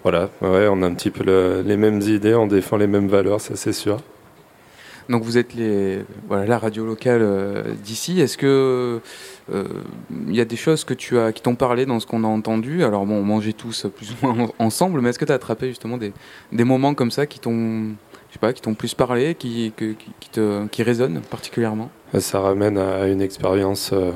Voilà, 0.03 0.30
ouais, 0.41 0.68
on 0.69 0.81
a 0.84 0.85
un 0.88 0.94
petit 0.94 1.10
peu 1.10 1.23
le- 1.26 1.61
les 1.65 1.76
mêmes 1.76 2.02
idées, 2.02 2.34
on 2.35 2.48
défend 2.48 2.77
les 2.77 2.88
mêmes 2.88 3.10
valeurs, 3.10 3.41
ça 3.41 3.56
c'est 3.57 3.73
sûr. 3.73 3.98
Donc 5.09 5.23
vous 5.23 5.38
êtes 5.38 5.53
les, 5.53 5.99
la 6.29 6.57
radio 6.57 6.85
locale 6.85 7.21
euh, 7.21 7.63
d'ici. 7.84 8.19
Est-ce 8.19 8.38
que 8.38 8.99
euh, 9.53 9.63
il 10.27 10.35
y 10.35 10.41
a 10.41 10.45
des 10.45 10.55
choses 10.55 10.84
que 10.84 10.93
tu 10.93 11.17
as, 11.17 11.31
qui 11.31 11.41
t'ont 11.41 11.55
parlé 11.55 11.85
dans 11.85 11.99
ce 11.99 12.05
qu'on 12.07 12.23
a 12.23 12.27
entendu? 12.27 12.84
Alors 12.84 13.05
bon, 13.05 13.15
on 13.15 13.23
mangeait 13.23 13.53
tous 13.53 13.88
plus 13.95 14.11
ou 14.11 14.25
moins 14.25 14.45
en- 14.45 14.53
ensemble, 14.65 15.01
mais 15.01 15.09
est-ce 15.09 15.19
que 15.19 15.25
tu 15.25 15.31
as 15.31 15.35
attrapé 15.35 15.67
justement 15.69 15.97
des, 15.97 16.11
moments 16.51 16.93
comme 16.93 17.11
ça 17.11 17.25
qui 17.25 17.39
t'ont, 17.39 17.89
je 18.29 18.34
sais 18.34 18.39
pas, 18.39 18.51
qui 18.51 18.61
t'ont 18.61 18.73
plus 18.73 18.93
parlé, 18.93 19.35
qui, 19.35 19.71
te, 20.31 20.67
qui 20.67 20.84
résonnent 20.84 21.21
particulièrement? 21.29 21.89
Ça 22.19 22.39
ramène 22.39 22.77
à 22.77 23.07
une 23.07 23.21
expérience 23.21 23.91
euh, 23.93 24.11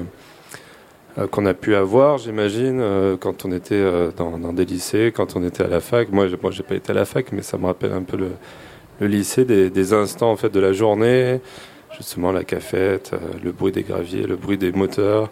euh, 1.17 1.27
qu'on 1.27 1.45
a 1.45 1.53
pu 1.53 1.75
avoir, 1.75 2.17
j'imagine, 2.17 2.79
euh, 2.79 3.17
quand 3.17 3.43
on 3.45 3.51
était 3.51 3.75
euh, 3.75 4.11
dans, 4.15 4.53
des 4.53 4.65
lycées, 4.65 5.11
quand 5.13 5.35
on 5.35 5.43
était 5.45 5.63
à 5.63 5.67
la 5.67 5.81
fac. 5.81 6.09
Moi, 6.09 6.27
moi, 6.41 6.51
j'ai 6.51 6.63
pas 6.63 6.75
été 6.75 6.91
à 6.91 6.95
la 6.95 7.05
fac, 7.05 7.31
mais 7.33 7.41
ça 7.41 7.57
me 7.57 7.65
rappelle 7.65 7.91
un 7.91 8.03
peu 8.03 8.15
le, 8.15 8.31
le 8.99 9.07
lycée, 9.07 9.45
des, 9.45 9.93
instants 9.93 10.31
en 10.31 10.35
fait 10.35 10.49
de 10.49 10.59
la 10.59 10.73
journée, 10.73 11.41
justement 11.97 12.31
la 12.31 12.43
cafette, 12.43 13.11
euh, 13.13 13.17
le 13.43 13.51
bruit 13.51 13.71
des 13.71 13.83
graviers, 13.83 14.27
le 14.27 14.35
bruit 14.35 14.57
des 14.57 14.71
moteurs, 14.71 15.29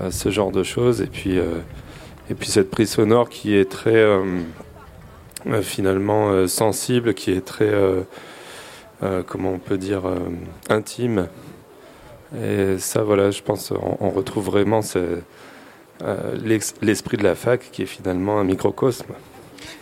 euh, 0.00 0.10
ce 0.10 0.30
genre 0.30 0.50
de 0.50 0.62
choses. 0.62 1.00
Et 1.00 1.06
puis, 1.06 1.38
euh, 1.38 1.58
et 2.30 2.34
puis 2.34 2.48
cette 2.48 2.70
prise 2.70 2.90
sonore 2.90 3.28
qui 3.28 3.54
est 3.54 3.70
très 3.70 4.04
finalement 5.62 6.46
sensible, 6.46 7.14
qui 7.14 7.30
est 7.30 7.40
très, 7.40 7.72
comment 9.26 9.52
on 9.52 9.58
peut 9.58 9.78
dire, 9.78 10.02
intime. 10.68 11.28
Et 12.38 12.76
ça, 12.76 13.02
voilà, 13.02 13.30
je 13.30 13.40
pense, 13.40 13.72
on, 13.72 14.10
retrouve 14.10 14.44
vraiment 14.44 14.80
l'esprit 16.82 17.16
de 17.16 17.22
la 17.22 17.34
fac 17.34 17.70
qui 17.72 17.82
est 17.84 17.86
finalement 17.86 18.38
un 18.38 18.44
microcosme. 18.44 19.14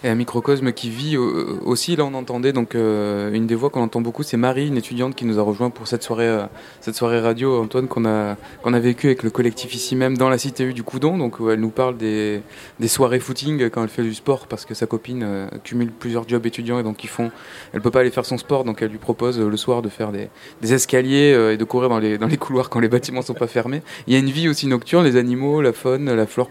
Et 0.04 0.08
un 0.08 0.14
microcosme 0.14 0.72
qui 0.72 0.90
vit 0.90 1.16
euh, 1.16 1.58
aussi, 1.64 1.96
là 1.96 2.04
on 2.04 2.14
entendait 2.14 2.52
donc 2.52 2.74
euh, 2.74 3.32
une 3.32 3.46
des 3.46 3.54
voix 3.54 3.70
qu'on 3.70 3.82
entend 3.82 4.00
beaucoup, 4.00 4.22
c'est 4.22 4.36
Marie, 4.36 4.68
une 4.68 4.76
étudiante 4.76 5.14
qui 5.14 5.24
nous 5.24 5.38
a 5.38 5.42
rejoint 5.42 5.70
pour 5.70 5.86
cette 5.86 6.02
soirée, 6.02 6.28
euh, 6.28 6.46
cette 6.80 6.94
soirée 6.94 7.20
radio, 7.20 7.60
Antoine, 7.62 7.86
qu'on 7.86 8.04
a, 8.04 8.36
qu'on 8.62 8.72
a 8.74 8.80
vécu 8.80 9.06
avec 9.06 9.22
le 9.22 9.30
collectif 9.30 9.74
ici 9.74 9.96
même 9.96 10.16
dans 10.16 10.28
la 10.28 10.38
cité 10.38 10.64
U 10.64 10.74
du 10.74 10.82
Coudon. 10.82 11.18
Donc 11.18 11.40
où 11.40 11.50
elle 11.50 11.60
nous 11.60 11.70
parle 11.70 11.96
des, 11.96 12.40
des 12.80 12.88
soirées 12.88 13.20
footing 13.20 13.70
quand 13.70 13.82
elle 13.82 13.88
fait 13.88 14.02
du 14.02 14.14
sport 14.14 14.46
parce 14.46 14.64
que 14.64 14.74
sa 14.74 14.86
copine 14.86 15.48
cumule 15.64 15.90
plusieurs 15.90 16.28
jobs 16.28 16.44
étudiants 16.46 16.78
et 16.78 16.82
donc 16.82 17.04
ils 17.04 17.10
font, 17.10 17.30
elle 17.72 17.80
peut 17.80 17.90
pas 17.90 18.00
aller 18.00 18.10
faire 18.10 18.26
son 18.26 18.38
sport, 18.38 18.64
donc 18.64 18.82
elle 18.82 18.90
lui 18.90 18.98
propose 18.98 19.38
le 19.38 19.56
soir 19.56 19.82
de 19.82 19.88
faire 19.88 20.12
des, 20.12 20.28
des 20.62 20.74
escaliers 20.74 21.52
et 21.52 21.56
de 21.56 21.64
courir 21.64 21.88
dans 21.88 21.98
les, 21.98 22.18
dans 22.18 22.26
les 22.26 22.36
couloirs 22.36 22.70
quand 22.70 22.80
les 22.80 22.88
bâtiments 22.88 23.22
sont 23.22 23.34
pas 23.34 23.46
fermés. 23.46 23.82
Il 24.06 24.12
y 24.12 24.16
a 24.16 24.18
une 24.18 24.30
vie 24.30 24.48
aussi 24.48 24.66
nocturne, 24.66 25.04
les 25.04 25.16
animaux, 25.16 25.60
la 25.60 25.72
faune, 25.72 26.12
la 26.12 26.26
flore 26.26 26.46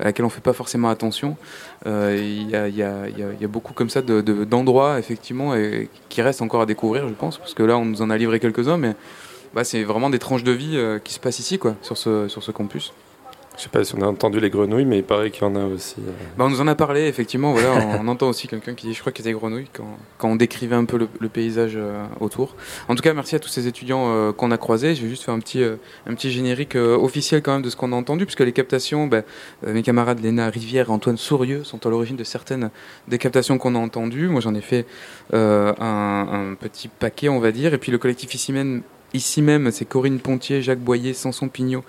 à 0.00 0.04
laquelle 0.04 0.24
on 0.24 0.30
fait 0.30 0.40
pas 0.40 0.52
forcément 0.52 0.88
attention. 0.88 1.36
Il 1.86 2.50
y, 2.50 2.54
a, 2.54 3.48
beaucoup 3.48 3.72
comme 3.72 3.90
ça 3.90 4.02
de- 4.02 4.20
de- 4.20 4.44
d'endroits 4.44 4.98
effectivement 4.98 5.54
qui 6.08 6.22
restent 6.22 6.42
encore 6.42 6.62
à 6.62 6.66
découvrir, 6.66 7.08
je 7.08 7.14
pense, 7.14 7.38
parce 7.38 7.54
que 7.54 7.62
là 7.62 7.78
on 7.78 7.84
nous 7.84 8.02
en 8.02 8.10
a 8.10 8.16
livré 8.16 8.40
quelques-uns, 8.40 8.76
mais 8.76 8.94
bah, 9.54 9.64
c'est 9.64 9.82
vraiment 9.82 10.10
des 10.10 10.18
tranches 10.18 10.44
de 10.44 10.52
vie 10.52 10.76
euh, 10.76 10.98
qui 10.98 11.14
se 11.14 11.20
passent 11.20 11.38
ici, 11.38 11.58
quoi, 11.58 11.74
sur 11.82 11.96
ce 11.96 12.50
campus. 12.50 12.92
Je 13.58 13.64
sais 13.64 13.68
pas 13.70 13.82
si 13.82 13.92
on 13.96 14.02
a 14.02 14.06
entendu 14.06 14.38
les 14.38 14.50
grenouilles, 14.50 14.84
mais 14.84 14.98
il 14.98 15.04
paraît 15.04 15.32
qu'il 15.32 15.42
y 15.42 15.44
en 15.44 15.56
a 15.56 15.64
aussi. 15.64 15.96
euh. 15.98 16.12
Bah, 16.36 16.44
on 16.44 16.48
nous 16.48 16.60
en 16.60 16.68
a 16.68 16.76
parlé, 16.76 17.08
effectivement. 17.08 17.52
Voilà, 17.52 17.98
on 18.00 18.06
entend 18.06 18.28
aussi 18.28 18.46
quelqu'un 18.46 18.74
qui 18.74 18.86
dit, 18.86 18.94
je 18.94 19.00
crois 19.00 19.10
qu'il 19.10 19.24
y 19.24 19.28
a 19.28 19.32
des 19.32 19.36
grenouilles 19.36 19.66
quand, 19.72 19.98
quand 20.16 20.28
on 20.28 20.36
décrivait 20.36 20.76
un 20.76 20.84
peu 20.84 20.96
le, 20.96 21.28
paysage 21.28 21.72
euh, 21.74 22.04
autour. 22.20 22.54
En 22.86 22.94
tout 22.94 23.02
cas, 23.02 23.12
merci 23.14 23.34
à 23.34 23.40
tous 23.40 23.48
ces 23.48 23.66
étudiants 23.66 24.04
euh, 24.06 24.32
qu'on 24.32 24.52
a 24.52 24.58
croisés. 24.58 24.94
Je 24.94 25.02
vais 25.02 25.08
juste 25.08 25.24
faire 25.24 25.34
un 25.34 25.40
petit, 25.40 25.60
euh, 25.60 25.74
un 26.06 26.14
petit 26.14 26.30
générique 26.30 26.76
officiel 26.76 27.42
quand 27.42 27.52
même 27.52 27.62
de 27.62 27.68
ce 27.68 27.74
qu'on 27.74 27.92
a 27.92 27.96
entendu, 27.96 28.26
puisque 28.26 28.40
les 28.40 28.52
captations, 28.52 29.08
bah, 29.08 29.22
mes 29.66 29.82
camarades 29.82 30.20
Léna 30.22 30.50
Rivière 30.50 30.86
et 30.88 30.92
Antoine 30.92 31.16
Sourieux 31.16 31.64
sont 31.64 31.84
à 31.84 31.90
l'origine 31.90 32.16
de 32.16 32.24
certaines 32.24 32.70
des 33.08 33.18
captations 33.18 33.58
qu'on 33.58 33.74
a 33.74 33.78
entendues. 33.78 34.28
Moi, 34.28 34.40
j'en 34.40 34.54
ai 34.54 34.60
fait 34.60 34.86
un, 35.32 35.74
un 35.80 36.54
petit 36.54 36.86
paquet, 36.86 37.28
on 37.28 37.40
va 37.40 37.50
dire. 37.50 37.74
Et 37.74 37.78
puis 37.78 37.90
le 37.90 37.98
collectif 37.98 38.32
ici 38.36 38.52
même, 38.52 38.82
ici 39.14 39.42
même 39.42 39.70
c'est 39.72 39.84
Corinne 39.84 40.20
Pontier, 40.20 40.62
Jacques 40.62 40.78
Boyer, 40.78 41.12
Samson 41.12 41.48
Pignot 41.48 41.82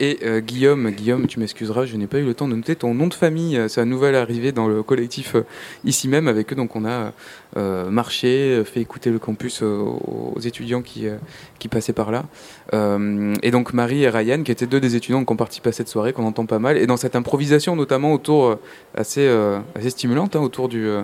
et 0.00 0.18
euh, 0.24 0.40
Guillaume, 0.40 0.90
Guillaume, 0.90 1.26
tu 1.26 1.38
m'excuseras, 1.38 1.84
je 1.84 1.94
n'ai 1.96 2.06
pas 2.06 2.18
eu 2.18 2.24
le 2.24 2.34
temps 2.34 2.48
de 2.48 2.56
noter 2.56 2.74
ton 2.74 2.94
nom 2.94 3.06
de 3.06 3.14
famille. 3.14 3.56
euh, 3.58 3.68
C'est 3.68 3.80
la 3.80 3.84
nouvelle 3.84 4.14
arrivée 4.14 4.50
dans 4.50 4.66
le 4.66 4.82
collectif 4.82 5.34
euh, 5.34 5.42
ici 5.84 6.08
même 6.08 6.26
avec 6.26 6.52
eux. 6.52 6.56
Donc 6.56 6.74
on 6.74 6.86
a 6.86 7.12
euh, 7.56 7.90
marché, 7.90 8.28
euh, 8.28 8.64
fait 8.64 8.80
écouter 8.80 9.10
le 9.10 9.18
campus 9.18 9.62
euh, 9.62 9.78
aux 9.78 10.40
étudiants 10.40 10.80
qui, 10.80 11.06
euh, 11.06 11.16
qui 11.58 11.68
passaient 11.68 11.92
par 11.92 12.10
là. 12.10 12.24
Euh, 12.72 13.34
et 13.42 13.50
donc 13.50 13.74
Marie 13.74 14.02
et 14.02 14.08
Ryan, 14.08 14.42
qui 14.42 14.50
étaient 14.50 14.66
deux 14.66 14.80
des 14.80 14.96
étudiants 14.96 15.24
qui 15.24 15.32
ont 15.32 15.36
participé 15.36 15.68
à 15.68 15.72
cette 15.72 15.88
soirée, 15.88 16.12
qu'on 16.14 16.24
entend 16.24 16.46
pas 16.46 16.58
mal. 16.58 16.78
Et 16.78 16.86
dans 16.86 16.96
cette 16.96 17.14
improvisation, 17.14 17.76
notamment 17.76 18.14
autour, 18.14 18.46
euh, 18.46 18.56
assez, 18.96 19.26
euh, 19.26 19.58
assez 19.74 19.90
stimulante, 19.90 20.34
hein, 20.34 20.40
autour 20.40 20.68
du, 20.70 20.86
euh, 20.86 21.02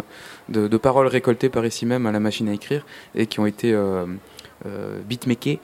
de 0.49 0.77
paroles 0.77 1.09
récoltées 1.09 1.49
par 1.51 1.67
ici 1.67 1.85
même 1.87 2.07
à 2.07 2.13
la 2.13 2.21
machine 2.21 2.49
à 2.49 2.55
écrire 2.55 2.87
et 3.15 3.27
qui 3.27 3.41
ont 3.41 3.47
été 3.47 3.77
euh, 4.67 4.77
euh, 4.77 5.01
beatmakées, 5.09 5.61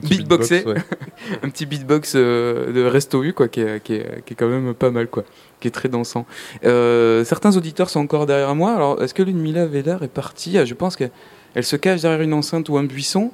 petit 0.00 0.18
beatboxées, 0.18 0.58
beatbox, 0.58 0.64
ouais. 0.66 0.82
un 1.42 1.48
petit 1.48 1.66
beatbox 1.66 2.12
euh, 2.16 2.72
de 2.72 2.84
Resto 2.84 3.22
U 3.22 3.32
quoi, 3.32 3.48
qui 3.48 3.60
est, 3.60 3.82
qui, 3.82 3.94
est, 3.94 4.24
qui 4.24 4.34
est 4.34 4.36
quand 4.36 4.48
même 4.48 4.74
pas 4.74 4.90
mal 4.90 5.08
quoi, 5.08 5.24
qui 5.60 5.68
est 5.68 5.72
très 5.72 5.88
dansant. 5.88 6.26
Euh, 6.64 7.24
certains 7.24 7.56
auditeurs 7.56 7.90
sont 7.90 8.00
encore 8.00 8.26
derrière 8.26 8.54
moi. 8.54 8.74
Alors 8.74 9.02
est-ce 9.02 9.14
que 9.14 9.22
Ludmila 9.22 9.66
Védard 9.66 10.02
est 10.02 10.08
partie? 10.08 10.56
Ah, 10.58 10.64
Je 10.64 10.74
pense 10.74 10.96
qu'elle 10.96 11.10
elle 11.54 11.64
se 11.64 11.76
cache 11.76 12.02
derrière 12.02 12.20
une 12.20 12.34
enceinte 12.34 12.68
ou 12.68 12.78
un 12.78 12.84
buisson. 12.84 13.30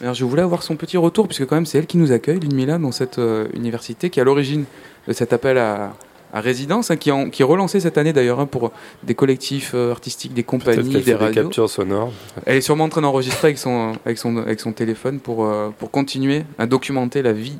Alors 0.00 0.14
je 0.14 0.24
voulais 0.24 0.42
avoir 0.42 0.62
son 0.62 0.76
petit 0.76 0.96
retour 0.96 1.28
puisque 1.28 1.46
quand 1.46 1.54
même 1.54 1.66
c'est 1.66 1.78
elle 1.78 1.86
qui 1.86 1.98
nous 1.98 2.12
accueille, 2.12 2.40
Ludmila, 2.40 2.78
dans 2.78 2.92
cette 2.92 3.18
euh, 3.18 3.46
université 3.54 4.10
qui 4.10 4.18
est 4.18 4.22
à 4.22 4.24
l'origine 4.24 4.64
de 5.06 5.12
cet 5.12 5.32
appel 5.32 5.58
à, 5.58 5.94
à 6.34 6.40
résidence, 6.40 6.90
hein, 6.90 6.96
qui, 6.96 7.10
en- 7.12 7.30
qui 7.30 7.42
est 7.42 7.44
relancé 7.44 7.78
cette 7.80 7.96
année 7.96 8.12
d'ailleurs 8.12 8.40
hein, 8.40 8.46
pour 8.46 8.72
des 9.04 9.14
collectifs 9.14 9.70
euh, 9.74 9.92
artistiques, 9.92 10.34
des 10.34 10.42
compagnies, 10.42 10.88
des 10.90 10.98
fait 10.98 11.04
des 11.04 11.14
radios. 11.14 11.42
captures 11.44 11.70
sonores. 11.70 12.12
Elle 12.44 12.56
est 12.56 12.60
sûrement 12.60 12.84
en 12.84 12.88
train 12.90 13.00
d'enregistrer 13.02 13.48
avec 13.48 13.58
son, 13.58 13.92
avec, 14.04 14.18
son, 14.18 14.36
avec 14.38 14.58
son 14.60 14.72
téléphone 14.72 15.20
pour, 15.20 15.46
euh, 15.46 15.70
pour 15.78 15.90
continuer 15.90 16.44
à 16.58 16.66
documenter 16.66 17.22
la 17.22 17.32
vie 17.32 17.58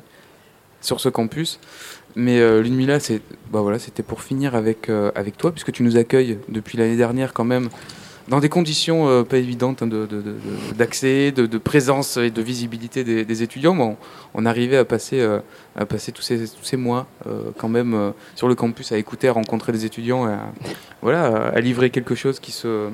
sur 0.81 0.99
ce 0.99 1.09
campus. 1.09 1.59
Mais 2.17 2.39
euh, 2.39 2.61
Ludmilla, 2.61 2.99
c'est, 2.99 3.21
bah 3.51 3.61
voilà, 3.61 3.79
c'était 3.79 4.03
pour 4.03 4.21
finir 4.21 4.55
avec, 4.55 4.89
euh, 4.89 5.11
avec 5.15 5.37
toi, 5.37 5.51
puisque 5.51 5.71
tu 5.71 5.83
nous 5.83 5.97
accueilles 5.97 6.37
depuis 6.49 6.77
l'année 6.77 6.95
dernière 6.97 7.33
quand 7.33 7.43
même 7.43 7.69
dans 8.27 8.39
des 8.39 8.49
conditions 8.49 9.07
euh, 9.07 9.23
pas 9.23 9.37
évidentes 9.37 9.81
hein, 9.83 9.89
d'accès, 10.75 11.31
de, 11.31 11.57
présence 11.57 12.17
et 12.17 12.31
de 12.31 12.41
visibilité 12.41 13.03
des, 13.03 13.43
étudiants. 13.43 13.75
Bon, 13.75 13.97
on 14.33 14.45
arrivait 14.45 14.77
à 14.77 14.85
passer, 14.85 15.19
euh, 15.19 15.39
tous, 16.13 16.21
ces, 16.21 16.77
mois 16.77 17.07
euh, 17.27 17.51
quand 17.57 17.69
même 17.69 18.13
sur 18.35 18.47
le 18.47 18.55
campus 18.55 18.91
à 18.91 18.97
écouter, 18.97 19.27
à 19.27 19.33
rencontrer 19.33 19.71
des 19.71 19.85
étudiants, 19.85 20.25
à, 20.25 20.39
voilà, 21.01 21.51
livrer 21.59 21.89
quelque 21.89 22.15
chose 22.15 22.39
qui 22.39 22.51
se, 22.51 22.89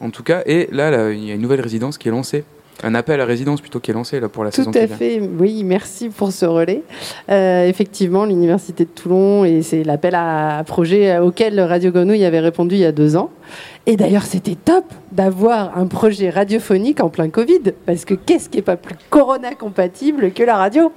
en 0.00 0.10
tout 0.10 0.22
cas. 0.22 0.42
Et 0.46 0.68
là, 0.72 1.10
il 1.12 1.24
y 1.24 1.30
a 1.30 1.34
une 1.34 1.42
nouvelle 1.42 1.60
résidence 1.60 1.98
qui 1.98 2.08
est 2.08 2.12
lancée. 2.12 2.44
Un 2.82 2.94
appel 2.94 3.20
à 3.20 3.24
résidence 3.24 3.60
plutôt 3.60 3.80
qui 3.80 3.90
est 3.90 3.94
lancé 3.94 4.20
là 4.20 4.28
pour 4.28 4.44
la 4.44 4.50
Tout 4.50 4.56
saison 4.56 4.70
qui 4.72 4.78
à 4.78 4.86
vient. 4.86 4.96
fait, 4.96 5.20
oui, 5.38 5.62
merci 5.64 6.08
pour 6.08 6.32
ce 6.32 6.44
relais. 6.44 6.82
Euh, 7.30 7.68
effectivement, 7.68 8.24
l'Université 8.24 8.84
de 8.84 8.90
Toulon, 8.90 9.44
et 9.44 9.62
c'est 9.62 9.84
l'appel 9.84 10.14
à 10.14 10.62
projet 10.66 11.18
auquel 11.18 11.60
Radio 11.60 11.90
Grenouille 11.92 12.24
avait 12.24 12.40
répondu 12.40 12.74
il 12.74 12.80
y 12.80 12.84
a 12.84 12.92
deux 12.92 13.16
ans. 13.16 13.30
Et 13.86 13.96
d'ailleurs, 13.96 14.22
c'était 14.24 14.54
top 14.54 14.84
d'avoir 15.12 15.76
un 15.76 15.86
projet 15.86 16.30
radiophonique 16.30 17.00
en 17.00 17.10
plein 17.10 17.28
Covid, 17.28 17.60
parce 17.86 18.04
que 18.04 18.14
qu'est-ce 18.14 18.48
qui 18.48 18.58
est 18.58 18.62
pas 18.62 18.76
plus 18.76 18.96
Corona 19.10 19.54
compatible 19.54 20.32
que 20.32 20.42
la 20.42 20.56
radio? 20.56 20.90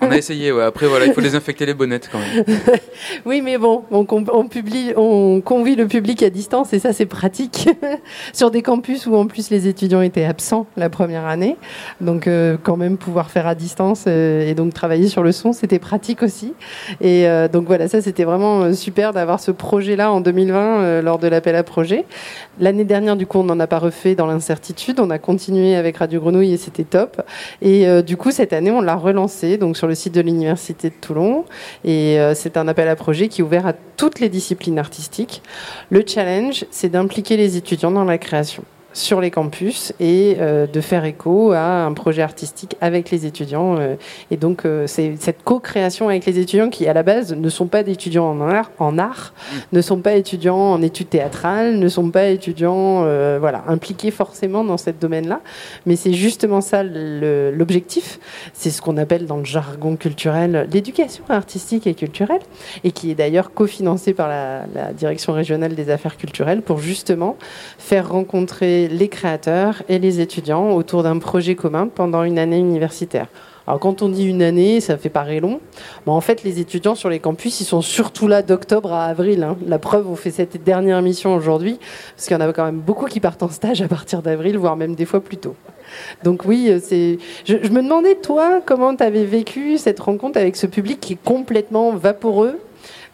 On 0.00 0.10
a 0.10 0.16
essayé, 0.16 0.52
ouais. 0.52 0.62
après 0.62 0.86
voilà, 0.86 1.06
il 1.06 1.12
faut 1.12 1.20
désinfecter 1.20 1.66
les 1.66 1.74
bonnettes 1.74 2.08
quand 2.10 2.18
même. 2.18 2.44
Oui, 3.26 3.42
mais 3.42 3.58
bon, 3.58 3.82
on, 3.90 4.06
on 4.08 4.48
publie, 4.48 4.92
on 4.96 5.40
convie 5.40 5.74
le 5.74 5.86
public 5.86 6.22
à 6.22 6.30
distance 6.30 6.72
et 6.72 6.78
ça, 6.78 6.92
c'est 6.92 7.06
pratique. 7.06 7.68
Sur 8.32 8.50
des 8.50 8.62
campus 8.62 9.06
où 9.06 9.16
en 9.16 9.26
plus 9.26 9.50
les 9.50 9.66
étudiants 9.66 10.00
étaient 10.00 10.24
absents 10.24 10.66
la 10.76 10.88
première 10.88 11.26
année. 11.26 11.56
Donc, 12.00 12.26
euh, 12.26 12.56
quand 12.62 12.76
même, 12.76 12.96
pouvoir 12.96 13.30
faire 13.30 13.46
à 13.46 13.54
distance 13.54 14.04
euh, 14.06 14.48
et 14.48 14.54
donc 14.54 14.72
travailler 14.72 15.08
sur 15.08 15.22
le 15.22 15.32
son, 15.32 15.52
c'était 15.52 15.78
pratique 15.80 16.22
aussi. 16.22 16.54
Et 17.00 17.26
euh, 17.28 17.48
donc, 17.48 17.66
voilà, 17.66 17.88
ça, 17.88 18.00
c'était 18.00 18.24
vraiment 18.24 18.72
super 18.72 19.12
d'avoir 19.12 19.40
ce 19.40 19.50
projet-là 19.50 20.12
en 20.12 20.20
2020 20.20 20.80
euh, 20.82 21.02
lors 21.02 21.18
de 21.18 21.26
l'appel 21.26 21.56
à 21.56 21.62
projet. 21.62 22.04
L'année 22.58 22.84
dernière, 22.84 23.16
du 23.16 23.26
coup, 23.26 23.38
on 23.38 23.44
n'en 23.44 23.58
a 23.60 23.66
pas 23.66 23.78
refait 23.78 24.14
dans 24.14 24.26
l'incertitude. 24.26 25.00
On 25.00 25.10
a 25.10 25.18
continué 25.18 25.74
avec 25.74 25.96
Radio 25.96 26.20
Grenouille 26.20 26.52
et 26.52 26.56
c'était 26.56 26.84
top. 26.84 27.22
Et 27.60 27.86
euh, 27.86 28.02
du 28.02 28.16
coup, 28.16 28.30
cette 28.30 28.52
année, 28.52 28.70
on 28.70 28.80
l'a 28.80 28.96
relancé 28.96 29.56
donc 29.58 29.76
sur 29.76 29.86
le 29.86 29.94
site 29.94 30.14
de 30.14 30.20
l'Université 30.20 30.90
de 30.90 30.94
Toulon. 31.00 31.44
Et 31.84 32.20
euh, 32.20 32.34
c'est 32.34 32.56
un 32.56 32.68
appel 32.68 32.88
à 32.88 32.96
projet 32.96 33.28
qui 33.28 33.40
est 33.40 33.44
ouvert 33.44 33.66
à 33.66 33.72
toutes 33.96 34.20
les 34.20 34.28
disciplines 34.28 34.78
artistiques. 34.78 35.42
Le 35.90 36.02
challenge, 36.06 36.64
c'est 36.70 36.90
d'impliquer 36.90 37.36
les 37.36 37.56
étudiants 37.56 37.90
dans 37.90 38.04
la 38.04 38.18
création 38.18 38.64
sur 38.92 39.20
les 39.20 39.30
campus 39.30 39.92
et 40.00 40.36
euh, 40.38 40.66
de 40.66 40.80
faire 40.80 41.04
écho 41.04 41.52
à 41.52 41.84
un 41.84 41.92
projet 41.92 42.22
artistique 42.22 42.76
avec 42.80 43.10
les 43.10 43.26
étudiants. 43.26 43.76
euh, 43.78 43.96
et 44.30 44.36
donc, 44.36 44.64
euh, 44.64 44.86
c'est 44.86 45.14
cette 45.18 45.42
co-création 45.42 46.08
avec 46.08 46.26
les 46.26 46.38
étudiants 46.38 46.68
qui, 46.70 46.86
à 46.86 46.92
la 46.92 47.02
base, 47.02 47.34
ne 47.34 47.48
sont 47.48 47.66
pas 47.66 47.82
d'étudiants 47.82 48.30
en 48.30 48.40
art, 48.40 48.70
en 48.78 48.98
art 48.98 49.32
ne 49.72 49.80
sont 49.80 49.98
pas 49.98 50.14
étudiants 50.14 50.56
en 50.56 50.82
études 50.82 51.08
théâtrales, 51.08 51.78
ne 51.78 51.88
sont 51.88 52.10
pas 52.10 52.26
étudiants 52.26 53.02
voilà, 53.38 53.64
impliqués 53.66 54.10
forcément 54.10 54.64
dans 54.64 54.76
ce 54.76 54.90
domaine-là. 54.90 55.40
Mais 55.86 55.96
c'est 55.96 56.12
justement 56.12 56.60
ça 56.60 56.82
l'objectif. 56.82 58.18
C'est 58.52 58.70
ce 58.70 58.82
qu'on 58.82 58.96
appelle 58.96 59.26
dans 59.26 59.38
le 59.38 59.44
jargon 59.44 59.96
culturel 59.96 60.68
l'éducation 60.72 61.24
artistique 61.28 61.86
et 61.86 61.94
culturelle, 61.94 62.40
et 62.84 62.92
qui 62.92 63.10
est 63.10 63.14
d'ailleurs 63.14 63.52
cofinancé 63.52 64.12
par 64.12 64.28
la, 64.28 64.64
la 64.74 64.92
Direction 64.92 65.32
régionale 65.32 65.74
des 65.74 65.90
affaires 65.90 66.16
culturelles 66.16 66.62
pour 66.62 66.78
justement 66.78 67.36
faire 67.78 68.08
rencontrer 68.10 68.81
les 68.88 69.08
créateurs 69.08 69.82
et 69.88 69.98
les 69.98 70.20
étudiants 70.20 70.72
autour 70.72 71.02
d'un 71.02 71.18
projet 71.18 71.54
commun 71.54 71.88
pendant 71.88 72.22
une 72.24 72.38
année 72.38 72.58
universitaire. 72.58 73.28
Alors 73.66 73.78
quand 73.78 74.02
on 74.02 74.08
dit 74.08 74.24
une 74.24 74.42
année, 74.42 74.80
ça 74.80 74.96
fait 74.96 75.08
paraît 75.08 75.38
long. 75.38 75.60
Mais 76.06 76.12
en 76.12 76.20
fait, 76.20 76.42
les 76.42 76.58
étudiants 76.58 76.96
sur 76.96 77.08
les 77.08 77.20
campus, 77.20 77.60
ils 77.60 77.64
sont 77.64 77.80
surtout 77.80 78.26
là 78.26 78.42
d'octobre 78.42 78.92
à 78.92 79.04
avril. 79.04 79.44
hein. 79.44 79.56
La 79.66 79.78
preuve, 79.78 80.08
on 80.08 80.16
fait 80.16 80.32
cette 80.32 80.64
dernière 80.64 81.00
mission 81.00 81.34
aujourd'hui, 81.34 81.78
parce 82.16 82.26
qu'il 82.26 82.36
y 82.36 82.42
en 82.42 82.48
a 82.48 82.52
quand 82.52 82.64
même 82.64 82.80
beaucoup 82.80 83.06
qui 83.06 83.20
partent 83.20 83.42
en 83.42 83.50
stage 83.50 83.80
à 83.80 83.88
partir 83.88 84.20
d'avril, 84.20 84.58
voire 84.58 84.76
même 84.76 84.96
des 84.96 85.04
fois 85.04 85.20
plus 85.20 85.36
tôt. 85.36 85.54
Donc 86.24 86.44
oui, 86.44 86.68
euh, 86.70 86.80
c'est. 86.82 87.18
Je, 87.44 87.56
je 87.62 87.68
me 87.68 87.82
demandais 87.82 88.16
toi 88.16 88.60
comment 88.64 88.96
tu 88.96 89.04
avais 89.04 89.24
vécu 89.24 89.78
cette 89.78 90.00
rencontre 90.00 90.38
avec 90.38 90.56
ce 90.56 90.66
public 90.66 90.98
qui 91.00 91.12
est 91.12 91.22
complètement 91.24 91.92
vaporeux. 91.92 92.58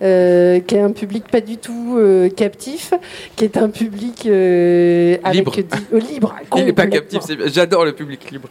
Euh, 0.02 0.60
qui 0.60 0.74
est 0.76 0.80
un 0.80 0.92
public 0.92 1.24
pas 1.30 1.40
du 1.40 1.56
tout 1.56 1.96
euh, 1.98 2.28
captif, 2.28 2.92
qui 3.36 3.44
est 3.44 3.56
un 3.56 3.68
public 3.68 4.26
euh, 4.26 5.16
avec 5.24 5.38
Libre. 5.38 5.52
di- 5.56 5.62
euh, 5.92 5.98
libre. 6.00 6.34
Il 6.56 6.64
n'est 6.66 6.72
pas 6.72 6.86
captif, 6.86 7.22
j'adore 7.46 7.84
le 7.84 7.92
public 7.92 8.30
libre. 8.30 8.48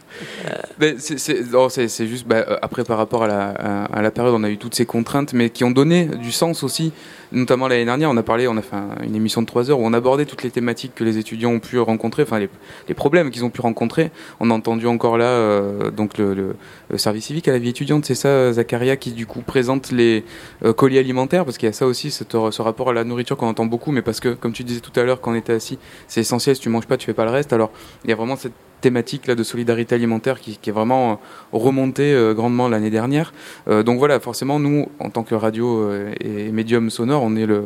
C'est- 0.98 2.06
juste, 2.06 2.26
bah, 2.26 2.44
après 2.62 2.84
par 2.84 2.98
rapport 2.98 3.24
à 3.24 3.26
la, 3.28 3.48
à, 3.50 3.84
à 3.86 4.02
la 4.02 4.10
période, 4.10 4.34
on 4.34 4.44
a 4.44 4.50
eu 4.50 4.58
toutes 4.58 4.74
ces 4.74 4.86
contraintes, 4.86 5.32
mais 5.32 5.50
qui 5.50 5.64
ont 5.64 5.70
donné 5.70 6.04
du 6.06 6.32
sens 6.32 6.62
aussi. 6.62 6.92
Notamment 7.32 7.68
l'année 7.68 7.84
dernière, 7.84 8.10
on 8.10 8.16
a 8.16 8.22
parlé, 8.22 8.48
on 8.48 8.56
a 8.56 8.62
fait 8.62 8.76
un- 8.76 8.96
une 9.02 9.14
émission 9.14 9.42
de 9.42 9.46
3 9.46 9.70
heures 9.70 9.80
où 9.80 9.84
on 9.84 9.92
abordait 9.92 10.24
toutes 10.24 10.42
les 10.42 10.50
thématiques 10.50 10.94
que 10.94 11.04
les 11.04 11.18
étudiants 11.18 11.50
ont 11.50 11.60
pu 11.60 11.78
rencontrer, 11.78 12.22
enfin 12.22 12.38
les, 12.38 12.94
problèmes 12.94 13.30
qu'ils 13.30 13.44
ont 13.44 13.50
pu 13.50 13.60
rencontrer. 13.60 14.10
On 14.40 14.50
a 14.50 14.54
entendu 14.54 14.86
encore 14.86 15.18
là 15.18 15.26
euh, 15.26 15.90
donc 15.90 16.16
le, 16.18 16.56
service 16.96 17.26
civique 17.26 17.48
à 17.48 17.52
la 17.52 17.58
vie 17.58 17.68
étudiante, 17.68 18.04
c'est 18.06 18.14
ça, 18.14 18.52
Zacharia, 18.52 18.96
qui 18.96 19.12
du 19.12 19.26
coup 19.26 19.40
présente 19.42 19.92
les 19.92 20.24
euh, 20.64 20.72
colis 20.72 20.98
alimentaires. 20.98 21.08
alimentaire, 21.08 21.44
parce 21.46 21.58
qu'il 21.58 21.66
y 21.66 21.70
a 21.70 21.72
ça 21.72 21.86
aussi, 21.86 22.10
ce 22.10 22.62
rapport 22.62 22.90
à 22.90 22.92
la 22.92 23.04
nourriture 23.04 23.36
qu'on 23.36 23.48
entend 23.48 23.66
beaucoup, 23.66 23.92
mais 23.92 24.02
parce 24.02 24.20
que, 24.20 24.34
comme 24.34 24.52
tu 24.52 24.62
disais 24.62 24.80
tout 24.80 24.92
à 24.98 25.04
l'heure, 25.04 25.20
quand 25.20 25.32
on 25.32 25.34
était 25.34 25.54
assis, 25.54 25.78
c'est 26.06 26.20
essentiel, 26.20 26.54
si 26.54 26.62
tu 26.62 26.68
manges 26.68 26.86
pas, 26.86 26.96
tu 26.96 27.06
fais 27.06 27.14
pas 27.14 27.24
le 27.24 27.30
reste. 27.30 27.52
Alors, 27.52 27.70
il 28.04 28.10
y 28.10 28.12
a 28.12 28.16
vraiment 28.16 28.36
cette 28.36 28.52
thématique 28.80 29.26
là 29.26 29.34
de 29.34 29.42
solidarité 29.42 29.94
alimentaire 29.94 30.40
qui, 30.40 30.58
est 30.66 30.72
vraiment 30.72 31.12
euh, 31.12 31.14
remontée 31.52 32.12
euh, 32.12 32.34
grandement 32.34 32.68
l'année 32.68 32.90
dernière. 32.90 33.32
Euh, 33.68 33.82
donc 33.82 33.98
voilà, 33.98 34.20
forcément, 34.20 34.58
nous, 34.58 34.88
en 34.98 35.10
tant 35.10 35.22
que 35.22 35.34
radio 35.34 35.90
et 36.20 36.50
médium 36.50 36.90
sonore, 36.90 37.22
on 37.22 37.36
est 37.36 37.46
le, 37.46 37.62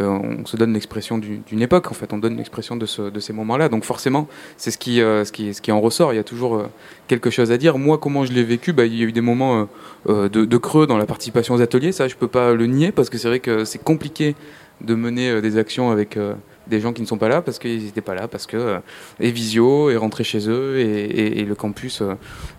on 0.00 0.44
se 0.46 0.56
donne 0.56 0.72
l'expression 0.72 1.18
du- 1.18 1.38
d'une 1.46 1.62
époque. 1.62 1.90
En 1.90 1.94
fait, 1.94 2.12
on 2.12 2.18
donne 2.18 2.36
l'expression 2.36 2.76
de, 2.76 2.86
ce, 2.86 3.02
de 3.02 3.20
ces 3.20 3.32
moments-là. 3.32 3.68
Donc 3.68 3.84
forcément, 3.84 4.28
c'est 4.56 4.70
ce 4.70 4.78
qui, 4.78 4.96
ce 4.98 5.30
qui, 5.32 5.54
ce 5.54 5.60
qui 5.60 5.72
en 5.72 5.80
ressort. 5.80 6.12
Il 6.12 6.16
y 6.16 6.20
a 6.20 6.24
toujours 6.24 6.62
quelque 7.08 7.30
chose 7.30 7.52
à 7.52 7.56
dire. 7.56 7.78
Moi, 7.78 7.98
comment 7.98 8.24
je 8.24 8.32
l'ai 8.32 8.44
vécu 8.44 8.72
bah, 8.72 8.86
Il 8.86 8.96
y 8.96 9.02
a 9.02 9.06
eu 9.06 9.12
des 9.12 9.20
moments 9.20 9.68
de, 10.08 10.28
de 10.28 10.56
creux 10.56 10.86
dans 10.86 10.98
la 10.98 11.06
participation 11.06 11.54
aux 11.54 11.62
ateliers. 11.62 11.92
Ça, 11.92 12.08
je 12.08 12.16
peux 12.16 12.28
pas 12.28 12.54
le 12.54 12.66
nier 12.66 12.92
parce 12.92 13.10
que 13.10 13.18
c'est 13.18 13.28
vrai 13.28 13.40
que 13.40 13.64
c'est 13.64 13.82
compliqué 13.82 14.34
de 14.80 14.94
mener 14.94 15.30
euh, 15.30 15.40
des 15.40 15.56
actions 15.56 15.90
avec 15.90 16.16
euh, 16.16 16.34
des 16.66 16.80
gens 16.80 16.92
qui 16.92 17.02
ne 17.02 17.06
sont 17.06 17.18
pas 17.18 17.28
là 17.28 17.42
parce 17.42 17.58
qu'ils 17.58 17.84
n'étaient 17.84 18.00
pas 18.00 18.14
là, 18.14 18.26
parce 18.26 18.46
que 18.46 18.56
euh, 18.56 18.78
et 19.20 19.30
visio, 19.30 19.90
et 19.90 19.96
rentrer 19.96 20.24
chez 20.24 20.48
eux, 20.48 20.78
et, 20.78 21.44
le 21.44 21.54
campus, 21.54 22.02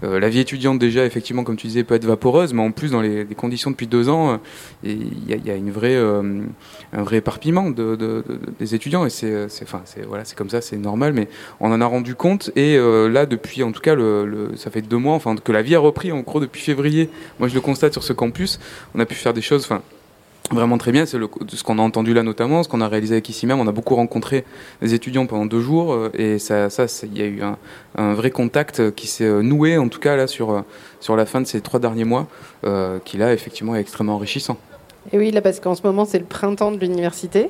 la 0.04 0.30
vie 0.30 0.40
étudiante 0.40 0.78
déjà, 0.78 1.06
effectivement, 1.06 1.44
comme 1.44 1.56
tu 1.56 1.66
disais, 1.66 1.84
peut 1.84 1.96
être 1.96 2.06
vaporeuse, 2.06 2.54
mais 2.54 2.62
en 2.62 2.72
plus, 2.72 2.92
dans 2.92 3.02
les, 3.02 3.26
conditions 3.36 3.72
depuis 3.72 3.88
deux 3.88 4.10
ans, 4.10 4.40
il 4.84 5.28
y, 5.28 5.50
a- 5.50 5.56
une 5.56 5.72
vraie, 5.72 5.98
un 5.98 7.02
vrai 7.04 7.18
éparpillement 7.18 7.72
de, 7.72 7.96
de- 7.96 8.24
de- 8.28 8.40
des 8.60 8.76
étudiants, 8.76 9.08
et 9.08 9.10
c'est, 9.10 9.48
enfin, 9.64 9.82
voilà, 10.08 10.24
comme 10.36 10.52
ça, 10.52 10.62
c'est 10.62 10.78
normal, 10.78 11.14
mais 11.14 11.28
on 11.60 11.72
en 11.72 11.82
a 11.82 11.86
rendu 11.88 12.14
compte, 12.14 12.52
et 12.56 12.78
là, 12.78 13.26
depuis, 13.26 13.64
en 13.64 13.72
tout 13.72 13.82
cas, 13.82 13.96
le- 13.96 14.52
ça 14.56 14.70
fait 14.70 14.82
deux 14.84 14.98
mois, 14.98 15.16
enfin, 15.16 15.36
que 15.36 15.52
la 15.52 15.64
vie 15.64 15.74
a 15.74 15.80
repris, 15.80 16.12
en 16.12 16.20
gros, 16.20 16.40
depuis 16.40 16.62
février, 16.62 17.10
moi 17.40 17.48
je 17.48 17.56
le 17.56 17.62
constate 17.62 17.94
sur 17.94 18.04
ce 18.04 18.14
campus, 18.14 18.60
on 18.94 19.00
a 19.00 19.06
pu 19.08 19.16
faire 19.16 19.34
des 19.34 19.42
choses, 19.42 19.64
enfin, 19.64 19.82
vraiment 20.52 20.78
très 20.78 20.92
bien. 20.92 21.06
C'est 21.06 21.18
ce 21.20 21.64
qu'on 21.64 21.80
a 21.80 21.82
entendu 21.82 22.14
là 22.14 22.24
notamment, 22.24 22.64
ce 22.64 22.70
qu'on 22.70 22.82
a 22.82 22.88
réalisé 22.88 23.16
avec 23.16 23.30
ici 23.30 23.48
même. 23.48 23.60
On 23.60 23.68
a 23.68 23.72
beaucoup 23.72 23.96
rencontré 23.96 24.46
des 24.82 24.94
étudiants 24.94 25.26
pendant 25.26 25.46
deux 25.46 25.62
jours 25.62 25.94
euh, 25.94 26.12
et 26.14 26.40
ça, 26.40 26.68
il 27.04 27.18
y 27.18 27.22
a 27.22 27.26
eu 27.26 27.42
un, 27.98 28.14
vrai 28.14 28.32
contact 28.32 28.80
euh, 28.80 28.92
qui 28.92 29.08
s'est 29.08 29.26
euh, 29.26 29.42
noué 29.42 29.78
en 29.78 29.90
tout 29.90 30.00
cas 30.00 30.16
là 30.16 30.28
sur 30.28 30.64
sur 31.00 31.16
la 31.16 31.26
fin 31.26 31.42
de 31.42 31.48
ces 31.48 31.62
trois 31.62 31.80
derniers 31.80 32.04
mois, 32.06 32.28
qui 33.04 33.18
là 33.18 33.34
effectivement 33.34 33.76
est 33.76 33.82
extrêmement 33.82 34.16
enrichissant. 34.16 34.58
Et 35.14 35.20
oui, 35.20 35.30
là, 35.32 35.42
parce 35.42 35.60
qu'en 35.60 35.76
ce 35.76 35.84
moment, 35.84 36.06
c'est 36.06 36.18
le 36.18 36.26
printemps 36.26 36.72
de 36.72 36.80
l'université. 36.80 37.50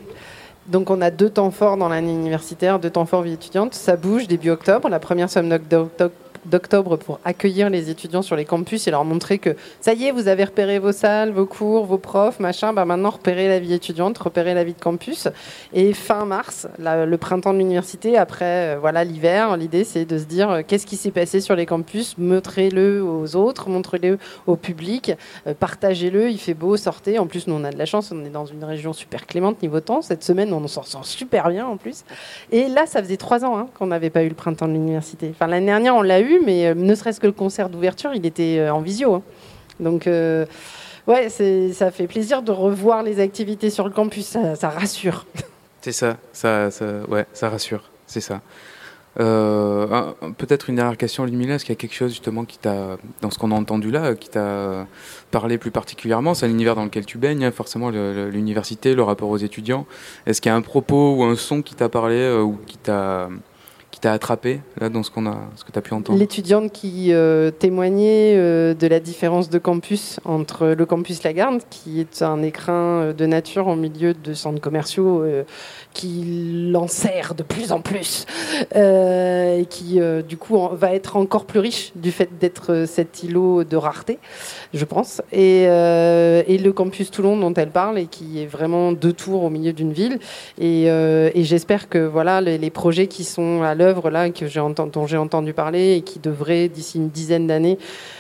Donc, 0.68 0.90
on 0.90 1.02
a 1.02 1.10
deux 1.12 1.30
temps 1.30 1.52
forts 1.52 1.78
dans 1.78 1.88
l'année 1.88 2.12
universitaire, 2.12 2.80
deux 2.80 2.90
temps 2.90 3.06
forts 3.06 3.22
vie 3.22 3.34
étudiante. 3.34 3.74
Ça 3.74 3.96
bouge 3.96 4.28
début 4.28 4.50
octobre. 4.50 4.90
La 4.90 5.00
première 5.00 5.30
semaine 5.30 5.60
d'oc- 5.70 6.12
d'octobre 6.46 6.98
pour 6.98 7.20
accueillir 7.26 7.70
les 7.70 7.90
étudiants 7.90 8.22
sur 8.22 8.36
les 8.36 8.46
campus 8.46 8.88
et 8.88 8.92
leur 8.92 9.06
montrer 9.06 9.40
que 9.40 9.56
ça 9.82 9.94
y 9.94 10.06
est, 10.06 10.12
vous 10.12 10.28
avez 10.28 10.44
repéré 10.44 10.80
vos 10.80 10.92
salles, 10.92 11.32
vos 11.32 11.46
cours, 11.46 11.86
vos 11.86 11.98
profs, 11.98 12.40
machin. 12.40 12.74
Bah 12.74 12.86
maintenant, 12.86 13.12
repérez 13.12 13.48
la 13.48 13.60
vie 13.60 13.74
étudiante, 13.74 14.18
repérez 14.18 14.54
la 14.54 14.64
vie 14.64 14.74
de 14.74 14.80
campus. 14.80 15.28
Et 15.74 15.94
fin 15.94 16.26
mars, 16.26 16.68
le 16.80 17.16
printemps 17.18 17.54
de 17.54 17.60
l'université, 17.60 18.18
après 18.18 18.76
euh, 18.76 18.78
voilà 18.80 19.04
l'hiver, 19.04 19.58
l'idée 19.58 19.84
c'est 19.84 20.06
de 20.06 20.18
se 20.18 20.26
dire 20.26 20.50
euh, 20.50 20.62
qu'est-ce 20.68 20.86
qui 20.86 20.98
s'est 20.98 21.12
passé 21.12 21.42
sur 21.42 21.56
les 21.56 21.66
campus, 21.66 22.18
montrez-le 22.18 23.04
aux 23.04 23.36
autres, 23.36 23.70
montrez-le 23.70 24.18
au 24.48 24.56
public, 24.56 25.14
euh, 25.48 25.54
partagez-le. 25.58 26.30
Il 26.30 26.40
fait 26.40 26.54
beau, 26.54 26.78
sortez. 26.78 27.20
En 27.20 27.28
plus, 27.28 27.48
nous 27.48 27.56
on 27.56 27.64
a 27.64 27.72
de 27.72 27.78
la 27.78 27.86
chance, 27.86 28.12
on 28.12 28.24
est 28.26 28.30
dans 28.30 28.46
une 28.46 28.64
région 28.64 28.94
super 28.94 29.26
clémente 29.26 29.62
niveau 29.62 29.80
temps. 29.80 30.02
Cette 30.02 30.24
semaine, 30.24 30.54
on 30.54 30.68
s'en 30.68 30.84
sort 30.84 31.06
super 31.06 31.50
bien 31.50 31.66
en 31.66 31.78
plus. 31.78 32.04
Et 32.52 32.68
là, 32.68 32.86
ça 32.86 33.02
faisait 33.02 33.18
trois 33.18 33.46
ans 33.46 33.58
hein, 33.58 33.68
qu'on 33.78 33.88
n'avait 33.88 34.10
pas 34.10 34.24
eu 34.24 34.30
le 34.30 34.36
printemps 34.36 34.68
de 34.68 34.74
l'université. 34.74 35.32
Enfin, 35.32 35.48
l'année 35.48 35.68
dernière, 35.68 35.96
on 35.96 36.02
l'a 36.02 36.20
eu, 36.20 36.35
mais 36.44 36.68
euh, 36.68 36.74
ne 36.74 36.96
serait-ce 36.96 37.20
que 37.20 37.28
le 37.28 37.34
concert 37.34 37.70
d'ouverture, 37.70 38.14
il 38.14 38.26
était 38.26 38.58
euh, 38.60 38.74
en 38.74 38.82
visio. 38.82 39.16
hein. 39.16 39.22
Donc, 39.80 40.08
euh, 40.08 40.46
ouais, 41.08 41.30
ça 41.30 41.92
fait 41.92 42.08
plaisir 42.08 42.42
de 42.42 42.52
revoir 42.52 43.04
les 43.04 43.20
activités 43.20 43.70
sur 43.70 43.86
le 43.86 43.92
campus. 43.92 44.38
Ça, 44.56 44.70
rassure. 44.70 45.26
C'est 45.82 45.92
ça, 45.92 46.18
ça, 46.34 46.70
ouais, 47.10 47.28
ça 47.34 47.48
rassure, 47.48 47.92
c'est 48.08 48.20
ça. 48.20 48.42
Peut-être 49.16 50.70
une 50.72 50.78
dernière 50.78 50.98
question, 50.98 51.26
Ludmilla, 51.26 51.56
est-ce 51.56 51.64
qu'il 51.64 51.74
y 51.74 51.78
a 51.78 51.80
quelque 51.80 51.94
chose 51.94 52.10
justement 52.10 52.44
qui 52.44 52.58
t'a, 52.58 52.98
dans 53.22 53.30
ce 53.30 53.38
qu'on 53.38 53.52
a 53.52 53.56
entendu 53.56 53.92
là, 53.92 54.16
qui 54.16 54.30
t'a 54.30 54.88
parlé 55.30 55.60
plus 55.60 55.70
particulièrement? 55.70 56.34
C'est 56.34 56.48
l'univers 56.48 56.74
dans 56.74 56.86
lequel 56.86 57.06
tu 57.06 57.20
baignes, 57.20 57.52
forcément 57.52 57.92
l'université, 57.92 58.96
le 58.96 59.04
rapport 59.04 59.30
aux 59.30 59.38
étudiants. 59.38 59.86
Est-ce 60.26 60.42
qu'il 60.42 60.50
y 60.50 60.54
a 60.54 60.56
un 60.56 60.64
propos 60.64 61.18
ou 61.18 61.24
un 61.24 61.36
son 61.36 61.62
qui 61.62 61.76
t'a 61.76 61.88
parlé 61.88 62.32
ou 62.32 62.58
qui 62.66 62.78
t'a, 62.78 63.30
attrapé 64.12 64.62
là 64.80 64.90
dans 64.90 65.04
ce 65.04 65.12
qu'on 65.12 65.26
a, 65.26 65.38
ce 65.56 65.64
que 65.64 65.72
tu 65.72 65.80
as 65.80 65.82
pu 65.82 65.94
entendre 65.94 66.18
L'étudiante 66.18 66.72
qui 66.72 67.14
euh, 67.14 67.52
témoignait 67.52 68.36
euh, 68.36 68.74
de 68.74 68.88
la 68.88 69.00
différence 69.00 69.50
de 69.50 69.58
campus 69.60 70.20
entre 70.26 70.68
le 70.68 70.86
campus 70.86 71.24
Lagarde, 71.24 71.62
qui 71.70 72.00
est 72.00 72.22
un 72.22 72.42
écrin 72.42 73.02
euh, 73.02 73.14
de 73.14 73.26
nature 73.26 73.68
en 73.68 73.76
milieu 73.76 74.14
de 74.14 74.34
centres 74.34 74.62
commerciaux 74.62 75.24
qui 75.96 76.70
l'enserre 76.72 77.36
de 77.36 77.42
plus 77.42 77.72
en 77.72 77.80
plus, 77.80 78.26
euh, 78.76 79.62
et 79.62 79.66
qui 79.66 80.02
euh, 80.02 80.22
du 80.22 80.36
coup 80.36 80.60
va 80.74 80.94
être 80.94 81.16
encore 81.16 81.46
plus 81.46 81.60
riche 81.60 81.94
du 81.96 82.12
fait 82.12 82.30
d'être 82.38 82.74
euh, 82.74 82.86
cet 82.86 83.24
îlot 83.24 83.64
de 83.64 83.78
rareté, 83.78 84.20
je 84.74 84.84
pense. 84.84 85.22
Et, 85.32 85.66
le 86.66 86.72
campus 86.72 87.12
Toulon 87.12 87.38
dont 87.38 87.54
elle 87.54 87.70
parle, 87.70 87.98
et 87.98 88.08
qui 88.08 88.42
est 88.42 88.46
vraiment 88.46 88.92
deux 88.92 89.14
tours 89.14 89.44
au 89.44 89.50
milieu 89.50 89.72
d'une 89.72 89.94
ville. 89.94 90.20
Et, 90.60 90.88
j'espère 91.44 91.88
que 91.90 92.00
voilà 92.00 92.42
les, 92.42 92.70
projets 92.70 93.08
qui 93.08 93.24
sont 93.24 93.62
à 93.62 93.74
l'œuvre 93.76 94.10
là, 94.10 94.30
que 94.32 94.48
j'ai 94.48 94.62
dont 94.92 95.08
j'ai 95.08 95.18
entendu 95.18 95.54
parler 95.54 95.94
et 95.94 96.02
qui 96.02 96.20
devraient 96.20 96.68
d'ici 96.68 96.98
une 96.98 97.10
dizaine 97.10 97.48
d'années 97.48 97.78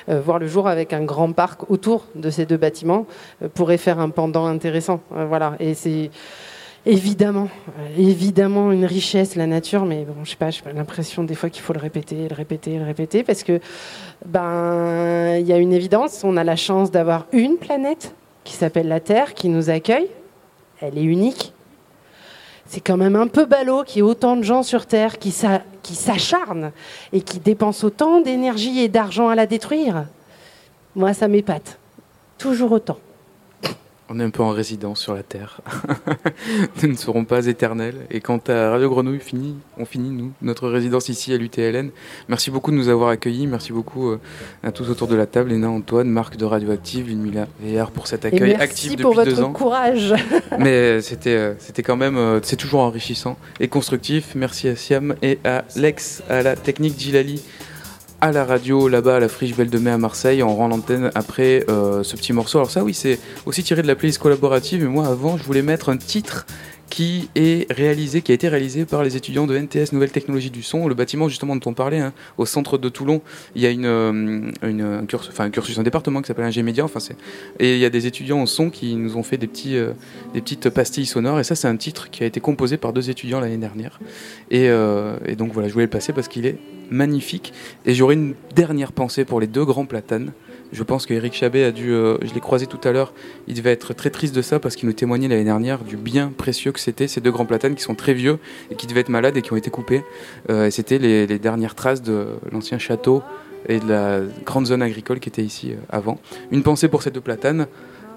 voir 0.07 0.37
le 0.39 0.47
jour 0.47 0.67
avec 0.67 0.93
un 0.93 1.03
grand 1.03 1.31
parc 1.33 1.69
autour 1.71 2.05
de 2.13 2.29
ces 2.29 2.45
deux 2.45 2.57
bâtiments, 2.57 3.07
pourraient 3.55 3.79
faire 3.79 3.99
un 3.99 4.09
pendant 4.09 4.45
intéressant. 4.45 5.01
Voilà. 5.09 5.55
Et 5.59 5.73
c'est 5.73 6.11
Évidemment, 6.87 7.49
évidemment 7.97 8.71
une 8.71 8.85
richesse 8.85 9.35
la 9.35 9.47
nature, 9.47 9.85
mais 9.85 10.05
bon, 10.05 10.23
je 10.23 10.31
sais 10.31 10.35
pas, 10.35 10.51
j'ai 10.51 10.61
l'impression 10.71 11.23
des 11.23 11.33
fois 11.33 11.49
qu'il 11.49 11.63
faut 11.63 11.73
le 11.73 11.79
répéter, 11.79 12.27
le 12.29 12.35
répéter, 12.35 12.77
le 12.77 12.85
répéter, 12.85 13.23
parce 13.23 13.41
que 13.41 13.59
ben 14.27 15.35
il 15.39 15.47
y 15.47 15.53
a 15.53 15.57
une 15.57 15.73
évidence, 15.73 16.23
on 16.23 16.37
a 16.37 16.43
la 16.43 16.55
chance 16.55 16.91
d'avoir 16.91 17.25
une 17.31 17.57
planète 17.57 18.13
qui 18.43 18.53
s'appelle 18.53 18.87
la 18.87 18.99
Terre, 18.99 19.33
qui 19.33 19.49
nous 19.49 19.71
accueille, 19.71 20.09
elle 20.79 20.99
est 20.99 21.03
unique. 21.03 21.53
C'est 22.67 22.81
quand 22.81 22.97
même 22.97 23.15
un 23.15 23.27
peu 23.27 23.45
ballot 23.45 23.83
qu'il 23.83 23.97
y 23.97 23.99
ait 23.99 24.03
autant 24.03 24.37
de 24.37 24.43
gens 24.43 24.61
sur 24.61 24.85
Terre 24.85 25.17
qui 25.17 25.31
s'acharnent 25.31 26.71
et 27.13 27.21
qui 27.21 27.39
dépensent 27.39 27.85
autant 27.85 28.21
d'énergie 28.21 28.79
et 28.79 28.89
d'argent 28.89 29.29
à 29.29 29.35
la 29.35 29.47
détruire. 29.47 30.05
Moi, 30.95 31.13
ça 31.13 31.27
m'épate. 31.27 31.79
Toujours 32.37 32.71
autant. 32.71 32.97
On 34.07 34.19
est 34.19 34.23
un 34.23 34.29
peu 34.29 34.43
en 34.43 34.51
résidence 34.51 34.99
sur 35.01 35.15
la 35.15 35.23
Terre. 35.23 35.61
nous 36.83 36.89
ne 36.89 36.95
serons 36.95 37.25
pas 37.25 37.47
éternels. 37.47 37.95
Et 38.11 38.21
quand 38.21 38.49
à 38.51 38.69
Radio 38.69 38.87
Grenouille 38.87 39.19
finit, 39.19 39.55
on 39.79 39.85
finit, 39.85 40.11
nous, 40.11 40.31
notre 40.43 40.69
résidence 40.69 41.09
ici 41.09 41.33
à 41.33 41.37
l'UTLN. 41.37 41.89
Merci 42.29 42.51
beaucoup 42.51 42.69
de 42.69 42.75
nous 42.75 42.89
avoir 42.89 43.09
accueillis. 43.09 43.47
Merci 43.47 43.71
beaucoup 43.71 44.11
euh, 44.11 44.19
à 44.61 44.71
tous 44.71 44.91
autour 44.91 45.07
de 45.07 45.15
la 45.15 45.25
table. 45.25 45.49
Léna, 45.49 45.71
Antoine, 45.71 46.07
Marc 46.07 46.37
de 46.37 46.45
Radioactive, 46.45 47.07
Ludmilla 47.07 47.47
VR 47.59 47.89
pour 47.89 48.05
cet 48.05 48.25
Et 48.25 48.27
accueil 48.27 48.49
merci 48.49 48.61
actif 48.61 49.01
pour 49.01 49.15
depuis 49.15 49.25
deux 49.31 49.35
votre 49.37 49.47
ans. 49.49 49.53
courage. 49.53 50.13
Mais 50.59 50.69
euh, 50.69 51.01
c'était, 51.01 51.29
euh, 51.35 51.53
c'était 51.57 51.81
quand 51.81 51.97
même, 51.97 52.39
c'est 52.43 52.57
toujours 52.57 52.81
enrichissant 52.81 53.37
et 53.59 53.67
constructif. 53.67 54.35
Merci 54.35 54.67
à 54.67 54.75
Siam 54.75 55.15
et 55.23 55.39
à 55.43 55.63
Lex, 55.75 56.21
à 56.29 56.43
la 56.43 56.55
technique 56.55 56.99
Gilali, 56.99 57.41
à 58.21 58.31
la 58.31 58.45
radio 58.45 58.87
là-bas 58.87 59.17
à 59.17 59.19
la 59.19 59.27
Friche 59.29 59.55
Belle 59.55 59.69
de 59.69 59.77
Mai 59.77 59.91
à 59.91 59.97
Marseille. 59.97 60.41
On 60.41 60.55
rend 60.55 60.67
l'antenne 60.67 61.11
après 61.15 61.65
euh, 61.69 62.01
ce 62.03 62.15
petit 62.15 62.33
morceau. 62.33 62.57
Alors 62.57 62.71
ça, 62.71 62.83
oui, 62.83 62.93
c'est 62.93 63.19
aussi 63.45 63.63
tiré 63.63 63.81
de 63.81 63.87
la 63.87 63.95
playlist 63.95 64.19
collaborative. 64.19 64.81
Mais 64.83 64.89
moi, 64.89 65.07
avant, 65.07 65.37
je 65.37 65.43
voulais 65.43 65.61
mettre 65.61 65.89
un 65.89 65.97
titre 65.97 66.45
qui 66.89 67.29
est 67.35 67.69
réalisé, 67.73 68.21
qui 68.21 68.31
a 68.31 68.35
été 68.35 68.47
réalisé 68.47 68.85
par 68.85 69.03
les 69.03 69.17
étudiants 69.17 69.47
de 69.47 69.57
NTS 69.57 69.91
Nouvelles 69.91 70.11
Technologies 70.11 70.51
du 70.51 70.61
Son, 70.61 70.87
le 70.87 70.93
bâtiment 70.93 71.27
justement 71.27 71.55
dont 71.55 71.69
on 71.71 71.73
parlait, 71.73 71.99
hein, 71.99 72.13
au 72.37 72.45
centre 72.45 72.77
de 72.77 72.89
Toulon. 72.89 73.21
Il 73.55 73.63
y 73.63 73.65
a 73.65 73.69
euh, 73.69 74.11
une- 74.63 74.81
un, 74.81 75.05
cursus, 75.05 75.31
enfin, 75.31 75.45
un 75.45 75.49
cursus, 75.49 75.77
un 75.79 75.83
département 75.83 76.21
qui 76.21 76.27
s'appelle 76.27 76.45
Ingé 76.45 76.61
Média, 76.61 76.85
enfin 76.85 76.99
c'est, 76.99 77.17
et 77.59 77.73
il 77.73 77.79
y 77.79 77.85
a 77.85 77.89
des 77.89 78.05
étudiants 78.05 78.41
au 78.41 78.45
son 78.45 78.69
qui 78.69 78.95
nous 78.95 79.17
ont 79.17 79.23
fait 79.23 79.37
des 79.37 79.47
petits, 79.47 79.75
euh, 79.77 79.93
des 80.35 80.41
petites 80.41 80.69
pastilles 80.69 81.07
sonores. 81.07 81.39
Et 81.39 81.43
ça, 81.43 81.55
c'est 81.55 81.67
un 81.67 81.75
titre 81.75 82.11
qui 82.11 82.23
a 82.23 82.27
été 82.27 82.39
composé 82.39 82.77
par 82.77 82.93
deux 82.93 83.09
étudiants 83.09 83.39
l'année 83.39 83.57
dernière. 83.57 83.99
Et 84.51 84.69
donc 85.35 85.53
voilà, 85.53 85.67
je 85.67 85.73
voulais 85.73 85.85
le 85.85 85.89
passer 85.91 86.13
parce 86.13 86.27
qu'il 86.27 86.45
est 86.45 86.57
magnifique. 86.89 87.53
Et 87.85 87.93
j'aurais 87.93 88.15
une 88.15 88.35
dernière 88.55 88.91
pensée 88.91 89.25
pour 89.25 89.39
les 89.39 89.47
deux 89.47 89.65
grands 89.65 89.85
platanes. 89.85 90.31
Je 90.71 90.83
pense 90.83 91.05
qu'Eric 91.05 91.33
Chabet 91.33 91.63
a 91.63 91.71
dû, 91.71 91.91
euh, 91.91 92.17
je 92.21 92.33
l'ai 92.33 92.39
croisé 92.39 92.65
tout 92.65 92.79
à 92.83 92.91
l'heure, 92.91 93.13
il 93.47 93.53
devait 93.55 93.71
être 93.71 93.93
très 93.93 94.09
triste 94.09 94.35
de 94.35 94.41
ça 94.41 94.59
parce 94.59 94.75
qu'il 94.75 94.87
nous 94.89 94.93
témoignait 94.93 95.27
l'année 95.27 95.43
dernière 95.43 95.83
du 95.83 95.95
bien 95.95 96.33
précieux 96.35 96.71
que 96.71 96.79
c'était 96.79 97.07
ces 97.07 97.21
deux 97.21 97.31
grands 97.31 97.45
platanes 97.45 97.75
qui 97.75 97.83
sont 97.83 97.95
très 97.95 98.13
vieux 98.13 98.39
et 98.71 98.75
qui 98.75 98.87
devaient 98.87 99.01
être 99.01 99.09
malades 99.09 99.37
et 99.37 99.41
qui 99.41 99.53
ont 99.53 99.57
été 99.57 99.69
coupés. 99.69 100.03
Euh, 100.49 100.65
et 100.65 100.71
c'était 100.71 100.97
les, 100.97 101.27
les 101.27 101.39
dernières 101.39 101.75
traces 101.75 102.01
de 102.01 102.27
l'ancien 102.51 102.79
château 102.79 103.21
et 103.67 103.79
de 103.79 103.87
la 103.87 104.21
grande 104.45 104.65
zone 104.65 104.81
agricole 104.81 105.19
qui 105.19 105.29
était 105.29 105.43
ici 105.43 105.71
euh, 105.71 105.77
avant. 105.89 106.19
Une 106.51 106.63
pensée 106.63 106.87
pour 106.87 107.03
ces 107.03 107.11
deux 107.11 107.21
platanes 107.21 107.67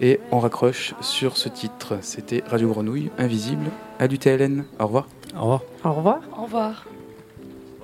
et 0.00 0.20
on 0.30 0.38
raccroche 0.38 0.94
sur 1.00 1.36
ce 1.36 1.48
titre. 1.48 1.98
C'était 2.02 2.42
Radio 2.46 2.68
Grenouille, 2.68 3.10
Invisible, 3.18 3.70
à 3.98 4.08
du 4.08 4.18
TLN. 4.18 4.64
Au 4.78 4.86
revoir. 4.86 5.08
Au 5.36 5.42
revoir. 5.42 5.62
Au 5.84 5.92
revoir. 5.92 6.20
Au 6.36 6.42
revoir. 6.42 6.86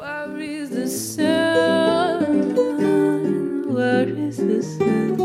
Where 0.04 0.38
is 0.38 0.68
the 0.68 0.86
sun? 0.86 2.54
Where 3.72 4.06
is 4.06 4.36
the 4.36 4.62
sun? 4.62 5.16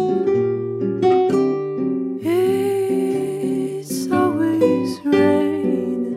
It's 2.23 4.09
always 4.09 4.99
raining. 5.03 6.15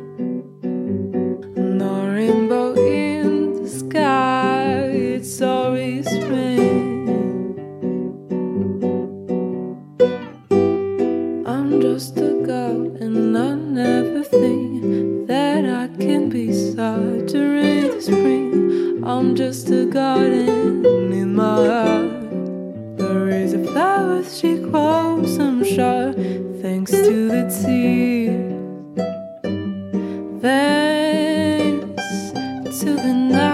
No 1.57 2.07
rainbow 2.07 2.75
in 2.75 3.65
the 3.65 3.69
sky. 3.69 4.85
It's 5.17 5.43
always 5.43 6.07
rain. 6.07 7.19
I'm 11.45 11.81
just 11.81 12.17
a 12.17 12.35
girl 12.47 12.97
and 13.03 13.37
I 13.37 13.55
never 13.57 14.23
think 14.23 15.27
that 15.27 15.65
I 15.65 15.89
can 15.99 16.29
be 16.29 16.53
sorry 16.53 17.27
to 17.27 17.39
read 17.41 17.93
the 17.95 18.01
spring. 18.01 18.42
I'm 19.05 19.35
just 19.35 19.69
a 19.71 19.85
garden 19.85 20.85
in 21.13 21.35
my 21.35 21.67
heart. 21.67 22.97
There 22.99 23.29
is 23.31 23.53
a 23.53 23.65
flower 23.65 24.23
she 24.23 24.59
grows, 24.59 25.39
I'm 25.41 25.65
sure, 25.65 26.13
thanks 26.63 26.93
to 26.93 27.29
the 27.29 27.43
tears. 27.63 28.53
Thanks 30.41 32.01
to 32.81 32.95
the 32.95 33.13
night. 33.13 33.52